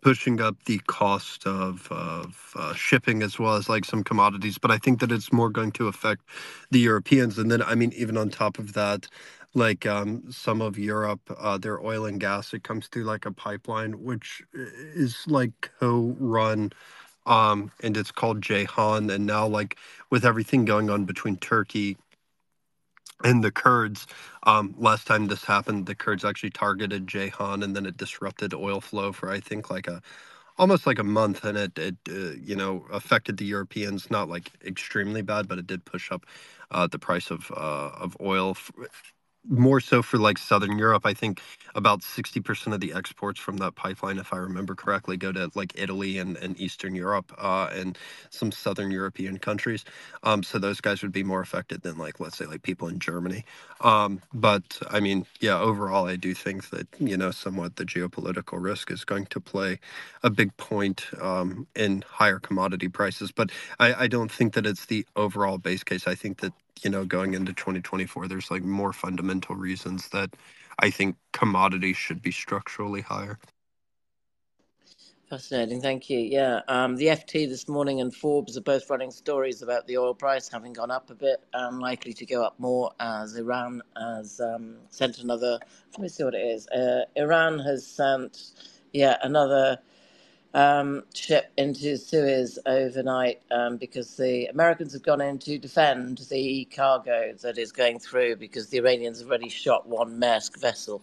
pushing 0.02 0.40
up 0.40 0.56
the 0.64 0.78
cost 0.86 1.46
of, 1.46 1.90
of 1.90 2.52
uh, 2.56 2.74
shipping 2.74 3.22
as 3.22 3.38
well 3.38 3.54
as 3.54 3.68
like 3.68 3.84
some 3.84 4.04
commodities. 4.04 4.58
But 4.58 4.70
I 4.70 4.78
think 4.78 5.00
that 5.00 5.12
it's 5.12 5.32
more 5.32 5.50
going 5.50 5.72
to 5.72 5.88
affect 5.88 6.22
the 6.70 6.78
Europeans. 6.78 7.38
And 7.38 7.50
then, 7.50 7.62
I 7.62 7.74
mean, 7.74 7.92
even 7.96 8.16
on 8.16 8.30
top 8.30 8.58
of 8.58 8.74
that, 8.74 9.06
like 9.54 9.86
um, 9.86 10.24
some 10.30 10.60
of 10.62 10.78
Europe, 10.78 11.20
uh, 11.38 11.58
their 11.58 11.80
oil 11.80 12.06
and 12.06 12.20
gas, 12.20 12.52
it 12.54 12.62
comes 12.62 12.88
through 12.88 13.04
like 13.04 13.26
a 13.26 13.32
pipeline, 13.32 14.02
which 14.04 14.42
is 14.54 15.24
like 15.26 15.70
co-run. 15.80 16.72
Um, 17.26 17.72
and 17.82 17.96
it's 17.96 18.10
called 18.12 18.40
Ceyhan. 18.42 19.12
And 19.12 19.26
now, 19.26 19.46
like 19.46 19.76
with 20.10 20.24
everything 20.24 20.64
going 20.64 20.90
on 20.90 21.04
between 21.04 21.36
Turkey 21.36 21.96
and 23.24 23.42
the 23.44 23.50
Kurds, 23.50 24.06
um, 24.44 24.74
last 24.78 25.06
time 25.06 25.26
this 25.26 25.44
happened, 25.44 25.86
the 25.86 25.94
Kurds 25.94 26.24
actually 26.24 26.50
targeted 26.50 27.06
Ceyhan, 27.06 27.64
and 27.64 27.74
then 27.76 27.86
it 27.86 27.96
disrupted 27.96 28.54
oil 28.54 28.80
flow 28.80 29.12
for 29.12 29.30
I 29.30 29.40
think 29.40 29.70
like 29.70 29.88
a 29.88 30.00
almost 30.58 30.86
like 30.86 30.98
a 30.98 31.04
month, 31.04 31.44
and 31.44 31.58
it 31.58 31.78
it 31.78 31.96
uh, 32.10 32.34
you 32.40 32.56
know 32.56 32.86
affected 32.92 33.36
the 33.38 33.44
Europeans 33.46 34.10
not 34.10 34.28
like 34.28 34.50
extremely 34.64 35.22
bad, 35.22 35.48
but 35.48 35.58
it 35.58 35.66
did 35.66 35.84
push 35.84 36.10
up 36.12 36.26
uh, 36.70 36.86
the 36.86 36.98
price 36.98 37.30
of 37.30 37.50
uh, 37.56 37.90
of 37.98 38.16
oil. 38.20 38.56
More 39.48 39.80
so 39.80 40.02
for 40.02 40.18
like 40.18 40.38
Southern 40.38 40.78
Europe. 40.78 41.06
I 41.06 41.14
think 41.14 41.42
about 41.74 42.02
60% 42.02 42.74
of 42.74 42.80
the 42.80 42.94
exports 42.94 43.40
from 43.40 43.58
that 43.58 43.76
pipeline, 43.76 44.18
if 44.18 44.32
I 44.34 44.38
remember 44.38 44.74
correctly, 44.76 45.16
go 45.18 45.32
to 45.32 45.50
like 45.54 45.72
Italy 45.76 46.18
and, 46.18 46.36
and 46.38 46.60
Eastern 46.60 46.94
Europe 46.96 47.32
uh, 47.38 47.70
and 47.72 47.98
some 48.30 48.52
Southern 48.52 48.90
European 48.92 49.38
countries. 49.38 49.84
Um, 50.24 50.42
so 50.44 50.58
those 50.58 50.80
guys 50.80 51.02
would 51.02 51.12
be 51.12 51.24
more 51.24 51.40
affected 51.42 51.82
than 51.82 51.98
like, 51.98 52.20
let's 52.20 52.38
say, 52.38 52.46
like 52.46 52.62
people 52.62 52.88
in 52.88 53.00
Germany. 53.00 53.44
Um, 53.82 54.22
but 54.34 54.80
I 54.90 55.00
mean, 55.00 55.26
yeah, 55.40 55.60
overall, 55.60 56.06
I 56.08 56.16
do 56.16 56.34
think 56.34 56.70
that, 56.70 56.88
you 57.00 57.16
know, 57.16 57.32
somewhat 57.32 57.76
the 57.76 57.84
geopolitical 57.86 58.62
risk 58.62 58.90
is 58.90 59.04
going 59.04 59.26
to 59.28 59.40
play 59.40 59.80
a 60.24 60.30
big 60.30 60.56
point 60.58 61.06
um, 61.20 61.68
in 61.76 62.04
higher 62.08 62.40
commodity 62.40 62.88
prices. 62.88 63.32
But 63.32 63.50
I, 63.80 63.94
I 64.04 64.08
don't 64.08 64.32
think 64.32 64.54
that 64.54 64.66
it's 64.66 64.86
the 64.86 65.06
overall 65.16 65.58
base 65.58 65.84
case. 65.84 66.08
I 66.08 66.16
think 66.16 66.40
that 66.40 66.52
you 66.84 66.90
know, 66.90 67.04
going 67.04 67.34
into 67.34 67.52
2024, 67.52 68.28
there's 68.28 68.50
like 68.50 68.62
more 68.62 68.92
fundamental 68.92 69.54
reasons 69.54 70.08
that 70.10 70.34
I 70.78 70.90
think 70.90 71.16
commodities 71.32 71.96
should 71.96 72.22
be 72.22 72.30
structurally 72.30 73.00
higher. 73.00 73.38
Fascinating, 75.28 75.82
thank 75.82 76.08
you. 76.08 76.20
Yeah, 76.20 76.62
um, 76.68 76.96
the 76.96 77.08
FT 77.08 77.46
this 77.50 77.68
morning 77.68 78.00
and 78.00 78.14
Forbes 78.14 78.56
are 78.56 78.62
both 78.62 78.88
running 78.88 79.10
stories 79.10 79.60
about 79.60 79.86
the 79.86 79.98
oil 79.98 80.14
price 80.14 80.48
having 80.48 80.72
gone 80.72 80.90
up 80.90 81.10
a 81.10 81.14
bit 81.14 81.44
and 81.52 81.80
likely 81.80 82.14
to 82.14 82.24
go 82.24 82.42
up 82.42 82.58
more 82.58 82.92
as 82.98 83.36
Iran 83.36 83.82
has 83.94 84.40
um, 84.40 84.76
sent 84.88 85.18
another. 85.18 85.58
Let 85.92 86.00
me 86.00 86.08
see 86.08 86.24
what 86.24 86.34
it 86.34 86.46
is. 86.46 86.66
Uh, 86.68 87.04
Iran 87.14 87.58
has 87.58 87.86
sent, 87.86 88.52
yeah, 88.94 89.18
another 89.22 89.78
um, 90.54 91.02
ship 91.14 91.52
into 91.56 91.96
Suez 91.96 92.58
overnight 92.66 93.42
um, 93.50 93.76
because 93.76 94.16
the 94.16 94.46
Americans 94.46 94.92
have 94.92 95.02
gone 95.02 95.20
in 95.20 95.38
to 95.40 95.58
defend 95.58 96.18
the 96.30 96.64
cargo 96.74 97.34
that 97.42 97.58
is 97.58 97.72
going 97.72 97.98
through 97.98 98.36
because 98.36 98.68
the 98.68 98.78
Iranians 98.78 99.20
have 99.20 99.28
already 99.28 99.48
shot 99.48 99.86
one 99.86 100.18
Maersk 100.18 100.60
vessel. 100.60 101.02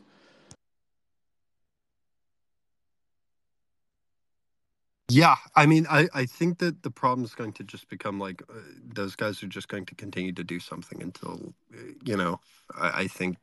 Yeah, 5.08 5.36
I 5.56 5.68
mean, 5.68 5.86
I, 5.88 6.08
I 6.16 6.26
think 6.26 6.58
that 6.60 6.82
the 6.82 6.90
problem 6.90 7.24
is 7.26 7.36
going 7.36 7.54
to 7.54 7.64
just 7.64 7.88
become 7.90 8.20
like 8.20 8.42
uh, 8.50 8.56
those 8.84 9.16
guys 9.16 9.44
are 9.44 9.48
just 9.48 9.68
going 9.68 9.86
to 9.86 9.96
continue 9.96 10.34
to 10.34 10.44
do 10.44 10.60
something 10.60 11.00
until, 11.02 11.54
uh, 11.74 11.92
you 12.04 12.18
know, 12.18 12.40
I, 12.76 13.02
I 13.02 13.08
think 13.08 13.38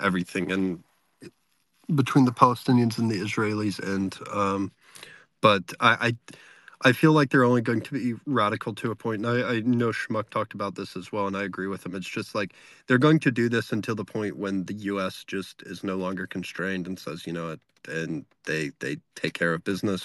everything 0.00 0.50
and 0.50 0.82
between 1.94 2.24
the 2.24 2.32
Palestinians 2.32 2.98
and 2.98 3.10
the 3.10 3.20
Israelis 3.20 3.78
and 3.78 4.16
um, 4.32 4.72
but 5.46 5.72
I, 5.78 6.08
I, 6.08 6.88
I 6.88 6.92
feel 6.92 7.12
like 7.12 7.30
they're 7.30 7.44
only 7.44 7.60
going 7.62 7.80
to 7.82 7.92
be 7.92 8.14
radical 8.26 8.74
to 8.74 8.90
a 8.90 8.96
point. 8.96 9.24
And 9.24 9.28
I, 9.28 9.48
I 9.48 9.60
know 9.60 9.90
Schmuck 9.90 10.28
talked 10.28 10.54
about 10.54 10.74
this 10.74 10.96
as 10.96 11.12
well, 11.12 11.28
and 11.28 11.36
I 11.36 11.44
agree 11.44 11.68
with 11.68 11.86
him. 11.86 11.94
It's 11.94 12.08
just 12.08 12.34
like 12.34 12.52
they're 12.88 12.98
going 12.98 13.20
to 13.20 13.30
do 13.30 13.48
this 13.48 13.70
until 13.70 13.94
the 13.94 14.04
point 14.04 14.38
when 14.38 14.64
the 14.64 14.74
U.S. 14.74 15.22
just 15.24 15.62
is 15.62 15.84
no 15.84 15.94
longer 15.94 16.26
constrained 16.26 16.88
and 16.88 16.98
says, 16.98 17.28
you 17.28 17.32
know, 17.32 17.54
and 17.88 18.24
they 18.44 18.72
they 18.80 18.96
take 19.14 19.34
care 19.34 19.54
of 19.54 19.62
business, 19.62 20.04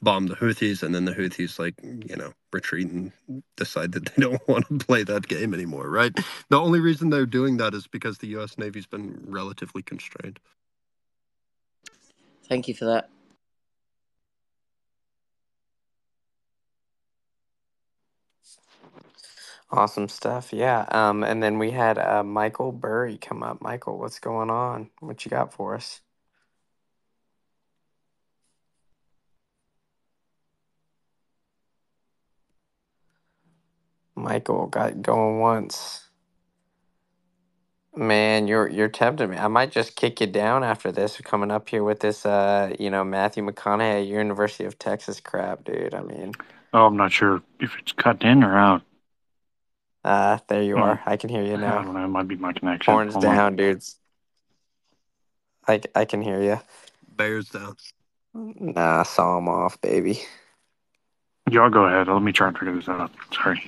bomb 0.00 0.28
the 0.28 0.36
Houthis, 0.36 0.84
and 0.84 0.94
then 0.94 1.04
the 1.04 1.14
Houthis 1.14 1.58
like 1.58 1.74
you 1.82 2.14
know 2.14 2.32
retreat 2.52 2.86
and 2.86 3.12
decide 3.56 3.90
that 3.90 4.04
they 4.14 4.22
don't 4.22 4.48
want 4.48 4.68
to 4.68 4.86
play 4.86 5.02
that 5.02 5.26
game 5.26 5.52
anymore. 5.52 5.90
Right? 5.90 6.16
The 6.48 6.60
only 6.60 6.78
reason 6.78 7.10
they're 7.10 7.26
doing 7.26 7.56
that 7.56 7.74
is 7.74 7.88
because 7.88 8.18
the 8.18 8.28
U.S. 8.28 8.56
Navy's 8.56 8.86
been 8.86 9.24
relatively 9.26 9.82
constrained. 9.82 10.38
Thank 12.48 12.68
you 12.68 12.74
for 12.74 12.84
that. 12.84 13.10
Awesome 19.70 20.08
stuff. 20.08 20.52
Yeah. 20.52 20.86
Um, 20.90 21.24
and 21.24 21.42
then 21.42 21.58
we 21.58 21.72
had 21.72 21.98
uh, 21.98 22.24
Michael 22.24 22.72
Burry 22.72 23.18
come 23.18 23.42
up. 23.42 23.62
Michael, 23.62 23.98
what's 23.98 24.20
going 24.20 24.50
on? 24.50 24.90
What 25.00 25.24
you 25.24 25.30
got 25.30 25.52
for 25.54 25.74
us? 25.76 26.00
Michael 34.16 34.66
got 34.68 35.02
going 35.02 35.40
once. 35.40 36.08
Man, 37.96 38.48
you're 38.48 38.68
you're 38.70 38.88
tempting 38.88 39.30
me. 39.30 39.38
I 39.38 39.48
might 39.48 39.72
just 39.72 39.96
kick 39.96 40.20
you 40.20 40.26
down 40.28 40.64
after 40.64 40.92
this. 40.92 41.20
Coming 41.22 41.50
up 41.50 41.68
here 41.68 41.84
with 41.84 42.00
this, 42.00 42.26
uh, 42.26 42.74
you 42.78 42.90
know, 42.90 43.04
Matthew 43.04 43.44
McConaughey, 43.44 44.06
University 44.08 44.64
of 44.64 44.78
Texas 44.78 45.20
crap, 45.20 45.64
dude. 45.64 45.94
I 45.94 46.02
mean, 46.02 46.36
Oh, 46.72 46.86
I'm 46.86 46.96
not 46.96 47.12
sure 47.12 47.42
if 47.60 47.76
it's 47.78 47.92
cut 47.92 48.22
in 48.22 48.44
or 48.44 48.56
out. 48.56 48.82
Uh, 50.06 50.38
there 50.48 50.62
you 50.62 50.76
Hmm. 50.76 50.82
are. 50.82 51.02
I 51.06 51.16
can 51.16 51.28
hear 51.30 51.42
you 51.42 51.54
I 51.54 51.56
now. 51.60 51.82
don't 51.82 51.94
know. 51.94 52.04
It 52.04 52.08
might 52.08 52.28
be 52.28 52.36
my 52.36 52.52
connection. 52.52 52.92
Horns 52.92 53.14
Hold 53.14 53.24
on. 53.26 53.34
down, 53.34 53.56
dudes. 53.56 53.96
I 55.68 55.80
I 55.94 56.04
can 56.04 56.22
hear 56.22 56.40
you. 56.42 56.60
Bears 57.16 57.48
down. 57.50 57.76
Nah, 58.34 59.02
saw 59.02 59.38
him 59.38 59.48
off, 59.48 59.80
baby. 59.80 60.20
Y'all 61.50 61.70
go 61.70 61.84
ahead. 61.84 62.08
Let 62.08 62.22
me 62.22 62.32
try 62.32 62.48
and 62.48 62.58
figure 62.58 62.74
this 62.74 62.88
out. 62.88 63.10
Sorry. 63.32 63.62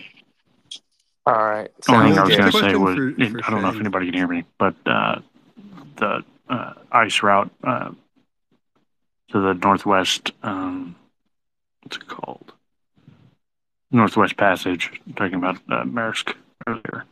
All 1.26 1.34
right. 1.34 1.70
Only 1.88 2.10
thing 2.10 2.18
I 2.18 2.24
was 2.24 2.36
going 2.36 2.50
to 2.52 2.58
say 2.58 2.76
was 2.76 2.96
for- 2.96 3.08
it- 3.08 3.30
for 3.32 3.44
I 3.44 3.50
don't 3.50 3.62
know 3.62 3.68
if 3.70 3.80
anybody 3.80 4.06
can 4.06 4.14
hear 4.14 4.26
me, 4.28 4.44
but 4.58 4.74
uh, 4.86 5.20
the 5.96 6.24
uh, 6.48 6.74
ice 6.92 7.22
route 7.22 7.50
uh, 7.64 7.90
to 9.30 9.40
the 9.40 9.54
northwest, 9.54 10.32
um, 10.42 10.96
what's 11.82 11.96
it 11.96 12.06
called? 12.08 12.52
Northwest 13.90 14.36
Passage, 14.36 15.00
talking 15.16 15.34
about 15.34 15.56
uh, 15.70 15.84
Maersk 15.84 16.34
earlier. 16.66 17.04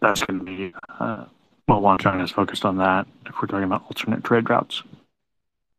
That's 0.00 0.22
going 0.22 0.40
to 0.40 0.44
be, 0.44 0.74
uh, 0.98 1.24
well, 1.66 1.80
one, 1.80 1.98
China's 1.98 2.30
focused 2.30 2.64
on 2.64 2.78
that 2.78 3.06
if 3.26 3.34
we're 3.40 3.48
talking 3.48 3.64
about 3.64 3.84
alternate 3.84 4.24
trade 4.24 4.48
routes. 4.50 4.82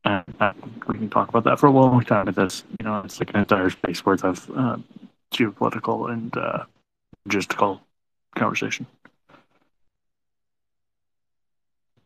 And 0.06 0.24
uh, 0.40 0.54
we 0.88 0.96
can 0.96 1.10
talk 1.10 1.30
about 1.30 1.44
that 1.44 1.60
for 1.60 1.68
a 1.68 1.72
long 1.72 2.02
time 2.04 2.28
at 2.28 2.36
this. 2.36 2.64
You 2.80 2.86
know, 2.86 3.02
it's 3.04 3.20
like 3.20 3.32
an 3.32 3.42
entire 3.42 3.70
space 3.70 4.06
worth 4.06 4.24
of 4.24 4.50
uh, 4.56 4.78
geopolitical 5.32 6.12
and 6.12 6.36
uh, 6.38 6.64
logistical 7.28 7.82
conversation. 8.36 8.86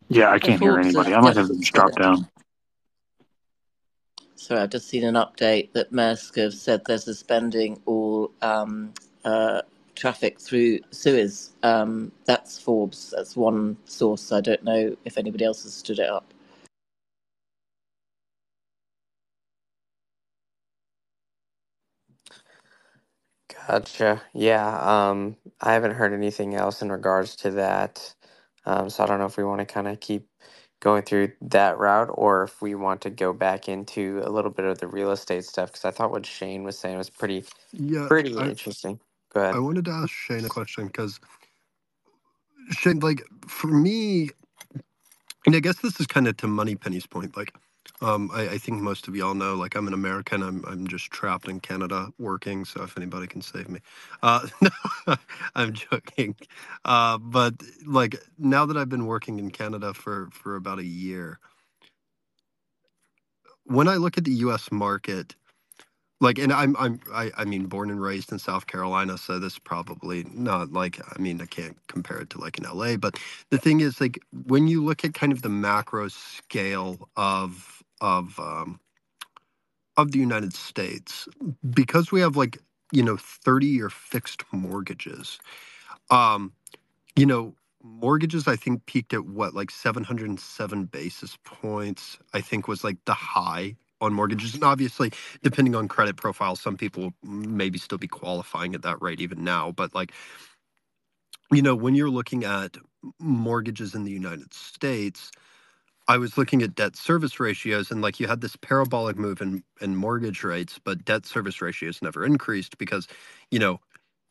Yeah, 0.10 0.32
I 0.32 0.40
can't 0.40 0.62
hear 0.62 0.80
anybody. 0.80 1.14
I 1.14 1.22
might 1.22 1.38
have 1.38 1.48
just 1.48 1.74
drop 1.74 1.96
down. 1.96 2.28
Sorry, 4.44 4.62
I've 4.62 4.72
just 4.72 4.90
seen 4.90 5.06
an 5.06 5.16
update 5.16 5.74
that 5.74 5.94
Maersk 5.94 6.38
have 6.38 6.56
said 6.56 6.86
they're 6.86 7.00
suspending 7.00 7.82
all 7.88 8.32
um, 8.44 8.94
uh, 9.26 9.64
traffic 9.96 10.42
through 10.42 10.82
Suez. 10.92 11.54
Um, 11.64 12.12
that's 12.26 12.60
Forbes. 12.60 13.14
That's 13.18 13.38
one 13.38 13.78
source. 13.86 14.34
I 14.34 14.42
don't 14.42 14.64
know 14.64 14.98
if 15.06 15.18
anybody 15.20 15.46
else 15.46 15.64
has 15.64 15.76
stood 15.76 16.00
it 16.00 16.10
up. 16.10 16.34
Gotcha. 23.68 24.22
Yeah. 24.34 25.10
Um, 25.12 25.38
I 25.62 25.74
haven't 25.74 25.94
heard 25.96 26.14
anything 26.14 26.56
else 26.56 26.82
in 26.82 26.92
regards 26.92 27.36
to 27.38 27.52
that. 27.54 28.16
Um, 28.66 28.90
so 28.90 29.04
I 29.04 29.08
don't 29.08 29.20
know 29.20 29.26
if 29.28 29.38
we 29.38 29.46
want 29.46 29.62
to 29.62 29.66
kind 29.66 29.88
of 29.88 30.00
keep 30.02 30.28
going 30.84 31.04
through 31.04 31.34
that 31.42 31.80
route 31.80 32.10
or 32.14 32.44
if 32.46 32.62
we 32.62 32.76
want 32.76 33.02
to 33.04 33.12
go 33.12 33.34
back 33.34 33.70
into 33.70 34.22
a 34.26 34.30
little 34.32 34.52
bit 34.52 34.66
of 34.66 34.80
the 34.80 34.88
real 34.88 35.12
estate 35.12 35.46
stuff 35.46 35.72
because 35.72 35.86
I 35.86 35.92
thought 35.92 36.12
what 36.12 36.28
Shane 36.28 36.64
was 36.64 36.80
saying 36.80 37.00
was 37.00 37.12
pretty 37.12 37.46
Yeah, 37.74 38.10
pretty 38.10 38.38
I, 38.38 38.50
interesting. 38.50 39.00
Go 39.34 39.42
ahead. 39.42 39.58
I 39.58 39.60
wanted 39.60 39.86
to 39.86 39.92
ask 39.92 40.12
Shane 40.12 40.46
a 40.46 40.50
question 40.50 40.88
because 40.88 41.20
Shane, 42.72 43.00
like 43.00 43.24
for 43.48 43.68
me, 43.68 44.30
and 45.46 45.56
I 45.56 45.62
guess 45.62 45.80
this 45.80 46.00
is 46.00 46.08
kind 46.08 46.28
of 46.28 46.38
to 46.38 46.48
Money 46.48 46.76
Penny's 46.76 47.08
point. 47.08 47.38
Like, 47.38 47.54
um, 48.04 48.32
I, 48.34 48.50
I 48.50 48.60
think 48.60 48.82
most 48.82 49.08
of 49.10 49.16
y'all 49.18 49.36
know, 49.36 49.56
like 49.56 49.76
I'm 49.76 49.88
an 49.88 49.96
American. 49.96 50.44
I'm 50.44 50.66
I'm 50.68 50.88
just 50.88 51.12
trapped 51.12 51.50
in 51.50 51.62
Canada 51.62 52.10
working. 52.20 52.66
So 52.66 52.84
if 52.84 52.98
anybody 52.98 53.28
can 53.28 53.42
save 53.42 53.70
me, 53.70 53.82
uh, 54.24 54.48
no, 55.08 55.18
I'm 55.56 55.74
joking. 55.74 56.36
Uh, 56.86 57.20
but 57.20 57.56
like 57.88 58.18
now 58.40 58.68
that 58.68 58.78
I've 58.78 58.90
been 58.90 59.08
working 59.08 59.40
in 59.40 59.52
Canada 59.52 59.96
for 59.96 60.30
for 60.34 60.58
about 60.58 60.80
a 60.80 60.86
year, 60.86 61.40
when 63.66 63.88
I 63.90 63.96
look 63.98 64.18
at 64.18 64.26
the 64.26 64.34
U.S. 64.34 64.72
market, 64.72 65.28
like 66.20 66.40
and 66.40 66.52
i'm 66.52 66.76
i'm 66.80 67.00
I, 67.14 67.32
I 67.38 67.46
mean 67.46 67.66
born 67.68 67.90
and 67.92 68.02
raised 68.02 68.32
in 68.32 68.40
south 68.40 68.68
carolina 68.68 69.18
so 69.18 69.40
this 69.40 69.60
probably 69.60 70.26
not 70.34 70.72
like 70.72 71.00
i 71.16 71.20
mean 71.22 71.42
i 71.42 71.46
can't 71.46 71.78
compare 71.88 72.20
it 72.20 72.30
to 72.32 72.40
like 72.42 72.58
in 72.58 72.66
la 72.66 72.98
but 72.98 73.20
the 73.50 73.58
thing 73.58 73.82
is 73.82 74.02
like 74.02 74.20
when 74.48 74.68
you 74.68 74.84
look 74.84 75.06
at 75.06 75.14
kind 75.14 75.32
of 75.32 75.42
the 75.42 75.50
macro 75.50 76.08
scale 76.08 77.10
of 77.16 77.83
of 78.04 78.40
um 78.40 78.82
of 79.98 80.12
the 80.14 80.20
united 80.20 80.54
states 80.54 81.28
because 81.72 82.12
we 82.12 82.22
have 82.22 82.38
like 82.38 82.60
you 82.94 83.04
know 83.04 83.18
30 83.18 83.68
year 83.68 83.90
fixed 83.92 84.44
mortgages 84.54 85.40
um 86.12 86.54
you 87.18 87.26
know 87.26 87.56
mortgages 87.84 88.48
i 88.48 88.56
think 88.58 88.86
peaked 88.88 89.14
at 89.14 89.26
what 89.26 89.56
like 89.56 89.72
707 89.72 90.86
basis 90.86 91.38
points 91.46 92.18
i 92.34 92.42
think 92.42 92.68
was 92.68 92.84
like 92.84 92.98
the 93.06 93.14
high 93.16 93.76
on 94.02 94.14
mortgages. 94.14 94.54
And 94.56 94.64
obviously 94.64 95.12
depending 95.44 95.76
on 95.76 95.88
credit 95.88 96.18
profile 96.18 96.56
some 96.58 96.78
people 96.78 97.14
maybe 97.24 97.80
still 97.80 98.00
be 98.00 98.08
qualifying 98.10 98.76
at 98.76 98.84
that 98.84 99.02
rate 99.02 99.22
even 99.22 99.44
now. 99.44 99.72
But 99.74 99.96
like 99.96 100.12
you 101.52 101.62
know, 101.62 101.76
when 101.76 101.96
you're 101.96 102.10
looking 102.10 102.44
at 102.44 102.78
mortgages 103.20 103.96
in 103.96 104.04
the 104.04 104.12
United 104.12 104.54
States, 104.54 105.32
I 106.08 106.18
was 106.18 106.38
looking 106.38 106.62
at 106.62 106.76
debt 106.76 106.96
service 106.96 107.40
ratios 107.40 107.90
and 107.92 108.02
like 108.02 108.20
you 108.20 108.28
had 108.28 108.42
this 108.42 108.56
parabolic 108.58 109.18
move 109.18 109.42
in, 109.42 109.64
in 109.82 109.96
mortgage 109.96 110.44
rates, 110.44 110.80
but 110.84 111.06
debt 111.06 111.26
service 111.26 111.62
ratios 111.62 112.02
never 112.02 112.26
increased 112.26 112.78
because, 112.78 113.08
you 113.52 113.60
know, 113.60 113.80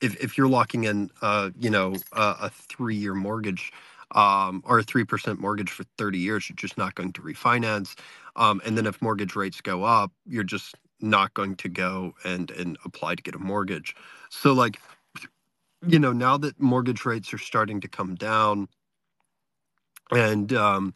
if, 0.02 0.22
if 0.22 0.36
you're 0.36 0.48
locking 0.48 0.84
in, 0.84 1.10
uh, 1.22 1.50
you 1.58 1.70
know, 1.70 1.96
uh, 2.12 2.36
a 2.42 2.50
three 2.50 2.96
year 2.96 3.14
mortgage 3.14 3.72
um, 4.14 4.62
or 4.66 4.80
a 4.80 4.84
3% 4.84 5.38
mortgage 5.38 5.70
for 5.70 5.84
30 5.96 6.18
years, 6.18 6.48
you're 6.48 6.56
just 6.56 6.76
not 6.76 6.94
going 6.94 7.12
to 7.14 7.22
refinance. 7.22 7.94
Um, 8.36 8.60
and 8.66 8.76
then 8.76 8.86
if 8.86 9.00
mortgage 9.00 9.34
rates 9.34 9.60
go 9.62 9.84
up, 9.84 10.12
you're 10.26 10.44
just 10.44 10.74
not 11.00 11.32
going 11.32 11.56
to 11.56 11.68
go 11.70 12.12
and, 12.24 12.50
and 12.50 12.76
apply 12.84 13.14
to 13.14 13.22
get 13.22 13.34
a 13.34 13.38
mortgage. 13.38 13.96
So 14.28 14.52
like, 14.52 14.78
you 15.86 15.98
know, 15.98 16.12
now 16.12 16.36
that 16.38 16.60
mortgage 16.60 17.06
rates 17.06 17.32
are 17.32 17.38
starting 17.38 17.80
to 17.80 17.88
come 17.88 18.14
down 18.14 18.68
and, 20.10 20.52
um, 20.52 20.94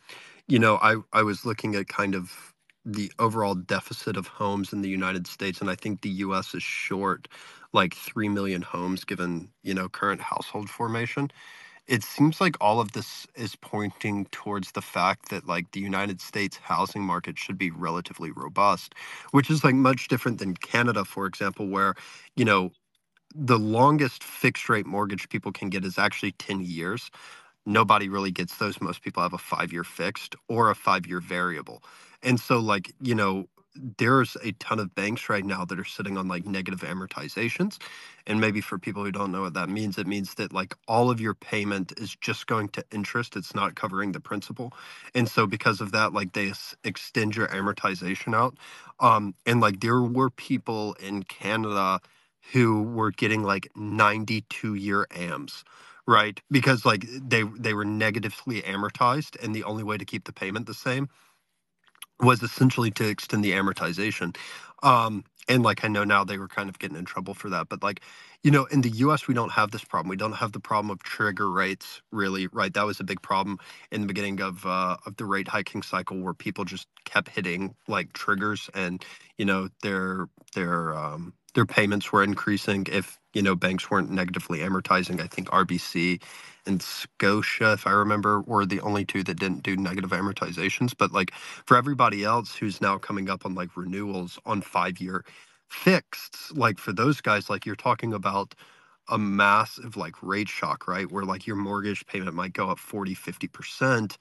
you 0.48 0.58
know, 0.58 0.76
I, 0.82 0.96
I 1.12 1.22
was 1.22 1.44
looking 1.46 1.74
at 1.76 1.88
kind 1.88 2.14
of 2.14 2.54
the 2.84 3.12
overall 3.18 3.54
deficit 3.54 4.16
of 4.16 4.26
homes 4.28 4.72
in 4.72 4.82
the 4.82 4.88
United 4.90 5.26
States, 5.26 5.60
and 5.60 5.70
I 5.70 5.74
think 5.74 6.02
the 6.02 6.10
U.S. 6.26 6.54
is 6.54 6.62
short 6.62 7.28
like 7.72 7.94
3 7.94 8.28
million 8.28 8.62
homes 8.62 9.04
given, 9.04 9.50
you 9.62 9.74
know, 9.74 9.88
current 9.88 10.20
household 10.20 10.70
formation. 10.70 11.30
It 11.88 12.02
seems 12.04 12.40
like 12.40 12.56
all 12.60 12.80
of 12.80 12.92
this 12.92 13.26
is 13.36 13.56
pointing 13.56 14.26
towards 14.32 14.72
the 14.72 14.82
fact 14.82 15.30
that 15.30 15.46
like 15.46 15.72
the 15.72 15.80
United 15.80 16.20
States 16.22 16.58
housing 16.58 17.02
market 17.02 17.38
should 17.38 17.58
be 17.58 17.70
relatively 17.72 18.30
robust, 18.32 18.94
which 19.32 19.50
is 19.50 19.64
like 19.64 19.74
much 19.76 20.08
different 20.08 20.38
than 20.38 20.54
Canada, 20.54 21.04
for 21.04 21.26
example, 21.26 21.68
where, 21.68 21.94
you 22.36 22.44
know, 22.46 22.72
the 23.34 23.58
longest 23.58 24.24
fixed 24.24 24.68
rate 24.68 24.86
mortgage 24.86 25.28
people 25.28 25.52
can 25.52 25.70
get 25.70 25.84
is 25.84 25.98
actually 25.98 26.32
10 26.32 26.62
years 26.62 27.10
nobody 27.66 28.08
really 28.10 28.32
gets 28.32 28.56
those. 28.58 28.80
Most 28.80 29.02
people 29.02 29.22
have 29.22 29.34
a 29.34 29.38
five 29.38 29.72
year 29.72 29.84
fixed 29.84 30.36
or 30.48 30.70
a 30.70 30.76
five 30.76 31.06
year 31.06 31.20
variable. 31.20 31.82
And 32.22 32.40
so, 32.40 32.60
like, 32.60 32.92
you 33.02 33.14
know, 33.16 33.46
there's 33.98 34.36
a 34.44 34.52
ton 34.54 34.80
of 34.80 34.94
banks 34.94 35.30
right 35.30 35.44
now 35.44 35.64
that 35.64 35.80
are 35.80 35.84
sitting 35.84 36.18
on 36.18 36.28
like 36.28 36.46
negative 36.46 36.80
amortizations. 36.82 37.78
And 38.26 38.40
maybe 38.40 38.60
for 38.60 38.78
people 38.78 39.04
who 39.04 39.12
don't 39.12 39.32
know 39.32 39.42
what 39.42 39.54
that 39.54 39.70
means, 39.70 39.98
it 39.98 40.06
means 40.08 40.34
that 40.34 40.52
like 40.52 40.74
all 40.88 41.10
of 41.10 41.20
your 41.20 41.34
payment 41.34 41.92
is 41.98 42.16
just 42.20 42.46
going 42.48 42.68
to 42.70 42.84
interest. 42.92 43.36
It's 43.36 43.54
not 43.54 43.76
covering 43.76 44.12
the 44.12 44.20
principal. 44.20 44.72
And 45.14 45.28
so 45.28 45.46
because 45.46 45.80
of 45.80 45.92
that, 45.92 46.12
like 46.14 46.34
they 46.34 46.52
extend 46.84 47.36
your 47.36 47.48
amortization 47.48 48.34
out. 48.34 48.58
Um, 49.00 49.34
and 49.46 49.60
like 49.60 49.80
there 49.80 50.02
were 50.02 50.30
people 50.30 50.94
in 51.00 51.24
Canada 51.24 52.00
who 52.52 52.82
were 52.82 53.12
getting 53.12 53.42
like 53.44 53.68
92 53.76 54.74
year 54.74 55.06
AMs 55.14 55.64
right? 56.06 56.40
Because 56.50 56.86
like 56.86 57.06
they 57.10 57.44
they 57.44 57.74
were 57.74 57.86
negatively 57.86 58.62
amortized, 58.62 59.42
and 59.44 59.54
the 59.56 59.64
only 59.64 59.84
way 59.84 59.98
to 59.98 60.06
keep 60.06 60.24
the 60.24 60.34
payment 60.34 60.66
the 60.66 60.74
same 60.74 61.00
was 62.20 62.42
essentially 62.42 62.90
to 62.92 63.08
extend 63.08 63.44
the 63.44 63.52
amortization. 63.52 64.36
Um, 64.82 65.24
and 65.48 65.62
like 65.62 65.84
I 65.84 65.88
know 65.88 66.04
now 66.04 66.24
they 66.24 66.38
were 66.38 66.48
kind 66.48 66.68
of 66.68 66.78
getting 66.78 66.98
in 66.98 67.06
trouble 67.06 67.34
for 67.34 67.50
that, 67.50 67.68
but 67.68 67.82
like 67.82 68.02
you 68.44 68.52
know, 68.52 68.66
in 68.66 68.82
the 68.82 68.90
U.S. 68.90 69.28
we 69.28 69.34
don't 69.34 69.52
have 69.52 69.72
this 69.72 69.84
problem. 69.84 70.08
We 70.10 70.16
don't 70.16 70.34
have 70.34 70.52
the 70.52 70.60
problem 70.60 70.90
of 70.90 71.02
trigger 71.02 71.50
rates, 71.50 72.02
really, 72.12 72.48
right? 72.48 72.72
That 72.74 72.86
was 72.86 73.00
a 73.00 73.04
big 73.04 73.22
problem 73.22 73.58
in 73.92 74.02
the 74.02 74.06
beginning 74.08 74.40
of 74.42 74.66
uh, 74.66 74.98
of 75.06 75.16
the 75.16 75.24
rate 75.24 75.48
hiking 75.48 75.82
cycle, 75.82 76.18
where 76.20 76.34
people 76.34 76.64
just 76.64 76.88
kept 77.06 77.30
hitting 77.30 77.74
like 77.88 78.12
triggers, 78.12 78.70
and 78.74 79.04
you 79.38 79.44
know 79.46 79.68
their 79.82 80.28
their 80.54 80.96
um, 80.96 81.32
their 81.54 81.66
payments 81.66 82.12
were 82.12 82.24
increasing 82.24 82.86
if 82.90 83.18
you 83.36 83.42
know 83.42 83.56
banks 83.56 83.90
weren't 83.92 84.10
negatively 84.10 84.60
amortizing. 84.60 85.22
I 85.22 85.28
think 85.28 85.50
RBC 85.50 86.22
and 86.66 86.82
Scotia, 86.82 87.74
if 87.74 87.86
I 87.88 87.92
remember, 87.92 88.42
were 88.42 88.66
the 88.66 88.82
only 88.82 89.06
two 89.06 89.24
that 89.24 89.40
didn't 89.40 89.64
do 89.64 89.76
negative 89.76 90.10
amortizations. 90.12 90.94
But 90.98 91.12
like 91.12 91.32
for 91.66 91.78
everybody 91.78 92.24
else 92.24 92.56
who's 92.56 92.82
now 92.82 92.98
coming 92.98 93.30
up 93.30 93.46
on 93.46 93.54
like 93.56 93.76
renewals 93.76 94.40
on 94.46 94.62
five 94.62 95.00
year 95.00 95.24
fixed, 95.70 96.56
like 96.56 96.78
for 96.80 96.94
those 96.94 97.22
guys, 97.22 97.50
like 97.50 97.66
you're 97.66 97.76
talking 97.76 98.14
about 98.14 98.54
a 99.10 99.18
massive 99.18 99.96
like 99.96 100.22
rate 100.22 100.48
shock, 100.50 100.88
right? 100.88 101.10
Where 101.12 101.24
like 101.24 101.46
your 101.46 101.56
mortgage 101.56 102.06
payment 102.06 102.34
might 102.34 102.54
go 102.54 102.70
up 102.70 102.80
40, 102.80 103.14
50%. 103.16 104.16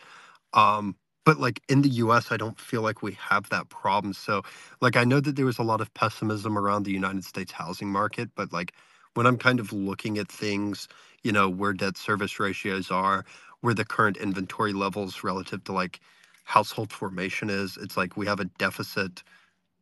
Um, 0.54 0.98
but 1.26 1.40
like 1.40 1.62
in 1.70 1.84
the 1.84 1.90
US, 2.06 2.34
I 2.34 2.38
don't 2.38 2.60
feel 2.60 2.84
like 2.84 3.04
we 3.04 3.14
have 3.14 3.50
that 3.52 3.70
problem. 3.70 4.14
So 4.14 4.44
like 4.82 4.98
I 4.98 5.06
know 5.06 5.22
that 5.22 5.38
there 5.38 5.46
was 5.48 5.60
a 5.60 5.64
lot 5.64 5.82
of 5.82 5.94
pessimism 5.96 6.58
around 6.60 6.84
the 6.86 6.94
United 6.94 7.26
States 7.26 7.54
housing 7.54 7.92
market, 7.92 8.32
but 8.36 8.54
like 8.54 8.74
when 9.16 9.28
I'm 9.28 9.38
kind 9.40 9.62
of 9.62 9.74
looking 9.74 10.20
at 10.20 10.30
things, 10.32 10.90
you 11.24 11.34
know, 11.34 11.50
where 11.50 11.74
debt 11.74 11.98
service 11.98 12.40
ratios 12.40 12.92
are, 12.92 13.26
where 13.62 13.76
the 13.76 13.86
current 13.86 14.18
inventory 14.18 14.74
levels 14.74 15.24
relative 15.26 15.66
to 15.66 15.74
like 15.74 16.02
household 16.46 16.94
formation 16.94 17.52
is, 17.52 17.78
it's 17.78 17.98
like 17.98 18.18
we 18.18 18.28
have 18.28 18.42
a 18.42 18.46
deficit, 18.46 19.24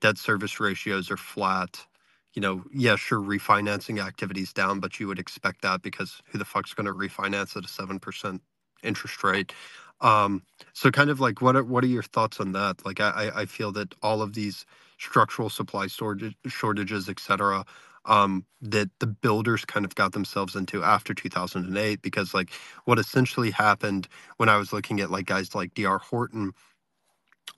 debt 0.02 0.18
service 0.18 0.60
ratios 0.60 1.12
are 1.12 1.18
flat. 1.18 1.86
You 2.34 2.42
know, 2.42 2.64
yeah, 2.74 2.96
sure, 2.98 3.20
refinancing 3.20 4.04
activities 4.06 4.54
down, 4.54 4.80
but 4.80 5.00
you 5.00 5.08
would 5.08 5.20
expect 5.20 5.62
that 5.64 5.82
because 5.82 6.22
who 6.28 6.38
the 6.38 6.46
fuck's 6.46 6.74
going 6.74 6.86
to 6.88 6.94
refinance 6.94 7.58
at 7.58 7.66
a 7.66 7.68
7% 7.68 8.40
interest 8.84 9.24
rate? 9.24 9.54
Um, 10.02 10.44
so 10.74 10.92
kind 10.92 11.10
of 11.10 11.20
like 11.20 11.42
what 11.42 11.56
are 11.56 11.64
what 11.64 11.84
are 11.84 11.88
your 11.88 12.04
thoughts 12.04 12.40
on 12.40 12.52
that? 12.54 12.86
Like 12.86 13.00
I 13.02 13.32
I 13.36 13.46
feel 13.46 13.72
that 13.74 13.96
all 14.04 14.22
of 14.22 14.34
these 14.34 14.66
structural 15.00 15.50
supply 15.50 15.88
shortages, 15.88 17.10
et 17.10 17.20
cetera, 17.20 17.66
um, 18.06 18.46
that 18.62 18.90
the 19.00 19.08
builders 19.08 19.66
kind 19.66 19.86
of 19.86 19.96
got 19.96 20.14
themselves 20.14 20.56
into 20.56 20.84
after 20.84 21.14
2008 21.14 22.02
because 22.02 22.34
like 22.34 22.52
what 22.86 23.00
essentially 23.00 23.52
happened 23.52 24.08
when 24.38 24.50
I 24.50 24.58
was 24.58 24.74
looking 24.74 25.02
at 25.02 25.12
like 25.12 25.28
guys 25.28 25.56
like 25.56 25.74
DR 25.76 26.00
Horton 26.00 26.54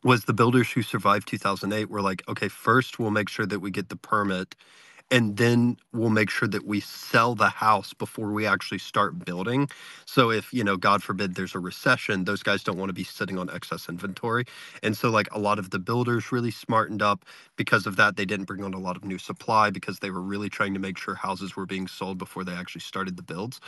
was 0.04 0.26
the 0.26 0.34
builders 0.34 0.72
who 0.72 0.82
survived 0.84 1.28
2008 1.28 1.89
were 1.89 2.02
like, 2.02 2.24
okay, 2.30 2.48
first 2.48 3.00
we'll 3.00 3.12
make 3.12 3.30
sure 3.30 3.46
that 3.46 3.60
we 3.60 3.72
get 3.72 3.89
the 3.89 3.98
permit 3.98 4.56
and 5.12 5.38
then 5.38 5.78
we'll 5.93 6.10
make 6.10 6.30
sure 6.30 6.47
that 6.47 6.66
we 6.66 6.80
sell 6.82 7.36
the 7.36 7.49
house 7.49 7.93
before 7.93 8.32
we 8.32 8.45
actually 8.47 8.80
start 8.80 9.26
building. 9.26 9.70
So 10.06 10.32
if, 10.32 10.53
you 10.53 10.64
know, 10.64 10.78
God 10.78 11.03
forbid 11.03 11.36
there's 11.36 11.56
a 11.56 11.60
recession, 11.60 12.26
those 12.26 12.43
guys 12.43 12.64
don't 12.64 12.78
want 12.78 12.89
to 12.89 12.93
be 12.93 13.03
sitting 13.06 13.38
on 13.38 13.49
excess 13.49 13.89
inventory. 13.89 14.45
And 14.84 14.97
so 14.97 15.10
like 15.12 15.28
a 15.34 15.39
lot 15.39 15.60
of 15.60 15.70
the 15.72 15.80
builders 15.80 16.32
really 16.32 16.51
smartened 16.51 17.01
up 17.01 17.26
because 17.56 17.88
of 17.88 17.95
that. 17.97 18.18
They 18.18 18.26
didn't 18.26 18.45
bring 18.45 18.64
on 18.64 18.74
a 18.74 18.80
lot 18.80 18.97
of 18.97 19.06
new 19.06 19.20
supply 19.20 19.70
because 19.70 19.99
they 19.99 20.12
were 20.12 20.22
really 20.22 20.49
trying 20.49 20.74
to 20.74 20.80
make 20.80 20.97
sure 20.97 21.16
houses 21.16 21.56
were 21.56 21.66
being 21.68 21.88
sold 21.88 22.18
before 22.18 22.43
they 22.43 22.53
actually 22.53 22.82
started 22.82 23.18
the 23.18 23.24
builds. 23.24 23.60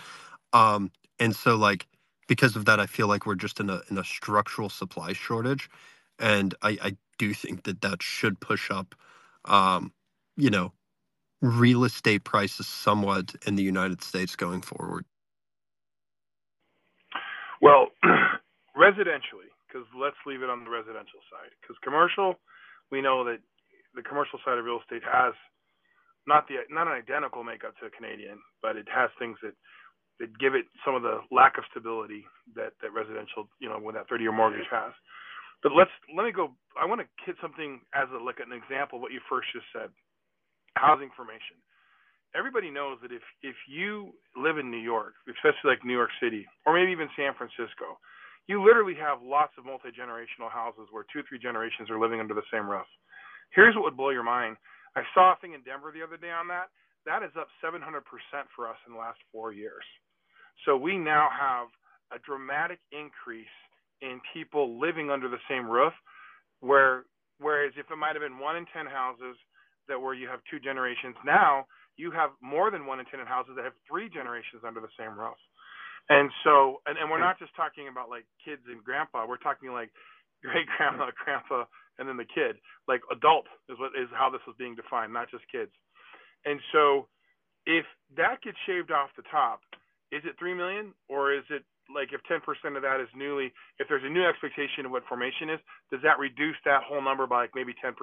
Um, 0.54 0.92
and 1.20 1.36
so 1.36 1.56
like 1.56 1.88
because 2.28 2.56
of 2.56 2.66
that, 2.66 2.80
I 2.80 2.86
feel 2.86 3.08
like 3.08 3.26
we're 3.26 3.36
just 3.36 3.60
in 3.60 3.70
a 3.70 3.82
in 3.90 3.98
a 3.98 4.04
structural 4.04 4.70
supply 4.70 5.14
shortage, 5.14 5.70
and 6.20 6.56
I, 6.62 6.78
I 6.82 6.98
do 7.18 7.34
think 7.34 7.64
that 7.64 7.82
that 7.82 8.04
should 8.04 8.40
push 8.40 8.72
up, 8.72 8.96
um, 9.46 9.94
you 10.38 10.50
know, 10.50 10.74
real 11.42 11.84
estate 11.84 12.24
prices 12.24 12.68
somewhat 12.68 13.36
in 13.46 13.56
the 13.56 13.64
United 13.64 14.04
States 14.04 14.36
going 14.36 14.62
forward? 14.62 15.06
Well, 17.62 17.90
residentially, 18.78 19.50
because 19.68 19.88
let's 19.98 20.18
leave 20.26 20.42
it 20.42 20.50
on 20.50 20.64
the 20.64 20.70
residential 20.70 21.22
side. 21.30 21.52
Because 21.62 21.78
commercial, 21.84 22.36
we 22.92 23.02
know 23.02 23.24
that 23.26 23.40
the 23.96 24.02
commercial 24.02 24.40
side 24.46 24.58
of 24.58 24.66
real 24.66 24.80
estate 24.82 25.04
has 25.06 25.34
not 26.28 26.48
the 26.48 26.62
not 26.70 26.88
an 26.88 26.94
identical 26.94 27.44
makeup 27.44 27.74
to 27.80 27.88
a 27.88 27.92
Canadian, 27.92 28.38
but 28.62 28.76
it 28.76 28.88
has 28.92 29.10
things 29.18 29.38
that 29.42 29.56
that 30.20 30.38
give 30.40 30.56
it 30.56 30.66
some 30.86 30.96
of 30.96 31.04
the 31.04 31.22
lack 31.32 31.58
of 31.58 31.64
stability 31.72 32.26
that 32.56 32.74
that 32.82 32.94
residential, 32.94 33.50
you 33.60 33.70
know, 33.70 33.78
when 33.80 33.96
that 33.96 34.10
30-year 34.10 34.34
mortgage 34.34 34.68
has. 34.72 34.94
But 35.64 35.72
let's 35.74 35.94
let 36.16 36.26
me 36.26 36.32
go. 36.32 36.54
I 36.80 36.86
want 36.86 37.02
to 37.02 37.08
hit 37.26 37.38
something 37.42 37.82
as 37.94 38.10
a 38.14 38.22
like 38.22 38.38
an 38.44 38.54
example 38.54 39.00
what 39.00 39.12
you 39.12 39.22
first 39.30 39.50
just 39.54 39.66
said 39.74 39.90
housing 40.78 41.10
formation. 41.16 41.58
Everybody 42.36 42.70
knows 42.70 43.00
that 43.02 43.12
if 43.12 43.24
if 43.42 43.56
you 43.68 44.14
live 44.36 44.58
in 44.58 44.72
New 44.72 44.82
York, 44.82 45.16
especially 45.30 45.72
like 45.72 45.86
New 45.86 45.96
York 45.96 46.12
City, 46.22 46.46
or 46.66 46.74
maybe 46.76 46.92
even 46.92 47.10
San 47.18 47.34
Francisco, 47.34 47.98
you 48.48 48.64
literally 48.64 48.96
have 48.96 49.24
lots 49.24 49.54
of 49.58 49.66
multi 49.66 49.90
generational 49.90 50.52
houses 50.52 50.88
where 50.92 51.06
two, 51.12 51.24
three 51.28 51.40
generations 51.40 51.90
are 51.90 52.00
living 52.00 52.20
under 52.20 52.34
the 52.34 52.46
same 52.52 52.70
roof. 52.70 52.88
Here's 53.56 53.76
what 53.76 53.86
would 53.86 53.98
blow 53.98 54.12
your 54.12 54.24
mind. 54.28 54.58
I 54.96 55.04
saw 55.14 55.34
a 55.34 55.38
thing 55.42 55.54
in 55.54 55.64
Denver 55.64 55.92
the 55.94 56.04
other 56.04 56.18
day 56.18 56.32
on 56.32 56.48
that. 56.50 56.70
That 57.06 57.24
is 57.24 57.32
up 57.40 57.48
700% 57.64 57.80
for 58.56 58.68
us 58.68 58.78
in 58.88 58.94
the 58.94 59.00
last 59.00 59.20
four 59.32 59.54
years. 59.54 59.84
So 60.66 60.76
we 60.76 60.98
now 60.98 61.30
have 61.32 61.68
a 62.12 62.20
dramatic 62.26 62.80
increase 62.92 63.52
in 64.02 64.20
people 64.34 64.80
living 64.80 65.10
under 65.10 65.30
the 65.30 65.40
same 65.50 65.70
roof, 65.70 65.94
where 66.60 67.06
whereas 67.40 67.74
if 67.78 67.90
it 67.92 67.96
might 67.98 68.16
have 68.16 68.24
been 68.24 68.40
one 68.40 68.58
in 68.58 68.66
10 68.74 68.86
houses 68.88 69.38
that 69.88 70.00
where 70.02 70.14
you 70.14 70.28
have 70.28 70.40
two 70.50 70.60
generations. 70.60 71.16
Now 71.26 71.66
you 71.98 72.12
have 72.12 72.32
more 72.42 72.72
than 72.72 72.86
one 72.86 73.00
in 73.00 73.06
ten 73.08 73.20
houses 73.26 73.54
that 73.58 73.66
have 73.66 73.78
three 73.90 74.10
generations 74.10 74.64
under 74.66 74.82
the 74.82 74.92
same 75.00 75.18
roof. 75.18 75.38
And 76.10 76.32
so, 76.44 76.82
and, 76.86 76.98
and 76.98 77.12
we're 77.12 77.20
not 77.24 77.40
just 77.40 77.56
talking 77.56 77.88
about 77.90 78.10
like 78.10 78.26
kids 78.46 78.62
and 78.68 78.84
grandpa. 78.84 79.26
We're 79.28 79.44
talking 79.44 79.72
like 79.72 79.92
great 80.44 80.68
grandma, 80.78 81.12
grandpa, 81.24 81.66
and 82.00 82.08
then 82.08 82.18
the 82.18 82.28
kid. 82.28 82.58
Like 82.88 83.02
adult 83.12 83.46
is 83.70 83.78
what 83.80 83.92
is 84.00 84.10
how 84.14 84.30
this 84.30 84.42
is 84.48 84.56
being 84.58 84.76
defined, 84.76 85.14
not 85.14 85.32
just 85.32 85.44
kids. 85.52 85.72
And 86.46 86.60
so, 86.72 87.08
if 87.66 87.86
that 88.16 88.42
gets 88.44 88.58
shaved 88.66 88.92
off 88.92 89.10
the 89.18 89.24
top, 89.32 89.62
is 90.12 90.24
it 90.26 90.36
three 90.40 90.54
million 90.54 90.94
or 91.10 91.34
is 91.34 91.44
it 91.50 91.64
like 91.94 92.10
if 92.14 92.22
10% 92.30 92.42
of 92.76 92.84
that 92.84 93.00
is 93.02 93.10
newly, 93.16 93.54
if 93.80 93.88
there's 93.88 94.04
a 94.06 94.10
new 94.10 94.26
expectation 94.26 94.86
of 94.86 94.92
what 94.92 95.04
formation 95.10 95.50
is, 95.50 95.60
does 95.92 96.02
that 96.04 96.20
reduce 96.20 96.58
that 96.66 96.84
whole 96.84 97.02
number 97.02 97.28
by 97.28 97.44
like 97.48 97.56
maybe 97.56 97.74
10%, 97.84 97.94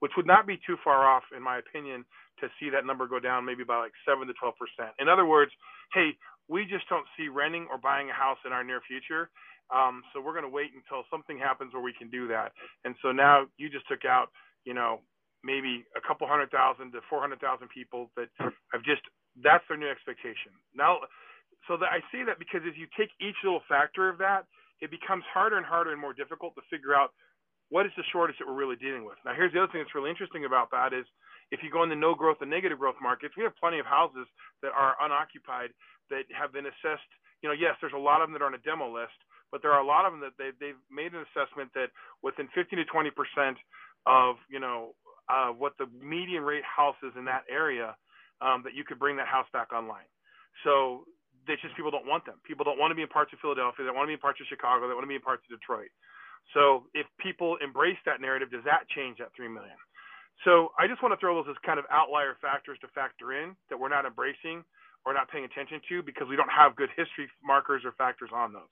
which 0.00 0.12
would 0.16 0.26
not 0.26 0.46
be 0.46 0.58
too 0.66 0.76
far 0.84 1.06
off, 1.08 1.24
in 1.36 1.42
my 1.42 1.58
opinion, 1.58 2.04
to 2.40 2.48
see 2.60 2.70
that 2.70 2.86
number 2.86 3.06
go 3.06 3.20
down 3.20 3.44
maybe 3.44 3.64
by 3.64 3.78
like 3.78 3.92
7 4.08 4.26
to 4.26 4.34
12%. 4.34 4.52
In 5.00 5.08
other 5.08 5.26
words, 5.26 5.52
hey, 5.94 6.12
we 6.48 6.64
just 6.64 6.88
don't 6.88 7.06
see 7.16 7.28
renting 7.28 7.66
or 7.70 7.78
buying 7.78 8.10
a 8.10 8.14
house 8.14 8.38
in 8.46 8.52
our 8.52 8.64
near 8.64 8.80
future. 8.86 9.30
Um, 9.74 10.02
so 10.12 10.20
we're 10.20 10.34
going 10.34 10.44
to 10.48 10.50
wait 10.52 10.72
until 10.74 11.04
something 11.10 11.38
happens 11.38 11.72
where 11.74 11.82
we 11.82 11.94
can 11.94 12.10
do 12.10 12.28
that. 12.28 12.52
And 12.84 12.94
so 13.02 13.12
now 13.12 13.46
you 13.58 13.70
just 13.70 13.88
took 13.88 14.04
out, 14.04 14.28
you 14.64 14.74
know, 14.74 15.00
maybe 15.44 15.84
a 15.96 16.02
couple 16.02 16.26
hundred 16.28 16.50
thousand 16.50 16.92
to 16.92 17.00
400,000 17.08 17.68
people 17.70 18.10
that 18.16 18.28
have 18.72 18.82
just, 18.84 19.02
that's 19.42 19.64
their 19.68 19.78
new 19.78 19.88
expectation. 19.88 20.52
Now, 20.74 20.98
so 21.68 21.76
that 21.76 21.92
I 21.92 22.00
say 22.12 22.24
that 22.24 22.38
because 22.38 22.62
if 22.64 22.76
you 22.76 22.86
take 22.96 23.10
each 23.20 23.36
little 23.44 23.62
factor 23.68 24.08
of 24.08 24.18
that, 24.18 24.46
it 24.80 24.90
becomes 24.90 25.24
harder 25.28 25.56
and 25.56 25.66
harder 25.66 25.92
and 25.92 26.00
more 26.00 26.16
difficult 26.16 26.54
to 26.56 26.64
figure 26.72 26.96
out 26.96 27.12
what 27.68 27.86
is 27.86 27.92
the 27.96 28.04
shortage 28.10 28.36
that 28.40 28.48
we're 28.48 28.58
really 28.58 28.80
dealing 28.80 29.04
with. 29.04 29.16
Now, 29.24 29.32
here's 29.36 29.52
the 29.52 29.62
other 29.62 29.70
thing 29.70 29.80
that's 29.80 29.94
really 29.94 30.10
interesting 30.10 30.44
about 30.44 30.72
that 30.72 30.92
is 30.92 31.06
if 31.50 31.62
you 31.62 31.70
go 31.70 31.82
in 31.82 31.90
the 31.90 31.98
no 31.98 32.14
growth 32.14 32.38
and 32.40 32.50
negative 32.50 32.78
growth 32.78 32.98
markets, 33.02 33.34
we 33.36 33.44
have 33.44 33.54
plenty 33.58 33.78
of 33.78 33.86
houses 33.86 34.26
that 34.62 34.72
are 34.74 34.96
unoccupied 35.00 35.70
that 36.10 36.26
have 36.34 36.52
been 36.52 36.66
assessed. 36.66 37.06
You 37.42 37.48
know, 37.48 37.56
yes, 37.56 37.78
there's 37.80 37.94
a 37.94 38.00
lot 38.00 38.22
of 38.22 38.28
them 38.28 38.34
that 38.34 38.42
are 38.42 38.50
on 38.50 38.58
a 38.58 38.66
demo 38.66 38.90
list, 38.90 39.14
but 39.52 39.62
there 39.62 39.72
are 39.72 39.82
a 39.82 39.86
lot 39.86 40.06
of 40.06 40.12
them 40.12 40.20
that 40.22 40.34
they've, 40.38 40.56
they've 40.58 40.82
made 40.90 41.14
an 41.14 41.22
assessment 41.30 41.70
that 41.74 41.90
within 42.22 42.48
15 42.54 42.78
to 42.78 42.84
20 42.84 43.10
percent 43.10 43.56
of 44.06 44.36
you 44.48 44.58
know 44.58 44.94
uh, 45.28 45.50
what 45.54 45.74
the 45.78 45.86
median 46.02 46.42
rate 46.42 46.64
house 46.64 46.98
is 47.02 47.12
in 47.16 47.24
that 47.26 47.44
area, 47.50 47.94
um, 48.40 48.62
that 48.64 48.74
you 48.74 48.82
could 48.82 48.98
bring 48.98 49.16
that 49.16 49.28
house 49.28 49.46
back 49.52 49.72
online. 49.72 50.08
So 50.64 51.04
it's 51.50 51.62
just 51.62 51.76
people 51.76 51.90
don't 51.90 52.06
want 52.06 52.26
them. 52.26 52.38
People 52.46 52.64
don't 52.64 52.78
want 52.78 52.90
to 52.90 52.98
be 52.98 53.02
in 53.02 53.10
parts 53.10 53.32
of 53.32 53.38
Philadelphia. 53.40 53.86
They 53.86 53.94
want 53.94 54.06
to 54.06 54.12
be 54.12 54.18
in 54.18 54.22
parts 54.22 54.40
of 54.40 54.46
Chicago. 54.46 54.88
They 54.88 54.94
want 54.94 55.04
to 55.04 55.12
be 55.12 55.18
in 55.18 55.24
parts 55.24 55.42
of 55.46 55.58
Detroit. 55.58 55.90
So 56.54 56.86
if 56.94 57.06
people 57.20 57.58
embrace 57.62 57.98
that 58.06 58.20
narrative, 58.20 58.50
does 58.50 58.64
that 58.64 58.88
change 58.94 59.18
that 59.18 59.30
three 59.36 59.48
million? 59.48 59.76
So 60.44 60.72
I 60.80 60.88
just 60.88 61.02
want 61.04 61.12
to 61.12 61.20
throw 61.20 61.36
those 61.36 61.50
as 61.52 61.58
kind 61.66 61.78
of 61.78 61.84
outlier 61.92 62.36
factors 62.40 62.78
to 62.80 62.88
factor 62.96 63.36
in 63.36 63.54
that 63.68 63.76
we're 63.78 63.92
not 63.92 64.06
embracing 64.06 64.64
or 65.04 65.12
not 65.12 65.28
paying 65.30 65.44
attention 65.44 65.80
to 65.88 66.02
because 66.02 66.28
we 66.28 66.36
don't 66.36 66.50
have 66.50 66.76
good 66.76 66.88
history 66.96 67.28
markers 67.44 67.82
or 67.84 67.92
factors 67.96 68.30
on 68.32 68.52
those. 68.52 68.70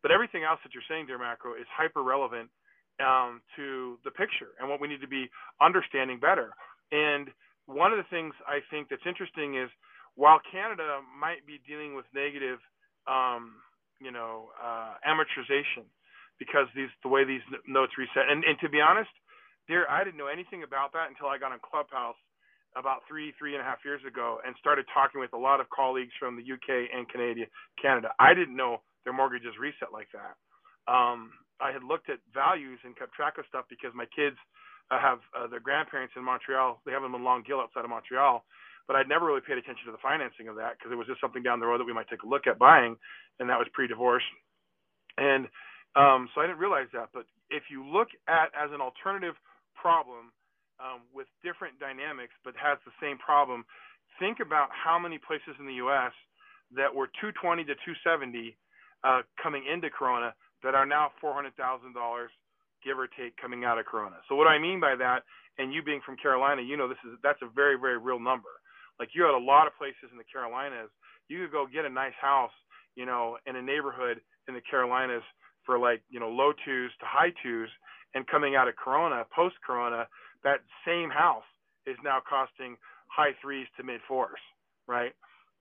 But 0.00 0.10
everything 0.10 0.42
else 0.42 0.58
that 0.64 0.74
you're 0.74 0.86
saying, 0.88 1.06
dear 1.06 1.18
macro, 1.18 1.54
is 1.54 1.68
hyper 1.70 2.02
relevant 2.02 2.50
um, 3.00 3.40
to 3.56 3.98
the 4.04 4.10
picture 4.10 4.56
and 4.58 4.68
what 4.68 4.80
we 4.80 4.88
need 4.88 5.00
to 5.00 5.08
be 5.08 5.30
understanding 5.60 6.18
better. 6.18 6.52
And 6.90 7.28
one 7.66 7.92
of 7.92 7.98
the 7.98 8.08
things 8.10 8.34
I 8.46 8.60
think 8.70 8.88
that's 8.88 9.06
interesting 9.06 9.56
is 9.56 9.70
while 10.16 10.40
Canada 10.52 11.00
might 11.18 11.46
be 11.46 11.60
dealing 11.68 11.96
with 11.96 12.06
negative, 12.14 12.58
um, 13.08 13.56
you 14.00 14.12
know, 14.12 14.50
uh, 14.62 14.94
amortization 15.06 15.86
because 16.38 16.66
these 16.76 16.90
the 17.02 17.10
way 17.10 17.24
these 17.24 17.44
notes 17.68 17.92
reset. 17.98 18.28
And, 18.30 18.44
and 18.44 18.58
to 18.60 18.68
be 18.70 18.80
honest, 18.80 19.10
dear, 19.68 19.86
I 19.90 20.04
didn't 20.04 20.18
know 20.18 20.28
anything 20.32 20.64
about 20.64 20.92
that 20.94 21.08
until 21.10 21.28
I 21.28 21.38
got 21.38 21.52
on 21.52 21.60
Clubhouse 21.64 22.18
about 22.76 23.02
three, 23.08 23.32
three 23.38 23.54
and 23.54 23.62
a 23.62 23.66
half 23.66 23.80
years 23.84 24.02
ago 24.06 24.38
and 24.46 24.54
started 24.60 24.86
talking 24.94 25.20
with 25.20 25.32
a 25.34 25.38
lot 25.38 25.60
of 25.60 25.66
colleagues 25.70 26.12
from 26.20 26.36
the 26.36 26.44
UK 26.46 26.88
and 26.94 27.08
Canada. 27.12 27.46
Canada. 27.82 28.10
I 28.20 28.34
didn't 28.34 28.56
know 28.56 28.82
their 29.04 29.14
mortgages 29.14 29.54
reset 29.60 29.92
like 29.92 30.08
that. 30.14 30.36
Um, 30.90 31.32
I 31.60 31.72
had 31.72 31.84
looked 31.84 32.10
at 32.10 32.18
values 32.34 32.80
and 32.84 32.96
kept 32.98 33.14
track 33.14 33.38
of 33.38 33.46
stuff 33.48 33.66
because 33.70 33.92
my 33.94 34.06
kids 34.14 34.36
uh, 34.90 35.00
have 35.00 35.20
uh, 35.36 35.46
their 35.48 35.60
grandparents 35.60 36.14
in 36.16 36.24
Montreal. 36.24 36.82
They 36.86 36.92
have 36.92 37.02
them 37.02 37.14
in 37.14 37.24
Longueuil 37.24 37.60
outside 37.60 37.84
of 37.84 37.90
Montreal, 37.90 38.44
but 38.86 38.96
I'd 38.96 39.08
never 39.08 39.26
really 39.26 39.40
paid 39.46 39.58
attention 39.58 39.86
to 39.86 39.92
the 39.92 40.02
financing 40.02 40.48
of 40.48 40.56
that 40.56 40.78
because 40.78 40.92
it 40.92 40.96
was 40.96 41.06
just 41.06 41.20
something 41.20 41.42
down 41.42 41.60
the 41.60 41.66
road 41.66 41.80
that 41.80 41.88
we 41.88 41.94
might 41.94 42.08
take 42.08 42.22
a 42.22 42.28
look 42.28 42.46
at 42.46 42.58
buying, 42.58 42.96
and 43.40 43.48
that 43.48 43.58
was 43.58 43.68
pre-divorce. 43.72 44.24
And 45.18 45.46
um, 45.94 46.28
so 46.34 46.40
I 46.40 46.46
didn't 46.46 46.58
realize 46.58 46.88
that. 46.92 47.10
But 47.12 47.26
if 47.50 47.64
you 47.70 47.84
look 47.84 48.08
at 48.28 48.50
as 48.56 48.70
an 48.72 48.80
alternative 48.80 49.34
problem 49.76 50.32
um, 50.80 51.04
with 51.14 51.26
different 51.44 51.78
dynamics, 51.78 52.32
but 52.44 52.54
has 52.56 52.78
the 52.84 52.94
same 53.00 53.18
problem, 53.18 53.64
think 54.18 54.40
about 54.40 54.68
how 54.72 54.98
many 54.98 55.18
places 55.18 55.54
in 55.60 55.66
the 55.66 55.78
U.S. 55.84 56.12
that 56.76 56.88
were 56.92 57.06
220 57.20 57.64
to 57.64 57.74
270 57.84 58.56
uh, 59.04 59.22
coming 59.42 59.64
into 59.66 59.90
Corona 59.90 60.34
that 60.62 60.74
are 60.74 60.86
now 60.86 61.10
$400,000 61.22 61.52
give 62.84 62.98
or 62.98 63.06
take 63.06 63.36
coming 63.36 63.64
out 63.64 63.78
of 63.78 63.86
Corona. 63.86 64.16
So 64.28 64.34
what 64.34 64.46
I 64.46 64.58
mean 64.58 64.80
by 64.80 64.94
that? 64.98 65.22
And 65.58 65.72
you 65.72 65.82
being 65.82 66.00
from 66.04 66.16
Carolina, 66.16 66.62
you 66.62 66.76
know 66.76 66.88
this 66.88 66.98
is 67.06 67.18
that's 67.22 67.40
a 67.42 67.50
very 67.54 67.78
very 67.78 67.98
real 67.98 68.18
number. 68.18 68.48
Like 68.98 69.10
you 69.14 69.22
had 69.24 69.34
a 69.34 69.44
lot 69.44 69.66
of 69.66 69.76
places 69.76 70.10
in 70.10 70.18
the 70.18 70.28
Carolinas. 70.30 70.90
You 71.28 71.42
could 71.42 71.52
go 71.52 71.66
get 71.66 71.84
a 71.84 71.90
nice 71.90 72.16
house, 72.20 72.52
you 72.96 73.06
know, 73.06 73.38
in 73.46 73.56
a 73.56 73.62
neighborhood 73.62 74.20
in 74.48 74.54
the 74.54 74.60
Carolinas 74.60 75.22
for 75.64 75.78
like, 75.78 76.02
you 76.10 76.20
know, 76.20 76.28
low 76.28 76.52
twos 76.64 76.90
to 77.00 77.06
high 77.06 77.32
twos. 77.42 77.70
And 78.14 78.26
coming 78.26 78.56
out 78.56 78.68
of 78.68 78.76
Corona, 78.76 79.24
post 79.34 79.56
Corona, 79.64 80.06
that 80.44 80.60
same 80.86 81.08
house 81.08 81.48
is 81.86 81.96
now 82.04 82.20
costing 82.20 82.76
high 83.08 83.32
threes 83.40 83.66
to 83.76 83.82
mid 83.82 84.00
fours, 84.06 84.40
right? 84.86 85.12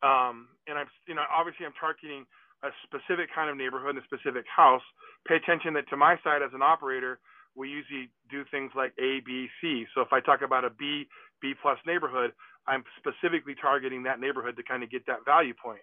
Um, 0.03 0.49
and 0.67 0.77
I'm, 0.77 0.87
you 1.07 1.15
know, 1.15 1.23
obviously 1.31 1.65
I'm 1.65 1.77
targeting 1.79 2.25
a 2.63 2.69
specific 2.85 3.29
kind 3.33 3.49
of 3.49 3.57
neighborhood 3.57 3.95
and 3.95 4.03
a 4.03 4.05
specific 4.05 4.45
house. 4.49 4.83
Pay 5.27 5.35
attention 5.35 5.73
that 5.75 5.87
to 5.89 5.97
my 5.97 6.17
side 6.23 6.41
as 6.41 6.51
an 6.53 6.61
operator, 6.61 7.19
we 7.55 7.69
usually 7.69 8.09
do 8.29 8.43
things 8.49 8.71
like 8.75 8.93
A, 8.99 9.19
B, 9.25 9.47
C. 9.59 9.85
So 9.93 10.01
if 10.01 10.13
I 10.13 10.19
talk 10.19 10.41
about 10.41 10.63
a 10.63 10.69
B, 10.69 11.07
B 11.41 11.53
plus 11.61 11.77
neighborhood, 11.85 12.31
I'm 12.67 12.83
specifically 12.97 13.55
targeting 13.59 14.03
that 14.03 14.19
neighborhood 14.19 14.55
to 14.57 14.63
kind 14.63 14.83
of 14.83 14.91
get 14.91 15.05
that 15.07 15.25
value 15.25 15.53
point. 15.53 15.81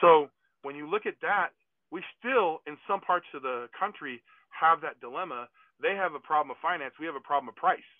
So 0.00 0.30
when 0.62 0.76
you 0.76 0.88
look 0.88 1.04
at 1.06 1.14
that, 1.20 1.50
we 1.90 2.02
still, 2.18 2.62
in 2.66 2.78
some 2.88 3.00
parts 3.00 3.26
of 3.34 3.42
the 3.42 3.68
country, 3.78 4.22
have 4.48 4.80
that 4.80 5.00
dilemma. 5.00 5.48
They 5.82 5.94
have 5.94 6.14
a 6.14 6.20
problem 6.20 6.52
of 6.52 6.56
finance. 6.62 6.94
We 6.98 7.06
have 7.06 7.16
a 7.16 7.20
problem 7.20 7.48
of 7.50 7.56
price. 7.56 7.90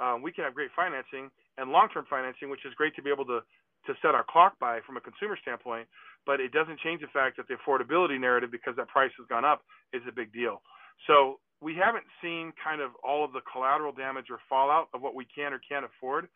Um, 0.00 0.22
we 0.22 0.32
can 0.32 0.44
have 0.44 0.54
great 0.54 0.70
financing 0.74 1.30
and 1.58 1.70
long-term 1.70 2.06
financing, 2.08 2.50
which 2.50 2.64
is 2.64 2.74
great 2.74 2.94
to 2.96 3.02
be 3.02 3.10
able 3.10 3.26
to 3.26 3.40
to 3.86 3.94
set 4.02 4.12
our 4.12 4.26
clock 4.28 4.58
by 4.58 4.80
from 4.84 4.96
a 4.96 5.00
consumer 5.00 5.38
standpoint. 5.40 5.86
But 6.26 6.40
it 6.40 6.50
doesn't 6.52 6.80
change 6.80 7.00
the 7.00 7.06
fact 7.08 7.36
that 7.38 7.46
the 7.46 7.54
affordability 7.54 8.18
narrative, 8.20 8.50
because 8.50 8.74
that 8.76 8.88
price 8.88 9.12
has 9.18 9.26
gone 9.28 9.44
up, 9.44 9.62
is 9.92 10.02
a 10.08 10.12
big 10.12 10.32
deal. 10.32 10.60
So 11.06 11.38
we 11.60 11.74
haven't 11.74 12.04
seen 12.22 12.52
kind 12.62 12.80
of 12.80 12.90
all 13.02 13.24
of 13.24 13.32
the 13.32 13.40
collateral 13.50 13.92
damage 13.92 14.26
or 14.30 14.38
fallout 14.48 14.88
of 14.94 15.02
what 15.02 15.14
we 15.14 15.26
can 15.26 15.52
or 15.52 15.60
can't 15.66 15.84
afford, 15.84 16.28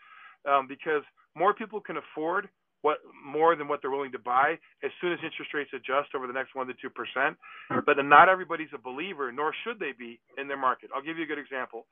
um, 0.49 0.67
because 0.67 1.03
more 1.37 1.55
people 1.55 1.81
can 1.81 1.97
afford 1.97 2.49
what 2.83 2.99
more 3.25 3.55
than 3.55 3.69
what 3.69 3.81
they're 3.81 3.93
willing 3.93 4.11
to 4.11 4.19
buy 4.19 4.59
as 4.83 4.91
soon 5.01 5.13
as 5.13 5.19
interest 5.23 5.55
rates 5.55 5.71
adjust 5.73 6.11
over 6.17 6.27
the 6.27 6.33
next 6.33 6.55
one 6.55 6.67
to 6.67 6.75
two 6.83 6.91
percent. 6.91 7.39
But 7.87 7.97
not 8.03 8.29
everybody's 8.29 8.75
a 8.75 8.79
believer, 8.79 9.31
nor 9.31 9.55
should 9.63 9.79
they 9.79 9.93
be 9.97 10.19
in 10.37 10.49
their 10.49 10.57
market. 10.59 10.91
I'll 10.95 11.03
give 11.03 11.17
you 11.17 11.25
a 11.25 11.27
good 11.27 11.39
example. 11.39 11.87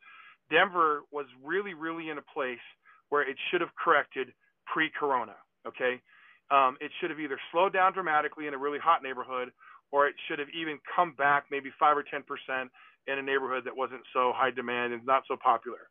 Denver 0.51 1.03
was 1.13 1.27
really, 1.45 1.75
really 1.75 2.11
in 2.11 2.19
a 2.19 2.27
place 2.35 2.59
where 3.09 3.23
it 3.23 3.37
should 3.51 3.61
have 3.61 3.71
corrected 3.79 4.35
pre-corona. 4.67 5.37
Okay, 5.65 6.03
um, 6.51 6.77
it 6.81 6.91
should 6.99 7.11
have 7.11 7.21
either 7.21 7.39
slowed 7.53 7.73
down 7.73 7.93
dramatically 7.93 8.49
in 8.49 8.55
a 8.55 8.59
really 8.59 8.81
hot 8.83 9.03
neighborhood, 9.03 9.53
or 9.93 10.07
it 10.07 10.15
should 10.29 10.39
have 10.39 10.49
even 10.55 10.79
come 10.95 11.15
back 11.17 11.47
maybe 11.51 11.71
five 11.79 11.97
or 11.97 12.05
ten 12.05 12.23
percent 12.23 12.71
in 13.07 13.19
a 13.19 13.23
neighborhood 13.23 13.65
that 13.65 13.77
wasn't 13.77 14.03
so 14.13 14.33
high 14.35 14.51
demand 14.51 14.93
and 14.93 15.05
not 15.07 15.25
so 15.27 15.37
popular. 15.37 15.89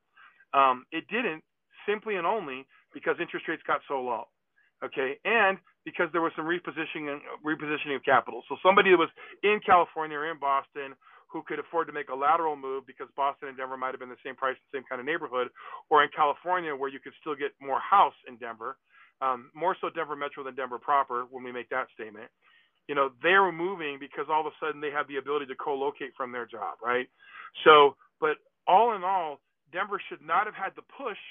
Um, 0.53 0.85
it 0.91 1.05
didn't 1.09 1.43
simply 1.87 2.15
and 2.15 2.25
only 2.25 2.65
because 2.93 3.15
interest 3.19 3.47
rates 3.47 3.63
got 3.65 3.81
so 3.87 4.01
low. 4.01 4.25
Okay, 4.83 5.19
and 5.25 5.57
because 5.83 6.07
there 6.13 6.21
was 6.21 6.31
some 6.35 6.45
repositioning 6.45 7.19
repositioning 7.45 7.95
of 7.95 8.03
capital. 8.03 8.43
So 8.47 8.55
somebody 8.63 8.91
that 8.91 8.97
was 8.97 9.11
in 9.43 9.59
California 9.65 10.17
or 10.17 10.31
in 10.31 10.39
Boston 10.39 10.95
who 11.31 11.43
could 11.45 11.59
afford 11.59 11.87
to 11.87 11.93
make 11.93 12.09
a 12.09 12.15
lateral 12.15 12.55
move 12.55 12.87
because 12.87 13.07
Boston 13.15 13.49
and 13.49 13.57
Denver 13.57 13.77
might 13.77 13.91
have 13.93 13.99
been 13.99 14.09
the 14.09 14.23
same 14.25 14.35
price, 14.35 14.57
same 14.73 14.83
kind 14.89 14.99
of 14.99 15.05
neighborhood, 15.05 15.49
or 15.89 16.03
in 16.03 16.09
California 16.15 16.75
where 16.75 16.89
you 16.89 16.99
could 16.99 17.13
still 17.21 17.35
get 17.35 17.51
more 17.61 17.79
house 17.79 18.15
in 18.27 18.37
Denver, 18.37 18.77
um, 19.21 19.51
more 19.53 19.75
so 19.79 19.89
Denver 19.89 20.15
Metro 20.15 20.43
than 20.43 20.55
Denver 20.55 20.79
proper 20.79 21.25
when 21.29 21.43
we 21.43 21.51
make 21.51 21.69
that 21.69 21.87
statement. 21.93 22.29
You 22.89 22.95
know, 22.95 23.11
they're 23.21 23.51
moving 23.53 24.01
because 24.01 24.25
all 24.33 24.41
of 24.41 24.49
a 24.49 24.55
sudden 24.57 24.81
they 24.81 24.89
have 24.89 25.07
the 25.07 25.21
ability 25.21 25.45
to 25.47 25.55
co-locate 25.55 26.17
from 26.17 26.33
their 26.33 26.47
job, 26.49 26.81
right? 26.83 27.05
So, 27.63 27.95
but 28.19 28.41
all 28.67 28.95
in 28.97 29.03
all, 29.05 29.39
Denver 29.71 30.01
should 30.09 30.25
not 30.25 30.49
have 30.49 30.57
had 30.57 30.73
the 30.75 30.81
push 30.97 31.21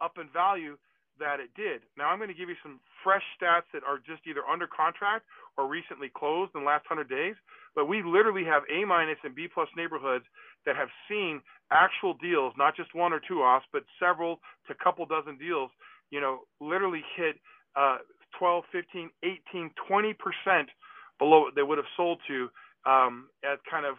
up 0.00 0.16
in 0.16 0.32
value 0.32 0.78
that 1.20 1.38
it 1.38 1.52
did. 1.54 1.82
Now 1.98 2.08
I'm 2.08 2.18
going 2.18 2.32
to 2.32 2.34
give 2.34 2.48
you 2.48 2.56
some 2.64 2.80
fresh 3.04 3.22
stats 3.36 3.68
that 3.74 3.84
are 3.84 3.98
just 4.00 4.24
either 4.26 4.40
under 4.50 4.66
contract 4.66 5.26
or 5.58 5.68
recently 5.68 6.08
closed 6.08 6.52
in 6.54 6.62
the 6.62 6.66
last 6.66 6.88
100 6.88 7.08
days. 7.12 7.36
But 7.76 7.86
we 7.86 8.02
literally 8.02 8.44
have 8.44 8.62
A 8.72 8.84
minus 8.84 9.18
and 9.22 9.34
B 9.34 9.48
plus 9.52 9.68
neighborhoods 9.76 10.24
that 10.64 10.76
have 10.76 10.88
seen 11.08 11.42
actual 11.70 12.14
deals, 12.14 12.54
not 12.56 12.74
just 12.76 12.94
one 12.94 13.12
or 13.12 13.20
two 13.20 13.42
offs, 13.42 13.66
but 13.72 13.84
several 14.00 14.40
to 14.68 14.74
couple 14.82 15.04
dozen 15.06 15.36
deals, 15.36 15.70
you 16.10 16.20
know, 16.20 16.40
literally 16.60 17.04
hit 17.16 17.36
uh, 17.76 17.98
12, 18.38 18.64
15, 18.72 19.10
18, 19.22 19.70
20 19.88 20.14
percent 20.14 20.68
below 21.22 21.40
they 21.54 21.62
would 21.62 21.78
have 21.78 21.92
sold 21.96 22.18
to 22.26 22.50
um, 22.92 23.30
at 23.46 23.58
kind 23.70 23.86
of 23.86 23.94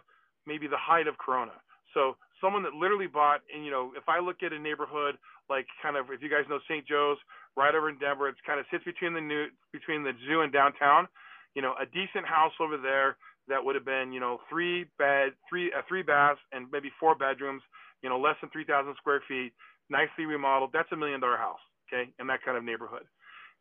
maybe 0.45 0.67
the 0.67 0.81
height 0.91 1.07
of 1.07 1.15
Corona. 1.23 1.55
So 1.95 2.19
someone 2.41 2.63
that 2.67 2.73
literally 2.75 3.07
bought, 3.07 3.39
and 3.53 3.63
you 3.63 3.71
know, 3.71 3.93
if 3.95 4.05
I 4.11 4.19
look 4.19 4.43
at 4.43 4.51
a 4.51 4.59
neighborhood 4.59 5.15
like 5.49 5.67
kind 5.81 5.95
of 5.95 6.11
if 6.11 6.19
you 6.21 6.29
guys 6.29 6.43
know 6.51 6.59
St. 6.67 6.85
Joe's, 6.87 7.17
right 7.55 7.75
over 7.75 7.87
in 7.89 7.97
Denver, 7.99 8.27
it's 8.27 8.43
kind 8.45 8.59
of 8.59 8.65
sits 8.71 8.83
between 8.83 9.13
the 9.13 9.21
new 9.21 9.47
between 9.71 10.03
the 10.03 10.11
zoo 10.27 10.41
and 10.43 10.51
downtown. 10.51 11.07
you 11.55 11.61
know, 11.61 11.73
a 11.79 11.85
decent 11.85 12.25
house 12.25 12.53
over 12.59 12.77
there 12.77 13.17
that 13.47 13.63
would 13.63 13.75
have 13.75 13.85
been, 13.85 14.11
you 14.11 14.19
know, 14.19 14.39
three 14.49 14.85
bed, 14.97 15.33
three 15.49 15.71
uh, 15.71 15.81
three 15.87 16.01
baths 16.03 16.39
and 16.51 16.67
maybe 16.71 16.89
four 16.99 17.15
bedrooms, 17.15 17.61
you 18.01 18.09
know, 18.09 18.19
less 18.19 18.35
than 18.41 18.49
3,000 18.49 18.95
square 18.97 19.21
feet, 19.27 19.53
nicely 19.89 20.25
remodeled. 20.25 20.71
That's 20.73 20.91
a 20.91 20.95
million 20.95 21.19
dollar 21.19 21.37
house, 21.37 21.61
okay, 21.87 22.09
in 22.19 22.27
that 22.27 22.43
kind 22.43 22.57
of 22.57 22.63
neighborhood. 22.63 23.05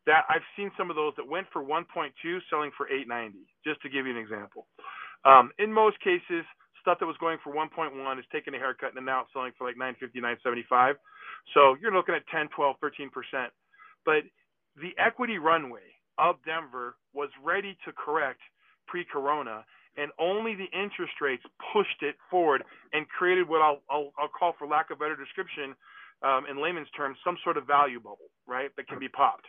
That 0.07 0.25
I've 0.29 0.45
seen 0.57 0.71
some 0.77 0.89
of 0.89 0.95
those 0.97 1.13
that 1.17 1.27
went 1.27 1.47
for 1.53 1.63
1.2, 1.63 1.85
selling 2.49 2.71
for 2.77 2.87
890, 2.87 3.39
just 3.65 3.81
to 3.83 3.89
give 3.89 4.05
you 4.07 4.13
an 4.13 4.19
example. 4.19 4.67
Um, 5.25 5.51
in 5.59 5.71
most 5.73 5.99
cases, 5.99 6.45
stuff 6.81 6.99
that 6.99 7.05
was 7.05 7.17
going 7.19 7.37
for 7.43 7.53
1.1 7.53 7.91
is 8.19 8.25
taking 8.31 8.55
a 8.55 8.57
haircut 8.57 8.95
and 8.95 9.05
now 9.05 9.21
it's 9.21 9.33
selling 9.33 9.51
for 9.57 9.67
like 9.67 9.75
950, 9.77 10.19
975. 10.21 10.95
So 11.53 11.75
you're 11.81 11.93
looking 11.93 12.15
at 12.15 12.23
10, 12.31 12.47
12, 12.55 12.77
13 12.79 13.09
percent. 13.11 13.51
But 14.05 14.23
the 14.79 14.95
equity 14.97 15.37
runway 15.37 15.83
of 16.17 16.37
Denver 16.45 16.95
was 17.13 17.29
ready 17.43 17.77
to 17.85 17.91
correct 17.93 18.39
pre-corona, 18.87 19.65
and 19.97 20.11
only 20.19 20.55
the 20.55 20.71
interest 20.73 21.13
rates 21.21 21.43
pushed 21.73 22.01
it 22.01 22.15
forward 22.31 22.63
and 22.93 23.07
created 23.09 23.47
what 23.47 23.61
I'll, 23.61 23.81
I'll, 23.91 24.11
I'll 24.17 24.31
call, 24.31 24.55
for 24.57 24.67
lack 24.67 24.89
of 24.91 24.99
better 24.99 25.15
description, 25.17 25.75
um, 26.23 26.45
in 26.49 26.61
layman's 26.61 26.89
terms, 26.97 27.17
some 27.23 27.37
sort 27.43 27.57
of 27.57 27.67
value 27.67 27.99
bubble, 27.99 28.31
right, 28.47 28.71
that 28.77 28.87
can 28.87 28.99
be 28.99 29.09
popped. 29.09 29.45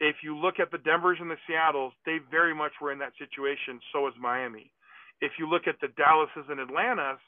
If 0.00 0.16
you 0.22 0.36
look 0.36 0.60
at 0.60 0.70
the 0.70 0.78
Denvers 0.78 1.18
and 1.20 1.30
the 1.30 1.40
Seattles, 1.46 1.92
they 2.06 2.18
very 2.30 2.54
much 2.54 2.72
were 2.80 2.92
in 2.92 2.98
that 3.00 3.12
situation. 3.18 3.80
So 3.92 4.06
is 4.06 4.14
Miami. 4.20 4.70
If 5.20 5.32
you 5.38 5.48
look 5.50 5.66
at 5.66 5.80
the 5.80 5.88
Dallases 5.98 6.46
and 6.48 6.60
Atlantas, 6.60 7.18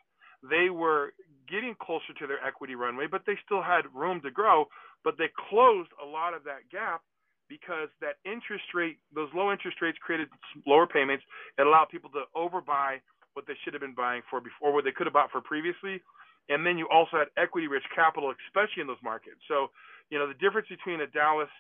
they 0.43 0.71
were 0.71 1.13
getting 1.51 1.75
closer 1.83 2.15
to 2.19 2.27
their 2.27 2.39
equity 2.47 2.75
runway, 2.75 3.07
but 3.11 3.23
they 3.27 3.37
still 3.45 3.63
had 3.63 3.83
room 3.93 4.21
to 4.23 4.31
grow. 4.31 4.67
But 5.03 5.19
they 5.19 5.29
closed 5.51 5.91
a 6.03 6.07
lot 6.07 6.35
of 6.35 6.45
that 6.45 6.71
gap 6.71 7.03
because 7.49 7.91
that 8.01 8.23
interest 8.25 8.71
rate, 8.73 8.99
those 9.13 9.29
low 9.35 9.51
interest 9.51 9.83
rates 9.83 9.99
created 9.99 10.29
lower 10.67 10.87
payments. 10.87 11.25
It 11.59 11.67
allowed 11.67 11.91
people 11.91 12.11
to 12.15 12.31
overbuy 12.37 13.03
what 13.35 13.47
they 13.47 13.59
should 13.65 13.75
have 13.75 13.83
been 13.83 13.95
buying 13.95 14.23
for 14.31 14.41
before, 14.41 14.73
what 14.73 14.85
they 14.85 14.95
could 14.95 15.07
have 15.07 15.15
bought 15.15 15.31
for 15.35 15.41
previously. 15.43 16.01
And 16.49 16.65
then 16.67 16.79
you 16.79 16.89
also 16.89 17.19
had 17.19 17.29
equity 17.37 17.67
rich 17.67 17.85
capital, 17.95 18.33
especially 18.47 18.83
in 18.83 18.87
those 18.87 19.03
markets. 19.03 19.43
So, 19.47 19.71
you 20.11 20.19
know, 20.19 20.27
the 20.27 20.39
difference 20.39 20.69
between 20.71 21.01
a 21.03 21.07
Dallas 21.07 21.51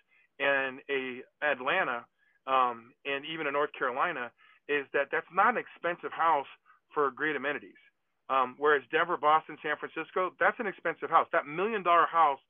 and 0.41 0.81
a 0.91 1.23
Atlanta 1.45 2.07
um, 2.49 2.93
and 3.07 3.25
even 3.27 3.49
a 3.49 3.53
North 3.53 3.71
Carolina 3.79 4.33
is 4.69 4.87
that 4.95 5.09
that's 5.13 5.29
not 5.35 5.57
an 5.57 5.63
expensive 5.63 6.13
house 6.13 6.49
for 6.95 7.13
great 7.13 7.37
amenities. 7.37 7.79
Um, 8.31 8.57
whereas 8.59 8.83
Denver, 8.93 9.19
Boston, 9.19 9.59
San 9.63 9.77
Francisco, 9.79 10.33
that's 10.41 10.59
an 10.61 10.67
expensive 10.69 11.11
house. 11.11 11.29
That 11.33 11.47
million 11.47 11.85
dollar 11.85 12.07
house 12.07 12.41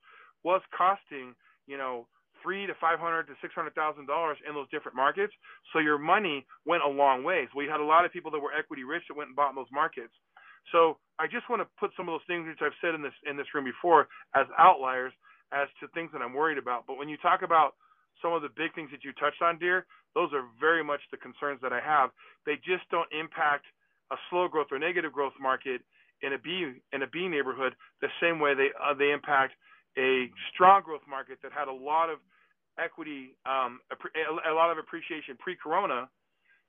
was 0.44 0.62
costing, 0.76 1.34
you 1.66 1.78
know, 1.78 2.06
three 2.42 2.66
to 2.68 2.74
five 2.80 3.00
hundred 3.00 3.28
to 3.28 3.34
six 3.42 3.54
hundred 3.54 3.74
thousand 3.74 4.06
dollars 4.06 4.38
in 4.48 4.54
those 4.54 4.70
different 4.70 4.96
markets. 4.96 5.34
So 5.72 5.80
your 5.80 5.98
money 5.98 6.46
went 6.66 6.84
a 6.84 6.88
long 6.88 7.24
ways. 7.24 7.48
We 7.56 7.66
had 7.66 7.80
a 7.80 7.84
lot 7.84 8.06
of 8.06 8.12
people 8.12 8.30
that 8.32 8.40
were 8.40 8.54
equity 8.54 8.84
rich 8.84 9.04
that 9.08 9.16
went 9.16 9.28
and 9.28 9.36
bought 9.36 9.50
in 9.50 9.56
those 9.56 9.72
markets. 9.72 10.14
So 10.72 10.98
I 11.18 11.26
just 11.26 11.50
want 11.50 11.62
to 11.62 11.68
put 11.80 11.92
some 11.96 12.08
of 12.08 12.14
those 12.14 12.28
things 12.28 12.46
which 12.46 12.60
I've 12.62 12.76
said 12.80 12.94
in 12.94 13.02
this 13.02 13.16
in 13.28 13.36
this 13.36 13.48
room 13.54 13.64
before 13.64 14.08
as 14.36 14.46
outliers 14.58 15.12
as 15.52 15.68
to 15.80 15.88
things 15.88 16.10
that 16.12 16.22
I'm 16.22 16.34
worried 16.34 16.58
about. 16.58 16.86
But 16.86 16.98
when 16.98 17.08
you 17.08 17.16
talk 17.18 17.42
about 17.42 17.74
some 18.22 18.32
of 18.32 18.42
the 18.42 18.50
big 18.54 18.74
things 18.74 18.90
that 18.92 19.04
you 19.04 19.12
touched 19.14 19.42
on, 19.42 19.58
dear, 19.58 19.86
those 20.14 20.30
are 20.32 20.44
very 20.58 20.82
much 20.82 21.00
the 21.10 21.16
concerns 21.16 21.60
that 21.62 21.72
I 21.72 21.80
have. 21.80 22.10
They 22.46 22.56
just 22.56 22.88
don't 22.90 23.08
impact 23.12 23.64
a 24.10 24.16
slow 24.28 24.48
growth 24.48 24.68
or 24.70 24.78
negative 24.78 25.12
growth 25.12 25.34
market 25.40 25.82
in 26.22 26.34
a 26.34 26.38
B 26.38 26.74
in 26.92 27.02
a 27.02 27.06
B 27.06 27.28
neighborhood 27.28 27.74
the 28.00 28.08
same 28.20 28.40
way 28.40 28.54
they 28.54 28.68
uh, 28.76 28.94
they 28.94 29.10
impact 29.10 29.54
a 29.96 30.30
strong 30.52 30.82
growth 30.82 31.06
market 31.08 31.38
that 31.42 31.52
had 31.52 31.68
a 31.68 31.72
lot 31.72 32.10
of 32.10 32.18
equity, 32.78 33.36
um, 33.46 33.80
a, 33.90 34.50
a, 34.50 34.54
lot 34.54 34.70
of 34.70 34.78
appreciation 34.78 35.36
pre-corona, 35.38 36.08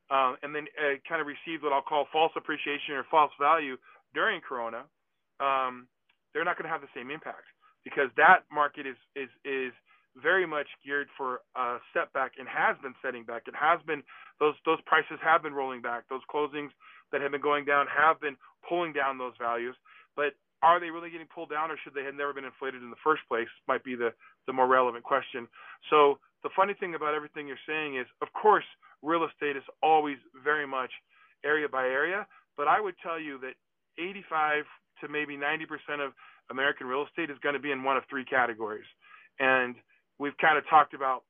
uh, 0.10 0.34
and 0.42 0.56
then 0.56 0.66
uh, 0.76 0.98
kind 1.08 1.22
of 1.22 1.28
received 1.28 1.64
what 1.64 1.72
I'll 1.72 1.86
call 1.86 2.08
false 2.12 2.32
appreciation 2.36 2.96
or 2.96 3.06
false 3.10 3.32
value 3.40 3.78
during 4.14 4.42
corona. 4.42 4.84
Um, 5.40 5.88
they're 6.34 6.44
not 6.44 6.58
going 6.58 6.66
to 6.66 6.74
have 6.74 6.82
the 6.82 6.92
same 6.96 7.12
impact 7.12 7.46
because 7.84 8.10
that 8.18 8.44
market 8.52 8.86
is 8.88 8.98
is 9.16 9.30
is 9.46 9.74
very 10.22 10.46
much 10.46 10.68
geared 10.86 11.08
for 11.18 11.42
a 11.56 11.78
setback 11.94 12.34
and 12.38 12.48
has 12.48 12.76
been 12.84 12.96
setting 13.02 13.24
back. 13.24 13.44
It 13.48 13.56
has 13.56 13.80
been 13.88 14.04
those 14.40 14.56
those 14.66 14.82
prices 14.86 15.20
have 15.24 15.44
been 15.44 15.54
rolling 15.54 15.82
back. 15.82 16.04
Those 16.10 16.26
closings 16.34 16.70
that 17.12 17.22
have 17.22 17.32
been 17.32 17.42
going 17.42 17.66
down 17.66 17.88
have 17.88 18.20
been 18.20 18.38
pulling 18.68 18.94
down 18.94 19.18
those 19.18 19.34
values. 19.40 19.76
But 20.16 20.34
are 20.64 20.80
they 20.80 20.92
really 20.92 21.10
getting 21.10 21.28
pulled 21.28 21.50
down, 21.50 21.72
or 21.72 21.78
should 21.84 21.94
they 21.94 22.04
have 22.04 22.16
never 22.16 22.34
been 22.34 22.46
inflated 22.46 22.84
in 22.84 22.90
the 22.90 23.04
first 23.04 23.24
place? 23.28 23.50
Might 23.68 23.84
be 23.84 23.96
the 23.96 24.14
the 24.48 24.54
more 24.54 24.68
relevant 24.68 25.04
question. 25.04 25.48
So 25.90 26.20
the 26.44 26.50
funny 26.56 26.74
thing 26.74 26.96
about 26.96 27.14
everything 27.16 27.48
you're 27.48 27.68
saying 27.68 27.98
is, 27.98 28.08
of 28.22 28.28
course, 28.34 28.66
real 29.02 29.26
estate 29.26 29.58
is 29.58 29.64
always 29.84 30.18
very 30.44 30.68
much 30.68 30.92
area 31.46 31.68
by 31.70 31.86
area. 31.86 32.28
But 32.58 32.68
I 32.68 32.82
would 32.82 32.96
tell 33.02 33.20
you 33.20 33.40
that 33.40 33.56
85 33.98 34.66
to 35.02 35.08
maybe 35.08 35.38
90% 35.38 35.66
of 36.06 36.14
American 36.52 36.88
real 36.88 37.06
estate 37.08 37.32
is 37.32 37.38
going 37.42 37.56
to 37.56 37.64
be 37.64 37.72
in 37.72 37.84
one 37.84 37.98
of 37.98 38.04
three 38.10 38.26
categories. 38.26 38.86
And 39.40 39.76
we've 40.20 40.38
kind 40.38 40.58
of 40.58 40.68
talked 40.70 40.94
about 40.94 41.24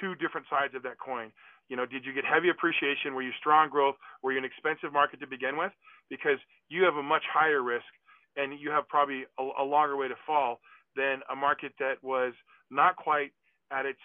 two 0.00 0.14
different 0.16 0.46
sides 0.50 0.74
of 0.74 0.82
that 0.82 0.98
coin. 0.98 1.30
You 1.68 1.76
know, 1.76 1.86
did 1.86 2.04
you 2.04 2.12
get 2.12 2.24
heavy 2.26 2.50
appreciation? 2.50 3.14
Were 3.14 3.22
you 3.22 3.32
strong 3.38 3.70
growth? 3.70 3.94
Were 4.22 4.32
you 4.32 4.38
an 4.38 4.44
expensive 4.44 4.92
market 4.92 5.20
to 5.20 5.26
begin 5.26 5.56
with? 5.56 5.72
Because 6.10 6.36
you 6.68 6.84
have 6.84 6.96
a 6.96 7.02
much 7.02 7.22
higher 7.32 7.62
risk 7.62 7.88
and 8.36 8.58
you 8.58 8.70
have 8.70 8.86
probably 8.88 9.24
a, 9.38 9.62
a 9.62 9.64
longer 9.64 9.96
way 9.96 10.08
to 10.08 10.18
fall 10.26 10.60
than 10.96 11.20
a 11.30 11.36
market 11.36 11.72
that 11.78 12.02
was 12.02 12.34
not 12.70 12.96
quite 12.96 13.32
at 13.70 13.86
its 13.86 13.98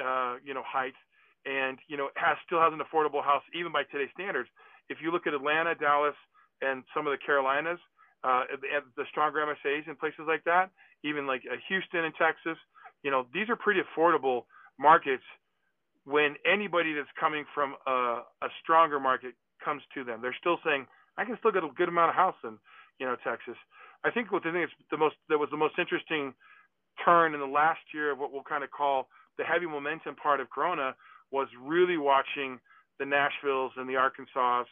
uh, 0.00 0.36
you 0.42 0.54
know 0.54 0.62
height 0.64 0.94
and 1.44 1.78
you 1.88 1.96
know 1.96 2.08
has 2.16 2.36
still 2.46 2.60
has 2.60 2.72
an 2.72 2.80
affordable 2.80 3.22
house 3.22 3.42
even 3.52 3.72
by 3.72 3.82
today's 3.90 4.10
standards. 4.14 4.48
If 4.88 4.98
you 5.02 5.10
look 5.12 5.26
at 5.26 5.34
Atlanta, 5.34 5.74
Dallas, 5.74 6.16
and 6.62 6.84
some 6.94 7.06
of 7.06 7.12
the 7.12 7.18
Carolinas, 7.18 7.78
uh, 8.24 8.44
the 8.96 9.04
stronger 9.10 9.40
MSAs 9.40 9.86
and 9.86 9.98
places 9.98 10.24
like 10.26 10.44
that, 10.44 10.70
even 11.04 11.26
like 11.26 11.42
uh, 11.50 11.56
Houston 11.68 12.04
and 12.04 12.14
Texas, 12.14 12.58
you 13.02 13.10
know 13.10 13.26
these 13.34 13.48
are 13.48 13.56
pretty 13.56 13.80
affordable 13.80 14.44
markets 14.78 15.24
when 16.04 16.34
anybody 16.44 16.94
that's 16.94 17.10
coming 17.18 17.44
from 17.54 17.74
a, 17.86 18.22
a 18.42 18.48
stronger 18.62 18.98
market 18.98 19.34
comes 19.64 19.82
to 19.94 20.02
them. 20.04 20.20
They're 20.20 20.36
still 20.38 20.58
saying, 20.64 20.86
I 21.16 21.24
can 21.24 21.36
still 21.38 21.52
get 21.52 21.62
a 21.62 21.68
good 21.76 21.88
amount 21.88 22.10
of 22.10 22.16
house 22.16 22.34
in, 22.42 22.58
you 22.98 23.06
know, 23.06 23.16
Texas. 23.22 23.54
I 24.04 24.10
think 24.10 24.32
what 24.32 24.42
the 24.42 24.50
thing 24.50 24.62
is 24.62 24.70
the 24.90 24.96
most 24.96 25.14
that 25.28 25.38
was 25.38 25.48
the 25.50 25.56
most 25.56 25.74
interesting 25.78 26.34
turn 27.04 27.34
in 27.34 27.40
the 27.40 27.46
last 27.46 27.80
year 27.94 28.10
of 28.10 28.18
what 28.18 28.32
we'll 28.32 28.42
kind 28.42 28.64
of 28.64 28.70
call 28.70 29.08
the 29.38 29.44
heavy 29.44 29.66
momentum 29.66 30.16
part 30.16 30.40
of 30.40 30.50
Corona 30.50 30.94
was 31.30 31.48
really 31.60 31.96
watching 31.96 32.58
the 32.98 33.04
Nashvilles 33.04 33.70
and 33.76 33.88
the 33.88 33.96
Arkansas 33.96 34.64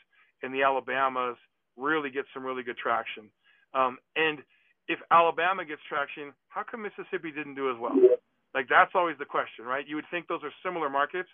and 0.42 0.52
the 0.52 0.62
Alabamas 0.62 1.36
really 1.76 2.10
get 2.10 2.24
some 2.34 2.44
really 2.44 2.62
good 2.62 2.76
traction. 2.76 3.30
Um, 3.74 3.98
and 4.16 4.38
if 4.88 4.98
Alabama 5.10 5.64
gets 5.64 5.80
traction, 5.88 6.32
how 6.48 6.62
come 6.68 6.82
Mississippi 6.82 7.30
didn't 7.30 7.54
do 7.54 7.70
as 7.70 7.78
well? 7.78 7.94
Like 8.54 8.66
that's 8.68 8.92
always 8.94 9.16
the 9.18 9.24
question, 9.28 9.64
right? 9.64 9.86
You 9.86 9.96
would 9.96 10.08
think 10.10 10.26
those 10.26 10.42
are 10.42 10.52
similar 10.64 10.90
markets. 10.90 11.28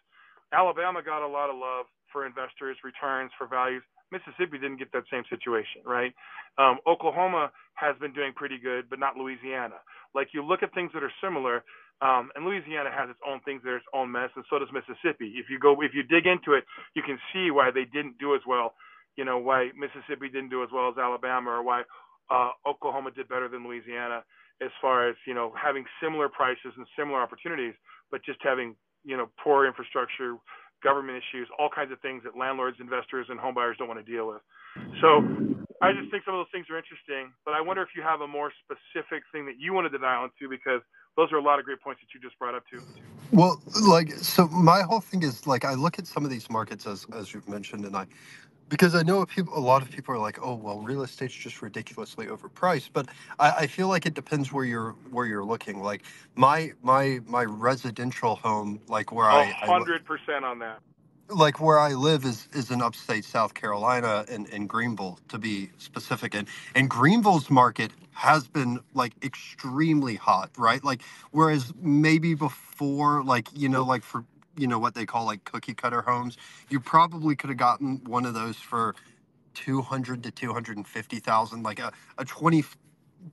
Alabama 0.53 1.03
got 1.03 1.25
a 1.25 1.29
lot 1.29 1.51
of 1.51 1.57
love 1.57 1.87
for 2.13 2.27
investors, 2.27 2.77
returns, 2.85 3.31
for 3.39 3.47
values. 3.47 3.83
Mississippi 4.13 4.59
didn't 4.59 4.79
get 4.79 4.93
that 4.93 5.05
same 5.11 5.25
situation, 5.29 5.83
right? 5.85 6.15
Um, 6.59 6.79
Oklahoma 6.87 7.51
has 7.75 7.97
been 7.99 8.13
doing 8.13 8.33
pretty 8.37 8.59
good, 8.63 8.89
but 8.89 8.99
not 9.01 9.17
Louisiana. 9.17 9.83
Like 10.15 10.29
you 10.33 10.45
look 10.45 10.63
at 10.63 10.73
things 10.75 10.91
that 10.95 11.03
are 11.03 11.13
similar, 11.23 11.65
um, 12.03 12.31
and 12.37 12.45
Louisiana 12.45 12.91
has 12.95 13.11
its 13.11 13.19
own 13.27 13.41
things, 13.45 13.63
there's 13.65 13.81
its 13.83 13.89
own 13.95 14.13
mess, 14.13 14.31
and 14.37 14.45
so 14.49 14.59
does 14.59 14.69
Mississippi. 14.73 15.35
If 15.41 15.51
you 15.51 15.59
go, 15.59 15.75
if 15.83 15.93
you 15.95 16.05
dig 16.05 16.27
into 16.27 16.53
it, 16.53 16.65
you 16.95 17.03
can 17.03 17.19
see 17.33 17.51
why 17.51 17.71
they 17.73 17.85
didn't 17.85 18.19
do 18.19 18.35
as 18.35 18.43
well. 18.47 18.75
You 19.17 19.25
know 19.25 19.39
why 19.39 19.71
Mississippi 19.75 20.29
didn't 20.29 20.51
do 20.51 20.63
as 20.63 20.69
well 20.73 20.89
as 20.91 20.99
Alabama, 20.99 21.51
or 21.51 21.63
why 21.65 21.83
uh, 22.31 22.51
Oklahoma 22.67 23.11
did 23.11 23.29
better 23.29 23.49
than 23.49 23.67
Louisiana 23.67 24.25
as 24.63 24.71
far 24.81 25.09
as 25.09 25.17
you 25.27 25.35
know 25.35 25.53
having 25.61 25.85
similar 26.03 26.29
prices 26.29 26.73
and 26.77 26.87
similar 26.99 27.21
opportunities, 27.21 27.75
but 28.11 28.25
just 28.25 28.39
having 28.43 28.75
you 29.05 29.17
know 29.17 29.29
poor 29.43 29.67
infrastructure, 29.67 30.37
government 30.83 31.19
issues, 31.19 31.49
all 31.59 31.69
kinds 31.69 31.93
of 31.93 32.01
things 32.01 32.23
that 32.25 32.37
landlords, 32.37 32.79
investors, 32.81 33.27
and 33.29 33.39
homebuyers 33.39 33.77
don't 33.79 33.89
want 33.89 34.05
to 34.05 34.11
deal 34.11 34.29
with. 34.29 34.43
So 35.01 35.21
I 35.83 35.93
just 35.93 36.11
think 36.11 36.25
some 36.25 36.35
of 36.35 36.41
those 36.41 36.53
things 36.53 36.67
are 36.71 36.79
interesting, 36.79 37.33
but 37.45 37.55
I 37.55 37.61
wonder 37.61 37.83
if 37.83 37.89
you 37.95 38.03
have 38.03 38.21
a 38.21 38.29
more 38.29 38.53
specific 38.65 39.25
thing 39.33 39.47
that 39.47 39.57
you 39.59 39.73
wanted 39.73 39.91
to 39.91 39.99
dial 39.99 40.25
into 40.25 40.49
because 40.49 40.81
those 41.17 41.33
are 41.33 41.37
a 41.37 41.43
lot 41.43 41.59
of 41.59 41.65
great 41.65 41.81
points 41.81 42.01
that 42.01 42.09
you 42.15 42.21
just 42.21 42.39
brought 42.39 42.55
up 42.55 42.65
too. 42.71 42.81
Well, 43.33 43.61
like 43.83 44.11
so, 44.13 44.47
my 44.49 44.83
whole 44.83 45.01
thing 45.01 45.23
is 45.23 45.47
like 45.47 45.65
I 45.65 45.75
look 45.75 45.99
at 45.99 46.07
some 46.07 46.25
of 46.25 46.31
these 46.31 46.49
markets 46.49 46.87
as 46.87 47.07
as 47.15 47.35
you've 47.35 47.49
mentioned, 47.49 47.85
and 47.85 47.97
I 47.97 48.07
because 48.69 48.95
I 48.95 49.03
know 49.03 49.25
people, 49.27 49.57
a 49.57 49.61
lot 49.61 49.83
of 49.83 49.91
people 49.91 50.15
are 50.15 50.19
like, 50.19 50.39
"Oh, 50.43 50.55
well, 50.55 50.81
real 50.81 51.03
estate's 51.03 51.35
just 51.35 51.63
ridiculously 51.63 52.27
overpriced." 52.27 52.91
But 52.93 53.09
I, 53.39 53.51
I 53.53 53.69
feel 53.69 53.89
like 53.89 54.07
it 54.07 54.15
depends 54.15 54.53
where 54.53 54.65
you're 54.65 54.93
where 55.11 55.27
you're 55.27 55.45
looking. 55.45 55.83
Like 55.83 56.05
my 56.37 56.73
my 56.83 57.21
my 57.27 57.45
residential 57.45 58.37
home, 58.37 58.81
like 58.89 59.13
where 59.13 59.31
I 59.31 59.57
hundred 59.67 60.05
percent 60.07 60.45
on 60.45 60.59
that. 60.61 60.81
like 61.31 61.61
where 61.61 61.79
I 61.79 61.95
live 61.95 62.25
is 62.25 62.49
is 62.53 62.71
in 62.71 62.83
upstate 62.83 63.25
South 63.25 63.55
Carolina 63.55 64.25
in, 64.29 64.47
in 64.47 64.67
Greenville 64.67 65.19
to 65.29 65.39
be 65.39 65.71
specific. 65.79 66.35
And 66.35 66.49
and 66.75 66.89
Greenville's 66.89 67.51
market 67.51 67.93
has 68.13 68.47
been 68.49 68.81
like 68.95 69.13
extremely 69.25 70.15
hot, 70.17 70.51
right? 70.57 70.83
Like 70.85 71.03
whereas 71.33 71.73
maybe 71.81 72.35
before, 72.35 73.25
like 73.25 73.49
you 73.55 73.69
know, 73.69 73.85
like 73.85 74.03
for 74.03 74.25
you 74.57 74.69
know 74.69 74.79
what 74.79 74.95
they 74.95 75.07
call 75.07 75.27
like 75.27 75.45
cookie 75.45 75.75
cutter 75.75 76.03
homes, 76.03 76.39
you 76.71 76.81
probably 76.81 77.37
could 77.37 77.51
have 77.51 77.59
gotten 77.59 78.03
one 78.07 78.27
of 78.27 78.35
those 78.35 78.57
for 78.57 78.95
two 79.55 79.83
hundred 79.83 80.23
to 80.25 80.31
two 80.31 80.53
hundred 80.53 80.77
and 80.77 80.87
fifty 80.87 81.19
thousand, 81.21 81.63
like 81.63 81.81
a 81.81 81.93
a 82.19 82.25
twenty, 82.25 82.65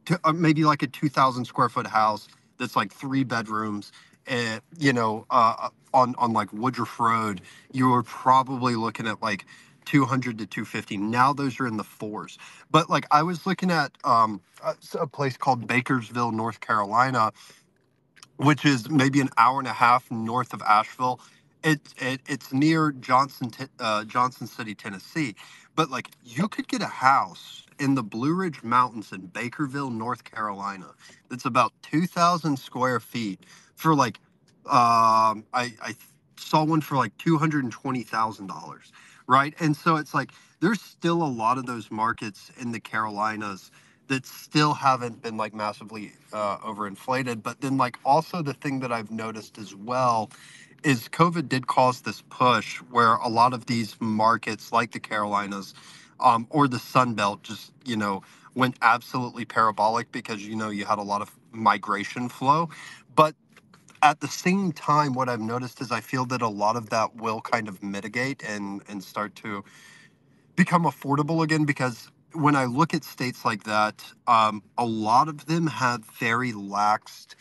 to, 0.06 0.20
uh, 0.26 0.34
maybe 0.34 0.64
like 0.66 0.84
a 0.84 0.88
two 0.88 1.10
thousand 1.10 1.46
square 1.46 1.70
foot 1.70 1.88
house 1.88 2.28
that's 2.60 2.76
like 2.76 2.92
three 2.94 3.24
bedrooms, 3.24 3.92
and 4.28 4.62
you 4.80 4.94
know, 4.94 5.26
uh, 5.30 5.70
on 5.94 6.16
on 6.18 6.34
like 6.34 6.52
Woodruff 6.54 7.00
Road, 7.00 7.42
you 7.74 7.90
were 7.90 8.04
probably 8.04 8.76
looking 8.76 9.08
at 9.08 9.22
like 9.22 9.46
200 9.86 10.38
to 10.40 10.46
250 10.48 10.98
now 10.98 11.34
those 11.34 11.60
are 11.60 11.68
in 11.68 11.78
the 11.78 11.84
fours. 11.84 12.38
But 12.72 12.90
like 12.90 13.06
i 13.12 13.24
was 13.24 13.48
looking 13.48 13.72
at 13.72 13.92
um 14.04 14.42
a, 14.64 14.76
a 15.00 15.08
place 15.08 15.38
called 15.38 15.68
Bakersville 15.68 16.34
north 16.34 16.60
carolina 16.62 17.32
which 18.38 18.66
is 18.66 18.90
maybe 18.90 19.22
an 19.22 19.30
hour 19.38 19.60
and 19.60 19.68
a 19.70 19.74
half 19.74 20.10
north 20.12 20.54
of 20.54 20.64
Asheville. 20.64 21.22
It, 21.64 21.82
it 21.98 22.22
it's 22.28 22.54
near 22.54 22.94
Johnson 22.94 23.52
uh, 23.80 24.06
Johnson 24.06 24.48
City, 24.48 24.76
Tennessee. 24.76 25.36
But 25.76 25.92
like 25.92 26.12
you 26.26 26.48
could 26.50 26.70
get 26.70 26.82
a 26.84 26.88
house 26.88 27.64
in 27.80 27.96
the 27.96 28.04
Blue 28.04 28.36
Ridge 28.36 28.64
Mountains 28.64 29.12
in 29.14 29.30
Bakersville, 29.30 29.92
North 29.94 30.24
Carolina. 30.26 30.92
That's 31.30 31.46
about 31.46 31.74
two 31.84 32.08
thousand 32.08 32.60
square 32.60 33.02
feet 33.02 33.42
for 33.76 33.96
like 33.96 34.20
um 34.68 35.46
I 35.54 35.74
I 35.82 35.96
saw 36.38 36.66
one 36.66 36.82
for 36.82 36.98
like 36.98 37.18
two 37.18 37.40
hundred 37.40 37.64
and 37.66 37.74
twenty 37.74 38.04
thousand 38.04 38.48
dollars, 38.48 38.92
right? 39.28 39.56
And 39.60 39.76
so 39.78 39.98
it's 39.98 40.14
like 40.14 40.32
there's 40.62 40.82
still 40.82 41.24
a 41.24 41.28
lot 41.28 41.58
of 41.58 41.66
those 41.66 41.92
markets 41.92 42.52
in 42.60 42.72
the 42.74 42.82
Carolinas 42.82 43.72
that 44.10 44.26
still 44.26 44.74
haven't 44.76 45.22
been 45.24 45.38
like 45.38 45.54
massively 45.56 46.14
uh, 46.34 46.58
overinflated. 46.60 47.44
But 47.44 47.62
then, 47.62 47.78
like, 47.78 47.98
also 48.06 48.42
the 48.44 48.54
thing 48.56 48.82
that 48.82 48.92
I've 48.92 49.12
noticed 49.12 49.58
as 49.60 49.76
well 49.76 50.32
is 50.84 51.10
COVID 51.10 51.50
did 51.50 51.68
cause 51.68 52.02
this 52.02 52.24
push 52.30 52.78
where 52.92 53.16
a 53.16 53.30
lot 53.30 53.54
of 53.54 53.68
these 53.68 53.98
markets, 54.02 54.72
like 54.72 54.92
the 54.94 55.00
Carolinas 55.02 55.74
um, 56.20 56.48
or 56.52 56.68
the 56.68 56.80
Sun 56.80 57.16
Belt, 57.16 57.44
just, 57.44 57.74
you 57.86 57.98
know, 57.98 58.24
went 58.56 58.78
absolutely 58.82 59.46
parabolic 59.46 60.12
because, 60.12 60.46
you 60.46 60.56
know, 60.56 60.70
you 60.70 60.86
had 60.86 61.00
a 61.00 61.04
lot 61.04 61.22
of 61.22 61.32
migration 61.54 62.30
flow. 62.30 62.70
But 63.16 63.36
at 64.04 64.22
the 64.22 64.28
same 64.28 64.72
time, 64.72 65.14
what 65.14 65.30
I've 65.30 65.42
noticed 65.42 65.82
is 65.82 65.92
I 65.92 66.02
feel 66.02 66.26
that 66.28 66.42
a 66.42 66.48
lot 66.50 66.76
of 66.78 66.90
that 66.92 67.16
will 67.18 67.42
kind 67.42 67.68
of 67.68 67.84
mitigate 67.84 68.44
and 68.44 68.82
and 68.90 69.04
start 69.04 69.36
to 69.38 69.64
become 70.56 70.86
affordable 70.86 71.44
again 71.44 71.66
because 71.66 72.12
when 72.34 72.56
I 72.56 72.66
look 72.66 72.94
at 72.94 73.04
states 73.04 73.46
like 73.46 73.64
that, 73.66 74.04
um, 74.28 74.64
a 74.78 74.86
lot 74.86 75.30
of 75.30 75.46
them 75.48 75.68
have 75.68 76.06
very 76.20 76.54
laxed 76.54 77.36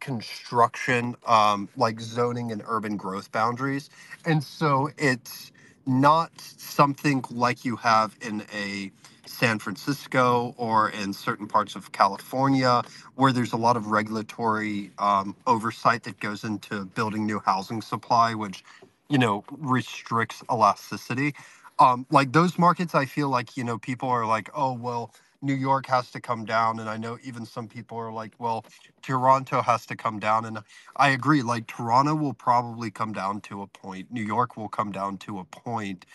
construction, 0.00 1.16
um, 1.26 1.68
like 1.76 2.00
zoning 2.00 2.52
and 2.52 2.62
urban 2.66 2.96
growth 2.96 3.32
boundaries. 3.32 3.90
And 4.26 4.44
so 4.44 4.90
it's 4.98 5.52
not 5.86 6.32
something 6.40 7.24
like 7.30 7.64
you 7.64 7.76
have 7.76 8.16
in 8.22 8.44
a 8.54 8.92
San 9.26 9.58
Francisco 9.58 10.54
or 10.58 10.90
in 10.90 11.12
certain 11.12 11.48
parts 11.48 11.76
of 11.76 11.92
California, 11.92 12.82
where 13.16 13.32
there's 13.32 13.52
a 13.54 13.56
lot 13.58 13.76
of 13.76 13.88
regulatory 13.88 14.92
um, 14.98 15.36
oversight 15.46 16.04
that 16.04 16.20
goes 16.20 16.44
into 16.44 16.84
building 16.86 17.26
new 17.26 17.40
housing 17.40 17.82
supply, 17.82 18.34
which, 18.34 18.64
you 19.08 19.18
know, 19.18 19.44
restricts 19.50 20.42
elasticity 20.52 21.34
um 21.80 22.06
like 22.10 22.32
those 22.32 22.58
markets 22.58 22.94
i 22.96 23.06
feel 23.06 23.30
like 23.30 23.56
you 23.58 23.64
know 23.64 23.78
people 23.78 24.10
are 24.10 24.26
like 24.26 24.50
oh 24.54 24.74
well 24.74 25.14
new 25.42 25.54
york 25.54 25.86
has 25.86 26.10
to 26.12 26.20
come 26.20 26.46
down 26.46 26.80
and 26.80 26.90
i 26.90 26.98
know 26.98 27.18
even 27.24 27.46
some 27.46 27.68
people 27.68 27.98
are 27.98 28.12
like 28.12 28.34
well 28.40 28.64
toronto 29.02 29.62
has 29.62 29.86
to 29.86 29.96
come 29.96 30.20
down 30.20 30.46
and 30.46 30.60
i 30.96 31.10
agree 31.10 31.42
like 31.42 31.68
toronto 31.68 32.16
will 32.16 32.34
probably 32.34 32.90
come 32.90 33.12
down 33.14 33.40
to 33.42 33.62
a 33.62 33.68
point 33.68 34.12
new 34.12 34.24
york 34.24 34.56
will 34.58 34.70
come 34.70 34.92
down 34.92 35.18
to 35.18 35.40
a 35.40 35.44
point 35.44 36.06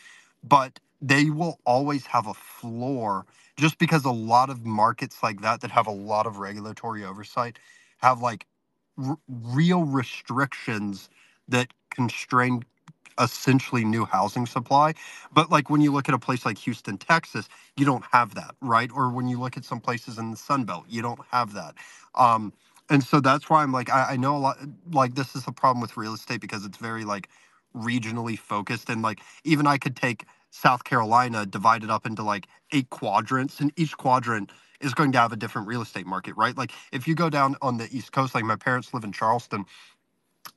but 0.43 0.79
they 1.01 1.31
will 1.31 1.59
always 1.65 2.07
have 2.07 2.27
a 2.27 2.35
floor 2.35 3.25
just 3.57 3.79
because 3.79 4.05
a 4.05 4.11
lot 4.11 4.49
of 4.51 4.65
markets 4.65 5.23
like 5.23 5.41
that 5.43 5.61
that 5.61 5.71
have 5.71 5.87
a 5.87 5.91
lot 5.93 6.27
of 6.27 6.39
regulatory 6.39 7.05
oversight 7.05 7.59
have 7.99 8.21
like 8.21 8.47
r- 8.99 9.19
real 9.29 9.83
restrictions 9.85 11.09
that 11.49 11.69
constrain 11.91 12.63
essentially 13.19 13.85
new 13.85 14.05
housing 14.05 14.45
supply. 14.45 14.93
But 15.33 15.51
like 15.51 15.69
when 15.69 15.81
you 15.81 15.91
look 15.91 16.09
at 16.09 16.15
a 16.15 16.19
place 16.19 16.45
like 16.45 16.57
Houston, 16.59 16.97
Texas, 16.97 17.49
you 17.77 17.85
don't 17.85 18.05
have 18.11 18.35
that, 18.35 18.55
right? 18.61 18.89
Or 18.93 19.11
when 19.11 19.27
you 19.27 19.39
look 19.39 19.57
at 19.57 19.65
some 19.65 19.79
places 19.81 20.17
in 20.17 20.31
the 20.31 20.37
Sun 20.37 20.65
Belt, 20.65 20.85
you 20.89 21.01
don't 21.01 21.19
have 21.31 21.53
that. 21.53 21.75
Um, 22.15 22.53
and 22.89 23.03
so 23.03 23.21
that's 23.21 23.49
why 23.49 23.63
I'm 23.63 23.71
like, 23.71 23.89
I, 23.91 24.13
I 24.13 24.17
know 24.17 24.35
a 24.35 24.39
lot 24.39 24.57
like 24.91 25.15
this 25.15 25.35
is 25.35 25.47
a 25.47 25.51
problem 25.51 25.81
with 25.81 25.97
real 25.97 26.13
estate 26.13 26.41
because 26.41 26.65
it's 26.65 26.77
very 26.77 27.05
like 27.05 27.29
regionally 27.75 28.37
focused. 28.37 28.89
And 28.89 29.01
like 29.01 29.21
even 29.43 29.67
I 29.67 29.77
could 29.77 29.95
take 29.95 30.25
South 30.51 30.83
Carolina, 30.83 31.45
divide 31.45 31.83
it 31.83 31.89
up 31.91 32.05
into 32.05 32.23
like 32.23 32.47
eight 32.71 32.89
quadrants, 32.91 33.59
and 33.61 33.71
each 33.77 33.97
quadrant 33.97 34.51
is 34.81 34.93
going 34.93 35.11
to 35.13 35.19
have 35.19 35.31
a 35.31 35.37
different 35.37 35.67
real 35.67 35.81
estate 35.81 36.07
market, 36.07 36.35
right? 36.37 36.57
Like 36.57 36.71
if 36.91 37.07
you 37.07 37.15
go 37.15 37.29
down 37.29 37.55
on 37.61 37.77
the 37.77 37.87
East 37.95 38.11
Coast, 38.11 38.35
like 38.35 38.45
my 38.45 38.57
parents 38.57 38.93
live 38.93 39.03
in 39.05 39.11
Charleston, 39.13 39.65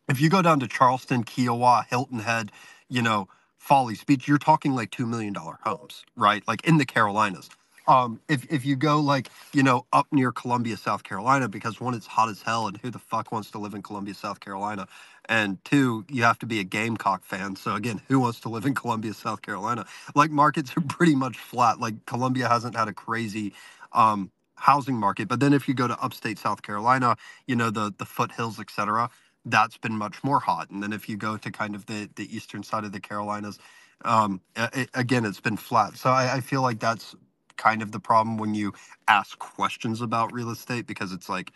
if 0.08 0.20
you 0.20 0.30
go 0.30 0.42
down 0.42 0.60
to 0.60 0.68
Charleston, 0.68 1.24
Kiawah, 1.24 1.86
Hilton 1.88 2.20
Head, 2.20 2.52
you 2.88 3.02
know, 3.02 3.28
Follies 3.58 4.04
Beach, 4.04 4.28
you're 4.28 4.38
talking 4.38 4.74
like 4.74 4.90
two 4.90 5.06
million 5.06 5.32
dollar 5.32 5.58
homes, 5.64 6.04
right? 6.16 6.44
Like 6.48 6.64
in 6.66 6.78
the 6.78 6.86
Carolinas. 6.86 7.50
Um, 7.88 8.20
if 8.28 8.50
if 8.52 8.64
you 8.66 8.76
go 8.76 9.00
like 9.00 9.30
you 9.54 9.62
know 9.62 9.86
up 9.92 10.06
near 10.12 10.32
Columbia, 10.32 10.76
South 10.76 11.04
Carolina, 11.04 11.48
because 11.48 11.80
one, 11.80 11.94
it's 11.94 12.06
hot 12.06 12.30
as 12.30 12.42
hell, 12.42 12.68
and 12.68 12.78
who 12.78 12.90
the 12.90 12.98
fuck 12.98 13.32
wants 13.32 13.50
to 13.52 13.58
live 13.58 13.74
in 13.74 13.82
Columbia, 13.82 14.14
South 14.14 14.40
Carolina? 14.40 14.88
And 15.28 15.62
two, 15.64 16.04
you 16.10 16.22
have 16.24 16.38
to 16.40 16.46
be 16.46 16.60
a 16.60 16.64
Gamecock 16.64 17.24
fan. 17.24 17.56
So 17.56 17.74
again, 17.74 18.00
who 18.08 18.20
wants 18.20 18.40
to 18.40 18.50
live 18.50 18.66
in 18.66 18.74
Columbia, 18.74 19.14
South 19.14 19.42
Carolina? 19.42 19.86
Like 20.14 20.30
markets 20.30 20.72
are 20.76 20.80
pretty 20.88 21.14
much 21.16 21.38
flat. 21.38 21.80
Like 21.80 22.06
Columbia 22.06 22.48
hasn't 22.48 22.76
had 22.76 22.88
a 22.88 22.94
crazy 22.94 23.54
um, 23.92 24.30
housing 24.56 24.96
market, 24.96 25.28
but 25.28 25.40
then 25.40 25.52
if 25.54 25.68
you 25.68 25.74
go 25.74 25.88
to 25.88 25.98
upstate 26.02 26.38
South 26.38 26.62
Carolina, 26.62 27.16
you 27.46 27.56
know 27.56 27.70
the 27.70 27.92
the 27.98 28.06
foothills, 28.06 28.60
et 28.60 28.70
cetera 28.70 29.02
that's 29.46 29.78
been 29.78 29.98
much 29.98 30.24
more 30.24 30.40
hot. 30.40 30.70
And 30.70 30.82
then 30.82 30.92
if 30.92 31.08
you 31.08 31.16
go 31.18 31.38
to 31.38 31.50
kind 31.52 31.74
of 31.76 31.86
the 31.86 32.10
the 32.16 32.34
eastern 32.34 32.62
side 32.64 32.84
of 32.84 32.92
the 32.92 33.00
Carolinas, 33.00 33.58
um, 34.04 34.40
a- 34.56 34.88
again, 34.94 35.26
it's 35.26 35.40
been 35.40 35.58
flat. 35.58 35.96
So 35.96 36.10
I, 36.10 36.36
I 36.36 36.40
feel 36.42 36.62
like 36.62 36.80
that's 36.80 37.16
kind 37.56 37.82
of 37.82 37.92
the 37.92 38.00
problem 38.00 38.38
when 38.38 38.54
you 38.54 38.72
ask 39.08 39.38
questions 39.38 40.02
about 40.02 40.32
real 40.34 40.50
estate 40.50 40.86
because 40.86 41.12
it's 41.12 41.28
like 41.28 41.52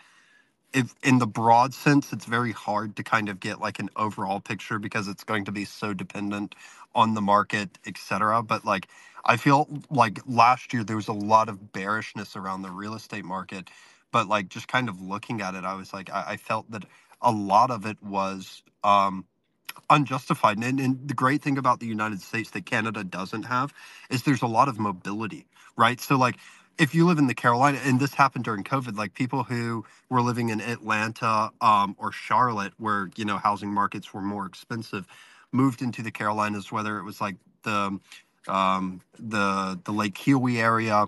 if 0.73 0.95
in 1.05 1.19
the 1.19 1.27
broad 1.29 1.75
sense 1.75 2.13
it's 2.15 2.27
very 2.27 2.53
hard 2.53 2.97
to 2.97 3.05
kind 3.05 3.29
of 3.29 3.41
get 3.41 3.61
like 3.61 3.81
an 3.81 3.91
overall 3.97 4.41
picture 4.41 4.79
because 4.79 5.09
it's 5.09 5.25
going 5.25 5.45
to 5.45 5.53
be 5.53 5.67
so 5.67 5.95
dependent 5.95 6.55
on 6.95 7.15
the 7.15 7.23
market 7.23 7.79
etc 7.87 8.43
but 8.43 8.65
like 8.65 8.89
i 9.27 9.37
feel 9.37 9.69
like 9.91 10.21
last 10.29 10.75
year 10.75 10.85
there 10.85 10.97
was 10.97 11.09
a 11.09 11.13
lot 11.15 11.51
of 11.51 11.73
bearishness 11.73 12.37
around 12.37 12.63
the 12.63 12.71
real 12.71 12.95
estate 12.95 13.25
market 13.27 13.71
but 14.13 14.29
like 14.29 14.49
just 14.49 14.69
kind 14.69 14.89
of 14.89 15.01
looking 15.03 15.43
at 15.43 15.57
it 15.57 15.65
i 15.65 15.75
was 15.75 15.93
like 15.93 16.11
i, 16.11 16.25
I 16.31 16.39
felt 16.39 16.71
that 16.71 16.85
a 17.21 17.31
lot 17.33 17.71
of 17.71 17.87
it 17.87 18.03
was 18.03 18.63
um, 18.85 19.25
unjustified. 19.91 20.59
And, 20.59 20.81
and 20.81 21.09
the 21.09 21.15
great 21.15 21.43
thing 21.43 21.59
about 21.59 21.81
the 21.81 21.87
United 21.87 22.21
States 22.21 22.51
that 22.51 22.67
Canada 22.67 23.05
doesn't 23.05 23.45
have 23.45 23.73
is 24.11 24.23
there's 24.23 24.43
a 24.43 24.47
lot 24.47 24.69
of 24.69 24.79
mobility, 24.79 25.47
right? 25.77 26.01
So, 26.01 26.17
like, 26.17 26.37
if 26.79 26.95
you 26.95 27.07
live 27.07 27.19
in 27.19 27.27
the 27.27 27.35
Carolina, 27.35 27.81
and 27.85 27.99
this 27.99 28.15
happened 28.15 28.45
during 28.45 28.63
COVID, 28.63 28.97
like 28.97 29.15
people 29.15 29.43
who 29.43 29.85
were 30.09 30.23
living 30.23 30.51
in 30.51 30.61
Atlanta 30.61 31.51
um, 31.61 31.97
or 31.99 32.13
Charlotte, 32.13 32.73
where 32.79 33.11
you 33.17 33.25
know 33.25 33.37
housing 33.37 33.73
markets 33.73 34.15
were 34.15 34.23
more 34.23 34.47
expensive, 34.47 35.07
moved 35.51 35.83
into 35.83 36.03
the 36.03 36.13
Carolinas, 36.13 36.71
whether 36.71 36.99
it 36.99 37.05
was 37.05 37.21
like 37.21 37.37
the 37.65 37.99
um, 38.47 39.01
the 39.19 39.79
the 39.85 39.93
Lake 39.93 40.17
Huey 40.19 40.61
area 40.61 41.07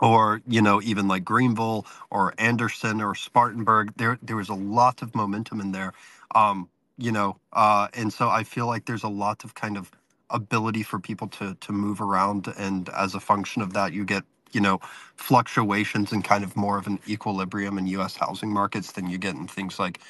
or 0.00 0.42
you 0.48 0.62
know 0.62 0.82
even 0.82 1.08
like 1.08 1.24
Greenville 1.24 1.86
or 2.10 2.34
Anderson 2.38 3.00
or 3.02 3.14
Spartanburg 3.16 3.92
there 3.96 4.18
there 4.22 4.36
was 4.36 4.50
a 4.50 4.54
lot 4.54 5.02
of 5.02 5.14
momentum 5.14 5.60
in 5.60 5.72
there 5.72 5.92
um 6.34 6.68
you 6.98 7.12
know 7.12 7.38
uh 7.54 7.88
and 7.94 8.12
so 8.12 8.28
I 8.30 8.44
feel 8.44 8.66
like 8.66 8.86
there's 8.86 9.04
a 9.04 9.08
lot 9.08 9.44
of 9.44 9.54
kind 9.56 9.76
of 9.76 9.90
ability 10.30 10.82
for 10.84 11.00
people 11.00 11.28
to 11.28 11.56
to 11.60 11.72
move 11.72 12.00
around 12.00 12.48
and 12.58 12.88
as 12.90 13.14
a 13.14 13.20
function 13.20 13.62
of 13.62 13.74
that 13.74 13.92
you 13.94 14.04
get 14.04 14.24
you 14.52 14.60
know 14.60 14.80
fluctuations 15.16 16.12
and 16.12 16.24
kind 16.24 16.44
of 16.44 16.56
more 16.56 16.78
of 16.78 16.86
an 16.88 16.98
equilibrium 17.08 17.78
in 17.78 17.86
US 17.88 18.16
housing 18.16 18.52
markets 18.52 18.92
than 18.92 19.08
you 19.10 19.18
get 19.18 19.36
in 19.36 19.48
things 19.48 19.78
like 19.78 20.00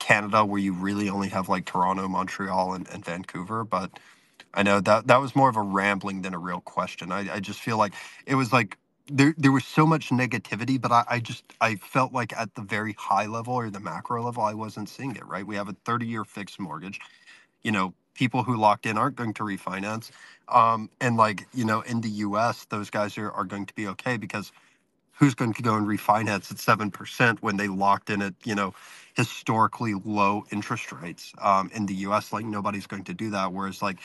Canada 0.00 0.44
where 0.44 0.60
you 0.60 0.72
really 0.74 1.10
only 1.10 1.28
have 1.28 1.48
like 1.48 1.66
Toronto, 1.66 2.08
Montreal 2.08 2.74
and, 2.74 2.88
and 2.90 3.04
Vancouver 3.04 3.64
but 3.64 3.90
I 4.54 4.64
know 4.64 4.80
that 4.80 5.06
that 5.08 5.20
was 5.20 5.36
more 5.36 5.48
of 5.48 5.56
a 5.56 5.62
rambling 5.62 6.22
than 6.22 6.34
a 6.34 6.38
real 6.38 6.60
question. 6.60 7.12
I, 7.12 7.36
I 7.36 7.40
just 7.40 7.60
feel 7.60 7.78
like 7.78 7.94
it 8.26 8.34
was 8.34 8.52
like 8.52 8.76
there 9.10 9.34
there 9.38 9.52
was 9.52 9.66
so 9.66 9.86
much 9.86 10.10
negativity, 10.10 10.80
but 10.80 10.92
I, 10.92 11.04
I 11.10 11.20
just 11.20 11.44
I 11.60 11.76
felt 11.76 12.12
like 12.14 12.34
at 12.34 12.54
the 12.56 12.62
very 12.62 12.94
high 12.98 13.26
level 13.26 13.54
or 13.54 13.70
the 13.70 13.80
macro 13.80 14.24
level, 14.24 14.44
I 14.44 14.54
wasn't 14.54 14.88
seeing 14.90 15.16
it. 15.16 15.26
Right, 15.26 15.46
we 15.46 15.56
have 15.56 15.68
a 15.68 15.76
30 15.86 16.06
year 16.06 16.24
fixed 16.24 16.60
mortgage. 16.60 17.00
You 17.64 17.72
know, 17.72 17.94
people 18.14 18.44
who 18.44 18.56
locked 18.56 18.86
in 18.86 18.98
aren't 18.98 19.16
going 19.16 19.34
to 19.34 19.44
refinance. 19.44 20.10
Um, 20.48 20.90
and 21.00 21.16
like 21.16 21.48
you 21.54 21.64
know, 21.66 21.82
in 21.82 22.02
the 22.02 22.10
U.S., 22.28 22.66
those 22.70 22.90
guys 22.90 23.18
are 23.18 23.32
are 23.32 23.44
going 23.46 23.66
to 23.66 23.74
be 23.74 23.88
okay 23.88 24.16
because 24.18 24.44
who's 25.14 25.34
going 25.34 25.54
to 25.54 25.62
go 25.62 25.76
and 25.76 25.86
refinance 25.86 26.50
at 26.50 26.58
7% 26.58 27.38
when 27.40 27.56
they 27.58 27.68
locked 27.68 28.10
in 28.10 28.22
at, 28.22 28.34
you 28.44 28.54
know, 28.54 28.74
historically 29.14 29.94
low 30.04 30.44
interest 30.52 30.92
rates 30.92 31.32
um, 31.42 31.70
in 31.74 31.86
the 31.86 31.94
US? 32.06 32.32
Like 32.32 32.46
nobody's 32.46 32.86
going 32.88 33.04
to 33.04 33.14
do 33.14 33.30
that. 33.30 33.52
Whereas 33.52 33.82
like 33.82 33.98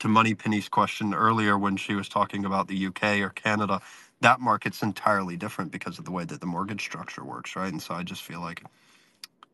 to 0.00 0.08
Money 0.08 0.34
Penny's 0.34 0.68
question 0.68 1.14
earlier 1.14 1.58
when 1.58 1.76
she 1.76 1.94
was 1.94 2.08
talking 2.08 2.44
about 2.44 2.68
the 2.68 2.86
UK 2.88 3.20
or 3.20 3.30
Canada, 3.30 3.80
that 4.22 4.40
market's 4.40 4.82
entirely 4.82 5.36
different 5.36 5.72
because 5.72 5.98
of 6.00 6.06
the 6.06 6.12
way 6.12 6.24
that 6.26 6.40
the 6.40 6.46
mortgage 6.46 6.82
structure 6.82 7.24
works, 7.24 7.56
right? 7.56 7.72
And 7.72 7.82
so 7.82 7.94
I 7.94 8.04
just 8.04 8.22
feel 8.22 8.40
like, 8.40 8.62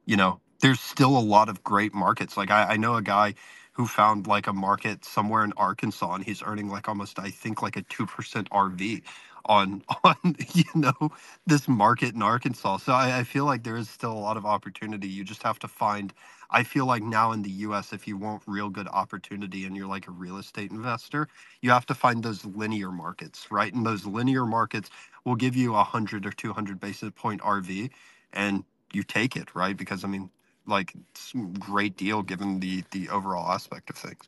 you 0.06 0.16
know, 0.16 0.40
there's 0.60 0.80
still 0.80 1.16
a 1.16 1.20
lot 1.20 1.48
of 1.48 1.64
great 1.64 1.94
markets. 1.94 2.36
Like 2.36 2.50
I, 2.50 2.74
I 2.74 2.76
know 2.78 2.96
a 2.96 3.02
guy 3.02 3.34
who 3.74 3.86
found 3.86 4.26
like 4.26 4.46
a 4.46 4.52
market 4.52 5.04
somewhere 5.04 5.44
in 5.44 5.52
Arkansas 5.56 6.14
and 6.14 6.24
he's 6.24 6.42
earning 6.44 6.68
like 6.68 6.88
almost 6.88 7.18
I 7.18 7.30
think 7.30 7.62
like 7.62 7.76
a 7.76 7.82
2% 7.82 8.06
RV 8.50 9.02
on 9.46 9.82
on 10.04 10.16
you 10.54 10.64
know 10.74 11.12
this 11.46 11.68
market 11.68 12.14
in 12.14 12.22
Arkansas. 12.22 12.78
So 12.78 12.92
I, 12.92 13.20
I 13.20 13.24
feel 13.24 13.44
like 13.46 13.64
there 13.64 13.76
is 13.76 13.90
still 13.90 14.12
a 14.12 14.20
lot 14.20 14.36
of 14.36 14.46
opportunity. 14.46 15.08
You 15.08 15.24
just 15.24 15.42
have 15.44 15.58
to 15.60 15.68
find 15.68 16.12
I 16.50 16.64
feel 16.64 16.86
like 16.86 17.02
now 17.02 17.32
in 17.32 17.42
the 17.42 17.50
US 17.68 17.92
if 17.92 18.08
you 18.08 18.16
want 18.18 18.42
real 18.46 18.70
good 18.70 18.88
opportunity 18.88 19.66
and 19.66 19.76
you're 19.76 19.88
like 19.88 20.08
a 20.08 20.12
real 20.12 20.38
estate 20.38 20.70
investor, 20.72 21.28
you 21.62 21.70
have 21.70 21.86
to 21.86 21.94
find 21.94 22.22
those 22.22 22.44
linear 22.44 22.92
markets, 22.92 23.48
right? 23.50 23.72
And 23.74 23.86
those 23.86 24.06
linear 24.06 24.46
markets 24.46 24.90
will 25.24 25.36
give 25.36 25.56
you 25.56 25.70
a 25.72 25.78
100 25.78 26.26
or 26.26 26.32
200 26.32 26.80
basis 26.80 27.10
point 27.16 27.42
RV 27.42 27.90
and 28.32 28.64
you 28.92 29.02
take 29.04 29.36
it, 29.36 29.54
right? 29.54 29.76
Because 29.76 30.04
I 30.04 30.08
mean 30.08 30.30
like 30.66 30.94
it's 31.12 31.34
a 31.34 31.38
great 31.58 31.96
deal 31.96 32.22
given 32.22 32.60
the 32.60 32.84
the 32.92 33.08
overall 33.10 33.50
aspect 33.52 33.90
of 33.90 33.96
things. 33.96 34.22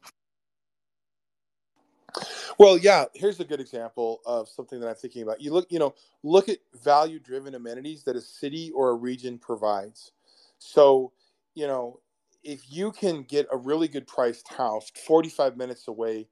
Well, 2.59 2.79
yeah, 2.79 3.07
here's 3.15 3.41
a 3.41 3.45
good 3.45 3.61
example 3.61 4.21
of 4.27 4.49
something 4.49 4.81
that 4.81 4.89
I'm 4.89 4.95
thinking 4.95 5.23
about. 5.23 5.41
You 5.41 5.53
look, 5.53 5.67
you 5.71 5.79
know, 5.79 5.95
look 6.23 6.49
at 6.49 6.59
value 6.85 7.19
driven 7.19 7.55
amenities 7.55 8.05
that 8.05 8.17
a 8.17 8.21
city 8.21 8.71
or 8.73 8.91
a 8.91 8.95
region 8.95 9.39
provides. 9.39 10.13
So, 10.59 11.13
you 11.55 11.67
know, 11.67 12.01
if 12.45 12.63
you 12.71 12.93
can 12.93 13.23
get 13.23 13.47
a 13.53 13.57
really 13.57 13.89
good 13.89 14.07
priced 14.07 14.49
house 14.49 14.91
45 15.07 15.57
minutes 15.57 15.89
away 15.89 16.29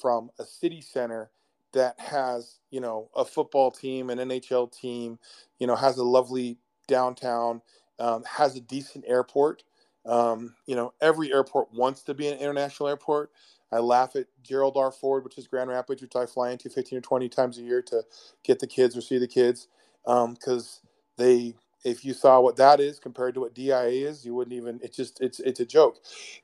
from 0.00 0.30
a 0.38 0.44
city 0.44 0.80
center 0.80 1.30
that 1.72 1.98
has, 1.98 2.58
you 2.70 2.80
know, 2.80 3.08
a 3.16 3.24
football 3.24 3.70
team, 3.70 4.10
an 4.10 4.18
NHL 4.18 4.70
team, 4.72 5.18
you 5.58 5.66
know, 5.66 5.76
has 5.76 5.96
a 5.98 6.04
lovely 6.04 6.58
downtown, 6.86 7.62
um, 7.98 8.22
has 8.24 8.56
a 8.56 8.60
decent 8.60 9.04
airport. 9.06 9.64
Um, 10.04 10.54
you 10.66 10.74
know, 10.76 10.92
every 11.00 11.32
airport 11.32 11.72
wants 11.72 12.02
to 12.04 12.14
be 12.14 12.28
an 12.28 12.38
international 12.38 12.88
airport. 12.88 13.30
I 13.72 13.78
laugh 13.78 14.16
at 14.16 14.26
Gerald 14.42 14.76
R. 14.76 14.92
Ford, 14.92 15.24
which 15.24 15.38
is 15.38 15.46
Grand 15.46 15.70
Rapids, 15.70 16.02
which 16.02 16.16
I 16.16 16.26
fly 16.26 16.50
into 16.50 16.68
15 16.68 16.98
or 16.98 17.02
20 17.02 17.28
times 17.28 17.58
a 17.58 17.62
year 17.62 17.80
to 17.82 18.02
get 18.44 18.58
the 18.58 18.66
kids 18.66 18.96
or 18.96 19.00
see 19.00 19.18
the 19.18 19.28
kids. 19.28 19.68
Because 20.04 20.80
um, 20.82 20.88
they, 21.16 21.54
if 21.84 22.04
you 22.04 22.14
saw 22.14 22.40
what 22.40 22.56
that 22.56 22.80
is 22.80 22.98
compared 22.98 23.34
to 23.34 23.40
what 23.40 23.54
DIA 23.54 24.08
is, 24.08 24.24
you 24.24 24.34
wouldn't 24.34 24.56
even, 24.56 24.80
it's 24.82 24.96
just, 24.96 25.20
it's, 25.20 25.40
it's 25.40 25.60
a 25.60 25.66
joke. 25.66 25.98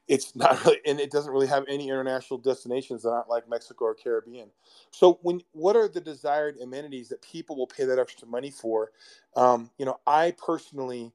It's 0.08 0.34
not 0.36 0.64
really, 0.64 0.78
and 0.86 1.00
it 1.00 1.10
doesn't 1.10 1.32
really 1.32 1.46
have 1.48 1.64
any 1.68 1.88
international 1.88 2.38
destinations 2.38 3.02
that 3.02 3.10
aren't 3.10 3.28
like 3.30 3.48
Mexico 3.48 3.86
or 3.86 3.94
Caribbean. 3.94 4.50
So 4.90 5.18
when, 5.22 5.42
what 5.52 5.76
are 5.76 5.88
the 5.88 6.00
desired 6.00 6.58
amenities 6.62 7.08
that 7.10 7.22
people 7.22 7.56
will 7.56 7.66
pay 7.66 7.84
that 7.84 7.98
extra 7.98 8.28
money 8.28 8.50
for? 8.50 8.92
Um, 9.36 9.70
you 9.78 9.86
know, 9.86 9.98
I 10.06 10.34
personally, 10.44 11.12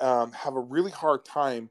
um, 0.00 0.32
have 0.32 0.56
a 0.56 0.60
really 0.60 0.90
hard 0.90 1.24
time 1.24 1.70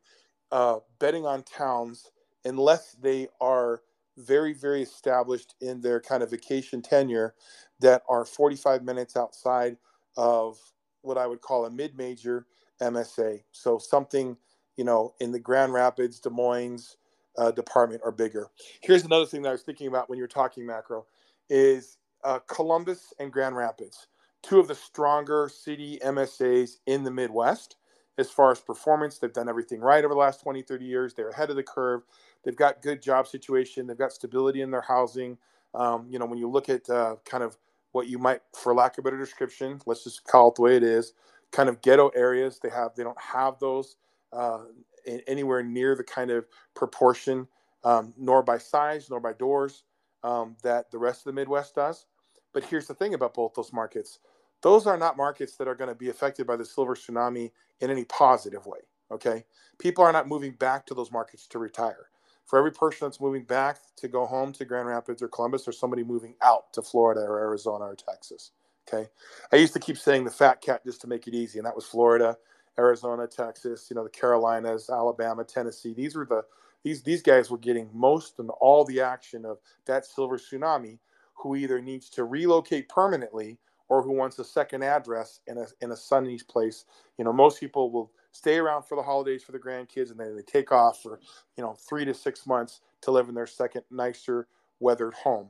uh, 0.52 0.80
betting 1.00 1.26
on 1.26 1.44
towns 1.44 2.12
unless 2.46 2.94
they 3.02 3.28
are 3.42 3.82
very, 4.18 4.54
very 4.54 4.82
established 4.82 5.56
in 5.62 5.82
their 5.82 6.00
kind 6.00 6.24
of 6.24 6.32
vacation 6.32 6.82
tenure 6.82 7.36
that 7.80 8.04
are 8.10 8.26
45 8.26 8.84
minutes 8.84 9.16
outside 9.18 9.78
of 10.18 10.60
what 11.02 11.18
I 11.18 11.28
would 11.28 11.42
call 11.42 11.66
a 11.66 11.70
mid 11.70 11.98
major 11.98 12.46
MSA. 12.82 13.42
So 13.52 13.78
something, 13.78 14.38
you 14.78 14.84
know, 14.84 15.14
in 15.20 15.32
the 15.32 15.40
Grand 15.40 15.74
Rapids, 15.74 16.20
Des 16.20 16.30
Moines 16.30 16.98
uh, 17.38 17.52
department 17.52 18.02
or 18.04 18.12
bigger. 18.12 18.48
Here's 18.82 19.04
another 19.04 19.26
thing 19.26 19.42
that 19.44 19.50
I 19.50 19.54
was 19.54 19.62
thinking 19.62 19.88
about 19.88 20.10
when 20.10 20.18
you're 20.18 20.28
talking 20.28 20.66
macro 20.66 21.06
is 21.50 21.98
uh, 22.24 22.40
Columbus 22.48 23.14
and 23.20 23.32
Grand 23.32 23.56
Rapids, 23.56 24.08
two 24.44 24.60
of 24.60 24.68
the 24.68 24.76
stronger 24.76 25.50
city 25.54 26.00
MSAs 26.04 26.78
in 26.86 27.04
the 27.04 27.12
Midwest 27.12 27.78
as 28.18 28.30
far 28.30 28.52
as 28.52 28.60
performance. 28.60 29.18
They've 29.18 29.32
done 29.32 29.48
everything 29.48 29.80
right 29.80 30.04
over 30.04 30.14
the 30.14 30.20
last 30.20 30.44
20, 30.44 30.62
30 30.62 30.86
years. 30.86 31.14
They're 31.14 31.30
ahead 31.30 31.50
of 31.50 31.56
the 31.56 31.64
curve. 31.64 32.02
They've 32.44 32.56
got 32.56 32.82
good 32.82 33.02
job 33.02 33.28
situation. 33.28 33.88
They've 33.88 33.98
got 33.98 34.12
stability 34.12 34.62
in 34.62 34.72
their 34.72 34.82
housing. 34.82 35.38
Um, 35.74 36.08
you 36.10 36.20
know, 36.20 36.26
when 36.26 36.38
you 36.38 36.50
look 36.50 36.68
at 36.68 36.90
uh, 36.90 37.16
kind 37.26 37.44
of 37.44 37.58
what 37.92 38.08
you 38.08 38.20
might, 38.20 38.42
for 38.56 38.74
lack 38.74 38.98
of 38.98 39.04
a 39.04 39.04
better 39.04 39.18
description, 39.20 39.80
let's 39.86 40.04
just 40.04 40.24
call 40.26 40.50
it 40.50 40.56
the 40.56 40.62
way 40.62 40.76
it 40.78 40.84
is, 40.84 41.14
kind 41.52 41.70
of 41.70 41.82
ghetto 41.82 42.10
areas. 42.10 42.60
They 42.62 42.70
have, 42.70 42.96
they 42.96 43.04
don't 43.04 43.20
have 43.22 43.60
those 43.60 43.98
uh, 44.34 44.66
in, 45.06 45.22
anywhere 45.28 45.64
near 45.64 45.96
the 45.96 46.04
kind 46.04 46.32
of 46.32 46.46
proportion, 46.76 47.48
um, 47.84 48.14
nor 48.18 48.44
by 48.44 48.58
size, 48.58 49.10
nor 49.10 49.20
by 49.20 49.34
doors 49.34 49.84
um, 50.24 50.56
that 50.64 50.92
the 50.92 50.98
rest 50.98 51.22
of 51.22 51.26
the 51.26 51.34
Midwest 51.34 51.76
does. 51.76 52.06
But 52.54 52.64
here's 52.64 52.88
the 52.88 52.94
thing 52.96 53.14
about 53.14 53.34
both 53.34 53.54
those 53.56 53.74
markets 53.74 54.20
those 54.62 54.88
are 54.88 54.98
not 54.98 55.18
markets 55.18 55.56
that 55.58 55.68
are 55.68 55.76
going 55.76 55.90
to 55.90 55.96
be 55.96 56.10
affected 56.10 56.46
by 56.46 56.56
the 56.58 56.66
silver 56.66 56.96
tsunami 56.96 57.52
in 57.80 57.90
any 57.90 58.06
positive 58.06 58.66
way. 58.66 58.80
Okay. 59.12 59.46
People 59.80 60.04
are 60.04 60.12
not 60.12 60.28
moving 60.28 60.52
back 60.54 60.86
to 60.88 60.94
those 60.94 61.12
markets 61.12 61.48
to 61.48 61.60
retire. 61.60 62.09
For 62.50 62.58
every 62.58 62.72
person 62.72 63.08
that's 63.08 63.22
moving 63.22 63.44
back 63.44 63.78
to 63.98 64.08
go 64.08 64.26
home 64.26 64.52
to 64.54 64.66
Grand 64.66 64.88
Rapids 64.88 65.22
or 65.22 65.28
Columbus, 65.28 65.66
there's 65.66 65.78
somebody 65.78 66.04
moving 66.04 66.34
out 66.42 66.74
to 66.74 66.82
Florida 66.82 67.22
or 67.22 67.40
Arizona 67.40 67.86
or 67.86 67.96
Texas. 67.96 68.54
Okay. 68.88 69.08
I 69.54 69.58
used 69.58 69.74
to 69.74 69.80
keep 69.80 70.00
saying 70.00 70.24
the 70.24 70.32
fat 70.32 70.60
cat 70.60 70.84
just 70.84 71.00
to 71.02 71.08
make 71.08 71.28
it 71.28 71.36
easy, 71.36 71.60
and 71.60 71.66
that 71.68 71.76
was 71.76 71.86
Florida, 71.86 72.36
Arizona, 72.80 73.28
Texas, 73.28 73.86
you 73.92 73.96
know, 73.96 74.04
the 74.04 74.10
Carolinas, 74.10 74.90
Alabama, 74.90 75.44
Tennessee. 75.44 75.94
These 75.94 76.16
were 76.16 76.26
the 76.26 76.44
these 76.82 77.04
these 77.04 77.22
guys 77.22 77.52
were 77.52 77.60
getting 77.60 77.88
most 77.94 78.40
and 78.40 78.50
all 78.62 78.84
the 78.84 79.00
action 79.00 79.46
of 79.46 79.60
that 79.86 80.08
silver 80.08 80.40
tsunami 80.40 80.98
who 81.36 81.56
either 81.56 81.80
needs 81.80 82.10
to 82.10 82.24
relocate 82.24 82.90
permanently 82.90 83.60
or 83.90 84.02
who 84.02 84.12
wants 84.12 84.40
a 84.40 84.44
second 84.44 84.84
address 84.84 85.40
in 85.46 85.60
a 85.60 85.68
in 85.82 85.92
a 85.92 85.96
sunny 85.96 86.40
place. 86.50 86.86
You 87.20 87.26
know, 87.26 87.34
most 87.34 87.60
people 87.60 87.92
will 87.92 88.12
stay 88.32 88.58
around 88.58 88.84
for 88.84 88.96
the 88.96 89.04
holidays 89.04 89.44
for 89.44 89.52
the 89.54 89.60
grandkids, 89.60 90.12
and 90.12 90.20
then 90.20 90.36
they 90.36 90.44
take 90.44 90.72
off 90.72 91.02
for 91.04 91.20
you 91.58 91.64
know 91.64 91.76
three 91.90 92.06
to 92.06 92.14
six 92.14 92.48
months 92.48 92.82
to 93.02 93.12
live 93.12 93.30
in 93.30 93.36
their 93.36 93.48
second 93.48 93.84
nicer 93.92 94.48
weathered 94.80 95.14
home. 95.16 95.50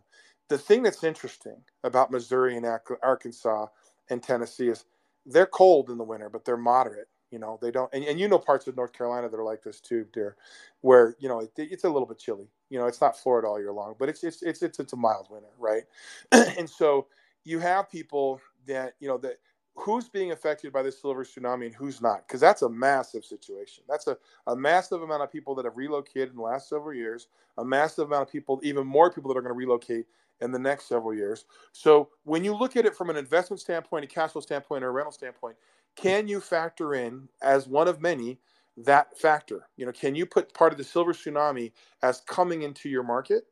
The 0.50 0.58
thing 0.58 0.84
that's 0.84 1.04
interesting 1.04 1.58
about 1.84 2.12
Missouri 2.12 2.58
and 2.58 2.66
Arkansas 3.04 3.68
and 4.10 4.24
Tennessee 4.24 4.70
is 4.70 4.86
they're 5.26 5.46
cold 5.46 5.90
in 5.90 5.98
the 5.98 6.04
winter, 6.04 6.30
but 6.30 6.46
they're 6.46 6.58
moderate. 6.58 7.08
You 7.32 7.40
know, 7.40 7.60
they 7.62 7.72
don't, 7.72 7.94
and, 7.94 8.04
and 8.06 8.20
you 8.20 8.28
know 8.28 8.40
parts 8.40 8.68
of 8.68 8.76
North 8.76 8.94
Carolina 8.94 9.30
that 9.30 9.38
are 9.38 9.44
like 9.44 9.64
this 9.64 9.80
too, 9.82 10.06
dear, 10.14 10.36
where 10.82 11.16
you 11.20 11.30
know 11.30 11.42
it, 11.42 11.52
it's 11.58 11.84
a 11.84 11.90
little 11.90 12.08
bit 12.08 12.20
chilly. 12.20 12.50
You 12.70 12.80
know, 12.80 12.88
it's 12.88 13.02
not 13.02 13.18
Florida 13.18 13.48
all 13.48 13.60
year 13.60 13.74
long, 13.74 13.96
but 14.00 14.10
it's 14.10 14.24
it's 14.24 14.44
it's 14.44 14.64
it's, 14.64 14.80
it's 14.80 14.94
a 14.94 14.98
mild 14.98 15.28
winter, 15.32 15.50
right? 15.60 15.84
and 16.32 16.70
so 16.70 17.08
you 17.46 17.60
have 17.60 17.90
people 17.92 18.42
that 18.68 18.94
you 19.00 19.08
know 19.08 19.18
that 19.20 19.38
who's 19.80 20.10
being 20.10 20.32
affected 20.32 20.74
by 20.74 20.84
the 20.84 20.92
silver 20.92 21.26
tsunami 21.26 21.68
and 21.68 21.76
who's 21.76 22.02
not? 22.02 22.28
Because 22.28 22.42
that's 22.42 22.64
a 22.64 22.70
massive 22.70 23.26
situation. 23.26 23.84
That's 23.90 24.08
a, 24.08 24.18
a 24.48 24.56
massive 24.56 25.04
amount 25.04 25.24
of 25.24 25.32
people 25.32 25.56
that 25.56 25.66
have 25.66 25.78
relocated 25.78 26.32
in 26.32 26.38
the 26.38 26.44
last 26.44 26.70
several 26.70 26.94
years 26.96 27.28
a 27.58 27.66
massive 27.66 28.08
amount 28.08 28.24
of 28.24 28.32
people 28.32 28.60
even 28.64 28.86
more 28.88 29.12
people 29.12 29.32
that 29.34 29.38
are 29.38 29.42
going 29.42 29.54
to 29.54 29.58
relocate 29.58 30.06
in 30.42 30.52
the 30.52 30.60
next 30.60 30.88
several 30.90 31.14
years. 31.14 31.46
So 31.72 32.10
when 32.24 32.44
you 32.44 32.56
look 32.56 32.76
at 32.76 32.86
it 32.86 32.96
from 32.96 33.10
an 33.10 33.18
investment 33.18 33.62
standpoint 33.62 34.06
a 34.06 34.08
cash 34.08 34.32
flow 34.32 34.42
standpoint 34.42 34.84
or 34.84 34.90
a 34.90 34.92
rental 34.92 35.12
standpoint 35.12 35.58
can 35.96 36.28
you 36.28 36.40
factor 36.42 36.96
in 36.96 37.30
as 37.42 37.68
one 37.68 37.88
of 37.88 38.02
many 38.02 38.40
that 38.78 39.18
factor? 39.20 39.68
You 39.78 39.86
know 39.86 39.92
can 39.92 40.16
you 40.16 40.26
put 40.26 40.54
part 40.54 40.72
of 40.72 40.78
the 40.78 40.84
silver 40.84 41.14
tsunami 41.14 41.72
as 42.02 42.22
coming 42.22 42.64
into 42.64 42.90
your 42.90 43.04
market 43.04 43.46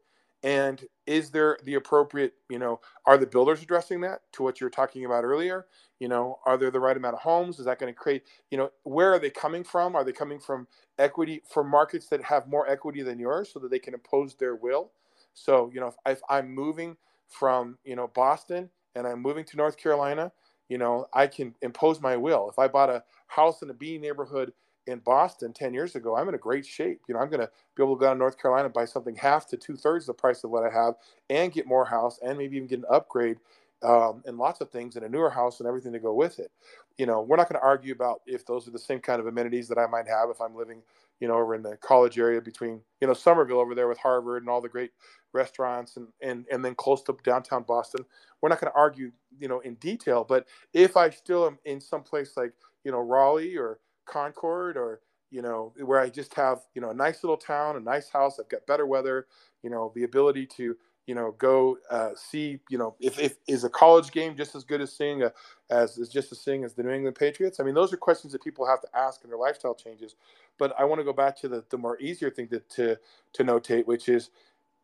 and 0.47 0.85
is 1.05 1.29
there 1.29 1.57
the 1.65 1.73
appropriate 1.73 2.33
you 2.49 2.57
know 2.57 2.79
are 3.05 3.17
the 3.17 3.27
builders 3.27 3.61
addressing 3.61 3.99
that 3.99 4.21
to 4.31 4.43
what 4.43 4.61
you're 4.61 4.69
talking 4.69 5.03
about 5.03 5.25
earlier? 5.25 5.65
You 5.99 6.07
know 6.07 6.39
are 6.45 6.57
there 6.57 6.71
the 6.71 6.79
right 6.79 6.95
amount 6.95 7.15
of 7.15 7.19
homes? 7.19 7.59
Is 7.59 7.65
that 7.65 7.79
going 7.79 7.93
to 7.93 7.99
create 7.99 8.23
you 8.49 8.57
know 8.57 8.71
where 8.83 9.11
are 9.11 9.19
they 9.19 9.29
coming 9.29 9.65
from? 9.65 9.93
Are 9.93 10.05
they 10.05 10.13
coming 10.13 10.39
from 10.39 10.65
equity 10.99 11.41
from 11.53 11.69
markets 11.69 12.07
that 12.07 12.23
have 12.23 12.47
more 12.47 12.65
equity 12.69 13.03
than 13.03 13.19
yours 13.19 13.51
so 13.51 13.59
that 13.59 13.71
they 13.71 13.79
can 13.79 13.93
impose 13.93 14.35
their 14.35 14.55
will? 14.55 14.91
So 15.33 15.69
you 15.73 15.81
know 15.81 15.87
if, 15.87 15.95
if 16.05 16.21
i'm 16.29 16.55
moving 16.55 16.95
from 17.27 17.77
you 17.83 17.97
know 17.97 18.07
boston 18.15 18.69
and 18.95 19.05
i'm 19.05 19.21
moving 19.21 19.43
to 19.43 19.57
north 19.57 19.75
carolina 19.75 20.31
you 20.69 20.77
know 20.77 21.07
i 21.13 21.27
can 21.27 21.53
impose 21.61 21.99
my 21.99 22.15
will. 22.15 22.49
If 22.49 22.57
i 22.57 22.69
bought 22.69 22.89
a 22.89 23.03
house 23.27 23.61
in 23.63 23.69
a 23.69 23.73
b 23.73 23.97
neighborhood 23.97 24.53
in 24.87 24.99
Boston 24.99 25.53
10 25.53 25.73
years 25.73 25.95
ago, 25.95 26.15
I'm 26.17 26.29
in 26.29 26.35
a 26.35 26.39
great 26.39 26.65
shape. 26.65 27.01
You 27.07 27.15
know, 27.15 27.21
I'm 27.21 27.29
going 27.29 27.41
to 27.41 27.49
be 27.75 27.83
able 27.83 27.95
to 27.95 27.99
go 27.99 28.11
to 28.11 28.17
North 28.17 28.39
Carolina 28.41 28.65
and 28.65 28.73
buy 28.73 28.85
something 28.85 29.15
half 29.15 29.47
to 29.49 29.57
two 29.57 29.75
thirds 29.75 30.07
the 30.07 30.13
price 30.13 30.43
of 30.43 30.51
what 30.51 30.63
I 30.65 30.73
have 30.73 30.95
and 31.29 31.51
get 31.53 31.67
more 31.67 31.85
house 31.85 32.19
and 32.23 32.37
maybe 32.37 32.57
even 32.57 32.67
get 32.67 32.79
an 32.79 32.85
upgrade 32.91 33.37
um, 33.83 34.23
and 34.25 34.37
lots 34.37 34.61
of 34.61 34.71
things 34.71 34.95
in 34.95 35.03
a 35.03 35.09
newer 35.09 35.29
house 35.29 35.59
and 35.59 35.67
everything 35.67 35.93
to 35.93 35.99
go 35.99 36.13
with 36.13 36.39
it. 36.39 36.51
You 36.97 37.05
know, 37.05 37.21
we're 37.21 37.37
not 37.37 37.49
going 37.49 37.59
to 37.59 37.65
argue 37.65 37.93
about 37.93 38.21
if 38.25 38.45
those 38.45 38.67
are 38.67 38.71
the 38.71 38.79
same 38.79 38.99
kind 38.99 39.19
of 39.19 39.27
amenities 39.27 39.67
that 39.69 39.77
I 39.77 39.87
might 39.87 40.07
have 40.07 40.29
if 40.31 40.41
I'm 40.41 40.55
living, 40.55 40.81
you 41.19 41.27
know, 41.27 41.35
over 41.35 41.53
in 41.55 41.61
the 41.61 41.77
college 41.77 42.17
area 42.17 42.41
between, 42.41 42.81
you 43.01 43.07
know, 43.07 43.13
Somerville 43.13 43.59
over 43.59 43.75
there 43.75 43.87
with 43.87 43.99
Harvard 43.99 44.41
and 44.43 44.49
all 44.49 44.61
the 44.61 44.69
great 44.69 44.91
restaurants 45.33 45.97
and 45.97 46.07
and 46.21 46.45
and 46.51 46.65
then 46.65 46.73
close 46.75 47.03
to 47.03 47.15
downtown 47.23 47.63
Boston. 47.63 48.03
We're 48.41 48.49
not 48.49 48.59
going 48.61 48.71
to 48.71 48.77
argue, 48.77 49.11
you 49.39 49.47
know, 49.47 49.59
in 49.59 49.75
detail. 49.75 50.25
But 50.27 50.47
if 50.73 50.97
I 50.97 51.09
still 51.11 51.45
am 51.45 51.59
in 51.65 51.79
some 51.79 52.01
place 52.03 52.35
like, 52.35 52.53
you 52.83 52.91
know, 52.91 52.99
Raleigh 52.99 53.57
or 53.57 53.79
Concord 54.07 54.77
or 54.77 55.01
you 55.31 55.43
know, 55.43 55.73
where 55.83 56.01
I 56.01 56.09
just 56.09 56.35
have, 56.35 56.61
you 56.75 56.81
know, 56.81 56.91
a 56.91 56.95
nice 56.95 57.23
little 57.23 57.37
town, 57.37 57.77
a 57.77 57.81
nice 57.81 58.09
house. 58.09 58.39
I've 58.39 58.49
got 58.49 58.67
better 58.67 58.87
weather, 58.87 59.27
you 59.63 59.71
know, 59.71 59.93
the 59.95 60.05
ability 60.05 60.47
to, 60.57 60.77
you 61.07 61.15
know, 61.15 61.35
go 61.39 61.79
uh, 61.91 62.11
see, 62.15 62.59
you 62.69 62.79
know, 62.79 62.95
if, 63.01 63.19
if 63.19 63.37
is 63.47 63.65
a 63.65 63.69
college 63.69 64.11
game 64.11 64.37
just 64.37 64.55
as 64.55 64.65
good 64.65 64.81
as 64.81 64.95
seeing 64.97 65.23
a, 65.23 65.33
as 65.71 65.99
is 65.99 66.09
just 66.09 66.31
as 66.33 66.41
seeing 66.41 66.65
as 66.65 66.75
the 66.75 66.83
New 66.83 66.91
England 66.91 67.17
Patriots? 67.17 67.59
I 67.61 67.65
mean, 67.65 67.75
those 67.75 67.93
are 67.93 67.97
questions 67.97 68.33
that 68.33 68.43
people 68.43 68.67
have 68.67 68.81
to 68.83 68.89
ask 68.95 69.23
in 69.25 69.29
their 69.31 69.39
lifestyle 69.39 69.75
changes. 69.75 70.15
But 70.59 70.73
I 70.79 70.85
want 70.85 70.99
to 71.01 71.05
go 71.05 71.13
back 71.13 71.37
to 71.41 71.49
the, 71.49 71.65
the 71.71 71.79
more 71.79 71.99
easier 72.01 72.31
thing 72.31 72.49
to, 72.49 72.61
to, 72.77 72.97
to 73.35 73.45
notate, 73.45 73.87
which 73.87 74.09
is, 74.09 74.31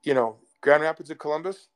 you 0.04 0.14
know, 0.16 0.38
Grand 0.62 0.84
Rapids 0.84 1.10
and 1.12 1.20
Columbus, 1.20 1.70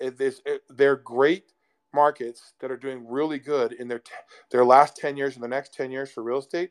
it, 0.00 0.20
it, 0.20 0.62
they're 0.70 0.96
great 0.96 1.52
markets 1.94 2.54
that 2.60 2.70
are 2.70 2.76
doing 2.78 3.06
really 3.08 3.38
good 3.38 3.72
in 3.72 3.88
their, 3.88 4.00
t- 4.00 4.12
their 4.52 4.64
last 4.64 4.96
10 4.96 5.16
years 5.16 5.34
and 5.36 5.44
the 5.44 5.48
next 5.48 5.74
10 5.74 5.90
years 5.92 6.10
for 6.12 6.22
real 6.22 6.38
estate 6.38 6.70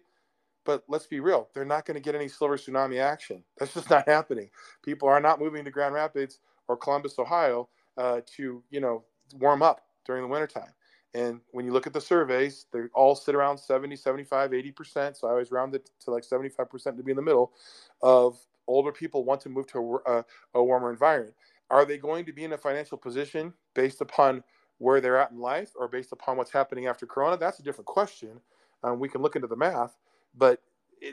but 0.67 0.83
let's 0.89 1.07
be 1.07 1.21
real, 1.21 1.49
they're 1.55 1.65
not 1.65 1.85
going 1.85 1.95
to 1.95 2.01
get 2.01 2.13
any 2.13 2.27
silver 2.27 2.57
tsunami 2.57 3.01
action. 3.01 3.43
That's 3.57 3.73
just 3.73 3.89
not 3.89 4.07
happening. 4.07 4.51
People 4.83 5.07
are 5.07 5.21
not 5.21 5.39
moving 5.39 5.65
to 5.65 5.71
Grand 5.71 5.95
Rapids 5.95 6.39
or 6.67 6.77
Columbus, 6.77 7.17
Ohio, 7.17 7.69
uh, 7.97 8.21
to 8.35 8.61
you 8.69 8.81
know 8.81 9.05
warm 9.35 9.63
up 9.63 9.81
during 10.05 10.21
the 10.21 10.27
wintertime. 10.27 10.71
And 11.15 11.39
when 11.51 11.65
you 11.65 11.71
look 11.71 11.87
at 11.87 11.93
the 11.93 12.01
surveys, 12.01 12.67
they 12.71 12.81
all 12.93 13.15
sit 13.15 13.33
around 13.33 13.57
70, 13.57 13.95
75, 13.95 14.51
80%. 14.51 15.17
So 15.17 15.27
I 15.27 15.31
always 15.31 15.51
round 15.51 15.73
it 15.73 15.89
to 16.01 16.11
like 16.11 16.23
75% 16.23 16.97
to 16.97 17.03
be 17.03 17.11
in 17.11 17.15
the 17.15 17.23
middle 17.23 17.53
of 18.03 18.37
older 18.67 18.91
people 18.91 19.23
want 19.23 19.41
to 19.41 19.49
move 19.49 19.65
to 19.67 19.99
a, 20.05 20.25
a 20.53 20.63
warmer 20.63 20.91
environment. 20.91 21.33
Are 21.71 21.85
they 21.85 21.97
going 21.97 22.25
to 22.25 22.33
be 22.33 22.43
in 22.43 22.53
a 22.53 22.57
financial 22.57 22.97
position 22.97 23.53
based 23.73 24.01
upon 24.01 24.43
where 24.79 25.01
they're 25.01 25.17
at 25.17 25.31
in 25.31 25.39
life 25.39 25.71
or 25.75 25.87
based 25.87 26.11
upon 26.11 26.37
what's 26.37 26.51
happening 26.51 26.85
after 26.85 27.07
Corona? 27.07 27.37
That's 27.37 27.59
a 27.59 27.63
different 27.63 27.87
question. 27.87 28.41
Um, 28.83 28.99
we 28.99 29.09
can 29.09 29.21
look 29.21 29.35
into 29.35 29.47
the 29.47 29.55
math 29.55 29.97
but 30.35 30.61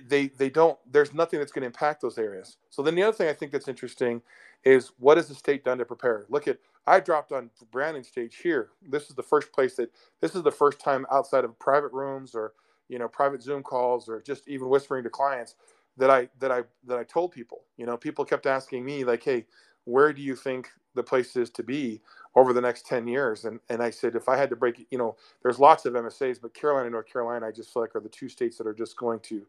they 0.08 0.28
they 0.28 0.50
don't 0.50 0.78
there's 0.90 1.14
nothing 1.14 1.38
that's 1.38 1.52
going 1.52 1.62
to 1.62 1.66
impact 1.66 2.02
those 2.02 2.18
areas. 2.18 2.56
So 2.70 2.82
then 2.82 2.94
the 2.94 3.02
other 3.02 3.16
thing 3.16 3.28
i 3.28 3.32
think 3.32 3.52
that's 3.52 3.68
interesting 3.68 4.22
is 4.64 4.92
what 4.98 5.16
has 5.16 5.28
the 5.28 5.34
state 5.34 5.64
done 5.64 5.78
to 5.78 5.84
prepare? 5.84 6.26
Look 6.28 6.48
at 6.48 6.58
i 6.86 7.00
dropped 7.00 7.32
on 7.32 7.50
Brandon's 7.72 8.08
stage 8.08 8.36
here. 8.42 8.70
This 8.88 9.10
is 9.10 9.16
the 9.16 9.22
first 9.22 9.52
place 9.52 9.76
that 9.76 9.90
this 10.20 10.34
is 10.34 10.42
the 10.42 10.52
first 10.52 10.80
time 10.80 11.06
outside 11.12 11.44
of 11.44 11.58
private 11.58 11.92
rooms 11.92 12.34
or 12.34 12.54
you 12.88 12.98
know 12.98 13.08
private 13.08 13.42
zoom 13.42 13.62
calls 13.62 14.08
or 14.08 14.22
just 14.22 14.48
even 14.48 14.68
whispering 14.68 15.04
to 15.04 15.10
clients 15.10 15.54
that 15.96 16.10
i 16.10 16.28
that 16.40 16.52
i 16.52 16.62
that 16.86 16.98
i 16.98 17.04
told 17.04 17.32
people. 17.32 17.62
You 17.76 17.86
know 17.86 17.96
people 17.96 18.24
kept 18.24 18.46
asking 18.46 18.84
me 18.84 19.04
like 19.04 19.22
hey 19.24 19.46
where 19.84 20.12
do 20.12 20.22
you 20.22 20.36
think 20.36 20.70
the 20.94 21.02
place 21.02 21.36
is 21.36 21.50
to 21.50 21.62
be 21.62 22.00
over 22.36 22.52
the 22.52 22.60
next 22.60 22.86
10 22.86 23.08
years 23.08 23.44
and 23.44 23.60
and 23.70 23.82
i 23.82 23.90
said 23.90 24.16
if 24.16 24.28
i 24.28 24.36
had 24.36 24.50
to 24.50 24.56
break 24.56 24.86
you 24.90 24.98
know 24.98 25.16
there's 25.42 25.58
lots 25.58 25.86
of 25.86 25.94
msas 25.94 26.40
but 26.40 26.54
carolina 26.54 26.86
and 26.86 26.92
north 26.92 27.06
carolina 27.12 27.46
i 27.46 27.52
just 27.52 27.72
feel 27.72 27.82
like 27.82 27.94
are 27.96 28.00
the 28.00 28.08
two 28.08 28.28
states 28.28 28.58
that 28.58 28.66
are 28.66 28.74
just 28.74 28.96
going 28.96 29.20
to 29.20 29.42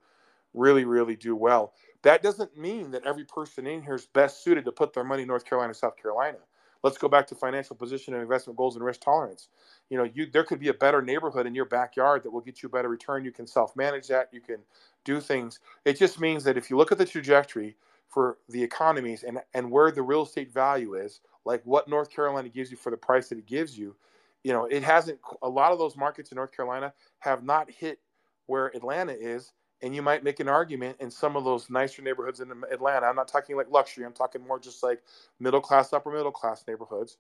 really, 0.54 0.86
really 0.86 1.16
do 1.16 1.36
well. 1.36 1.74
That 2.04 2.24
doesn't 2.24 2.58
mean 2.58 2.92
that 2.92 3.06
every 3.06 3.26
person 3.26 3.68
in 3.68 3.82
here 3.84 3.96
is 3.96 4.06
best 4.08 4.44
suited 4.44 4.66
to 4.66 4.72
put 4.72 4.94
their 4.94 5.04
money 5.04 5.24
in 5.24 5.28
North 5.28 5.46
Carolina, 5.46 5.74
South 5.74 5.98
Carolina. 6.02 6.38
Let's 6.82 6.98
go 6.98 7.10
back 7.10 7.28
to 7.28 7.36
financial 7.36 7.76
position 7.76 8.14
and 8.14 8.24
investment 8.24 8.56
goals 8.58 8.78
and 8.78 8.86
risk 8.86 9.02
tolerance. 9.02 9.50
You 9.90 9.98
know, 9.98 10.06
you 10.06 10.28
there 10.32 10.46
could 10.46 10.60
be 10.60 10.70
a 10.70 10.74
better 10.74 11.02
neighborhood 11.02 11.46
in 11.46 11.54
your 11.54 11.66
backyard 11.66 12.24
that 12.24 12.32
will 12.32 12.40
get 12.40 12.64
you 12.64 12.68
a 12.68 12.72
better 12.72 12.88
return. 12.88 13.26
You 13.26 13.34
can 13.34 13.46
self-manage 13.48 14.08
that. 14.08 14.30
You 14.32 14.40
can 14.40 14.60
do 15.04 15.20
things. 15.20 15.60
It 15.84 16.00
just 16.00 16.22
means 16.22 16.46
that 16.46 16.58
if 16.58 16.70
you 16.70 16.78
look 16.78 16.94
at 16.94 16.98
the 16.98 17.06
trajectory 17.06 17.76
for 18.08 18.38
the 18.48 18.64
economies 18.64 19.24
and 19.24 19.40
and 19.54 19.70
where 19.70 19.92
the 19.92 20.02
real 20.04 20.24
estate 20.24 20.54
value 20.54 20.96
is, 20.96 21.20
like 21.46 21.62
what 21.64 21.88
North 21.88 22.10
Carolina 22.10 22.50
gives 22.50 22.72
you 22.72 22.78
for 22.78 22.90
the 22.90 22.98
price 22.98 23.30
that 23.30 23.38
it 23.38 23.46
gives 23.46 23.78
you, 23.78 23.96
you 24.44 24.54
know, 24.54 24.66
it 24.66 24.84
hasn't. 24.84 25.20
A 25.42 25.50
lot 25.50 25.72
of 25.72 25.80
those 25.80 25.96
markets 25.96 26.32
in 26.32 26.36
North 26.36 26.56
Carolina 26.56 26.94
have 27.20 27.44
not 27.44 27.70
hit 27.70 28.00
where 28.48 28.68
Atlanta 28.76 29.14
is 29.14 29.54
and 29.82 29.96
you 29.96 30.02
might 30.02 30.24
make 30.24 30.40
an 30.40 30.48
argument 30.48 30.98
in 31.00 31.12
some 31.12 31.36
of 31.36 31.44
those 31.44 31.70
nicer 31.70 32.02
neighborhoods 32.02 32.40
in 32.40 32.52
Atlanta. 32.72 33.06
I'm 33.06 33.16
not 33.16 33.28
talking 33.28 33.56
like 33.56 33.70
luxury. 33.70 34.06
I'm 34.06 34.14
talking 34.14 34.46
more 34.46 34.60
just 34.60 34.82
like 34.82 35.02
middle 35.40 35.62
class, 35.62 35.94
upper 35.94 36.12
middle 36.12 36.32
class 36.32 36.64
neighborhoods. 36.68 37.18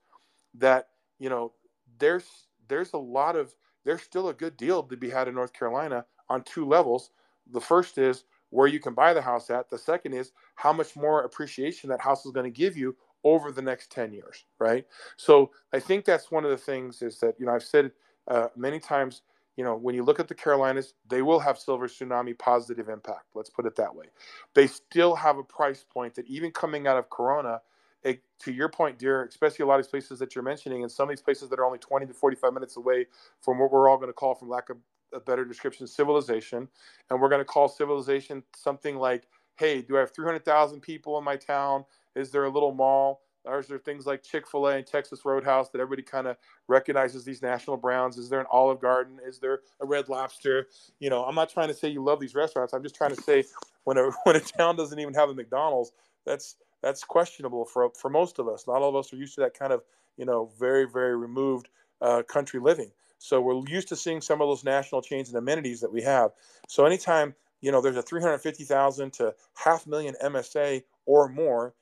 That 0.56 0.88
you 1.20 1.30
know, 1.30 1.54
there's 2.00 2.48
there's 2.68 2.94
a 2.94 2.98
lot 2.98 3.36
of 3.36 3.54
there's 3.84 4.02
still 4.02 4.30
a 4.30 4.34
good 4.34 4.58
deal 4.58 4.84
to 4.84 4.98
be 4.98 5.10
had 5.10 5.28
in 5.28 5.36
North 5.36 5.54
Carolina 5.54 6.06
on 6.30 6.44
two 6.44 6.66
levels. 6.66 7.12
The 7.52 7.62
first 7.62 7.98
is 7.98 8.24
where 8.50 8.68
you 8.68 8.80
can 8.80 8.94
buy 8.94 9.14
the 9.14 9.22
house 9.22 9.50
at. 9.50 9.70
The 9.70 9.78
second 9.78 10.14
is 10.14 10.32
how 10.56 10.72
much 10.74 10.96
more 10.96 11.24
appreciation 11.24 11.90
that 11.90 12.02
house 12.02 12.26
is 12.26 12.32
going 12.32 12.52
to 12.52 12.58
give 12.58 12.78
you 12.78 12.96
over 13.26 13.52
the 13.52 13.62
next 13.62 13.92
10 13.92 14.14
years, 14.14 14.46
right? 14.60 14.86
So 15.18 15.52
I 15.74 15.80
think 15.82 16.06
that's 16.06 16.32
one 16.32 16.46
of 16.46 16.52
the 16.52 16.58
things 16.58 17.02
is 17.02 17.20
that, 17.20 17.36
you 17.40 17.46
know, 17.46 17.54
I've 17.54 17.64
said 17.64 17.92
uh, 18.30 18.48
many 18.56 18.80
times 18.80 19.24
you 19.56 19.64
know, 19.64 19.76
when 19.76 19.96
you 19.96 20.04
look 20.04 20.20
at 20.20 20.28
the 20.28 20.36
Carolinas, 20.36 20.94
they 21.08 21.22
will 21.22 21.40
have 21.40 21.58
silver 21.58 21.88
tsunami 21.88 22.38
positive 22.38 22.90
impact. 22.90 23.26
Let's 23.34 23.50
put 23.50 23.66
it 23.66 23.76
that 23.78 23.96
way. 23.96 24.08
They 24.54 24.68
still 24.68 25.16
have 25.16 25.38
a 25.38 25.44
price 25.44 25.84
point 25.84 26.16
that 26.16 26.28
even 26.28 26.52
coming 26.52 26.88
out 26.88 26.98
of 26.98 27.10
Corona, 27.10 27.62
it, 28.04 28.22
to 28.40 28.52
your 28.52 28.70
point, 28.70 29.00
dear, 29.00 29.24
especially 29.24 29.64
a 29.64 29.68
lot 29.68 29.80
of 29.80 29.86
these 29.86 29.92
places 29.92 30.20
that 30.20 30.36
you're 30.36 30.44
mentioning, 30.44 30.84
and 30.84 30.92
some 30.92 31.04
of 31.04 31.10
these 31.10 31.22
places 31.22 31.50
that 31.50 31.60
are 31.60 31.66
only 31.66 31.80
20 31.80 32.06
to 32.06 32.14
45 32.14 32.54
minutes 32.54 32.78
away 32.78 33.08
from 33.42 33.58
what 33.58 33.72
we're 33.72 33.90
all 33.90 33.98
going 33.98 34.10
to 34.10 34.14
call, 34.14 34.36
from 34.36 34.50
lack 34.50 34.70
of 34.70 34.78
a 35.14 35.20
better 35.20 35.46
description, 35.46 35.88
civilization. 35.88 36.68
And 37.10 37.22
we're 37.22 37.30
going 37.30 37.40
to 37.40 37.46
call 37.46 37.70
civilization 37.70 38.44
something 38.56 38.98
like, 38.98 39.28
hey, 39.56 39.82
do 39.82 39.96
I 39.96 40.02
have 40.02 40.14
300,000 40.14 40.82
people 40.82 41.18
in 41.18 41.24
my 41.24 41.38
town? 41.38 41.86
Is 42.16 42.32
there 42.32 42.46
a 42.46 42.50
little 42.50 42.74
mall? 42.74 43.22
Are 43.46 43.62
there 43.62 43.78
things 43.78 44.06
like 44.06 44.24
Chick 44.24 44.48
fil 44.48 44.68
A 44.68 44.78
and 44.78 44.88
Texas 44.88 45.24
Roadhouse 45.24 45.70
that 45.70 45.80
everybody 45.80 46.02
kind 46.02 46.28
of 46.28 46.38
recognizes 46.68 47.24
these 47.24 47.42
national 47.42 47.78
brands? 47.78 48.18
Is 48.18 48.30
there 48.30 48.40
an 48.40 48.48
Olive 48.52 48.82
Garden? 48.82 49.20
Is 49.26 49.40
there 49.40 49.60
a 49.82 49.86
Red 49.86 50.10
Lobster? 50.10 50.68
You 51.00 51.10
know, 51.10 51.24
I'm 51.24 51.36
not 51.36 51.50
trying 51.50 51.68
to 51.68 51.74
say 51.74 51.90
you 51.90 52.04
love 52.04 52.20
these 52.20 52.36
restaurants. 52.36 52.74
I'm 52.74 52.84
just 52.84 52.96
trying 52.96 53.16
to 53.16 53.22
say 53.22 53.44
when 53.84 53.98
a 53.98 54.12
when 54.24 54.36
a 54.36 54.40
town 54.40 54.76
doesn't 54.76 55.00
even 55.00 55.14
have 55.14 55.30
a 55.30 55.34
McDonald's, 55.34 55.92
that's 56.26 56.56
that's 56.82 57.04
questionable 57.04 57.66
for 57.66 57.92
for 58.00 58.10
most 58.10 58.40
of 58.40 58.48
us. 58.48 58.66
Not 58.68 58.82
all 58.82 58.90
of 58.90 58.96
us 58.96 59.14
are 59.14 59.18
used 59.18 59.36
to 59.36 59.42
that 59.42 59.58
kind 59.58 59.74
of 59.74 59.84
you 60.18 60.26
know 60.26 60.52
very 60.60 60.86
very 60.86 61.16
removed 61.16 61.70
uh, 62.02 62.24
country 62.24 62.60
living. 62.60 62.92
So 63.18 63.42
we're 63.42 63.62
used 63.68 63.88
to 63.90 63.96
seeing 63.96 64.22
some 64.22 64.42
of 64.42 64.48
those 64.48 64.64
national 64.64 65.02
chains 65.02 65.30
and 65.30 65.38
amenities 65.38 65.82
that 65.82 65.92
we 65.92 66.02
have. 66.02 66.32
So 66.68 66.86
anytime 66.86 67.36
you 67.62 67.72
know 67.72 67.82
there's 67.82 67.96
a 67.96 68.02
350,000 68.02 69.14
to 69.14 69.34
half 69.54 69.88
million 69.88 70.16
MSA 70.24 70.84
or 71.06 71.30
more 71.30 71.74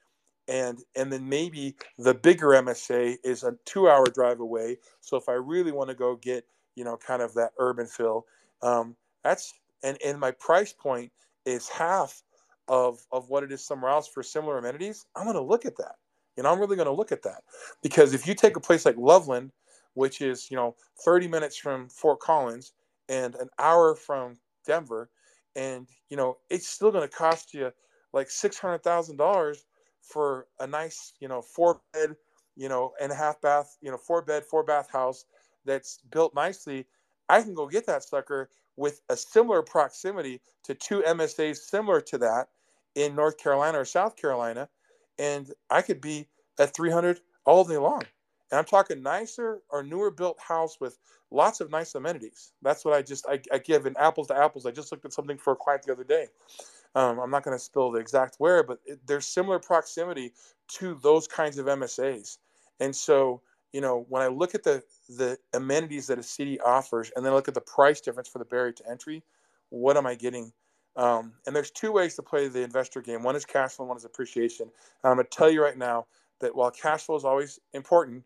and 0.47 0.79
and 0.95 1.11
then 1.11 1.27
maybe 1.27 1.75
the 1.97 2.13
bigger 2.13 2.49
MSA 2.49 3.17
is 3.23 3.43
a 3.43 3.55
two 3.65 3.89
hour 3.89 4.05
drive 4.13 4.39
away. 4.39 4.77
So 5.01 5.17
if 5.17 5.29
I 5.29 5.33
really 5.33 5.71
want 5.71 5.89
to 5.89 5.95
go 5.95 6.15
get 6.15 6.45
you 6.75 6.83
know 6.83 6.97
kind 6.97 7.21
of 7.21 7.33
that 7.35 7.51
urban 7.59 7.87
feel, 7.87 8.25
um, 8.61 8.95
that's 9.23 9.53
and 9.83 9.97
and 10.05 10.19
my 10.19 10.31
price 10.31 10.73
point 10.73 11.11
is 11.45 11.69
half 11.69 12.21
of 12.67 12.99
of 13.11 13.29
what 13.29 13.43
it 13.43 13.51
is 13.51 13.65
somewhere 13.65 13.91
else 13.91 14.07
for 14.07 14.23
similar 14.23 14.57
amenities. 14.57 15.05
I'm 15.15 15.25
going 15.25 15.35
to 15.35 15.41
look 15.41 15.65
at 15.65 15.77
that. 15.77 15.95
You 16.37 16.43
know, 16.43 16.51
I'm 16.51 16.59
really 16.59 16.75
going 16.75 16.87
to 16.87 16.91
look 16.93 17.11
at 17.11 17.23
that 17.23 17.43
because 17.83 18.13
if 18.13 18.27
you 18.27 18.33
take 18.33 18.55
a 18.57 18.61
place 18.61 18.85
like 18.85 18.97
Loveland, 18.97 19.51
which 19.93 20.21
is 20.21 20.49
you 20.51 20.57
know 20.57 20.75
30 21.05 21.27
minutes 21.27 21.57
from 21.57 21.89
Fort 21.89 22.19
Collins 22.19 22.73
and 23.09 23.35
an 23.35 23.49
hour 23.59 23.95
from 23.95 24.37
Denver, 24.65 25.09
and 25.55 25.87
you 26.09 26.17
know 26.17 26.37
it's 26.49 26.67
still 26.67 26.91
going 26.91 27.07
to 27.07 27.15
cost 27.15 27.53
you 27.53 27.71
like 28.11 28.29
six 28.29 28.57
hundred 28.57 28.83
thousand 28.83 29.17
dollars 29.17 29.65
for 30.03 30.47
a 30.59 30.67
nice, 30.67 31.13
you 31.19 31.27
know, 31.27 31.41
four 31.41 31.81
bed, 31.93 32.15
you 32.55 32.69
know, 32.69 32.93
and 33.01 33.11
a 33.11 33.15
half 33.15 33.41
bath, 33.41 33.77
you 33.81 33.89
know, 33.89 33.97
four 33.97 34.21
bed, 34.21 34.43
four 34.45 34.63
bath 34.63 34.91
house 34.91 35.25
that's 35.65 35.99
built 36.11 36.35
nicely, 36.35 36.85
I 37.29 37.41
can 37.41 37.53
go 37.53 37.67
get 37.67 37.85
that 37.87 38.03
sucker 38.03 38.49
with 38.75 39.01
a 39.09 39.15
similar 39.15 39.61
proximity 39.61 40.41
to 40.65 40.75
two 40.75 41.01
MSAs 41.01 41.57
similar 41.57 42.01
to 42.01 42.17
that 42.19 42.49
in 42.95 43.15
North 43.15 43.37
Carolina 43.37 43.79
or 43.79 43.85
South 43.85 44.15
Carolina, 44.15 44.69
and 45.17 45.51
I 45.69 45.81
could 45.81 46.01
be 46.01 46.27
at 46.59 46.75
300 46.75 47.19
all 47.45 47.63
day 47.63 47.77
long. 47.77 48.03
And 48.51 48.59
I'm 48.59 48.65
talking 48.65 49.01
nicer 49.01 49.61
or 49.69 49.83
newer 49.83 50.11
built 50.11 50.39
house 50.39 50.79
with 50.79 50.99
lots 51.31 51.59
of 51.59 51.71
nice 51.71 51.95
amenities. 51.95 52.51
That's 52.61 52.85
what 52.85 52.93
I 52.93 53.01
just 53.01 53.25
I, 53.27 53.39
I 53.51 53.57
give 53.57 53.85
in 53.85 53.95
apples 53.97 54.27
to 54.27 54.37
apples. 54.37 54.65
I 54.65 54.71
just 54.71 54.91
looked 54.91 55.05
at 55.05 55.13
something 55.13 55.37
for 55.37 55.53
a 55.53 55.55
client 55.55 55.83
the 55.83 55.91
other 55.91 56.03
day, 56.03 56.27
um, 56.95 57.19
I'm 57.19 57.31
not 57.31 57.43
going 57.43 57.57
to 57.57 57.63
spill 57.63 57.91
the 57.91 57.99
exact 57.99 58.35
where, 58.37 58.63
but 58.63 58.79
it, 58.85 58.99
there's 59.05 59.25
similar 59.25 59.59
proximity 59.59 60.33
to 60.73 60.99
those 61.01 61.27
kinds 61.27 61.57
of 61.57 61.65
MSAs. 61.65 62.37
And 62.79 62.95
so, 62.95 63.41
you 63.71 63.81
know, 63.81 64.05
when 64.09 64.21
I 64.21 64.27
look 64.27 64.55
at 64.55 64.63
the 64.63 64.83
the 65.09 65.37
amenities 65.53 66.07
that 66.07 66.19
a 66.19 66.23
city 66.23 66.59
offers, 66.59 67.11
and 67.15 67.25
then 67.25 67.33
look 67.33 67.47
at 67.47 67.53
the 67.53 67.61
price 67.61 68.01
difference 68.01 68.29
for 68.29 68.39
the 68.39 68.45
barrier 68.45 68.71
to 68.73 68.89
entry, 68.89 69.23
what 69.69 69.97
am 69.97 70.05
I 70.05 70.15
getting? 70.15 70.51
Um, 70.95 71.33
and 71.47 71.55
there's 71.55 71.71
two 71.71 71.91
ways 71.91 72.15
to 72.15 72.21
play 72.21 72.47
the 72.47 72.61
investor 72.61 73.01
game. 73.01 73.23
One 73.23 73.35
is 73.35 73.45
cash 73.45 73.71
flow, 73.73 73.87
one 73.87 73.97
is 73.97 74.05
appreciation. 74.05 74.67
And 75.03 75.09
I'm 75.09 75.15
going 75.15 75.25
to 75.25 75.35
tell 75.35 75.49
you 75.49 75.63
right 75.63 75.77
now 75.77 76.05
that 76.39 76.55
while 76.55 76.69
cash 76.69 77.05
flow 77.05 77.15
is 77.15 77.25
always 77.25 77.59
important, 77.73 78.23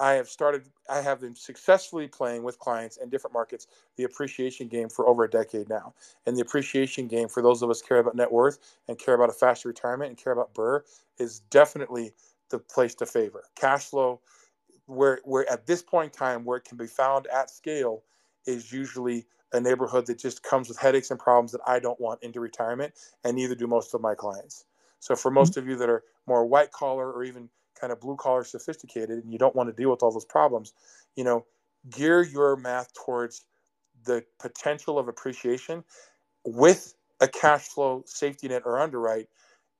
I 0.00 0.12
have 0.12 0.28
started, 0.28 0.64
I 0.88 1.00
have 1.00 1.20
been 1.20 1.34
successfully 1.34 2.08
playing 2.08 2.42
with 2.42 2.58
clients 2.58 2.96
in 2.96 3.08
different 3.08 3.34
markets 3.34 3.66
the 3.96 4.04
appreciation 4.04 4.68
game 4.68 4.88
for 4.88 5.08
over 5.08 5.24
a 5.24 5.30
decade 5.30 5.68
now. 5.68 5.94
And 6.26 6.36
the 6.36 6.42
appreciation 6.42 7.08
game 7.08 7.28
for 7.28 7.42
those 7.42 7.62
of 7.62 7.70
us 7.70 7.82
care 7.82 7.98
about 7.98 8.14
net 8.14 8.30
worth 8.30 8.58
and 8.88 8.98
care 8.98 9.14
about 9.14 9.30
a 9.30 9.32
faster 9.32 9.68
retirement 9.68 10.10
and 10.10 10.18
care 10.18 10.32
about 10.32 10.54
BRRRR 10.54 10.80
is 11.18 11.40
definitely 11.50 12.12
the 12.50 12.58
place 12.58 12.94
to 12.96 13.06
favor. 13.06 13.44
Cash 13.54 13.86
flow, 13.86 14.20
where, 14.86 15.20
where 15.24 15.50
at 15.50 15.66
this 15.66 15.82
point 15.82 16.12
in 16.12 16.18
time, 16.18 16.44
where 16.44 16.58
it 16.58 16.64
can 16.64 16.78
be 16.78 16.86
found 16.86 17.26
at 17.26 17.50
scale, 17.50 18.02
is 18.46 18.72
usually 18.72 19.26
a 19.52 19.60
neighborhood 19.60 20.06
that 20.06 20.18
just 20.18 20.42
comes 20.42 20.68
with 20.68 20.78
headaches 20.78 21.10
and 21.10 21.18
problems 21.18 21.52
that 21.52 21.60
I 21.66 21.78
don't 21.78 22.00
want 22.00 22.22
into 22.22 22.40
retirement, 22.40 22.94
and 23.24 23.36
neither 23.36 23.54
do 23.54 23.66
most 23.66 23.94
of 23.94 24.00
my 24.00 24.14
clients. 24.14 24.64
So 25.00 25.16
for 25.16 25.28
mm-hmm. 25.28 25.36
most 25.36 25.56
of 25.56 25.66
you 25.66 25.76
that 25.76 25.88
are 25.88 26.04
more 26.26 26.46
white 26.46 26.72
collar 26.72 27.10
or 27.12 27.24
even 27.24 27.48
kind 27.80 27.92
of 27.92 28.00
blue 28.00 28.16
collar 28.16 28.44
sophisticated 28.44 29.22
and 29.24 29.32
you 29.32 29.38
don't 29.38 29.56
want 29.56 29.68
to 29.68 29.74
deal 29.74 29.90
with 29.90 30.02
all 30.02 30.12
those 30.12 30.24
problems, 30.24 30.72
you 31.16 31.24
know, 31.24 31.44
gear 31.90 32.22
your 32.22 32.56
math 32.56 32.92
towards 32.94 33.46
the 34.04 34.24
potential 34.40 34.98
of 34.98 35.08
appreciation 35.08 35.84
with 36.44 36.94
a 37.20 37.28
cash 37.28 37.68
flow 37.68 38.02
safety 38.06 38.48
net 38.48 38.62
or 38.64 38.80
underwrite 38.80 39.28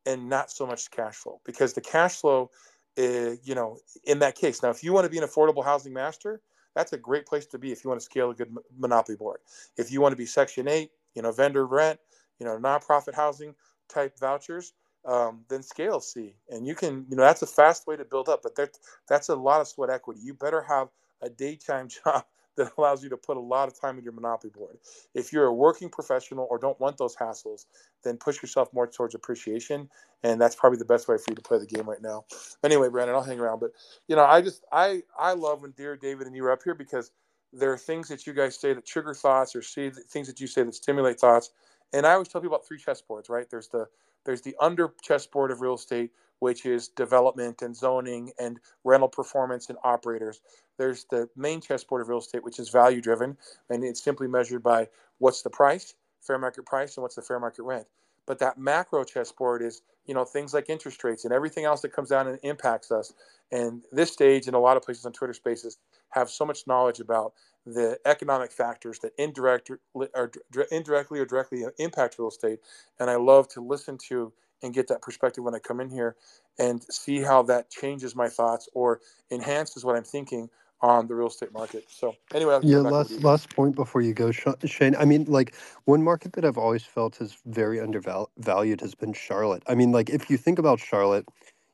and 0.06 0.28
not 0.28 0.50
so 0.50 0.66
much 0.66 0.90
cash 0.90 1.16
flow 1.16 1.40
because 1.44 1.72
the 1.72 1.80
cash 1.80 2.16
flow 2.16 2.50
is, 2.96 3.38
you 3.44 3.54
know, 3.54 3.78
in 4.04 4.18
that 4.18 4.34
case. 4.34 4.62
Now, 4.62 4.70
if 4.70 4.82
you 4.82 4.92
want 4.92 5.04
to 5.04 5.10
be 5.10 5.18
an 5.18 5.24
affordable 5.24 5.64
housing 5.64 5.92
master, 5.92 6.40
that's 6.74 6.92
a 6.92 6.98
great 6.98 7.26
place 7.26 7.46
to 7.46 7.58
be 7.58 7.72
if 7.72 7.84
you 7.84 7.90
want 7.90 8.00
to 8.00 8.04
scale 8.04 8.30
a 8.30 8.34
good 8.34 8.54
monopoly 8.78 9.16
board. 9.16 9.40
If 9.76 9.90
you 9.90 10.00
want 10.00 10.12
to 10.12 10.16
be 10.16 10.26
Section 10.26 10.68
8, 10.68 10.90
you 11.14 11.22
know, 11.22 11.32
vendor 11.32 11.66
rent, 11.66 11.98
you 12.38 12.46
know, 12.46 12.58
nonprofit 12.58 13.14
housing 13.14 13.54
type 13.88 14.18
vouchers, 14.18 14.72
um, 15.06 15.44
then 15.48 15.62
scale 15.62 16.00
C. 16.00 16.36
And 16.50 16.66
you 16.66 16.74
can, 16.74 17.06
you 17.10 17.16
know, 17.16 17.24
that's 17.24 17.42
a 17.42 17.46
fast 17.46 17.86
way 17.86 17.96
to 17.96 18.04
build 18.04 18.28
up, 18.28 18.42
but 18.42 18.56
that, 18.56 18.78
that's 19.08 19.28
a 19.30 19.36
lot 19.36 19.60
of 19.60 19.68
sweat 19.68 19.90
equity. 19.90 20.20
You 20.22 20.34
better 20.34 20.62
have 20.62 20.88
a 21.22 21.30
daytime 21.30 21.88
job 22.04 22.24
that 22.56 22.72
allows 22.78 23.02
you 23.02 23.08
to 23.10 23.16
put 23.16 23.36
a 23.36 23.40
lot 23.40 23.68
of 23.68 23.80
time 23.80 23.98
in 23.98 24.04
your 24.04 24.12
monopoly 24.12 24.50
board. 24.54 24.78
If 25.14 25.32
you're 25.32 25.46
a 25.46 25.54
working 25.54 25.88
professional 25.90 26.46
or 26.50 26.58
don't 26.58 26.78
want 26.80 26.98
those 26.98 27.16
hassles, 27.16 27.66
then 28.04 28.18
push 28.18 28.42
yourself 28.42 28.68
more 28.74 28.86
towards 28.86 29.14
appreciation. 29.14 29.88
And 30.24 30.40
that's 30.40 30.56
probably 30.56 30.78
the 30.78 30.84
best 30.86 31.08
way 31.08 31.16
for 31.18 31.24
you 31.30 31.36
to 31.36 31.42
play 31.42 31.58
the 31.58 31.66
game 31.66 31.88
right 31.88 32.02
now. 32.02 32.24
Anyway, 32.64 32.88
Brandon, 32.90 33.16
I'll 33.16 33.22
hang 33.22 33.40
around. 33.40 33.60
But 33.60 33.72
you 34.08 34.16
know, 34.16 34.24
I 34.24 34.42
just 34.42 34.64
I 34.72 35.02
I 35.18 35.34
love 35.34 35.62
when 35.62 35.72
dear 35.72 35.96
David 35.96 36.26
and 36.26 36.36
you 36.36 36.44
are 36.46 36.52
up 36.52 36.62
here 36.64 36.74
because 36.74 37.12
there 37.52 37.72
are 37.72 37.78
things 37.78 38.08
that 38.08 38.26
you 38.26 38.34
guys 38.34 38.58
say 38.58 38.74
that 38.74 38.86
trigger 38.86 39.14
thoughts 39.14 39.56
or 39.56 39.62
see 39.62 39.90
things 39.90 40.26
that 40.28 40.40
you 40.40 40.46
say 40.46 40.62
that 40.64 40.74
stimulate 40.74 41.20
thoughts. 41.20 41.50
And 41.94 42.06
I 42.06 42.12
always 42.12 42.28
tell 42.28 42.40
people 42.42 42.56
about 42.56 42.66
three 42.68 42.78
chessboards, 42.78 43.30
right? 43.30 43.48
There's 43.50 43.68
the 43.68 43.86
there's 44.24 44.42
the 44.42 44.56
under 44.60 44.92
chessboard 45.02 45.50
of 45.50 45.60
real 45.60 45.74
estate, 45.74 46.10
which 46.40 46.66
is 46.66 46.88
development 46.88 47.62
and 47.62 47.74
zoning 47.76 48.32
and 48.38 48.58
rental 48.84 49.08
performance 49.08 49.68
and 49.68 49.78
operators. 49.84 50.40
There's 50.78 51.06
the 51.10 51.28
main 51.36 51.60
chessboard 51.60 52.02
of 52.02 52.08
real 52.08 52.18
estate, 52.18 52.44
which 52.44 52.58
is 52.58 52.68
value 52.68 53.00
driven, 53.00 53.36
and 53.70 53.84
it's 53.84 54.02
simply 54.02 54.28
measured 54.28 54.62
by 54.62 54.88
what's 55.18 55.42
the 55.42 55.50
price, 55.50 55.94
fair 56.20 56.38
market 56.38 56.66
price, 56.66 56.96
and 56.96 57.02
what's 57.02 57.16
the 57.16 57.22
fair 57.22 57.40
market 57.40 57.62
rent. 57.62 57.86
But 58.26 58.38
that 58.40 58.58
macro 58.58 59.04
chessboard 59.04 59.62
is, 59.62 59.82
you 60.06 60.14
know, 60.14 60.24
things 60.24 60.54
like 60.54 60.68
interest 60.68 61.02
rates 61.02 61.24
and 61.24 61.32
everything 61.32 61.64
else 61.64 61.80
that 61.82 61.92
comes 61.92 62.10
down 62.10 62.28
and 62.28 62.38
impacts 62.42 62.92
us. 62.92 63.12
And 63.50 63.82
this 63.90 64.12
stage 64.12 64.46
and 64.46 64.54
a 64.54 64.58
lot 64.58 64.76
of 64.76 64.82
places 64.82 65.06
on 65.06 65.12
Twitter 65.12 65.32
Spaces 65.32 65.78
have 66.10 66.30
so 66.30 66.44
much 66.44 66.66
knowledge 66.66 67.00
about 67.00 67.32
the 67.74 67.98
economic 68.06 68.50
factors 68.50 68.98
that 69.00 69.12
indirect 69.18 69.70
or 69.94 70.30
indirectly 70.70 71.20
or 71.20 71.26
directly 71.26 71.64
impact 71.78 72.18
real 72.18 72.28
estate. 72.28 72.60
And 72.98 73.10
I 73.10 73.16
love 73.16 73.48
to 73.48 73.60
listen 73.60 73.98
to 74.08 74.32
and 74.62 74.74
get 74.74 74.88
that 74.88 75.02
perspective 75.02 75.44
when 75.44 75.54
I 75.54 75.58
come 75.58 75.80
in 75.80 75.90
here 75.90 76.16
and 76.58 76.82
see 76.90 77.22
how 77.22 77.42
that 77.44 77.70
changes 77.70 78.16
my 78.16 78.28
thoughts 78.28 78.68
or 78.74 79.00
enhances 79.30 79.84
what 79.84 79.96
I'm 79.96 80.04
thinking 80.04 80.50
on 80.80 81.06
the 81.08 81.14
real 81.14 81.28
estate 81.28 81.52
market. 81.52 81.84
So 81.88 82.14
anyway, 82.32 82.58
yeah. 82.62 82.78
Last 82.78 83.22
last 83.22 83.54
point 83.54 83.74
before 83.74 84.00
you 84.00 84.14
go, 84.14 84.30
Shane. 84.30 84.94
I 84.96 85.04
mean, 85.04 85.24
like 85.24 85.54
one 85.84 86.02
market 86.02 86.32
that 86.34 86.44
I've 86.44 86.58
always 86.58 86.84
felt 86.84 87.20
is 87.20 87.36
very 87.46 87.80
undervalued 87.80 88.80
has 88.80 88.94
been 88.94 89.12
Charlotte. 89.12 89.62
I 89.66 89.74
mean, 89.74 89.92
like 89.92 90.08
if 90.08 90.30
you 90.30 90.36
think 90.36 90.58
about 90.58 90.78
Charlotte, 90.78 91.26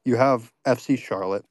you 0.05 0.17
have 0.17 0.53
FC 0.67 0.99
Charlotte, 0.99 1.45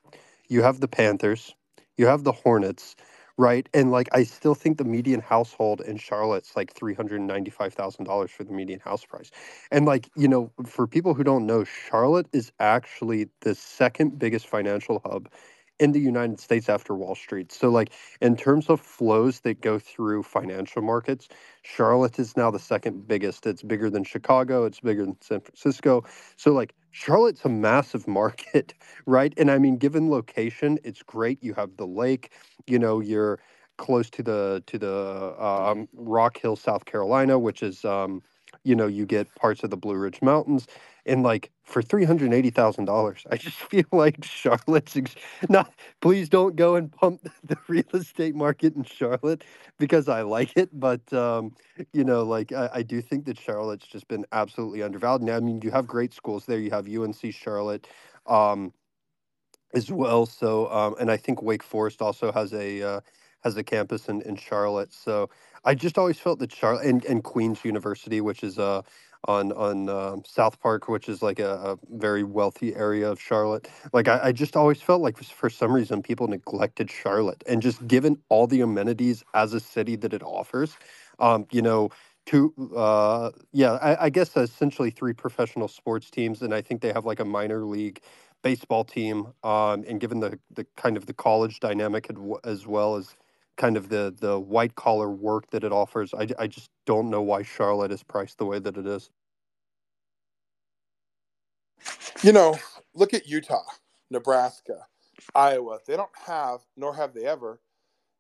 you 0.48 0.64
have 0.64 0.80
the 0.80 0.88
Panthers, 0.88 1.54
you 1.98 2.08
have 2.08 2.24
the 2.24 2.32
Hornets, 2.32 2.96
right? 3.38 3.68
And 3.74 3.92
like 3.92 4.10
I 4.14 4.24
still 4.24 4.56
think 4.56 4.78
the 4.78 4.84
median 4.86 5.22
household 5.22 5.82
in 5.82 5.98
Charlotte's 5.98 6.56
like 6.56 6.74
three 6.74 6.94
hundred 6.94 7.22
ninety 7.22 7.52
five 7.52 7.74
thousand 7.74 8.06
dollars 8.06 8.32
for 8.32 8.44
the 8.44 8.54
median 8.54 8.80
house 8.80 9.06
price. 9.06 9.32
And 9.72 9.86
like 9.86 10.10
you 10.16 10.28
know, 10.28 10.52
for 10.66 10.88
people 10.88 11.14
who 11.14 11.24
don't 11.24 11.46
know, 11.46 11.64
Charlotte 11.64 12.28
is 12.34 12.52
actually 12.60 13.30
the 13.42 13.56
second 13.56 14.20
biggest 14.20 14.48
financial 14.48 15.02
hub 15.06 15.30
in 15.80 15.92
the 15.92 16.00
United 16.00 16.40
States 16.40 16.70
after 16.70 16.94
Wall 16.96 17.16
Street. 17.16 17.52
So, 17.52 17.70
like, 17.70 17.92
in 18.22 18.38
terms 18.38 18.70
of 18.70 18.80
flows 18.80 19.40
that 19.42 19.60
go 19.62 19.80
through 19.80 20.24
financial 20.24 20.82
markets, 20.84 21.28
Charlotte 21.64 22.20
is 22.20 22.38
now 22.38 22.52
the 22.52 22.60
second 22.60 23.08
biggest. 23.08 23.46
It's 23.48 23.64
bigger 23.64 23.90
than 23.90 24.04
Chicago, 24.04 24.66
it's 24.66 24.80
bigger 24.80 25.06
than 25.06 25.18
San 25.22 25.42
Francisco. 25.42 26.04
So, 26.38 26.54
like, 26.54 26.74
Charlotte's 26.94 27.44
a 27.46 27.50
massive 27.50 28.08
market, 28.08 28.74
right? 29.06 29.34
And 29.38 29.52
I 29.52 29.58
mean, 29.58 29.78
given 29.78 30.10
location, 30.10 30.80
it's 30.86 31.04
great. 31.04 31.44
You 31.44 31.54
have 31.56 31.76
the 31.78 31.88
lake, 31.88 32.32
you 32.68 32.80
know, 32.80 33.02
you're 33.02 33.40
close 33.78 34.10
to 34.12 34.24
the 34.24 34.64
to 34.68 34.78
the 34.80 35.36
um, 35.44 35.90
Rock 35.94 36.40
Hill, 36.40 36.56
South 36.56 36.86
Carolina, 36.86 37.40
which 37.40 37.64
is 37.64 37.84
um, 37.84 38.22
you 38.64 38.76
know, 38.76 38.88
you 38.88 39.06
get 39.06 39.34
parts 39.36 39.64
of 39.64 39.70
the 39.70 39.78
Blue 39.78 39.96
Ridge 39.96 40.22
Mountains 40.22 40.68
and 41.06 41.24
like 41.24 41.52
for 41.64 41.82
three 41.82 42.06
hundred 42.06 42.34
eighty 42.34 42.50
thousand 42.50 42.86
dollars, 42.86 43.26
I 43.32 43.38
just 43.38 43.58
feel 43.72 43.86
like 43.92 44.24
Charlotte's 44.24 44.96
ex- 44.96 45.16
not. 45.50 45.74
Please 46.02 46.30
don't 46.30 46.56
go 46.56 46.76
and 46.76 46.92
pump 46.92 47.22
the 47.44 47.58
real 47.68 47.84
estate 47.94 48.36
market 48.36 48.76
in 48.76 48.84
Charlotte 48.84 49.44
because 49.80 50.08
I 50.08 50.22
like 50.22 50.56
it, 50.56 50.70
but 50.80 51.12
um, 51.14 51.54
you 51.94 52.04
know, 52.04 52.24
like 52.24 52.52
I, 52.52 52.70
I 52.76 52.84
do 52.84 53.02
think 53.02 53.26
that 53.26 53.40
Charlotte's 53.40 53.88
just 53.88 54.08
been 54.08 54.26
absolutely 54.32 54.84
undervalued. 54.84 55.24
Now, 55.24 55.38
I 55.38 55.40
mean, 55.42 55.62
you 55.62 55.72
have 55.72 55.88
great 55.88 56.14
schools 56.14 56.46
there. 56.46 56.60
You 56.60 56.72
have 56.72 56.88
UNC 56.88 57.34
Charlotte. 57.34 57.88
Um, 58.28 58.74
as 59.74 59.92
well. 59.92 60.26
So, 60.26 60.72
um, 60.72 60.96
and 61.00 61.12
I 61.12 61.18
think 61.18 61.42
Wake 61.42 61.64
Forest 61.64 62.02
also 62.02 62.32
has 62.32 62.54
a 62.54 62.82
uh, 62.82 63.02
has 63.44 63.58
a 63.58 63.64
campus 63.64 64.10
in, 64.10 64.22
in 64.24 64.36
Charlotte. 64.38 64.94
So, 64.94 65.30
I 65.66 65.76
just 65.76 65.98
always 65.98 66.20
felt 66.20 66.40
that 66.40 66.54
Charlotte 66.54 66.86
and, 66.88 67.06
and 67.06 67.24
Queens 67.24 67.64
University, 67.66 68.22
which 68.22 68.44
is 68.44 68.60
uh, 68.60 68.82
on 69.28 69.52
on 69.54 69.90
um, 69.90 70.24
South 70.26 70.60
Park, 70.60 70.88
which 70.90 71.08
is 71.10 71.22
like 71.22 71.40
a, 71.40 71.52
a 71.56 71.80
very 71.98 72.24
wealthy 72.24 72.76
area 72.76 73.10
of 73.12 73.22
Charlotte. 73.22 73.68
Like 73.94 74.08
I, 74.08 74.20
I 74.26 74.32
just 74.32 74.56
always 74.58 74.82
felt 74.82 75.02
like 75.04 75.18
for 75.24 75.50
some 75.52 75.72
reason 75.74 76.02
people 76.02 76.28
neglected 76.28 76.90
Charlotte, 76.92 77.44
and 77.48 77.62
just 77.62 77.88
given 77.88 78.18
all 78.30 78.48
the 78.48 78.62
amenities 78.62 79.24
as 79.36 79.54
a 79.54 79.60
city 79.60 79.96
that 79.98 80.14
it 80.14 80.24
offers, 80.24 80.78
um, 81.20 81.46
you 81.52 81.62
know, 81.62 81.90
two 82.26 82.54
uh 82.78 83.32
yeah 83.52 83.74
I, 83.74 84.06
I 84.06 84.10
guess 84.12 84.38
essentially 84.38 84.92
three 84.92 85.14
professional 85.14 85.68
sports 85.68 86.12
teams 86.12 86.44
and 86.44 86.54
i 86.54 86.62
think 86.62 86.82
they 86.82 86.94
have 86.94 87.06
like 87.06 87.20
a 87.20 87.26
minor 87.26 87.66
league 87.66 88.02
baseball 88.44 88.84
team 88.84 89.28
um 89.44 89.84
and 89.88 90.00
given 90.00 90.22
the 90.22 90.40
the 90.54 90.66
kind 90.78 90.98
of 90.98 91.08
the 91.08 91.14
college 91.16 91.60
dynamic 91.60 92.10
as 92.46 92.68
well 92.68 92.96
as 92.98 93.16
kind 93.58 93.78
of 93.78 93.90
the 93.90 94.16
the 94.20 94.40
white 94.40 94.76
collar 94.76 95.10
work 95.10 95.50
that 95.52 95.64
it 95.64 95.72
offers. 95.72 96.14
I, 96.14 96.28
I 96.40 96.48
just 96.48 96.70
don't 96.86 97.10
know 97.10 97.22
why 97.22 97.44
Charlotte 97.44 97.92
is 97.92 98.04
priced 98.04 98.38
the 98.38 98.46
way 98.46 98.60
that 98.60 98.78
it 98.78 98.88
is. 98.88 99.10
You 102.24 102.32
know, 102.32 102.58
look 102.94 103.14
at 103.14 103.28
Utah, 103.28 103.64
Nebraska, 104.10 104.88
Iowa. 105.36 105.80
They 105.86 105.98
don't 105.98 106.10
have, 106.26 106.62
nor 106.78 106.96
have 106.96 107.14
they 107.14 107.26
ever, 107.26 107.60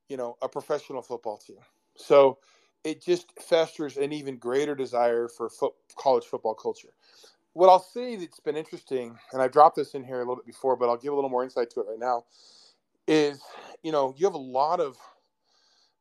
you 0.09 0.17
know, 0.17 0.37
a 0.41 0.49
professional 0.49 1.01
football 1.01 1.37
team. 1.37 1.57
So 1.95 2.39
it 2.83 3.01
just 3.01 3.31
festers 3.39 3.97
an 3.97 4.11
even 4.11 4.37
greater 4.37 4.75
desire 4.75 5.27
for 5.27 5.49
college 5.97 6.25
football 6.25 6.53
culture. 6.53 6.93
What 7.53 7.69
I'll 7.69 7.79
say 7.79 8.15
that's 8.15 8.39
been 8.39 8.57
interesting, 8.57 9.17
and 9.31 9.41
I 9.41 9.47
dropped 9.47 9.75
this 9.77 9.93
in 9.93 10.03
here 10.03 10.17
a 10.17 10.19
little 10.19 10.37
bit 10.37 10.45
before, 10.45 10.75
but 10.75 10.89
I'll 10.89 10.97
give 10.97 11.13
a 11.13 11.15
little 11.15 11.29
more 11.29 11.43
insight 11.43 11.69
to 11.71 11.81
it 11.81 11.87
right 11.87 11.99
now, 11.99 12.25
is 13.07 13.41
you 13.83 13.91
know 13.91 14.13
you 14.17 14.25
have 14.25 14.33
a 14.33 14.37
lot 14.37 14.79
of 14.79 14.97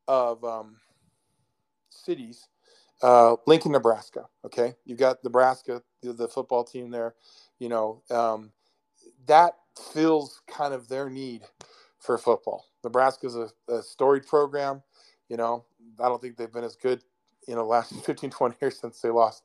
of 0.07 0.43
um, 0.43 0.77
cities, 1.89 2.47
uh, 3.01 3.35
Lincoln, 3.47 3.71
Nebraska. 3.71 4.25
Okay, 4.45 4.73
you've 4.85 4.99
got 4.99 5.23
Nebraska, 5.23 5.81
the, 6.01 6.13
the, 6.13 6.27
football 6.27 6.63
team 6.63 6.89
there. 6.89 7.15
You 7.59 7.69
know 7.69 8.01
um, 8.11 8.51
that 9.27 9.53
fills 9.93 10.41
kind 10.47 10.73
of 10.73 10.87
their 10.87 11.09
need 11.09 11.43
for 11.99 12.17
football. 12.17 12.65
Nebraska's 12.83 13.35
a, 13.35 13.49
a 13.69 13.81
storied 13.81 14.27
program. 14.27 14.83
You 15.29 15.37
know, 15.37 15.65
I 15.99 16.09
don't 16.09 16.21
think 16.21 16.37
they've 16.37 16.51
been 16.51 16.63
as 16.63 16.75
good 16.75 17.01
in 17.47 17.55
the 17.55 17.63
last 17.63 17.93
15, 18.05 18.29
20 18.29 18.55
years 18.61 18.79
since 18.79 18.99
they 19.01 19.09
lost. 19.09 19.43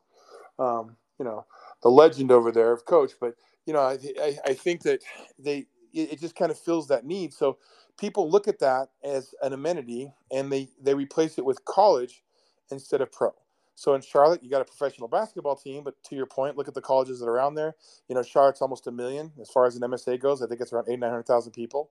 Um, 0.59 0.97
you 1.19 1.25
know, 1.25 1.47
the 1.83 1.89
legend 1.89 2.31
over 2.31 2.51
there 2.53 2.73
of 2.73 2.85
coach, 2.85 3.13
but 3.21 3.35
you 3.67 3.73
know, 3.73 3.81
I, 3.81 3.99
I, 4.21 4.37
I 4.47 4.55
think 4.55 4.83
that 4.83 5.03
they 5.39 5.67
it, 5.93 6.21
just 6.21 6.35
kind 6.35 6.51
of 6.51 6.59
fills 6.59 6.89
that 6.89 7.05
need. 7.05 7.33
So 7.33 7.59
people 7.99 8.31
look 8.31 8.49
at 8.49 8.61
that 8.61 8.91
as 9.05 9.35
an 9.43 9.55
amenity 9.55 10.13
and 10.33 10.53
they 10.53 10.71
they 10.83 10.95
replace 10.95 11.39
it 11.39 11.47
with 11.47 11.65
college 11.67 12.25
instead 12.73 13.03
of 13.03 13.13
pro. 13.13 13.33
So 13.77 13.95
in 13.95 14.03
Charlotte, 14.03 14.43
you 14.43 14.51
got 14.51 14.63
a 14.63 14.67
professional 14.67 15.09
basketball 15.09 15.57
team, 15.57 15.85
but 15.85 15.95
to 16.05 16.17
your 16.17 16.27
point, 16.27 16.57
look 16.57 16.69
at 16.69 16.75
the 16.75 16.83
colleges 16.83 17.21
that 17.21 17.27
are 17.27 17.33
around 17.33 17.57
there. 17.57 17.77
You 18.09 18.17
know, 18.17 18.23
Charlotte's 18.23 18.63
almost 18.63 18.87
a 18.89 18.93
million 18.93 19.33
as 19.41 19.51
far 19.51 19.67
as 19.67 19.77
an 19.77 19.83
MSA 19.83 20.21
goes. 20.21 20.43
I 20.43 20.49
think 20.49 20.61
it's 20.63 20.73
around 20.73 20.89
eight 20.91 21.01
nine 21.01 21.11
hundred 21.11 21.27
thousand 21.27 21.53
people, 21.53 21.91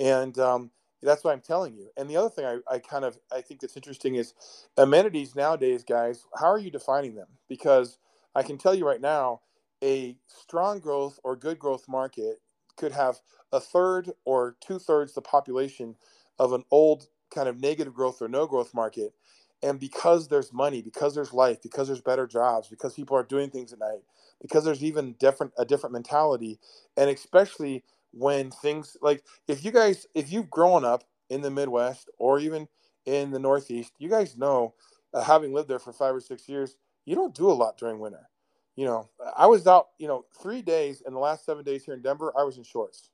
and 0.00 0.38
um, 0.38 0.70
that's 1.02 1.24
what 1.24 1.32
I'm 1.32 1.40
telling 1.42 1.74
you. 1.76 1.90
And 1.96 2.10
the 2.10 2.16
other 2.18 2.30
thing 2.30 2.46
I, 2.46 2.58
I 2.72 2.80
kind 2.80 3.04
of 3.04 3.18
I 3.32 3.42
think 3.42 3.60
that's 3.60 3.76
interesting 3.76 4.16
is 4.16 4.34
amenities 4.76 5.36
nowadays, 5.36 5.84
guys. 5.84 6.26
How 6.38 6.48
are 6.48 6.58
you 6.58 6.70
defining 6.70 7.16
them? 7.16 7.28
Because 7.48 7.98
I 8.34 8.42
can 8.44 8.58
tell 8.58 8.74
you 8.74 8.86
right 8.86 9.00
now, 9.02 9.40
a 9.84 10.16
strong 10.26 10.80
growth 10.80 11.20
or 11.24 11.36
good 11.36 11.58
growth 11.58 11.86
market 11.88 12.38
could 12.76 12.92
have 12.92 13.16
a 13.52 13.60
third 13.60 14.10
or 14.24 14.56
two 14.60 14.78
thirds 14.78 15.14
the 15.14 15.22
population 15.22 15.96
of 16.38 16.52
an 16.52 16.64
old 16.70 17.08
kind 17.34 17.48
of 17.48 17.60
negative 17.60 17.94
growth 17.94 18.20
or 18.22 18.28
no 18.28 18.46
growth 18.46 18.74
market. 18.74 19.12
And 19.62 19.80
because 19.80 20.28
there's 20.28 20.52
money 20.52 20.82
because 20.82 21.14
there's 21.14 21.32
life 21.32 21.62
because 21.62 21.88
there's 21.88 22.02
better 22.02 22.26
jobs 22.26 22.68
because 22.68 22.94
people 22.94 23.16
are 23.16 23.22
doing 23.22 23.50
things 23.50 23.72
at 23.72 23.78
night 23.78 24.02
because 24.42 24.64
there's 24.64 24.84
even 24.84 25.14
different 25.18 25.52
a 25.56 25.64
different 25.64 25.94
mentality 25.94 26.58
and 26.98 27.08
especially 27.08 27.82
when 28.12 28.50
things 28.50 28.96
like 29.00 29.24
if 29.48 29.64
you 29.64 29.70
guys 29.70 30.06
if 30.14 30.30
you've 30.30 30.50
grown 30.50 30.84
up 30.84 31.04
in 31.30 31.40
the 31.40 31.50
midwest 31.50 32.10
or 32.18 32.38
even 32.38 32.68
in 33.06 33.30
the 33.30 33.38
northeast 33.38 33.92
you 33.98 34.08
guys 34.08 34.36
know 34.36 34.74
uh, 35.14 35.22
having 35.22 35.54
lived 35.54 35.68
there 35.68 35.78
for 35.78 35.92
five 35.92 36.14
or 36.14 36.20
six 36.20 36.48
years 36.48 36.76
you 37.06 37.14
don't 37.14 37.34
do 37.34 37.50
a 37.50 37.52
lot 37.52 37.78
during 37.78 37.98
winter 37.98 38.28
you 38.76 38.86
know 38.86 39.08
i 39.36 39.46
was 39.46 39.66
out 39.66 39.88
you 39.98 40.08
know 40.08 40.24
three 40.42 40.62
days 40.62 41.02
in 41.06 41.14
the 41.14 41.20
last 41.20 41.44
seven 41.46 41.64
days 41.64 41.84
here 41.84 41.94
in 41.94 42.02
denver 42.02 42.32
i 42.38 42.42
was 42.44 42.58
in 42.58 42.64
shorts 42.64 43.10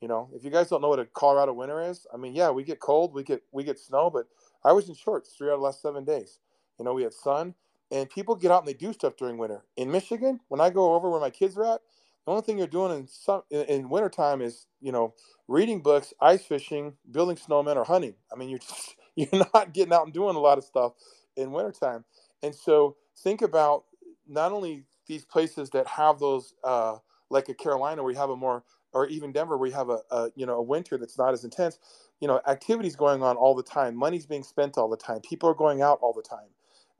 you 0.00 0.08
know 0.08 0.28
if 0.34 0.44
you 0.44 0.50
guys 0.50 0.68
don't 0.68 0.82
know 0.82 0.88
what 0.88 1.00
a 1.00 1.06
colorado 1.06 1.52
winter 1.52 1.82
is 1.82 2.06
i 2.14 2.16
mean 2.16 2.34
yeah 2.34 2.50
we 2.50 2.64
get 2.64 2.80
cold 2.80 3.14
we 3.14 3.24
get 3.24 3.42
we 3.52 3.64
get 3.64 3.78
snow 3.78 4.10
but 4.10 4.24
I 4.64 4.72
was 4.72 4.88
in 4.88 4.94
shorts 4.94 5.34
three 5.36 5.48
out 5.48 5.54
of 5.54 5.60
the 5.60 5.64
last 5.64 5.80
seven 5.82 6.04
days. 6.04 6.40
You 6.78 6.84
know, 6.84 6.92
we 6.92 7.02
had 7.02 7.14
sun, 7.14 7.54
and 7.90 8.08
people 8.10 8.34
get 8.34 8.50
out 8.50 8.60
and 8.60 8.68
they 8.68 8.74
do 8.74 8.92
stuff 8.92 9.16
during 9.16 9.38
winter. 9.38 9.64
In 9.76 9.90
Michigan, 9.90 10.40
when 10.48 10.60
I 10.60 10.70
go 10.70 10.94
over 10.94 11.10
where 11.10 11.20
my 11.20 11.30
kids 11.30 11.56
are 11.56 11.64
at, 11.64 11.80
the 12.26 12.32
only 12.32 12.42
thing 12.42 12.58
you're 12.58 12.66
doing 12.66 12.92
in 12.98 13.06
some 13.06 13.42
in, 13.50 13.62
in 13.62 13.88
wintertime 13.88 14.42
is 14.42 14.66
you 14.80 14.92
know 14.92 15.14
reading 15.48 15.80
books, 15.82 16.12
ice 16.20 16.44
fishing, 16.44 16.94
building 17.10 17.36
snowmen, 17.36 17.76
or 17.76 17.84
hunting. 17.84 18.14
I 18.32 18.36
mean, 18.36 18.48
you're 18.50 18.58
just, 18.60 18.96
you're 19.16 19.46
not 19.54 19.72
getting 19.72 19.92
out 19.92 20.04
and 20.04 20.12
doing 20.12 20.36
a 20.36 20.40
lot 20.40 20.58
of 20.58 20.64
stuff 20.64 20.92
in 21.36 21.52
wintertime. 21.52 22.04
And 22.42 22.54
so 22.54 22.96
think 23.18 23.42
about 23.42 23.84
not 24.28 24.52
only 24.52 24.84
these 25.06 25.24
places 25.24 25.70
that 25.70 25.86
have 25.86 26.18
those, 26.18 26.54
uh, 26.64 26.98
like 27.30 27.48
a 27.48 27.54
Carolina, 27.54 28.02
where 28.02 28.12
you 28.12 28.18
have 28.18 28.30
a 28.30 28.36
more, 28.36 28.64
or 28.92 29.06
even 29.08 29.32
Denver, 29.32 29.56
where 29.58 29.68
you 29.68 29.74
have 29.74 29.90
a, 29.90 30.00
a 30.10 30.30
you 30.36 30.46
know 30.46 30.56
a 30.56 30.62
winter 30.62 30.98
that's 30.98 31.18
not 31.18 31.34
as 31.34 31.44
intense, 31.44 31.78
you 32.20 32.28
know 32.28 32.40
activities 32.48 32.96
going 32.96 33.22
on 33.22 33.36
all 33.36 33.54
the 33.54 33.62
time. 33.62 33.96
Money's 33.96 34.26
being 34.26 34.44
spent 34.44 34.78
all 34.78 34.88
the 34.88 34.96
time. 34.96 35.20
People 35.20 35.48
are 35.50 35.54
going 35.54 35.82
out 35.82 35.98
all 36.02 36.12
the 36.12 36.22
time. 36.22 36.48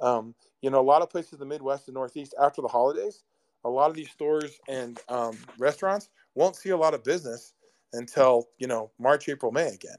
Um, 0.01 0.35
you 0.63 0.71
know 0.71 0.81
a 0.81 0.83
lot 0.83 1.03
of 1.03 1.11
places 1.11 1.35
in 1.35 1.41
the 1.41 1.47
midwest 1.47 1.89
and 1.89 1.95
northeast 1.95 2.35
after 2.41 2.63
the 2.63 2.69
holidays 2.69 3.23
a 3.65 3.71
lot 3.71 3.91
of 3.91 3.97
these 3.97 4.11
stores 4.11 4.59
and 4.69 4.99
um, 5.09 5.37
restaurants 5.59 6.09
won't 6.35 6.57
see 6.57 6.71
a 6.71 6.77
lot 6.77 6.95
of 6.95 7.05
business 7.05 7.55
until 7.93 8.49
you 8.59 8.67
know 8.67 8.91
march 8.99 9.29
april 9.29 9.53
may 9.53 9.69
again. 9.69 9.97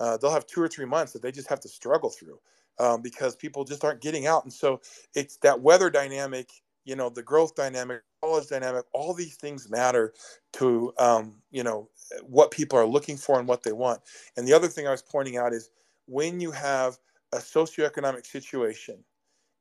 Uh, 0.00 0.16
they'll 0.16 0.32
have 0.32 0.46
two 0.46 0.60
or 0.62 0.68
three 0.68 0.86
months 0.86 1.12
that 1.12 1.22
they 1.22 1.30
just 1.32 1.48
have 1.48 1.60
to 1.60 1.68
struggle 1.68 2.10
through 2.10 2.38
um, 2.78 3.02
because 3.02 3.36
people 3.36 3.64
just 3.64 3.84
aren't 3.84 4.00
getting 4.00 4.26
out. 4.26 4.44
And 4.44 4.52
so 4.52 4.80
it's 5.14 5.36
that 5.38 5.60
weather 5.60 5.90
dynamic 5.90 6.50
you 6.84 6.96
know 6.96 7.08
the 7.08 7.22
growth 7.22 7.54
dynamic 7.54 8.02
college 8.22 8.48
dynamic 8.48 8.84
all 8.92 9.14
these 9.14 9.36
things 9.36 9.70
matter 9.70 10.12
to 10.52 10.92
um, 10.98 11.40
you 11.50 11.62
know 11.62 11.88
what 12.22 12.50
people 12.50 12.78
are 12.78 12.86
looking 12.86 13.16
for 13.16 13.38
and 13.38 13.48
what 13.48 13.62
they 13.62 13.72
want. 13.72 14.00
And 14.36 14.46
the 14.46 14.52
other 14.52 14.68
thing 14.68 14.86
I 14.86 14.90
was 14.90 15.02
pointing 15.02 15.36
out 15.36 15.52
is 15.52 15.70
when 16.06 16.40
you 16.40 16.50
have 16.50 16.98
a 17.32 17.38
socioeconomic 17.38 18.26
situation 18.26 18.98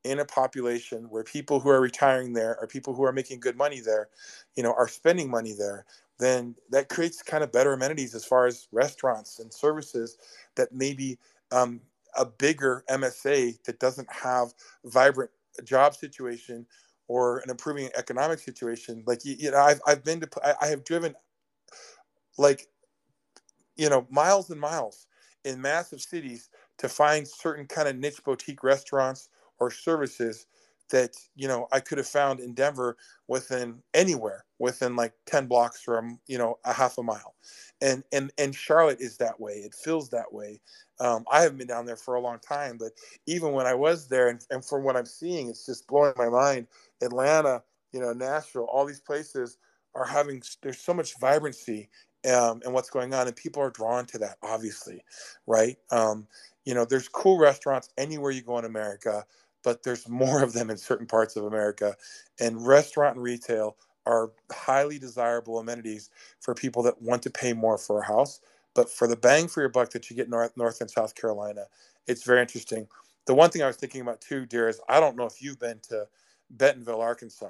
in 0.04 0.20
a 0.20 0.26
population 0.26 1.04
where 1.10 1.24
people 1.24 1.60
who 1.60 1.70
are 1.70 1.82
retiring 1.82 2.34
there 2.34 2.58
or 2.60 2.68
people 2.68 2.94
who 2.94 3.04
are 3.04 3.12
making 3.12 3.40
good 3.40 3.58
money 3.58 3.80
there, 3.80 4.10
you 4.56 4.64
know, 4.64 4.74
are 4.74 4.88
spending 4.88 5.30
money 5.30 5.54
there, 5.54 5.86
then 6.18 6.56
that 6.70 6.90
creates 6.90 7.22
kind 7.22 7.44
of 7.44 7.52
better 7.52 7.74
amenities 7.74 8.16
as 8.16 8.26
far 8.26 8.46
as 8.46 8.68
restaurants 8.72 9.40
and 9.40 9.54
services 9.54 10.18
that 10.56 10.74
maybe 10.74 11.18
um, 11.52 11.82
a 12.18 12.26
bigger 12.26 12.84
MSA 12.90 13.62
that 13.64 13.80
doesn't 13.80 14.12
have 14.12 14.54
vibrant 14.86 15.32
job 15.64 15.94
situation 15.94 16.66
or 17.10 17.40
an 17.40 17.52
improving 17.52 17.91
economic 17.98 18.40
situation. 18.40 19.03
Like 19.07 19.26
you, 19.26 19.36
you 19.40 19.52
know, 19.52 19.60
I've 19.60 19.81
I've 19.88 20.06
been 20.06 20.22
to 20.22 20.30
I, 20.45 20.56
I 20.64 20.68
have 20.69 20.86
driven 20.86 21.15
like 22.38 22.68
you 23.77 23.90
know 23.90 24.07
miles 24.10 24.49
and 24.49 24.60
miles 24.61 25.07
in 25.45 25.61
massive 25.61 26.02
cities 26.02 26.49
to 26.80 26.90
find 26.90 27.27
certain 27.27 27.68
kind 27.68 27.88
of 27.88 27.98
niche 27.98 28.23
boutique 28.23 28.64
restaurants 28.64 29.30
or 29.60 29.72
services 29.72 30.48
that 30.90 31.16
you 31.36 31.48
know 31.48 31.68
I 31.72 31.80
could 31.80 31.98
have 31.98 32.07
found 32.07 32.40
in 32.40 32.53
Denver 32.53 32.98
within 33.28 33.82
anywhere 33.94 34.45
within 34.60 34.95
like 34.95 35.14
10 35.26 35.48
blocks 35.48 35.82
from 35.82 36.20
you 36.28 36.38
know 36.38 36.57
a 36.66 36.74
half 36.74 36.98
a 36.98 37.03
mile. 37.03 37.36
And 37.82 38.03
and 38.11 38.32
and 38.38 38.56
Charlotte 38.56 39.02
is 39.02 39.18
that 39.18 39.40
way. 39.40 39.53
It 39.53 39.74
feels 39.74 40.10
that 40.10 40.32
way. 40.34 40.61
Um, 40.99 41.26
I 41.32 41.41
haven't 41.41 41.57
been 41.57 41.68
down 41.68 41.86
there 41.86 41.95
for 41.95 42.16
a 42.16 42.22
long 42.22 42.40
time 42.40 42.78
but 42.78 42.91
even 43.26 43.53
when 43.53 43.66
I 43.66 43.74
was 43.74 44.07
there 44.07 44.28
and, 44.30 44.45
and 44.49 44.64
from 44.66 44.84
what 44.84 44.98
I'm 44.98 45.06
seeing 45.06 45.49
it's 45.49 45.66
just 45.66 45.88
blowing 45.88 46.14
my 46.18 46.30
mind. 46.30 46.68
Atlanta 47.02 47.64
you 47.91 47.99
know 47.99 48.14
Nashville 48.14 48.68
all 48.72 48.86
these 48.86 49.02
places 49.02 49.57
are 49.95 50.06
having 50.06 50.41
there's 50.61 50.80
so 50.80 50.94
much 50.94 51.18
vibrancy 51.20 51.90
um, 52.28 52.61
and 52.66 52.74
what's 52.74 52.90
going 52.90 53.14
on, 53.14 53.28
and 53.28 53.36
people 53.36 53.61
are 53.61 53.70
drawn 53.70 54.06
to 54.07 54.18
that, 54.20 54.38
obviously, 54.44 55.03
right? 55.48 55.78
Um, 55.91 56.28
you 56.66 56.74
know, 56.74 56.86
there's 56.86 57.07
cool 57.07 57.40
restaurants 57.40 57.90
anywhere 57.98 58.32
you 58.32 58.41
go 58.41 58.57
in 58.60 58.66
America, 58.66 59.26
but 59.64 59.84
there's 59.84 60.07
more 60.10 60.44
of 60.44 60.53
them 60.53 60.69
in 60.69 60.77
certain 60.77 61.07
parts 61.07 61.36
of 61.36 61.45
America, 61.45 61.95
and 62.40 62.65
restaurant 62.65 63.15
and 63.15 63.23
retail 63.23 63.77
are 64.06 64.31
highly 64.52 64.99
desirable 64.99 65.60
amenities 65.60 66.10
for 66.40 66.56
people 66.56 66.84
that 66.84 67.02
want 67.02 67.23
to 67.23 67.30
pay 67.30 67.53
more 67.53 67.77
for 67.77 68.02
a 68.02 68.06
house. 68.07 68.41
But 68.76 68.90
for 68.90 69.07
the 69.07 69.18
bang 69.18 69.48
for 69.48 69.61
your 69.61 69.69
buck 69.69 69.91
that 69.91 70.10
you 70.10 70.15
get 70.15 70.30
north, 70.30 70.56
north 70.57 70.81
and 70.81 70.90
South 70.91 71.15
Carolina, 71.15 71.65
it's 72.07 72.23
very 72.23 72.41
interesting. 72.41 72.88
The 73.27 73.36
one 73.36 73.49
thing 73.52 73.64
I 73.64 73.68
was 73.68 73.77
thinking 73.77 74.02
about 74.02 74.22
too, 74.22 74.45
dear, 74.45 74.69
is 74.69 74.81
I 74.90 74.99
don't 74.99 75.18
know 75.18 75.26
if 75.26 75.41
you've 75.41 75.60
been 75.60 75.80
to 75.90 76.07
Bentonville, 76.52 77.02
Arkansas 77.02 77.49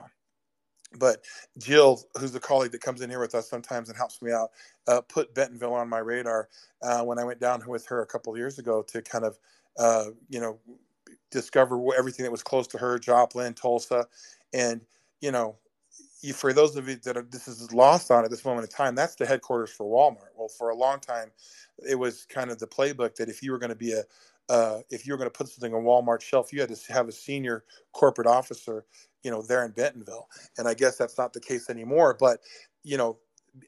but 0.97 1.23
Jill, 1.59 2.01
who's 2.19 2.35
a 2.35 2.39
colleague 2.39 2.71
that 2.71 2.81
comes 2.81 3.01
in 3.01 3.09
here 3.09 3.19
with 3.19 3.35
us 3.35 3.49
sometimes 3.49 3.89
and 3.89 3.97
helps 3.97 4.21
me 4.21 4.31
out, 4.31 4.51
uh, 4.87 5.01
put 5.01 5.33
Bentonville 5.35 5.73
on 5.73 5.89
my 5.89 5.99
radar 5.99 6.49
uh, 6.83 7.03
when 7.03 7.19
I 7.19 7.23
went 7.25 7.39
down 7.39 7.63
with 7.67 7.85
her 7.87 8.01
a 8.01 8.07
couple 8.07 8.35
years 8.37 8.59
ago 8.59 8.83
to 8.89 9.01
kind 9.01 9.25
of, 9.25 9.39
uh, 9.77 10.05
you 10.29 10.39
know, 10.41 10.59
discover 11.31 11.79
everything 11.97 12.23
that 12.23 12.31
was 12.31 12.43
close 12.43 12.67
to 12.67 12.77
her, 12.77 12.99
Joplin, 12.99 13.53
Tulsa, 13.53 14.05
and 14.53 14.81
you 15.21 15.31
know, 15.31 15.57
you, 16.21 16.33
for 16.33 16.53
those 16.53 16.75
of 16.75 16.87
you 16.87 16.95
that 17.03 17.17
are, 17.17 17.27
this 17.29 17.47
is 17.47 17.71
lost 17.71 18.11
on 18.11 18.25
at 18.25 18.31
this 18.31 18.43
moment 18.43 18.65
in 18.65 18.75
time, 18.75 18.95
that's 18.95 19.15
the 19.15 19.25
headquarters 19.25 19.69
for 19.71 19.85
Walmart. 19.85 20.29
Well, 20.37 20.49
for 20.49 20.69
a 20.69 20.75
long 20.75 20.99
time, 20.99 21.31
it 21.87 21.95
was 21.95 22.25
kind 22.25 22.51
of 22.51 22.59
the 22.59 22.67
playbook 22.67 23.15
that 23.15 23.29
if 23.29 23.41
you 23.41 23.51
were 23.51 23.59
going 23.59 23.69
to 23.69 23.75
be 23.75 23.93
a 23.93 24.03
uh, 24.49 24.79
if 24.89 25.05
you 25.05 25.13
were 25.13 25.17
going 25.17 25.29
to 25.29 25.37
put 25.37 25.47
something 25.47 25.75
on 25.75 25.83
Walmart 25.83 26.21
shelf, 26.21 26.51
you 26.51 26.59
had 26.59 26.73
to 26.73 26.93
have 26.93 27.07
a 27.07 27.11
senior 27.11 27.63
corporate 27.93 28.25
officer 28.25 28.83
you 29.23 29.31
know, 29.31 29.41
there 29.41 29.65
in 29.65 29.71
Bentonville. 29.71 30.27
And 30.57 30.67
I 30.67 30.73
guess 30.73 30.97
that's 30.97 31.17
not 31.17 31.33
the 31.33 31.39
case 31.39 31.69
anymore. 31.69 32.15
But, 32.19 32.39
you 32.83 32.97
know, 32.97 33.17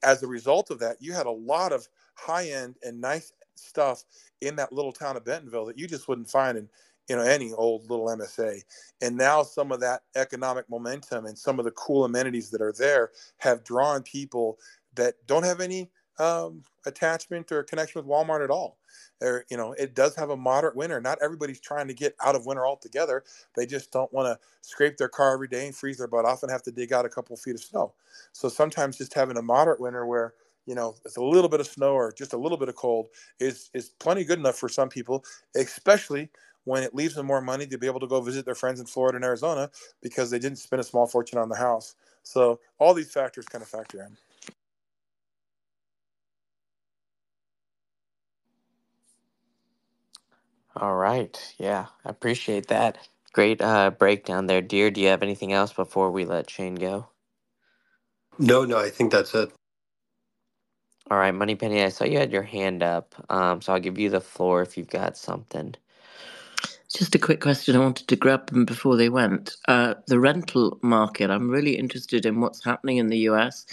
as 0.04 0.24
a 0.24 0.28
result 0.28 0.72
of 0.72 0.80
that, 0.80 0.98
you 1.00 1.14
had 1.14 1.26
a 1.26 1.32
lot 1.32 1.72
of 1.72 1.88
high 2.16 2.50
end 2.50 2.78
and 2.84 3.02
nice 3.02 3.34
stuff 3.56 4.04
in 4.42 4.56
that 4.56 4.72
little 4.72 4.92
town 4.92 5.18
of 5.18 5.26
Bentonville 5.26 5.66
that 5.66 5.78
you 5.78 5.88
just 5.88 6.08
wouldn't 6.08 6.30
find 6.30 6.58
in, 6.58 6.70
you 7.12 7.18
know, 7.18 7.24
any 7.24 7.52
old 7.52 7.90
little 7.90 8.06
MSA. 8.06 8.62
And 9.02 9.18
now 9.18 9.44
some 9.44 9.74
of 9.74 9.82
that 9.82 10.04
economic 10.16 10.70
momentum 10.70 11.26
and 11.26 11.38
some 11.38 11.60
of 11.60 11.66
the 11.66 11.72
cool 11.72 12.06
amenities 12.06 12.50
that 12.52 12.62
are 12.62 12.72
there 12.72 13.12
have 13.40 13.66
drawn 13.66 14.02
people 14.02 14.58
that 14.96 15.16
don't 15.28 15.44
have 15.44 15.60
any 15.60 15.92
um, 16.20 16.64
attachment 16.86 17.52
or 17.52 17.64
connection 17.64 18.00
with 18.00 18.10
Walmart 18.10 18.46
at 18.46 18.50
all. 18.50 18.78
There, 19.20 19.44
you 19.52 19.58
know, 19.58 19.74
it 19.74 19.94
does 19.94 20.16
have 20.16 20.30
a 20.30 20.38
moderate 20.38 20.78
winter. 20.78 21.02
Not 21.02 21.18
everybody's 21.22 21.60
trying 21.60 21.90
to 21.90 21.94
get 21.94 22.16
out 22.24 22.34
of 22.34 22.46
winter 22.46 22.66
altogether. 22.66 23.26
They 23.58 23.66
just 23.66 23.92
don't 23.92 24.12
want 24.14 24.28
to 24.28 24.40
scrape 24.62 24.96
their 24.96 25.10
car 25.10 25.34
every 25.34 25.50
day 25.50 25.66
and 25.66 25.76
freeze 25.76 25.98
their 25.98 26.08
butt 26.08 26.24
off 26.24 26.44
and 26.44 26.52
have 26.52 26.64
to 26.64 26.72
dig 26.72 26.94
out 26.94 27.04
a 27.04 27.10
couple 27.10 27.36
feet 27.36 27.56
of 27.56 27.62
snow. 27.62 27.94
So 28.32 28.48
sometimes 28.48 28.98
just 28.98 29.14
having 29.14 29.36
a 29.36 29.42
moderate 29.42 29.82
winter 29.82 30.06
where 30.06 30.34
you 30.66 30.76
know 30.76 30.96
it's 31.04 31.18
a 31.18 31.24
little 31.24 31.50
bit 31.50 31.60
of 31.60 31.68
snow 31.68 31.94
or 31.94 32.14
just 32.14 32.34
a 32.34 32.38
little 32.38 32.58
bit 32.58 32.70
of 32.70 32.76
cold 32.76 33.08
is 33.40 33.70
is 33.74 33.90
plenty 34.00 34.24
good 34.24 34.40
enough 34.40 34.58
for 34.58 34.70
some 34.70 34.88
people, 34.88 35.26
especially 35.56 36.30
when 36.66 36.84
it 36.84 36.96
leaves 36.96 37.16
them 37.16 37.28
more 37.28 37.42
money 37.42 37.68
to 37.68 37.78
be 37.78 37.88
able 37.88 38.02
to 38.02 38.08
go 38.08 38.22
visit 38.22 38.46
their 38.46 38.56
friends 38.56 38.80
in 38.80 38.88
Florida 38.88 39.18
and 39.18 39.26
Arizona 39.26 39.70
because 40.02 40.32
they 40.32 40.40
didn't 40.40 40.60
spend 40.60 40.82
a 40.82 40.84
small 40.86 41.08
fortune 41.08 41.40
on 41.40 41.50
the 41.50 41.58
house. 41.58 41.96
So 42.24 42.60
all 42.80 42.94
these 42.94 43.12
factors 43.12 43.46
kind 43.46 43.62
of 43.64 43.70
factor 43.70 44.02
in. 44.04 44.18
All 50.76 50.96
right. 50.96 51.38
Yeah, 51.60 51.88
I 52.06 52.10
appreciate 52.10 52.68
that. 52.70 52.98
Great 53.34 53.62
uh, 53.62 53.92
breakdown 53.92 54.48
there, 54.48 54.62
dear. 54.62 54.92
Do 54.92 55.02
you 55.02 55.08
have 55.10 55.24
anything 55.24 55.54
else 55.54 55.74
before 55.74 56.12
we 56.12 56.26
let 56.26 56.50
Shane 56.50 56.76
go? 56.76 57.10
No, 58.40 58.66
no, 58.66 58.78
I 58.80 58.90
think 58.90 59.12
that's 59.12 59.36
it. 59.36 59.52
All 61.12 61.20
right, 61.20 61.32
Moneypenny, 61.32 61.84
I 61.84 61.90
saw 61.90 62.06
you 62.06 62.18
had 62.20 62.34
your 62.34 62.44
hand 62.44 62.84
up, 62.84 63.16
um, 63.32 63.62
so 63.62 63.74
I'll 63.74 63.80
give 63.80 64.00
you 64.00 64.10
the 64.10 64.22
floor 64.22 64.62
if 64.64 64.78
you've 64.78 64.90
got 64.90 65.18
something. 65.18 65.76
Just 66.95 67.15
a 67.15 67.19
quick 67.19 67.41
question. 67.41 67.76
I 67.76 67.80
wanted 67.80 68.07
to 68.09 68.15
grab 68.18 68.47
them 68.49 68.65
before 68.65 68.97
they 68.97 69.09
went. 69.09 69.57
Uh, 69.68 69.95
the 70.07 70.19
rental 70.19 70.80
market. 70.84 71.30
I'm 71.31 71.49
really 71.49 71.77
interested 71.77 72.26
in 72.26 72.41
what's 72.41 72.63
happening 72.65 72.97
in 72.97 73.07
the 73.09 73.19
US. 73.30 73.65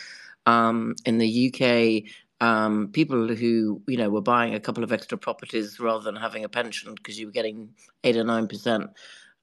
Um, 0.47 0.97
in 1.07 1.19
the 1.19 1.49
UK, 1.55 2.13
um, 2.47 2.91
people 2.93 3.29
who 3.35 3.83
you 3.89 3.97
know 3.99 4.11
were 4.11 4.23
buying 4.23 4.55
a 4.55 4.61
couple 4.61 4.85
of 4.85 4.93
extra 4.93 5.19
properties 5.19 5.81
rather 5.81 6.05
than 6.05 6.17
having 6.17 6.45
a 6.45 6.49
pension 6.51 6.95
because 6.95 7.19
you 7.19 7.27
were 7.27 7.33
getting 7.33 7.71
eight 8.05 8.17
or 8.17 8.25
nine 8.25 8.49
percent 8.49 8.91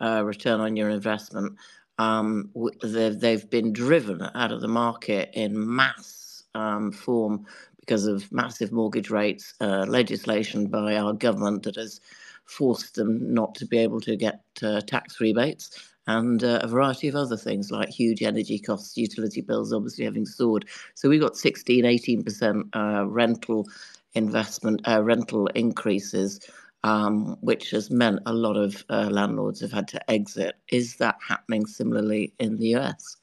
uh, 0.02 0.24
return 0.26 0.62
on 0.62 0.78
your 0.78 0.90
investment. 0.90 1.54
Um, 2.00 2.52
they've, 2.84 3.20
they've 3.20 3.50
been 3.50 3.74
driven 3.74 4.22
out 4.36 4.52
of 4.52 4.62
the 4.62 4.68
market 4.70 5.32
in 5.34 5.76
mass 5.76 6.44
um, 6.56 6.92
form 6.92 7.46
because 7.80 8.08
of 8.08 8.32
massive 8.32 8.72
mortgage 8.72 9.10
rates, 9.12 9.54
uh, 9.62 9.86
legislation 9.88 10.68
by 10.68 10.96
our 10.98 11.14
government 11.14 11.64
that 11.64 11.76
has 11.78 12.02
forced 12.46 12.96
them 12.96 13.34
not 13.34 13.56
to 13.56 13.66
be 13.66 13.78
able 13.78 14.02
to 14.02 14.16
get 14.16 14.42
uh, 14.64 14.82
tax 14.82 15.20
rebates 15.22 15.94
and 16.08 16.44
uh, 16.44 16.60
a 16.62 16.68
variety 16.68 17.08
of 17.08 17.16
other 17.16 17.38
things 17.38 17.72
like 17.72 17.90
huge 17.90 18.22
energy 18.22 18.60
costs, 18.60 18.98
utility 18.98 19.42
bills 19.42 19.74
obviously 19.74 20.06
having 20.06 20.26
soared. 20.26 20.66
So 20.94 21.10
we 21.10 21.20
got 21.20 21.36
16, 21.38 21.84
18% 21.84 22.70
uh, 22.76 23.08
rental 23.08 23.68
investment, 24.14 24.82
uh, 24.88 25.04
rental 25.04 25.48
increases, 25.48 26.40
um, 26.84 27.38
which 27.42 27.72
has 27.72 27.90
meant 27.90 28.20
a 28.28 28.34
lot 28.34 28.56
of 28.56 28.86
uh, 28.90 29.10
landlords 29.12 29.62
have 29.62 29.72
had 29.72 29.88
to 29.90 30.12
exit. 30.12 30.56
Is 30.72 30.98
that 30.98 31.18
happening 31.28 31.66
similarly 31.66 32.34
in 32.40 32.58
the 32.58 32.76
US? 32.76 33.18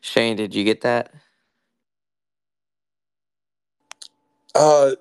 Shane, 0.00 0.36
did 0.36 0.54
you 0.54 0.64
get 0.64 0.82
that? 0.82 1.12
Uh, 4.56 4.92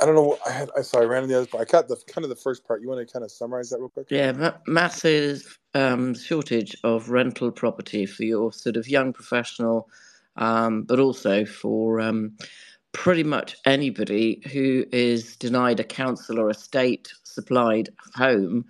I 0.00 0.06
don't 0.06 0.16
know. 0.16 0.38
I 0.46 0.52
had. 0.52 0.70
I 0.76 0.82
sorry, 0.82 1.06
I 1.06 1.08
ran 1.08 1.24
in 1.24 1.30
the 1.30 1.36
other 1.38 1.46
part. 1.46 1.68
I 1.68 1.70
got 1.70 1.88
the 1.88 1.96
kind 2.08 2.24
of 2.24 2.30
the 2.30 2.36
first 2.36 2.66
part. 2.66 2.82
You 2.82 2.88
want 2.88 3.06
to 3.06 3.12
kind 3.12 3.24
of 3.24 3.32
summarize 3.32 3.70
that 3.70 3.80
real 3.80 3.90
quick? 3.90 4.08
Yeah, 4.10 4.32
ma- 4.32 4.54
massive 4.68 5.58
um, 5.74 6.14
shortage 6.14 6.76
of 6.84 7.10
rental 7.10 7.50
property 7.52 8.06
for 8.06 8.24
your 8.24 8.52
sort 8.52 8.76
of 8.76 8.88
young 8.88 9.12
professional, 9.12 9.90
um, 10.36 10.84
but 10.84 11.00
also 11.00 11.44
for 11.44 12.00
um, 12.00 12.36
pretty 12.92 13.24
much 13.24 13.56
anybody 13.66 14.42
who 14.52 14.86
is 14.92 15.36
denied 15.36 15.80
a 15.80 15.84
council 15.84 16.40
or 16.40 16.50
a 16.50 16.54
state 16.54 17.12
supplied 17.24 17.90
home 18.14 18.64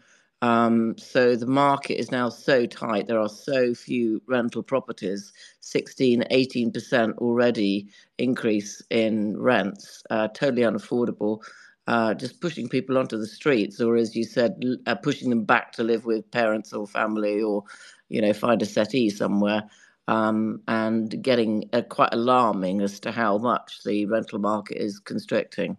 um, 0.45 0.95
so 0.99 1.37
the 1.37 1.47
market 1.47 1.99
is 1.99 2.11
now 2.11 2.29
so 2.29 2.67
tight. 2.67 3.07
There 3.07 3.19
are 3.19 3.31
so 3.31 3.73
few 3.73 4.21
rental 4.27 4.63
properties, 4.63 5.33
16, 5.61 6.23
18% 6.31 7.17
already 7.17 7.89
increase 8.19 8.83
in 8.91 9.41
rents, 9.41 10.03
uh, 10.11 10.29
totally 10.29 10.61
unaffordable. 10.61 11.41
Uh, 11.87 12.13
just 12.13 12.43
pushing 12.43 12.69
people 12.69 12.99
onto 12.99 13.17
the 13.17 13.27
streets, 13.27 13.81
or 13.81 13.97
as 13.97 14.15
you 14.15 14.23
said, 14.23 14.63
uh, 14.87 14.95
pushing 14.95 15.31
them 15.31 15.45
back 15.45 15.73
to 15.73 15.83
live 15.83 16.05
with 16.05 16.31
parents 16.31 16.75
or 16.75 16.87
family, 16.87 17.41
or 17.41 17.65
you 18.11 18.21
know, 18.21 18.35
find 18.35 18.61
a 18.61 18.67
settee 18.67 19.09
somewhere, 19.09 19.63
um, 20.09 20.61
and 20.69 21.23
getting 21.23 21.71
uh, 21.73 21.81
quite 21.81 22.13
alarming 22.13 22.83
as 22.83 23.01
to 23.01 23.11
how 23.11 23.39
much 23.39 23.83
the 23.85 24.05
rental 24.05 24.39
market 24.39 24.77
is 24.77 24.99
constricting. 24.99 25.79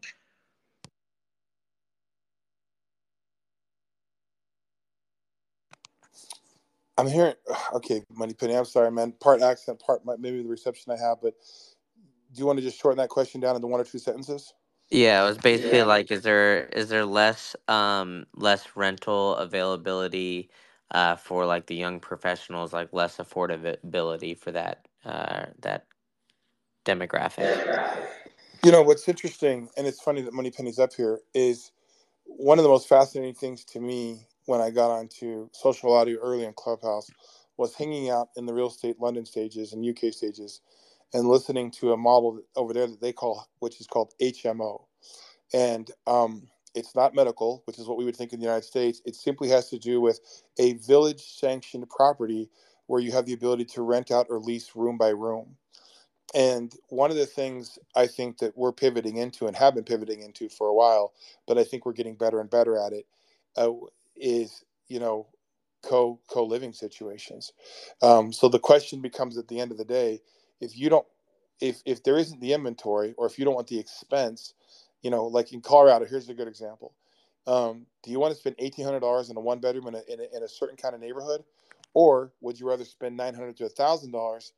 I'm 6.97 7.07
hearing. 7.07 7.35
Okay, 7.73 8.03
Moneypenny. 8.13 8.55
I'm 8.55 8.65
sorry, 8.65 8.91
man. 8.91 9.13
Part 9.19 9.41
accent, 9.41 9.79
part 9.79 10.01
maybe 10.19 10.41
the 10.41 10.47
reception 10.47 10.93
I 10.93 10.97
have. 10.97 11.17
But 11.21 11.33
do 12.31 12.39
you 12.39 12.45
want 12.45 12.57
to 12.59 12.63
just 12.63 12.79
shorten 12.79 12.97
that 12.99 13.09
question 13.09 13.41
down 13.41 13.55
into 13.55 13.67
one 13.67 13.81
or 13.81 13.83
two 13.83 13.99
sentences? 13.99 14.53
Yeah, 14.89 15.23
it 15.23 15.27
was 15.27 15.37
basically 15.37 15.79
yeah. 15.79 15.85
like, 15.85 16.11
is 16.11 16.21
there 16.21 16.65
is 16.67 16.89
there 16.89 17.05
less 17.05 17.55
um 17.67 18.25
less 18.35 18.75
rental 18.75 19.35
availability 19.35 20.49
uh 20.91 21.15
for 21.15 21.45
like 21.45 21.65
the 21.67 21.75
young 21.75 21.99
professionals, 21.99 22.71
like 22.71 22.93
less 22.93 23.17
affordability 23.17 24.37
for 24.37 24.51
that 24.51 24.87
uh 25.03 25.47
that 25.61 25.87
demographic? 26.85 27.97
You 28.63 28.71
know 28.71 28.83
what's 28.83 29.07
interesting, 29.07 29.69
and 29.75 29.85
it's 29.85 30.01
funny 30.01 30.21
that 30.21 30.33
Moneypenny's 30.33 30.79
up 30.79 30.93
here 30.93 31.19
is 31.33 31.71
one 32.25 32.59
of 32.59 32.63
the 32.63 32.69
most 32.69 32.87
fascinating 32.87 33.35
things 33.35 33.65
to 33.65 33.79
me 33.79 34.27
when 34.47 34.61
I 34.61 34.71
got 34.71 34.91
onto 34.91 35.49
social 35.53 35.93
audio 35.93 36.19
early 36.21 36.45
in 36.45 36.53
Clubhouse 36.53 37.09
was 37.57 37.75
hanging 37.75 38.09
out 38.09 38.29
in 38.37 38.45
the 38.45 38.53
real 38.53 38.67
estate 38.69 38.99
London 38.99 39.25
stages 39.25 39.73
and 39.73 39.85
UK 39.85 40.13
stages 40.13 40.61
and 41.13 41.27
listening 41.27 41.71
to 41.71 41.93
a 41.93 41.97
model 41.97 42.41
over 42.55 42.73
there 42.73 42.87
that 42.87 43.01
they 43.01 43.13
call, 43.13 43.47
which 43.59 43.81
is 43.81 43.87
called 43.87 44.13
HMO. 44.21 44.83
And 45.53 45.89
um, 46.07 46.47
it's 46.75 46.95
not 46.95 47.15
medical, 47.15 47.63
which 47.65 47.79
is 47.79 47.87
what 47.87 47.97
we 47.97 48.05
would 48.05 48.15
think 48.17 48.33
in 48.33 48.39
the 48.39 48.45
United 48.45 48.65
States. 48.65 49.01
It 49.05 49.15
simply 49.15 49.49
has 49.49 49.69
to 49.71 49.79
do 49.79 50.01
with 50.01 50.19
a 50.59 50.73
village 50.75 51.21
sanctioned 51.21 51.89
property 51.89 52.49
where 52.87 53.01
you 53.01 53.11
have 53.13 53.25
the 53.25 53.33
ability 53.33 53.65
to 53.65 53.81
rent 53.83 54.11
out 54.11 54.27
or 54.29 54.39
lease 54.39 54.71
room 54.75 54.97
by 54.97 55.09
room. 55.09 55.57
And 56.35 56.73
one 56.89 57.11
of 57.11 57.17
the 57.17 57.27
things 57.27 57.79
I 57.95 58.07
think 58.07 58.39
that 58.39 58.57
we're 58.57 58.73
pivoting 58.73 59.17
into 59.17 59.47
and 59.47 59.57
have 59.57 59.75
been 59.75 59.83
pivoting 59.85 60.21
into 60.23 60.49
for 60.49 60.67
a 60.69 60.75
while, 60.75 61.13
but 61.47 61.59
I 61.59 61.65
think 61.65 61.85
we're 61.85 61.93
getting 61.93 62.15
better 62.15 62.41
and 62.41 62.49
better 62.49 62.77
at 62.77 62.93
it, 62.93 63.07
uh, 63.57 63.71
is 64.17 64.63
you 64.87 64.99
know 64.99 65.27
co 65.83 66.19
co 66.29 66.45
living 66.45 66.73
situations. 66.73 67.53
Um, 68.01 68.33
so 68.33 68.49
the 68.49 68.59
question 68.59 69.01
becomes 69.01 69.37
at 69.37 69.47
the 69.47 69.59
end 69.59 69.71
of 69.71 69.77
the 69.77 69.85
day, 69.85 70.21
if 70.61 70.77
you 70.77 70.89
don't, 70.89 71.05
if 71.61 71.81
if 71.85 72.03
there 72.03 72.17
isn't 72.17 72.41
the 72.41 72.53
inventory, 72.53 73.13
or 73.17 73.27
if 73.27 73.39
you 73.39 73.45
don't 73.45 73.55
want 73.55 73.67
the 73.67 73.79
expense, 73.79 74.53
you 75.01 75.09
know, 75.11 75.25
like 75.25 75.53
in 75.53 75.61
Colorado, 75.61 76.05
here's 76.05 76.29
a 76.29 76.33
good 76.33 76.47
example. 76.47 76.93
Um, 77.47 77.85
do 78.03 78.11
you 78.11 78.19
want 78.19 78.33
to 78.33 78.39
spend 78.39 78.55
eighteen 78.59 78.85
hundred 78.85 79.01
dollars 79.01 79.29
in 79.29 79.37
a 79.37 79.41
one 79.41 79.59
bedroom 79.59 79.87
in 79.87 79.95
a, 79.95 80.01
in 80.11 80.19
a, 80.19 80.37
in 80.37 80.43
a 80.43 80.47
certain 80.47 80.77
kind 80.77 80.95
of 80.95 81.01
neighborhood, 81.01 81.43
or 81.93 82.33
would 82.41 82.59
you 82.59 82.67
rather 82.67 82.85
spend 82.85 83.17
nine 83.17 83.35
hundred 83.35 83.57
to 83.57 83.65
a 83.65 83.69
thousand 83.69 84.11
dollars, 84.11 84.53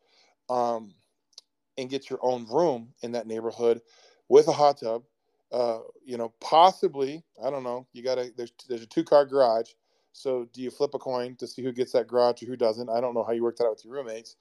um, 0.50 0.94
and 1.78 1.90
get 1.90 2.10
your 2.10 2.20
own 2.22 2.46
room 2.50 2.90
in 3.02 3.12
that 3.14 3.28
neighborhood 3.28 3.82
with 4.30 4.48
a 4.48 4.54
hot 4.54 4.80
tub, 4.80 5.04
uh, 5.52 5.80
you 6.04 6.18
know, 6.18 6.34
possibly, 6.42 7.24
I 7.44 7.50
don't 7.50 7.64
know, 7.64 7.88
you 7.94 8.04
got 8.04 8.16
to, 8.16 8.32
there's, 8.36 8.52
there's 8.68 8.84
a 8.84 8.88
two 8.88 9.04
car 9.04 9.26
garage. 9.26 9.72
So 10.14 10.48
do 10.52 10.62
you 10.62 10.72
flip 10.72 10.94
a 10.94 11.00
coin 11.00 11.36
to 11.38 11.48
see 11.48 11.64
who 11.64 11.72
gets 11.72 11.92
that 11.92 12.08
garage 12.08 12.42
or 12.42 12.48
who 12.48 12.56
doesn't? 12.58 12.90
I 12.90 13.00
don't 13.00 13.14
know 13.14 13.24
how 13.24 13.34
you 13.34 13.44
work 13.44 13.58
that 13.58 13.66
out 13.66 13.72
with 13.72 13.86
your 13.86 13.94
roommates, 13.94 14.36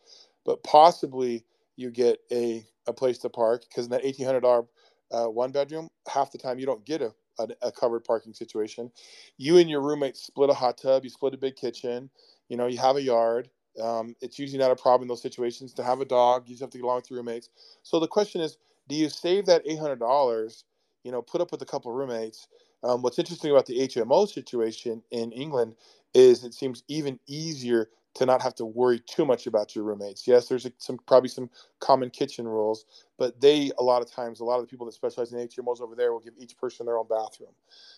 but 0.45 0.63
possibly 0.63 1.45
you 1.77 1.91
get 1.91 2.19
a, 2.33 2.65
a 2.87 2.93
place 2.93 3.19
to 3.19 3.29
park 3.29 3.65
because 3.69 3.85
in 3.85 3.91
that 3.91 4.05
$1,800 4.05 4.67
uh, 5.13 5.27
one 5.27 5.53
bedroom, 5.53 5.89
half 6.09 6.33
the 6.33 6.39
time 6.39 6.59
you 6.59 6.67
don't 6.67 6.85
get 6.85 7.03
a, 7.03 7.13
a, 7.39 7.49
a, 7.63 7.73
covered 7.73 8.05
parking 8.05 8.33
situation. 8.33 8.91
You 9.37 9.59
and 9.59 9.71
your 9.71 9.83
roommate 9.83 10.17
split 10.17 10.51
a 10.51 10.55
hot 10.55 10.79
tub, 10.79 11.05
you 11.05 11.11
split 11.11 11.35
a 11.35 11.39
big 11.39 11.57
kitchen, 11.57 12.11
you 12.49 12.57
know, 12.57 12.67
you 12.67 12.79
have 12.79 12.97
a 12.97 13.03
yard. 13.03 13.51
Um, 13.81 14.17
it's 14.21 14.39
usually 14.39 14.59
not 14.59 14.71
a 14.71 14.77
problem 14.77 15.03
in 15.03 15.09
those 15.09 15.23
situations 15.23 15.75
to 15.75 15.85
have 15.85 16.01
a 16.01 16.07
dog. 16.07 16.45
You 16.47 16.55
just 16.55 16.63
have 16.63 16.71
to 16.71 16.79
get 16.79 16.85
along 16.85 16.97
with 16.97 17.11
your 17.11 17.19
roommates. 17.19 17.51
So 17.83 18.01
the 18.01 18.09
question 18.09 18.41
is, 18.41 18.57
do 18.89 18.97
you 18.97 19.09
save 19.09 19.47
that 19.47 19.67
$800 19.67 20.63
you 21.07 21.13
know, 21.13 21.23
put 21.23 21.41
up 21.41 21.53
with 21.53 21.63
a 21.63 21.67
couple 21.67 21.93
roommates. 21.93 22.49
Um, 22.83 23.03
what's 23.03 23.21
interesting 23.21 23.53
about 23.53 23.67
the 23.67 23.79
HMO 23.89 24.29
situation 24.29 25.03
in 25.13 25.33
England 25.33 25.77
is 26.15 26.45
it 26.45 26.53
seems 26.53 26.83
even 26.89 27.21
easier 27.29 27.91
to 28.17 28.27
not 28.27 28.43
have 28.43 28.57
to 28.57 28.65
worry 28.65 28.99
too 28.99 29.25
much 29.25 29.47
about 29.47 29.77
your 29.77 29.85
roommates. 29.85 30.27
Yes, 30.27 30.49
there's 30.49 30.67
a, 30.67 30.73
some 30.79 30.99
probably 31.07 31.29
some 31.29 31.49
common 31.81 32.11
kitchen 32.11 32.49
rules, 32.49 32.87
but 33.19 33.41
they 33.41 33.71
a 33.79 33.83
lot 33.85 34.03
of 34.03 34.11
times 34.11 34.41
a 34.41 34.45
lot 34.45 34.57
of 34.57 34.63
the 34.63 34.67
people 34.67 34.87
that 34.87 34.93
specialize 34.93 35.33
in 35.33 35.39
HMOs 35.39 35.81
over 35.81 35.95
there 35.95 36.13
will 36.13 36.21
give 36.21 36.35
each 36.39 36.59
person 36.59 36.87
their 36.87 36.99
own 36.99 37.07
bathroom. 37.09 37.53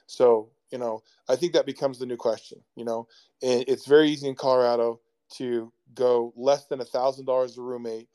So 0.06 0.50
you 0.70 0.78
know, 0.78 1.02
I 1.30 1.36
think 1.36 1.54
that 1.54 1.66
becomes 1.66 1.98
the 1.98 2.06
new 2.06 2.16
question. 2.16 2.60
You 2.76 2.84
know, 2.84 3.08
it's 3.40 3.86
very 3.86 4.10
easy 4.10 4.28
in 4.28 4.34
Colorado 4.34 5.00
to 5.36 5.72
go 5.94 6.32
less 6.36 6.66
than 6.66 6.80
a 6.82 6.84
thousand 6.84 7.24
dollars 7.24 7.56
a 7.56 7.62
roommate, 7.62 8.08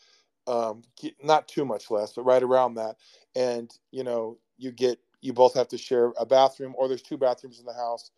um, 0.47 0.83
not 1.23 1.47
too 1.47 1.65
much 1.65 1.89
less, 1.89 2.13
but 2.13 2.23
right 2.25 2.43
around 2.43 2.75
that, 2.75 2.97
and 3.35 3.71
you 3.91 4.03
know 4.03 4.37
you 4.57 4.71
get 4.71 4.99
you 5.21 5.33
both 5.33 5.55
have 5.55 5.69
to 5.69 5.77
share 5.77 6.13
a 6.19 6.25
bathroom 6.25 6.75
or 6.77 6.87
there's 6.87 7.01
two 7.03 7.17
bathrooms 7.17 7.59
in 7.59 7.65
the 7.65 7.73
house 7.73 8.11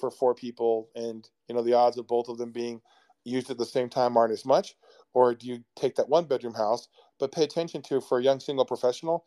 for 0.00 0.10
four 0.10 0.34
people. 0.34 0.88
And 0.96 1.28
you 1.48 1.54
know 1.54 1.62
the 1.62 1.74
odds 1.74 1.98
of 1.98 2.06
both 2.08 2.28
of 2.28 2.38
them 2.38 2.52
being 2.52 2.80
used 3.24 3.50
at 3.50 3.58
the 3.58 3.66
same 3.66 3.88
time 3.90 4.16
aren't 4.16 4.32
as 4.32 4.46
much. 4.46 4.76
Or 5.14 5.34
do 5.34 5.46
you 5.46 5.64
take 5.76 5.96
that 5.96 6.08
one 6.08 6.26
bedroom 6.26 6.54
house 6.54 6.88
but 7.20 7.32
pay 7.32 7.44
attention 7.44 7.82
to 7.82 8.00
for 8.00 8.18
a 8.18 8.22
young 8.24 8.40
single 8.40 8.64
professional 8.66 9.18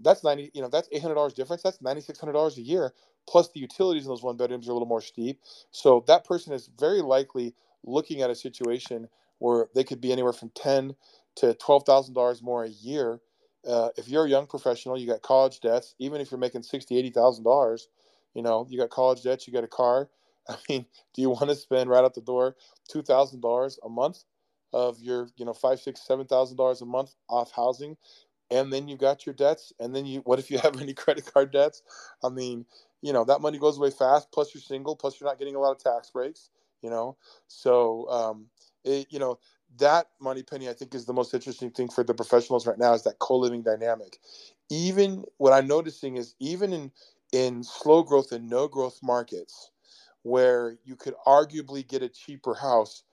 that's 0.00 0.24
90 0.24 0.52
you 0.54 0.62
know 0.62 0.68
that's 0.68 0.90
$800 0.90 1.34
difference. 1.34 1.62
That's 1.62 1.78
$9600 1.80 2.58
a 2.58 2.62
year. 2.62 2.94
Plus 3.28 3.50
the 3.52 3.60
utilities 3.60 4.04
in 4.04 4.10
those 4.10 4.24
one 4.24 4.38
bedrooms 4.38 4.68
are 4.68 4.72
a 4.72 4.74
little 4.74 4.88
more 4.88 5.02
steep. 5.02 5.40
So 5.72 6.04
that 6.08 6.26
person 6.26 6.54
is 6.54 6.70
very 6.78 7.02
likely 7.02 7.56
looking 7.84 8.22
at 8.22 8.30
a 8.30 8.36
situation 8.36 9.08
where 9.40 9.68
they 9.74 9.84
could 9.84 10.02
be 10.02 10.12
anywhere 10.12 10.34
from 10.34 10.50
10 10.56 10.96
to 11.38 11.54
$12000 11.54 12.42
more 12.42 12.64
a 12.64 12.70
year 12.70 13.20
uh, 13.66 13.90
if 13.96 14.08
you're 14.08 14.24
a 14.24 14.28
young 14.28 14.46
professional, 14.46 14.98
you 14.98 15.06
got 15.06 15.22
college 15.22 15.60
debts. 15.60 15.94
Even 15.98 16.20
if 16.20 16.30
you're 16.30 16.40
making 16.40 16.62
sixty, 16.62 16.98
eighty 16.98 17.10
thousand 17.10 17.44
dollars, 17.44 17.88
you 18.34 18.42
know 18.42 18.66
you 18.68 18.78
got 18.78 18.90
college 18.90 19.22
debts. 19.22 19.46
You 19.46 19.52
got 19.52 19.64
a 19.64 19.68
car. 19.68 20.08
I 20.48 20.56
mean, 20.68 20.86
do 21.14 21.22
you 21.22 21.30
want 21.30 21.48
to 21.50 21.54
spend 21.54 21.88
right 21.88 22.04
out 22.04 22.14
the 22.14 22.20
door 22.20 22.56
two 22.88 23.02
thousand 23.02 23.40
dollars 23.40 23.78
a 23.84 23.88
month 23.88 24.24
of 24.72 24.98
your, 25.00 25.28
you 25.36 25.44
know, 25.44 25.52
five, 25.52 25.80
six, 25.80 26.06
seven 26.06 26.26
thousand 26.26 26.56
dollars 26.56 26.80
a 26.80 26.86
month 26.86 27.14
off 27.28 27.52
housing, 27.52 27.96
and 28.50 28.72
then 28.72 28.88
you 28.88 28.96
got 28.96 29.26
your 29.26 29.34
debts, 29.34 29.72
and 29.78 29.94
then 29.94 30.06
you 30.06 30.20
what 30.20 30.38
if 30.38 30.50
you 30.50 30.58
have 30.62 30.80
any 30.80 30.94
credit 30.94 31.30
card 31.32 31.52
debts? 31.52 31.82
I 32.24 32.28
mean, 32.28 32.66
you 33.00 33.12
know 33.12 33.24
that 33.24 33.40
money 33.40 33.58
goes 33.58 33.78
away 33.78 33.90
fast. 33.90 34.32
Plus 34.32 34.54
you're 34.54 34.62
single. 34.62 34.96
Plus 34.96 35.20
you're 35.20 35.28
not 35.28 35.38
getting 35.38 35.54
a 35.54 35.60
lot 35.60 35.72
of 35.72 35.78
tax 35.78 36.10
breaks. 36.10 36.50
You 36.82 36.90
know, 36.90 37.16
so 37.46 38.08
um, 38.10 38.46
it, 38.84 39.06
you 39.10 39.20
know 39.20 39.38
that 39.78 40.08
Moneypenny 40.20 40.68
I 40.68 40.72
think 40.74 40.94
is 40.94 41.06
the 41.06 41.12
most 41.12 41.34
interesting 41.34 41.70
thing 41.70 41.88
for 41.88 42.04
the 42.04 42.14
professionals 42.14 42.66
right 42.66 42.78
now 42.78 42.94
is 42.94 43.02
that 43.04 43.18
co-living 43.18 43.62
dynamic. 43.62 44.18
Even 44.70 45.24
what 45.38 45.52
I'm 45.52 45.66
noticing 45.66 46.16
is 46.16 46.34
even 46.40 46.72
in 46.72 46.92
in 47.32 47.62
slow 47.64 48.02
growth 48.02 48.32
and 48.32 48.48
no 48.48 48.68
growth 48.68 49.00
markets 49.02 49.70
where 50.22 50.76
you 50.84 50.96
could 50.96 51.14
arguably 51.26 51.86
get 51.86 52.02
a 52.02 52.08
cheaper 52.08 52.54
house, 52.54 53.04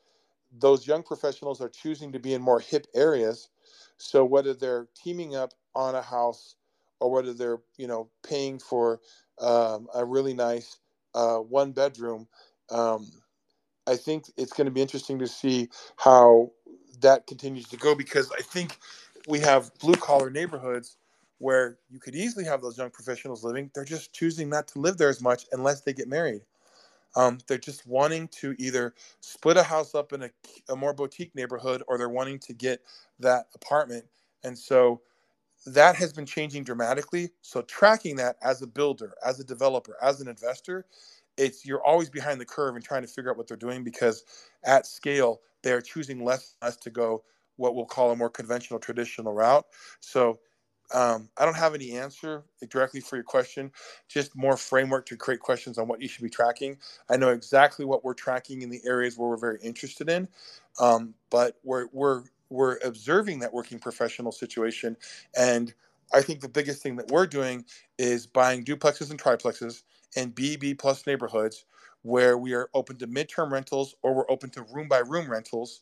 those 0.51 0.87
young 0.87 1.03
professionals 1.03 1.61
are 1.61 1.69
choosing 1.69 2.11
to 2.11 2.19
be 2.19 2.33
in 2.33 2.41
more 2.41 2.59
hip 2.59 2.87
areas. 2.95 3.49
So 3.97 4.25
whether 4.25 4.53
they're 4.53 4.87
teaming 4.95 5.35
up 5.35 5.53
on 5.75 5.95
a 5.95 6.01
house 6.01 6.55
or 6.99 7.11
whether 7.11 7.33
they're 7.33 7.59
you 7.77 7.87
know 7.87 8.09
paying 8.27 8.59
for 8.59 8.99
um, 9.39 9.87
a 9.95 10.05
really 10.05 10.33
nice 10.33 10.79
uh, 11.15 11.37
one 11.37 11.71
bedroom, 11.71 12.27
um, 12.71 13.07
I 13.89 13.97
think 13.97 14.25
it's 14.37 14.53
going 14.53 14.65
to 14.65 14.71
be 14.71 14.81
interesting 14.81 15.19
to 15.19 15.27
see 15.27 15.69
how 15.97 16.51
that 17.01 17.27
continues 17.27 17.69
to 17.69 17.77
go 17.77 17.95
because 17.95 18.31
I 18.37 18.43
think 18.43 18.79
we 19.27 19.39
have 19.41 19.71
blue 19.79 19.95
collar 19.95 20.31
neighborhoods 20.31 20.97
where 21.39 21.79
you 21.89 21.99
could 21.99 22.15
easily 22.15 22.45
have 22.45 22.61
those 22.61 22.77
young 22.79 22.91
professionals 22.91 23.43
living. 23.43 23.71
They're 23.75 23.85
just 23.85 24.13
choosing 24.13 24.49
not 24.49 24.69
to 24.69 24.79
live 24.79 24.97
there 24.97 25.09
as 25.09 25.21
much 25.21 25.45
unless 25.53 25.81
they 25.81 25.93
get 25.93 26.09
married. 26.09 26.43
Um, 27.15 27.39
they're 27.47 27.57
just 27.57 27.87
wanting 27.87 28.29
to 28.39 28.55
either 28.59 28.93
split 29.21 29.57
a 29.57 29.63
house 29.63 29.95
up 29.95 30.13
in 30.13 30.23
a, 30.23 30.29
a 30.69 30.75
more 30.75 30.93
boutique 30.93 31.35
neighborhood 31.35 31.83
or 31.87 31.97
they're 31.97 32.09
wanting 32.09 32.39
to 32.39 32.53
get 32.53 32.81
that 33.19 33.47
apartment. 33.55 34.05
And 34.43 34.57
so 34.57 35.01
that 35.67 35.95
has 35.97 36.13
been 36.13 36.25
changing 36.25 36.63
dramatically. 36.63 37.31
So 37.41 37.61
tracking 37.63 38.17
that 38.17 38.37
as 38.43 38.61
a 38.61 38.67
builder, 38.67 39.13
as 39.25 39.39
a 39.39 39.43
developer, 39.43 39.97
as 40.01 40.21
an 40.21 40.27
investor, 40.27 40.85
it's 41.39 41.65
you're 41.65 41.83
always 41.83 42.09
behind 42.09 42.39
the 42.39 42.45
curve 42.45 42.75
and 42.75 42.83
trying 42.83 43.01
to 43.01 43.07
figure 43.07 43.31
out 43.31 43.37
what 43.37 43.47
they're 43.47 43.57
doing 43.57 43.83
because 43.83 44.23
at 44.65 44.85
scale 44.85 45.39
they're 45.63 45.81
choosing 45.81 46.23
less 46.23 46.55
less 46.61 46.75
to 46.77 46.89
go 46.89 47.23
what 47.55 47.75
we'll 47.75 47.85
call 47.85 48.11
a 48.11 48.15
more 48.15 48.29
conventional 48.29 48.79
traditional 48.79 49.33
route. 49.33 49.65
So 49.99 50.39
um, 50.93 51.29
I 51.37 51.45
don't 51.45 51.55
have 51.55 51.75
any 51.75 51.91
answer 51.91 52.43
directly 52.69 52.99
for 52.99 53.15
your 53.15 53.23
question, 53.23 53.71
just 54.07 54.35
more 54.35 54.57
framework 54.57 55.05
to 55.07 55.17
create 55.17 55.39
questions 55.39 55.77
on 55.77 55.87
what 55.87 56.01
you 56.01 56.07
should 56.07 56.23
be 56.23 56.29
tracking. 56.29 56.77
I 57.09 57.17
know 57.17 57.29
exactly 57.29 57.85
what 57.85 58.03
we're 58.03 58.15
tracking 58.15 58.61
in 58.63 58.69
the 58.69 58.81
areas 58.85 59.17
where 59.17 59.29
we're 59.29 59.37
very 59.37 59.59
interested 59.61 60.09
in, 60.09 60.27
um, 60.79 61.13
but 61.29 61.57
we're 61.63 61.87
we're 61.93 62.23
we're 62.49 62.79
observing 62.83 63.39
that 63.39 63.53
working 63.53 63.77
professional 63.77 64.31
situation, 64.31 64.97
and 65.37 65.73
I 66.13 66.21
think 66.21 66.41
the 66.41 66.49
biggest 66.49 66.81
thing 66.81 66.95
that 66.95 67.11
we're 67.11 67.27
doing 67.27 67.65
is 67.99 68.25
buying 68.25 68.65
duplexes 68.65 69.11
and 69.11 69.21
triplexes 69.21 69.83
and 70.15 70.35
BB 70.35 70.79
plus 70.79 71.05
neighborhoods 71.07 71.65
where 72.01 72.37
we 72.37 72.53
are 72.53 72.69
open 72.73 72.97
to 72.97 73.07
midterm 73.07 73.51
rentals 73.51 73.95
or 74.03 74.13
we're 74.13 74.31
open 74.31 74.49
to 74.51 74.63
room 74.73 74.87
by 74.87 74.99
room 74.99 75.29
rentals 75.29 75.81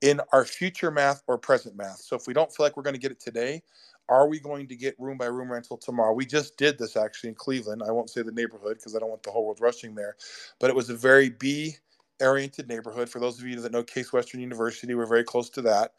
in 0.00 0.20
our 0.32 0.44
future 0.44 0.90
math 0.90 1.22
or 1.26 1.36
present 1.36 1.76
math. 1.76 2.00
So 2.00 2.16
if 2.16 2.26
we 2.26 2.32
don't 2.34 2.54
feel 2.54 2.64
like 2.64 2.76
we're 2.76 2.82
going 2.82 2.94
to 2.94 3.00
get 3.00 3.12
it 3.12 3.20
today, 3.20 3.62
are 4.08 4.26
we 4.26 4.40
going 4.40 4.66
to 4.68 4.76
get 4.76 4.96
room 4.98 5.18
by 5.18 5.26
room 5.26 5.52
rental 5.52 5.76
tomorrow? 5.76 6.12
We 6.12 6.26
just 6.26 6.56
did 6.56 6.78
this 6.78 6.96
actually 6.96 7.28
in 7.30 7.36
Cleveland. 7.36 7.82
I 7.86 7.92
won't 7.92 8.10
say 8.10 8.22
the 8.22 8.32
neighborhood 8.32 8.76
because 8.76 8.96
I 8.96 8.98
don't 8.98 9.10
want 9.10 9.22
the 9.22 9.30
whole 9.30 9.44
world 9.44 9.60
rushing 9.60 9.94
there, 9.94 10.16
but 10.58 10.70
it 10.70 10.76
was 10.76 10.90
a 10.90 10.96
very 10.96 11.30
B 11.30 11.76
oriented 12.20 12.68
neighborhood. 12.68 13.08
For 13.08 13.20
those 13.20 13.38
of 13.38 13.46
you 13.46 13.60
that 13.60 13.72
know 13.72 13.82
Case 13.82 14.12
Western 14.12 14.40
University, 14.40 14.94
we're 14.94 15.06
very 15.06 15.24
close 15.24 15.48
to 15.50 15.62
that. 15.62 15.92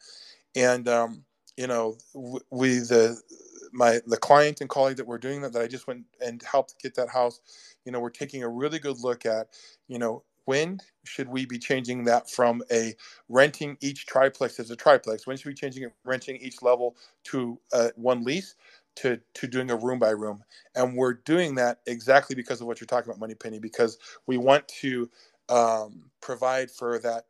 And, 0.54 0.88
um, 0.88 1.24
you 1.56 1.66
know, 1.66 1.96
we, 2.50 2.78
the, 2.78 3.18
my, 3.72 4.00
the 4.06 4.18
client 4.18 4.60
and 4.60 4.70
colleague 4.70 4.98
that 4.98 5.06
we're 5.06 5.18
doing 5.18 5.42
that, 5.42 5.52
that 5.54 5.62
I 5.62 5.68
just 5.68 5.86
went 5.88 6.04
and 6.24 6.42
helped 6.42 6.80
get 6.82 6.94
that 6.96 7.10
house, 7.10 7.40
you 7.86 7.92
know, 7.92 8.00
we're 8.00 8.10
taking 8.10 8.42
a 8.42 8.48
really 8.48 8.78
good 8.78 9.00
look 9.00 9.26
at, 9.26 9.48
you 9.88 9.98
know, 9.98 10.24
when 10.46 10.80
should 11.04 11.28
we 11.28 11.46
be 11.46 11.58
changing 11.58 12.04
that 12.04 12.30
from 12.30 12.62
a 12.72 12.94
renting 13.28 13.78
each 13.80 14.06
triplex 14.06 14.60
as 14.60 14.70
a 14.70 14.76
triplex? 14.76 15.26
When 15.26 15.36
should 15.36 15.46
we 15.46 15.52
be 15.52 15.58
changing 15.58 15.84
it, 15.84 15.92
renting 16.04 16.36
each 16.38 16.62
level 16.62 16.96
to 17.26 17.60
uh, 17.72 17.90
one 17.96 18.24
lease 18.24 18.56
to 18.96 19.20
to 19.34 19.48
doing 19.48 19.70
a 19.70 19.76
room 19.76 20.00
by 20.00 20.10
room? 20.10 20.44
And 20.76 20.96
we're 20.96 21.14
doing 21.14 21.54
that 21.56 21.80
exactly 21.86 22.36
because 22.36 22.60
of 22.60 22.66
what 22.66 22.80
you're 22.80 22.86
talking 22.88 23.10
about, 23.10 23.20
Moneypenny, 23.20 23.60
because 23.60 23.98
we 24.26 24.36
want 24.38 24.68
to 24.80 25.10
um, 25.48 26.10
provide 26.22 26.70
for 26.70 26.98
that 27.00 27.24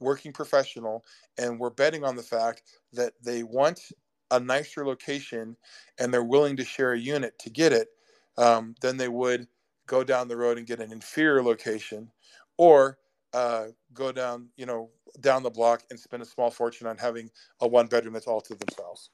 working 0.00 0.32
professional, 0.32 1.04
and 1.38 1.58
we're 1.58 1.70
betting 1.70 2.04
on 2.04 2.16
the 2.16 2.22
fact 2.22 2.62
that 2.92 3.14
they 3.22 3.42
want 3.42 3.80
a 4.30 4.40
nicer 4.40 4.86
location 4.86 5.56
and 5.98 6.12
they're 6.12 6.24
willing 6.24 6.56
to 6.56 6.64
share 6.64 6.92
a 6.92 6.98
unit 6.98 7.38
to 7.40 7.50
get 7.50 7.72
it, 7.72 7.88
um, 8.36 8.74
than 8.80 8.96
they 8.96 9.08
would 9.08 9.46
go 9.86 10.02
down 10.02 10.28
the 10.28 10.36
road 10.36 10.58
and 10.58 10.66
get 10.66 10.80
an 10.80 10.92
inferior 10.92 11.42
location 11.42 12.10
or 12.56 12.98
uh, 13.32 13.66
go 13.92 14.12
down, 14.12 14.48
you 14.56 14.66
know, 14.66 14.90
down 15.20 15.42
the 15.42 15.50
block 15.50 15.82
and 15.90 15.98
spend 15.98 16.22
a 16.22 16.26
small 16.26 16.50
fortune 16.50 16.86
on 16.86 16.96
having 16.96 17.30
a 17.60 17.68
one 17.68 17.86
bedroom 17.86 18.14
that's 18.14 18.26
all 18.26 18.40
to 18.40 18.54
themselves. 18.54 19.10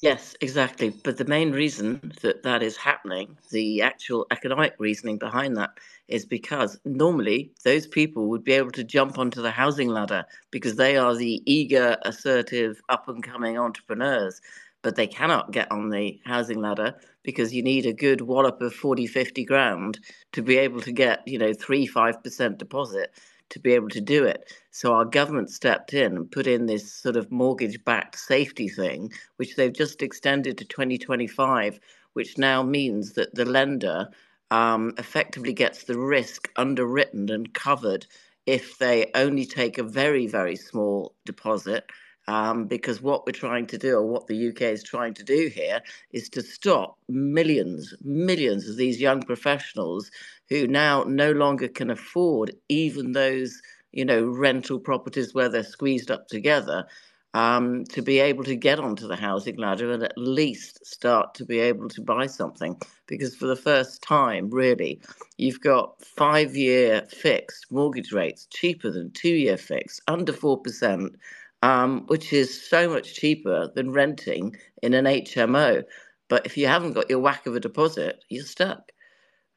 Yes, 0.00 0.36
exactly. 0.40 0.90
But 0.90 1.16
the 1.16 1.24
main 1.24 1.52
reason 1.52 2.12
that 2.22 2.42
that 2.42 2.62
is 2.62 2.76
happening, 2.76 3.38
the 3.50 3.82
actual 3.82 4.26
economic 4.30 4.74
reasoning 4.78 5.18
behind 5.18 5.56
that, 5.56 5.70
is 6.08 6.26
because 6.26 6.78
normally 6.84 7.52
those 7.64 7.86
people 7.86 8.28
would 8.28 8.44
be 8.44 8.52
able 8.52 8.70
to 8.72 8.84
jump 8.84 9.18
onto 9.18 9.40
the 9.42 9.50
housing 9.50 9.88
ladder 9.88 10.24
because 10.50 10.76
they 10.76 10.96
are 10.96 11.14
the 11.14 11.42
eager, 11.50 11.96
assertive, 12.02 12.80
up 12.88 13.08
and 13.08 13.22
coming 13.22 13.58
entrepreneurs 13.58 14.40
but 14.82 14.96
they 14.96 15.06
cannot 15.06 15.50
get 15.50 15.72
on 15.72 15.88
the 15.88 16.20
housing 16.26 16.60
ladder 16.60 16.94
because 17.22 17.54
you 17.54 17.62
need 17.62 17.86
a 17.86 17.92
good 17.94 18.20
wallop 18.20 18.60
of 18.60 18.74
40, 18.74 19.06
50 19.06 19.42
grand 19.42 19.98
to 20.32 20.42
be 20.42 20.58
able 20.58 20.82
to 20.82 20.92
get, 20.92 21.26
you 21.26 21.38
know, 21.38 21.54
3 21.54 21.86
5% 21.88 22.58
deposit 22.58 23.10
to 23.50 23.58
be 23.60 23.72
able 23.72 23.88
to 23.90 24.00
do 24.00 24.24
it. 24.24 24.52
So 24.70 24.92
our 24.92 25.04
government 25.04 25.50
stepped 25.50 25.94
in 25.94 26.16
and 26.16 26.30
put 26.30 26.46
in 26.46 26.66
this 26.66 26.92
sort 26.92 27.16
of 27.16 27.30
mortgage 27.30 27.82
backed 27.84 28.18
safety 28.18 28.68
thing, 28.68 29.12
which 29.36 29.56
they've 29.56 29.72
just 29.72 30.02
extended 30.02 30.58
to 30.58 30.64
2025, 30.64 31.78
which 32.14 32.38
now 32.38 32.62
means 32.62 33.12
that 33.12 33.34
the 33.34 33.44
lender 33.44 34.08
um, 34.50 34.94
effectively 34.98 35.52
gets 35.52 35.84
the 35.84 35.98
risk 35.98 36.50
underwritten 36.56 37.30
and 37.30 37.54
covered 37.54 38.06
if 38.46 38.78
they 38.78 39.10
only 39.14 39.46
take 39.46 39.78
a 39.78 39.82
very, 39.82 40.26
very 40.26 40.56
small 40.56 41.14
deposit 41.24 41.84
um, 42.26 42.66
because 42.66 43.02
what 43.02 43.26
we're 43.26 43.32
trying 43.32 43.66
to 43.66 43.78
do, 43.78 43.96
or 43.96 44.06
what 44.06 44.26
the 44.26 44.48
UK 44.48 44.62
is 44.62 44.82
trying 44.82 45.14
to 45.14 45.24
do 45.24 45.48
here, 45.48 45.80
is 46.12 46.28
to 46.30 46.42
stop 46.42 46.98
millions, 47.08 47.94
millions 48.02 48.68
of 48.68 48.76
these 48.76 49.00
young 49.00 49.22
professionals 49.22 50.10
who 50.48 50.66
now 50.66 51.04
no 51.04 51.32
longer 51.32 51.68
can 51.68 51.90
afford 51.90 52.54
even 52.68 53.12
those, 53.12 53.60
you 53.92 54.04
know, 54.04 54.24
rental 54.24 54.78
properties 54.78 55.34
where 55.34 55.48
they're 55.48 55.62
squeezed 55.62 56.10
up 56.10 56.28
together. 56.28 56.86
Um, 57.34 57.82
to 57.86 58.00
be 58.00 58.20
able 58.20 58.44
to 58.44 58.54
get 58.54 58.78
onto 58.78 59.08
the 59.08 59.16
housing 59.16 59.56
ladder 59.56 59.90
and 59.90 60.04
at 60.04 60.16
least 60.16 60.86
start 60.86 61.34
to 61.34 61.44
be 61.44 61.58
able 61.58 61.88
to 61.88 62.00
buy 62.00 62.28
something. 62.28 62.80
Because 63.08 63.34
for 63.34 63.46
the 63.46 63.56
first 63.56 64.02
time, 64.02 64.50
really, 64.50 65.00
you've 65.36 65.60
got 65.60 66.00
five 66.00 66.54
year 66.54 67.02
fixed 67.08 67.72
mortgage 67.72 68.12
rates 68.12 68.46
cheaper 68.50 68.88
than 68.88 69.10
two 69.10 69.34
year 69.34 69.56
fixed, 69.56 70.00
under 70.06 70.32
4% 70.32 71.16
um, 71.64 72.04
which 72.08 72.34
is 72.34 72.68
so 72.68 72.90
much 72.90 73.14
cheaper 73.14 73.70
than 73.74 73.90
renting 73.90 74.54
in 74.82 74.92
an 74.92 75.06
HMO. 75.06 75.82
But 76.28 76.44
if 76.44 76.58
you 76.58 76.66
haven't 76.66 76.92
got 76.92 77.08
your 77.08 77.20
whack 77.20 77.46
of 77.46 77.56
a 77.56 77.60
deposit, 77.60 78.22
you're 78.28 78.44
stuck. 78.44 78.92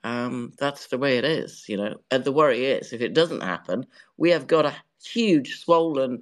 Um, 0.05 0.53
that's 0.57 0.87
the 0.87 0.97
way 0.97 1.17
it 1.17 1.25
is, 1.25 1.65
you 1.67 1.75
know. 1.75 1.95
And 2.09 2.23
the 2.23 2.31
worry 2.31 2.65
is, 2.65 2.93
if 2.93 3.01
it 3.01 3.13
doesn't 3.13 3.43
happen, 3.43 3.85
we 4.15 4.29
have 4.29 4.47
got 4.47 4.65
a 4.65 4.73
huge, 5.03 5.59
swollen 5.59 6.21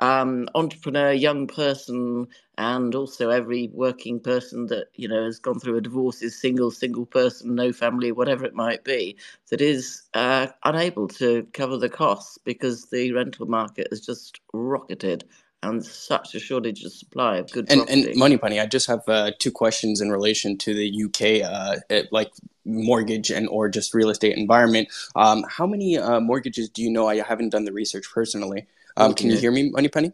um, 0.00 0.48
entrepreneur, 0.54 1.12
young 1.12 1.46
person, 1.46 2.28
and 2.58 2.94
also 2.94 3.30
every 3.30 3.70
working 3.72 4.20
person 4.20 4.66
that 4.66 4.86
you 4.94 5.08
know 5.08 5.24
has 5.24 5.38
gone 5.38 5.58
through 5.60 5.76
a 5.76 5.80
divorce 5.80 6.22
is 6.22 6.40
single, 6.40 6.70
single 6.70 7.06
person, 7.06 7.54
no 7.54 7.72
family, 7.72 8.12
whatever 8.12 8.44
it 8.44 8.54
might 8.54 8.84
be, 8.84 9.16
that 9.50 9.60
is 9.60 10.02
uh, 10.14 10.46
unable 10.64 11.08
to 11.08 11.46
cover 11.52 11.76
the 11.76 11.88
costs 11.88 12.38
because 12.38 12.86
the 12.86 13.12
rental 13.12 13.46
market 13.46 13.88
has 13.90 14.00
just 14.00 14.40
rocketed 14.52 15.24
and 15.62 15.84
such 15.84 16.34
a 16.34 16.38
shortage 16.38 16.84
of 16.84 16.92
supply 16.92 17.38
of 17.38 17.50
good 17.50 17.66
and, 17.70 17.78
property. 17.78 18.10
and 18.10 18.16
money 18.16 18.36
penny 18.36 18.60
i 18.60 18.66
just 18.66 18.86
have 18.86 19.00
uh, 19.08 19.32
two 19.38 19.50
questions 19.50 20.02
in 20.02 20.12
relation 20.12 20.58
to 20.58 20.74
the 20.74 21.04
uk 21.04 21.22
uh, 21.50 21.76
it, 21.88 22.12
like 22.12 22.30
mortgage 22.66 23.30
and 23.30 23.48
or 23.48 23.68
just 23.68 23.94
real 23.94 24.10
estate 24.10 24.36
environment. 24.36 24.88
Um, 25.14 25.44
how 25.48 25.66
many 25.66 25.96
uh, 25.96 26.20
mortgages 26.20 26.68
do 26.68 26.82
you 26.82 26.90
know? 26.90 27.08
I 27.08 27.22
haven't 27.22 27.50
done 27.50 27.64
the 27.64 27.72
research 27.72 28.04
personally. 28.12 28.66
Um, 28.96 29.14
can 29.14 29.30
you 29.30 29.36
hear 29.36 29.52
me 29.52 29.70
Moneypenny 29.70 30.12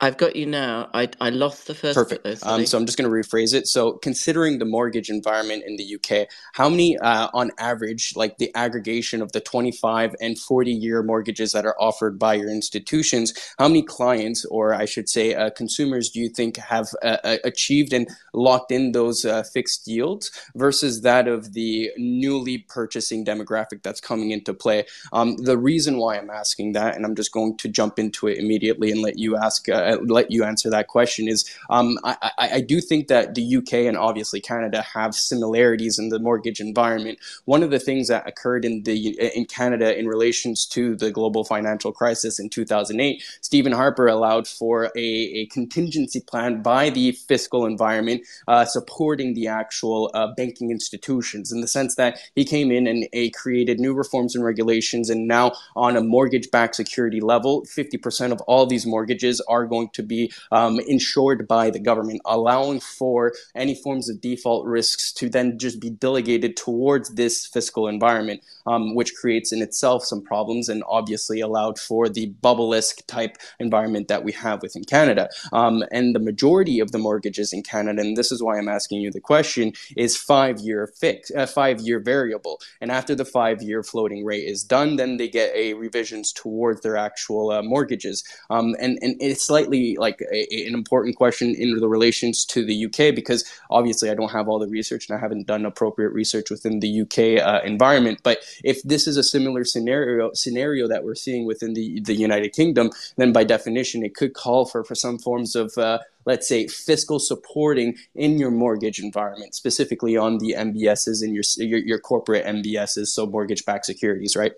I've 0.00 0.16
got 0.16 0.34
you 0.34 0.44
now. 0.44 0.90
I, 0.92 1.08
I 1.20 1.30
lost 1.30 1.68
the 1.68 1.74
first 1.74 1.94
Perfect. 1.94 2.26
Um, 2.44 2.66
so 2.66 2.76
I'm 2.76 2.84
just 2.84 2.98
going 2.98 3.08
to 3.08 3.16
rephrase 3.16 3.54
it. 3.54 3.68
So 3.68 3.92
considering 3.92 4.58
the 4.58 4.64
mortgage 4.64 5.08
environment 5.08 5.62
in 5.64 5.76
the 5.76 5.94
UK, 5.94 6.26
how 6.52 6.68
many, 6.68 6.98
uh, 6.98 7.28
on 7.32 7.52
average, 7.58 8.12
like 8.16 8.36
the 8.38 8.52
aggregation 8.56 9.22
of 9.22 9.30
the 9.30 9.40
25 9.40 10.16
and 10.20 10.36
40 10.36 10.72
year 10.72 11.02
mortgages 11.04 11.52
that 11.52 11.64
are 11.64 11.76
offered 11.80 12.18
by 12.18 12.34
your 12.34 12.50
institutions, 12.50 13.32
how 13.58 13.68
many 13.68 13.82
clients, 13.82 14.44
or 14.46 14.74
I 14.74 14.84
should 14.84 15.08
say, 15.08 15.34
uh, 15.34 15.50
consumers, 15.50 16.10
do 16.10 16.18
you 16.18 16.28
think 16.28 16.56
have 16.56 16.88
uh, 17.02 17.18
uh 17.22 17.36
achieved 17.44 17.92
and 17.92 18.08
locked 18.32 18.72
in 18.72 18.92
those 18.92 19.24
uh, 19.24 19.44
fixed 19.44 19.86
yields 19.86 20.30
versus 20.56 21.02
that 21.02 21.28
of 21.28 21.52
the 21.52 21.90
newly 21.96 22.58
purchasing 22.58 23.24
demographic 23.24 23.82
that's 23.84 24.00
coming 24.00 24.32
into 24.32 24.52
play? 24.52 24.86
Um, 25.12 25.36
the 25.36 25.56
reason 25.56 25.98
why 25.98 26.18
I'm 26.18 26.30
asking 26.30 26.72
that, 26.72 26.96
and 26.96 27.06
I'm 27.06 27.14
just 27.14 27.32
going 27.32 27.56
to 27.58 27.68
jump 27.68 28.00
into 28.00 28.26
it 28.26 28.38
immediately 28.38 28.90
and 28.90 29.00
let 29.00 29.18
you 29.18 29.36
ask 29.36 29.68
uh, 29.84 29.98
let 30.02 30.30
you 30.30 30.44
answer 30.44 30.70
that 30.70 30.88
question 30.88 31.28
is 31.28 31.44
um, 31.70 31.98
I, 32.04 32.16
I, 32.38 32.60
do 32.60 32.80
think 32.80 33.08
that 33.08 33.34
the 33.34 33.56
UK 33.56 33.72
and 33.74 33.96
obviously 33.96 34.40
Canada 34.40 34.82
have 34.94 35.14
similarities 35.14 35.98
in 35.98 36.08
the 36.08 36.18
mortgage 36.18 36.60
environment. 36.60 37.18
One 37.44 37.62
of 37.62 37.70
the 37.70 37.78
things 37.78 38.08
that 38.08 38.26
occurred 38.26 38.64
in 38.64 38.82
the 38.82 38.96
in 39.36 39.44
Canada 39.46 39.96
in 39.98 40.06
relations 40.06 40.66
to 40.66 40.96
the 40.96 41.10
global 41.10 41.44
financial 41.44 41.92
crisis 41.92 42.38
in 42.38 42.48
2008, 42.48 43.22
Stephen 43.40 43.72
Harper 43.72 44.06
allowed 44.06 44.46
for 44.46 44.86
a, 44.96 44.98
a 44.98 45.46
contingency 45.46 46.20
plan 46.20 46.62
by 46.62 46.90
the 46.90 47.12
fiscal 47.12 47.66
environment 47.66 48.22
uh, 48.48 48.64
supporting 48.64 49.34
the 49.34 49.48
actual 49.48 50.10
uh, 50.14 50.28
banking 50.36 50.70
institutions 50.70 51.52
in 51.52 51.60
the 51.60 51.68
sense 51.68 51.94
that 51.96 52.18
he 52.34 52.44
came 52.44 52.70
in 52.70 52.86
and 52.86 53.06
created 53.34 53.80
new 53.80 53.94
reforms 53.94 54.34
and 54.34 54.44
regulations 54.44 55.10
and 55.10 55.26
now 55.26 55.52
on 55.76 55.96
a 55.96 56.00
mortgage-backed 56.00 56.74
security 56.74 57.20
level, 57.20 57.62
50% 57.64 58.32
of 58.32 58.40
all 58.42 58.66
these 58.66 58.86
mortgages 58.86 59.40
are 59.48 59.66
going 59.74 59.90
to 59.98 60.02
be 60.14 60.22
um, 60.58 60.74
insured 60.94 61.40
by 61.56 61.64
the 61.74 61.84
government, 61.90 62.20
allowing 62.36 62.80
for 62.98 63.32
any 63.64 63.74
forms 63.84 64.06
of 64.08 64.20
default 64.20 64.64
risks 64.78 65.12
to 65.18 65.24
then 65.36 65.58
just 65.64 65.76
be 65.86 65.90
delegated 66.06 66.52
towards 66.66 67.06
this 67.20 67.34
fiscal 67.54 67.84
environment, 67.94 68.40
um, 68.70 68.82
which 68.98 69.14
creates 69.20 69.52
in 69.54 69.60
itself 69.66 70.04
some 70.04 70.22
problems 70.32 70.68
and 70.68 70.82
obviously 70.98 71.38
allowed 71.40 71.76
for 71.88 72.02
the 72.08 72.26
bubble-esque 72.46 73.00
type 73.16 73.34
environment 73.58 74.06
that 74.08 74.24
we 74.26 74.32
have 74.44 74.58
within 74.62 74.84
Canada. 74.84 75.24
Um, 75.52 75.76
and 75.96 76.14
the 76.14 76.26
majority 76.30 76.76
of 76.80 76.90
the 76.92 77.02
mortgages 77.08 77.52
in 77.52 77.62
Canada, 77.62 78.00
and 78.00 78.16
this 78.16 78.30
is 78.34 78.40
why 78.42 78.54
I'm 78.58 78.74
asking 78.78 78.98
you 79.02 79.10
the 79.10 79.20
question, 79.32 79.72
is 79.96 80.16
five-year 80.16 80.80
fix, 81.02 81.30
uh, 81.38 81.46
five-year 81.46 82.00
variable. 82.00 82.56
And 82.80 82.90
after 82.90 83.14
the 83.14 83.24
five-year 83.38 83.82
floating 83.82 84.24
rate 84.30 84.46
is 84.54 84.64
done, 84.76 84.96
then 84.96 85.16
they 85.18 85.28
get 85.28 85.50
a 85.54 85.74
revisions 85.74 86.32
towards 86.32 86.80
their 86.80 86.96
actual 87.08 87.50
uh, 87.50 87.62
mortgages. 87.62 88.24
Um, 88.50 88.66
and, 88.84 88.98
and 89.04 89.16
it's 89.20 89.48
like 89.56 89.63
slightly 89.64 89.96
like 89.96 90.20
a, 90.32 90.66
an 90.66 90.74
important 90.74 91.16
question 91.16 91.54
in 91.54 91.78
the 91.78 91.88
relations 91.88 92.44
to 92.44 92.64
the 92.64 92.86
UK 92.86 93.14
because 93.14 93.44
obviously 93.70 94.10
I 94.10 94.14
don't 94.14 94.30
have 94.30 94.48
all 94.48 94.58
the 94.58 94.68
research 94.68 95.08
and 95.08 95.16
I 95.16 95.20
haven't 95.20 95.46
done 95.46 95.64
appropriate 95.64 96.10
research 96.10 96.50
within 96.50 96.80
the 96.80 97.02
UK 97.02 97.44
uh, 97.44 97.60
environment. 97.64 98.20
But 98.22 98.38
if 98.62 98.82
this 98.82 99.06
is 99.06 99.16
a 99.16 99.22
similar 99.22 99.64
scenario 99.64 100.32
scenario 100.34 100.88
that 100.88 101.04
we're 101.04 101.14
seeing 101.14 101.46
within 101.46 101.74
the 101.74 102.00
the 102.00 102.14
United 102.14 102.52
Kingdom, 102.52 102.90
then 103.16 103.32
by 103.32 103.44
definition 103.44 104.04
it 104.04 104.14
could 104.14 104.34
call 104.34 104.66
for 104.66 104.84
for 104.84 104.94
some 104.94 105.18
forms 105.18 105.56
of 105.56 105.76
uh, 105.78 105.98
let's 106.26 106.48
say 106.48 106.66
fiscal 106.66 107.18
supporting 107.18 107.96
in 108.14 108.38
your 108.38 108.50
mortgage 108.50 108.98
environment, 108.98 109.54
specifically 109.54 110.16
on 110.16 110.38
the 110.38 110.54
MBSs 110.56 111.22
and 111.22 111.34
your 111.34 111.44
your, 111.56 111.80
your 111.80 111.98
corporate 111.98 112.44
MBSs, 112.44 113.08
so 113.08 113.26
mortgage-backed 113.26 113.86
securities, 113.86 114.36
right? 114.36 114.52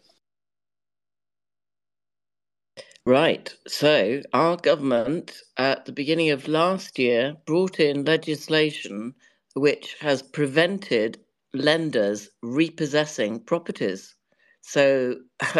Right. 3.07 3.57
So, 3.67 4.21
our 4.35 4.59
government 4.59 5.41
at 5.57 5.87
the 5.87 5.93
beginning 5.93 6.29
of 6.29 6.47
last 6.47 6.99
year 6.99 7.39
brought 7.47 7.81
in 7.81 8.05
legislation 8.05 9.15
which 9.55 9.97
has 10.01 10.23
prevented 10.23 11.25
lenders 11.55 12.31
repossessing 12.43 13.41
properties. 13.47 14.16
So, 14.69 15.15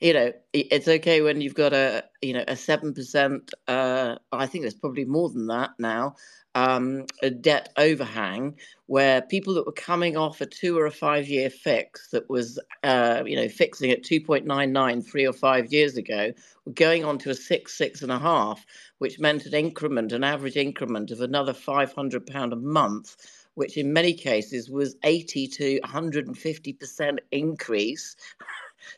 you 0.00 0.14
know, 0.14 0.32
it's 0.54 0.88
okay 0.88 1.20
when 1.20 1.42
you've 1.42 1.54
got 1.54 1.74
a, 1.74 2.04
you 2.22 2.32
know, 2.32 2.44
a 2.48 2.54
7%, 2.54 3.50
uh, 3.68 4.16
I 4.32 4.46
think 4.46 4.62
there's 4.62 4.72
probably 4.72 5.04
more 5.04 5.28
than 5.28 5.48
that 5.48 5.72
now, 5.78 6.14
um, 6.54 7.04
a 7.22 7.28
debt 7.28 7.68
overhang 7.76 8.56
where 8.86 9.20
people 9.20 9.52
that 9.52 9.66
were 9.66 9.72
coming 9.72 10.16
off 10.16 10.40
a 10.40 10.46
two 10.46 10.78
or 10.78 10.86
a 10.86 10.90
five 10.90 11.28
year 11.28 11.50
fix 11.50 12.08
that 12.08 12.30
was, 12.30 12.58
uh, 12.84 13.22
you 13.26 13.36
know, 13.36 13.50
fixing 13.50 13.90
at 13.90 14.02
2.99 14.02 15.06
three 15.06 15.26
or 15.26 15.34
five 15.34 15.70
years 15.70 15.98
ago 15.98 16.32
were 16.64 16.72
going 16.72 17.04
on 17.04 17.18
to 17.18 17.28
a 17.28 17.34
six, 17.34 17.76
six 17.76 18.00
and 18.00 18.10
a 18.10 18.18
half, 18.18 18.64
which 18.96 19.18
meant 19.20 19.44
an 19.44 19.52
increment, 19.52 20.10
an 20.12 20.24
average 20.24 20.56
increment 20.56 21.10
of 21.10 21.20
another 21.20 21.52
£500 21.52 22.52
a 22.52 22.56
month 22.56 23.37
which 23.58 23.76
in 23.76 23.92
many 23.92 24.14
cases 24.14 24.70
was 24.70 24.94
80 25.02 25.48
to 25.48 25.80
150% 25.80 27.18
increase. 27.32 28.14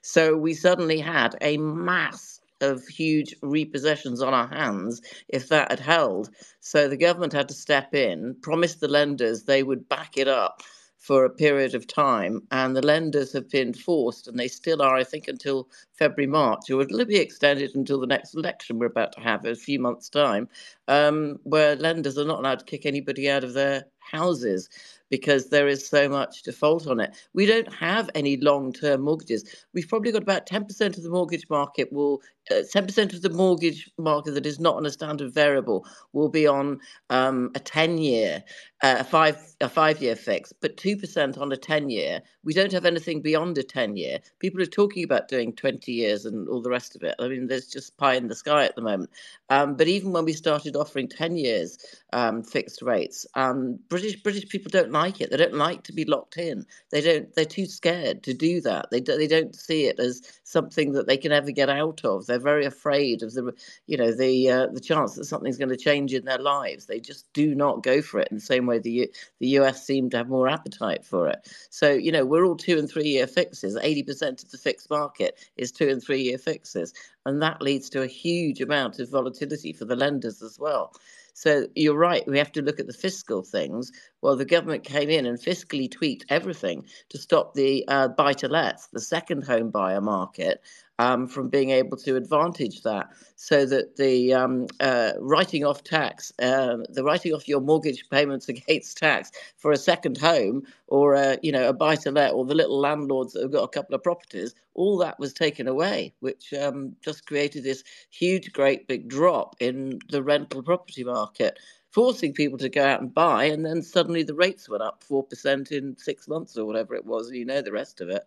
So 0.03 0.37
we 0.37 0.53
suddenly 0.53 0.99
had 0.99 1.35
a 1.41 1.57
mass 1.57 2.43
of 2.61 2.87
huge 2.87 3.35
repossessions 3.41 4.20
on 4.20 4.35
our 4.35 4.49
hands 4.49 5.01
if 5.28 5.49
that 5.49 5.70
had 5.70 5.81
held. 5.81 6.28
So 6.61 6.89
the 6.89 6.99
government 6.99 7.32
had 7.32 7.49
to 7.49 7.55
step 7.55 7.95
in, 7.95 8.37
promise 8.43 8.74
the 8.74 8.89
lenders 8.89 9.45
they 9.45 9.62
would 9.62 9.89
back 9.89 10.19
it 10.19 10.28
up 10.28 10.62
for 10.99 11.24
a 11.24 11.31
period 11.31 11.74
of 11.74 11.87
time, 11.87 12.43
and 12.51 12.77
the 12.77 12.85
lenders 12.87 13.32
have 13.32 13.49
been 13.49 13.73
forced, 13.73 14.28
and 14.28 14.39
they 14.39 14.49
still 14.49 14.82
are, 14.82 14.95
I 14.95 15.03
think, 15.03 15.28
until 15.28 15.66
February, 15.95 16.27
March, 16.27 16.69
or 16.70 16.82
it'll 16.82 17.07
be 17.07 17.16
extended 17.16 17.74
until 17.74 17.99
the 17.99 18.07
next 18.07 18.35
election 18.35 18.78
we're 18.78 18.87
about 18.87 19.12
to 19.12 19.20
have 19.20 19.47
in 19.47 19.53
a 19.53 19.57
few 19.57 19.81
months' 19.81 20.11
time, 20.11 20.47
um, 20.89 21.41
where 21.45 21.74
lenders 21.74 22.19
are 22.19 22.27
not 22.27 22.41
allowed 22.41 22.59
to 22.59 22.66
kick 22.66 22.85
anybody 22.85 23.31
out 23.31 23.45
of 23.45 23.55
their 23.55 23.87
houses 24.11 24.69
because 25.11 25.51
there 25.51 25.69
is 25.69 25.87
so 25.87 26.09
much 26.09 26.43
default 26.43 26.87
on 26.87 27.01
it. 27.01 27.15
We 27.35 27.45
don't 27.45 27.73
have 27.74 28.09
any 28.15 28.37
long 28.37 28.73
term 28.73 29.03
mortgages. 29.03 29.45
We've 29.74 29.89
probably 29.89 30.12
got 30.12 30.23
about 30.23 30.47
10% 30.47 30.97
of 30.97 31.03
the 31.03 31.11
mortgage 31.11 31.49
market 31.51 31.93
will, 31.93 32.23
uh, 32.51 32.62
10% 32.73 33.12
of 33.12 33.23
the 33.23 33.31
mortgage 33.31 33.91
market 33.99 34.32
that 34.32 34.47
is 34.47 34.61
not 34.61 34.77
on 34.77 34.87
a 34.87 34.91
standard 34.91 35.35
variable 35.35 35.85
will 36.12 36.28
be 36.28 36.47
on 36.47 36.81
um, 37.11 37.51
a 37.55 37.61
10 37.61 37.99
year, 37.99 38.43
uh, 38.82 38.97
a 39.01 39.05
five 39.05 39.37
a 39.61 39.69
five 39.69 40.01
year 40.01 40.16
fix, 40.16 40.53
but 40.53 40.77
2% 40.77 41.39
on 41.39 41.53
a 41.53 41.57
10 41.57 41.91
year. 41.91 42.23
We 42.45 42.55
don't 42.55 42.73
have 42.73 42.87
anything 42.87 43.20
beyond 43.20 43.59
a 43.59 43.62
10 43.62 43.97
year. 43.97 44.19
People 44.39 44.62
are 44.62 44.66
talking 44.66 45.05
about 45.05 45.28
doing 45.28 45.53
20 45.53 45.93
years 45.93 46.24
and 46.24 46.49
all 46.49 46.62
the 46.62 46.70
rest 46.70 46.97
of 46.97 47.03
it. 47.03 47.15
I 47.19 47.28
mean, 47.28 47.47
there's 47.47 47.66
just 47.66 47.97
pie 47.99 48.15
in 48.15 48.28
the 48.28 48.35
sky 48.35 48.65
at 48.65 48.77
the 48.77 48.82
moment. 48.82 49.11
Um, 49.51 49.77
but 49.77 49.89
even 49.89 50.12
when 50.12 50.24
we 50.24 50.32
started 50.32 50.77
offering 50.77 51.09
10 51.09 51.37
years 51.37 51.78
um, 52.12 52.43
fixed 52.43 52.81
rates, 52.81 53.27
um, 53.35 53.78
British 54.01 54.23
British 54.23 54.49
people 54.49 54.71
don't 54.71 54.93
like 54.93 55.21
it. 55.21 55.31
They 55.31 55.37
don't 55.37 55.55
like 55.55 55.83
to 55.85 55.93
be 55.93 56.05
locked 56.07 56.39
in. 56.39 56.65
They 56.91 57.03
don't. 57.03 57.35
They're 57.35 57.45
too 57.45 57.67
scared 57.67 58.23
to 58.23 58.33
do 58.33 58.61
that. 58.63 58.87
They 58.91 59.01
do, 59.01 59.17
they 59.19 59.27
don't 59.27 59.55
see 59.55 59.85
it 59.87 60.01
as 60.01 60.23
something 60.45 60.93
that 60.93 61.07
they 61.07 61.19
can 61.19 61.33
ever 61.33 61.51
get 61.51 61.69
out 61.69 62.05
of. 62.05 62.27
They're 62.27 62.39
very 62.39 62.65
afraid 62.65 63.23
of 63.23 63.35
the 63.35 63.53
you 63.87 63.99
know 63.99 64.13
the 64.13 64.51
uh, 64.51 64.67
the 64.73 64.81
chance 64.81 65.17
that 65.17 65.27
something's 65.27 65.59
going 65.59 65.69
to 65.69 65.77
change 65.77 66.15
in 66.15 66.25
their 66.25 66.39
lives. 66.39 66.87
They 66.87 66.99
just 66.99 67.31
do 67.35 67.55
not 67.55 67.83
go 67.83 68.01
for 68.01 68.21
it 68.21 68.29
in 68.31 68.39
the 68.39 68.43
same 68.43 68.65
way 68.67 68.79
the 68.79 69.11
the 69.39 69.49
US 69.59 69.85
seem 69.85 70.09
to 70.11 70.17
have 70.17 70.29
more 70.29 70.49
appetite 70.49 71.05
for 71.05 71.29
it. 71.29 71.47
So 71.69 71.91
you 71.91 72.11
know 72.11 72.25
we're 72.25 72.47
all 72.47 72.57
two 72.57 72.79
and 72.79 72.89
three 72.89 73.09
year 73.09 73.27
fixes. 73.27 73.77
Eighty 73.83 74.03
percent 74.03 74.43
of 74.43 74.51
the 74.51 74.59
fixed 74.59 74.89
market 74.89 75.39
is 75.57 75.73
two 75.73 75.89
and 75.89 76.03
three 76.03 76.23
year 76.23 76.39
fixes, 76.39 76.95
and 77.27 77.43
that 77.43 77.61
leads 77.61 77.91
to 77.91 78.03
a 78.03 78.07
huge 78.07 78.63
amount 78.63 78.99
of 78.99 79.11
volatility 79.11 79.75
for 79.75 79.85
the 79.85 79.97
lenders 79.97 80.41
as 80.41 80.59
well. 80.59 80.95
So 81.35 81.66
you're 81.74 81.97
right, 81.97 82.27
we 82.27 82.39
have 82.39 82.52
to 82.52 82.62
look 82.62 82.81
at 82.81 82.86
the 82.86 82.93
fiscal 82.93 83.43
things. 83.43 83.90
Well, 84.23 84.37
the 84.37 84.45
government 84.45 84.85
came 84.85 85.09
in 85.09 85.27
and 85.27 85.39
fiscally 85.39 85.91
tweaked 85.91 86.27
everything 86.29 86.85
to 87.09 87.19
stop 87.19 87.55
the 87.55 87.85
uh, 87.89 88.09
buy 88.09 88.35
to 88.35 88.49
lets, 88.49 88.89
the 88.89 89.01
second 89.01 89.45
home 89.45 89.71
buyer 89.71 90.01
market, 90.01 90.61
um, 90.99 91.27
from 91.27 91.49
being 91.49 91.71
able 91.71 91.97
to 91.97 92.17
advantage 92.17 92.83
that 92.83 93.09
so 93.37 93.65
that 93.65 93.97
the 93.97 94.35
um, 94.35 94.67
uh, 94.81 95.13
writing 95.19 95.65
off 95.65 95.83
tax, 95.83 96.31
uh, 96.43 96.77
the 96.91 97.03
writing 97.03 97.33
off 97.33 97.49
your 97.49 97.61
mortgage 97.63 98.05
payments 98.11 98.49
against 98.51 98.99
tax 98.99 99.31
for 99.57 99.73
a 99.73 99.79
second 99.79 100.19
home 100.19 100.63
or 100.89 101.15
a, 101.15 101.39
you 101.43 101.51
know 101.51 101.67
a 101.67 101.73
buy 101.73 101.97
to 101.97 102.11
let 102.11 102.35
or 102.35 102.45
the 102.45 102.55
little 102.55 102.79
landlords 102.79 103.33
that 103.33 103.43
have 103.43 103.53
got 103.53 103.65
a 103.65 103.69
couple 103.69 103.95
of 103.95 104.03
properties, 104.03 104.55
all 104.75 104.99
that 104.99 105.19
was 105.19 105.33
taken 105.33 105.67
away, 105.67 106.13
which 106.21 106.53
um, 106.53 106.95
just 107.03 107.27
created 107.27 107.65
this 107.65 107.83
huge, 108.11 108.53
great 108.53 108.87
big 108.87 109.09
drop 109.09 109.57
in 109.61 109.99
the 110.11 110.23
rental 110.23 110.63
property 110.63 111.03
market 111.05 111.59
forcing 111.91 112.33
people 112.33 112.59
to 112.59 112.69
go 112.69 112.85
out 112.85 113.01
and 113.01 113.12
buy, 113.12 113.45
and 113.45 113.65
then 113.65 113.83
suddenly 113.83 114.23
the 114.23 114.35
rates 114.35 114.69
went 114.69 114.83
up 114.83 115.03
four 115.03 115.25
percent 115.25 115.73
in 115.73 115.97
six 115.99 116.29
months 116.29 116.57
or 116.57 116.65
whatever 116.65 116.95
it 116.95 117.05
was. 117.05 117.31
You 117.31 117.45
know 117.45 117.62
the 117.62 117.73
rest 117.73 118.01
of 118.01 118.09
it. 118.09 118.25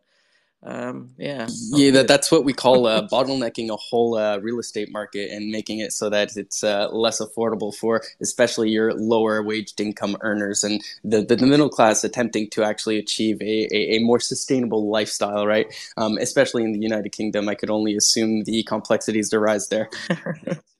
Um, 0.66 1.10
yeah 1.18 1.48
yeah 1.72 1.92
that, 1.92 2.08
that's 2.08 2.32
what 2.32 2.46
we 2.46 2.54
call 2.54 2.88
uh, 2.88 3.06
bottlenecking 3.12 3.70
a 3.70 3.76
whole 3.76 4.16
uh, 4.16 4.38
real 4.38 4.60
estate 4.60 4.94
market 4.94 5.30
and 5.30 5.52
making 5.52 5.80
it 5.80 5.92
so 5.92 6.10
that 6.10 6.38
it's 6.38 6.64
uh, 6.64 6.88
less 6.90 7.20
affordable 7.20 7.76
for 7.76 8.02
especially 8.22 8.70
your 8.70 8.94
lower 8.94 9.44
waged 9.44 9.82
income 9.82 10.16
earners 10.22 10.64
and 10.64 10.82
the, 11.04 11.22
the, 11.22 11.36
the 11.36 11.46
middle 11.46 11.68
class 11.68 12.06
attempting 12.06 12.50
to 12.52 12.64
actually 12.64 12.98
achieve 12.98 13.42
a, 13.42 13.68
a, 13.76 13.98
a 13.98 14.00
more 14.00 14.22
sustainable 14.22 14.90
lifestyle 14.90 15.46
right? 15.46 15.68
Um, 15.98 16.18
especially 16.18 16.64
in 16.64 16.72
the 16.72 16.80
united 16.80 17.12
kingdom 17.12 17.50
i 17.50 17.56
could 17.56 17.70
only 17.70 17.98
assume 17.98 18.46
the 18.46 18.64
complexities 18.64 19.34
arise 19.34 19.68
there 19.68 19.90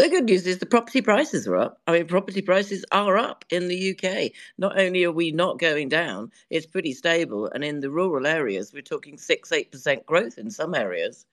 The 0.00 0.08
good 0.08 0.24
news 0.24 0.46
is 0.46 0.58
the 0.58 0.66
property 0.66 1.02
prices 1.02 1.46
are 1.46 1.58
up. 1.58 1.78
I 1.86 1.92
mean, 1.92 2.06
property 2.06 2.40
prices 2.40 2.86
are 2.90 3.18
up 3.18 3.44
in 3.50 3.68
the 3.68 3.90
UK. 3.90 4.32
Not 4.56 4.78
only 4.78 5.04
are 5.04 5.12
we 5.12 5.30
not 5.30 5.58
going 5.58 5.90
down, 5.90 6.32
it's 6.48 6.64
pretty 6.64 6.94
stable. 6.94 7.50
And 7.52 7.62
in 7.62 7.80
the 7.80 7.90
rural 7.90 8.26
areas, 8.26 8.72
we're 8.72 8.80
talking 8.80 9.18
six, 9.18 9.52
eight 9.52 9.70
percent 9.70 10.06
growth 10.06 10.38
in 10.38 10.50
some 10.50 10.74
areas. 10.74 11.26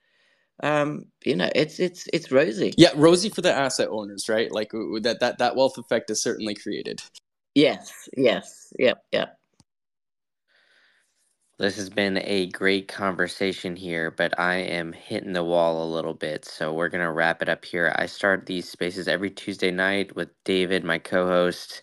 Um, 0.62 1.06
you 1.24 1.38
know, 1.38 1.50
it's 1.56 1.80
it's 1.80 2.10
it's 2.12 2.30
rosy. 2.30 2.74
Yeah, 2.78 2.90
rosy 2.98 3.30
for 3.30 3.40
the 3.40 3.54
asset 3.54 3.88
owners, 3.90 4.28
right? 4.28 4.52
Like 4.52 4.72
that 4.72 5.20
that 5.22 5.38
that 5.38 5.56
wealth 5.56 5.78
effect 5.78 6.10
is 6.10 6.22
certainly 6.22 6.54
created. 6.54 7.02
Yes, 7.56 8.10
yes, 8.18 8.74
yep, 8.78 9.02
yep. 9.14 9.37
This 11.58 11.78
has 11.78 11.90
been 11.90 12.18
a 12.18 12.48
great 12.48 12.90
conversation 12.90 13.78
here, 13.78 14.12
but 14.12 14.38
I 14.38 14.56
am 14.56 14.92
hitting 14.92 15.32
the 15.32 15.44
wall 15.46 15.82
a 15.82 15.88
little 15.90 16.14
bit, 16.14 16.44
so 16.44 16.74
we're 16.74 16.90
going 16.90 17.06
to 17.06 17.12
wrap 17.14 17.42
it 17.42 17.48
up 17.48 17.64
here. 17.64 17.96
I 17.98 18.08
start 18.08 18.46
these 18.46 18.68
spaces 18.70 19.08
every 19.08 19.30
Tuesday 19.32 19.72
night 19.72 20.18
with 20.18 20.32
David, 20.44 20.84
my 20.84 21.00
co 21.00 21.28
host, 21.28 21.82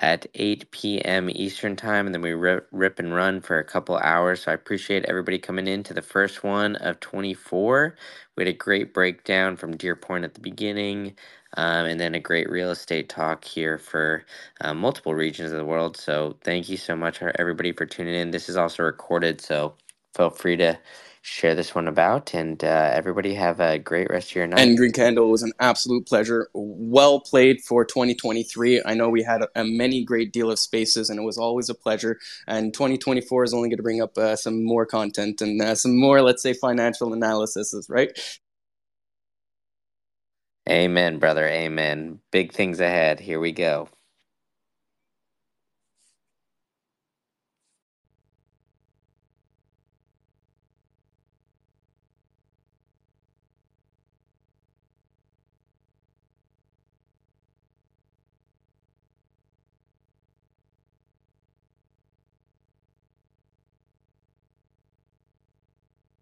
at 0.00 0.26
8 0.36 0.70
p.m. 0.70 1.28
Eastern 1.30 1.74
Time, 1.74 2.06
and 2.06 2.14
then 2.14 2.22
we 2.22 2.32
rip, 2.32 2.68
and 3.00 3.12
run 3.12 3.40
for 3.40 3.58
a 3.58 3.64
couple 3.64 3.96
hours. 3.98 4.42
So 4.44 4.52
I 4.52 4.54
appreciate 4.54 5.04
everybody 5.06 5.40
coming 5.40 5.66
in 5.66 5.82
to 5.84 5.94
the 5.94 6.02
first 6.02 6.44
one 6.44 6.76
of 6.76 7.00
24. 7.00 7.96
We 8.36 8.44
had 8.44 8.54
a 8.54 8.56
great 8.56 8.94
breakdown 8.94 9.56
from 9.56 9.76
Deer 9.76 9.96
Point 9.96 10.24
at 10.26 10.34
the 10.34 10.40
beginning, 10.40 11.16
um, 11.56 11.86
and 11.86 12.00
then 12.00 12.14
a 12.14 12.20
great 12.20 12.48
real 12.50 12.70
estate 12.70 13.08
talk 13.08 13.44
here 13.44 13.78
for 13.78 14.24
uh, 14.60 14.74
multiple 14.74 15.14
regions 15.14 15.52
of 15.52 15.58
the 15.58 15.64
world. 15.64 15.96
So 15.96 16.36
thank 16.42 16.68
you 16.68 16.76
so 16.76 16.96
much, 16.96 17.22
everybody, 17.22 17.72
for 17.72 17.86
tuning 17.86 18.14
in. 18.14 18.30
This 18.30 18.48
is 18.48 18.56
also 18.56 18.82
recorded, 18.84 19.40
so 19.40 19.74
feel 20.14 20.30
free 20.30 20.56
to 20.58 20.78
share 21.22 21.54
this 21.54 21.74
one 21.74 21.88
about. 21.88 22.34
And 22.34 22.62
uh, 22.62 22.90
everybody 22.92 23.34
have 23.34 23.60
a 23.60 23.78
great 23.78 24.08
rest 24.10 24.30
of 24.30 24.36
your 24.36 24.46
night. 24.46 24.60
And 24.60 24.76
Green 24.76 24.92
Candle 24.92 25.30
was 25.30 25.42
an 25.42 25.52
absolute 25.60 26.06
pleasure. 26.06 26.48
Well 26.54 27.20
played 27.20 27.60
for 27.62 27.84
2023. 27.84 28.82
I 28.86 28.94
know 28.94 29.08
we 29.08 29.22
had 29.22 29.42
a, 29.42 29.48
a 29.56 29.64
many 29.64 30.04
great 30.04 30.32
deal 30.32 30.50
of 30.50 30.58
spaces, 30.58 31.10
and 31.10 31.18
it 31.18 31.24
was 31.24 31.36
always 31.38 31.68
a 31.68 31.74
pleasure. 31.74 32.18
And 32.46 32.72
2024 32.72 33.44
is 33.44 33.52
only 33.54 33.68
going 33.68 33.76
to 33.76 33.82
bring 33.82 34.00
up 34.00 34.16
uh, 34.16 34.36
some 34.36 34.64
more 34.64 34.86
content 34.86 35.42
and 35.42 35.60
uh, 35.60 35.74
some 35.74 35.98
more, 35.98 36.22
let's 36.22 36.42
say, 36.42 36.54
financial 36.54 37.12
analysis, 37.12 37.74
right? 37.88 38.18
Amen, 40.70 41.18
brother. 41.18 41.46
Amen. 41.48 42.20
Big 42.32 42.52
things 42.52 42.80
ahead. 42.80 43.20
Here 43.20 43.40
we 43.40 43.52
go. 43.52 43.88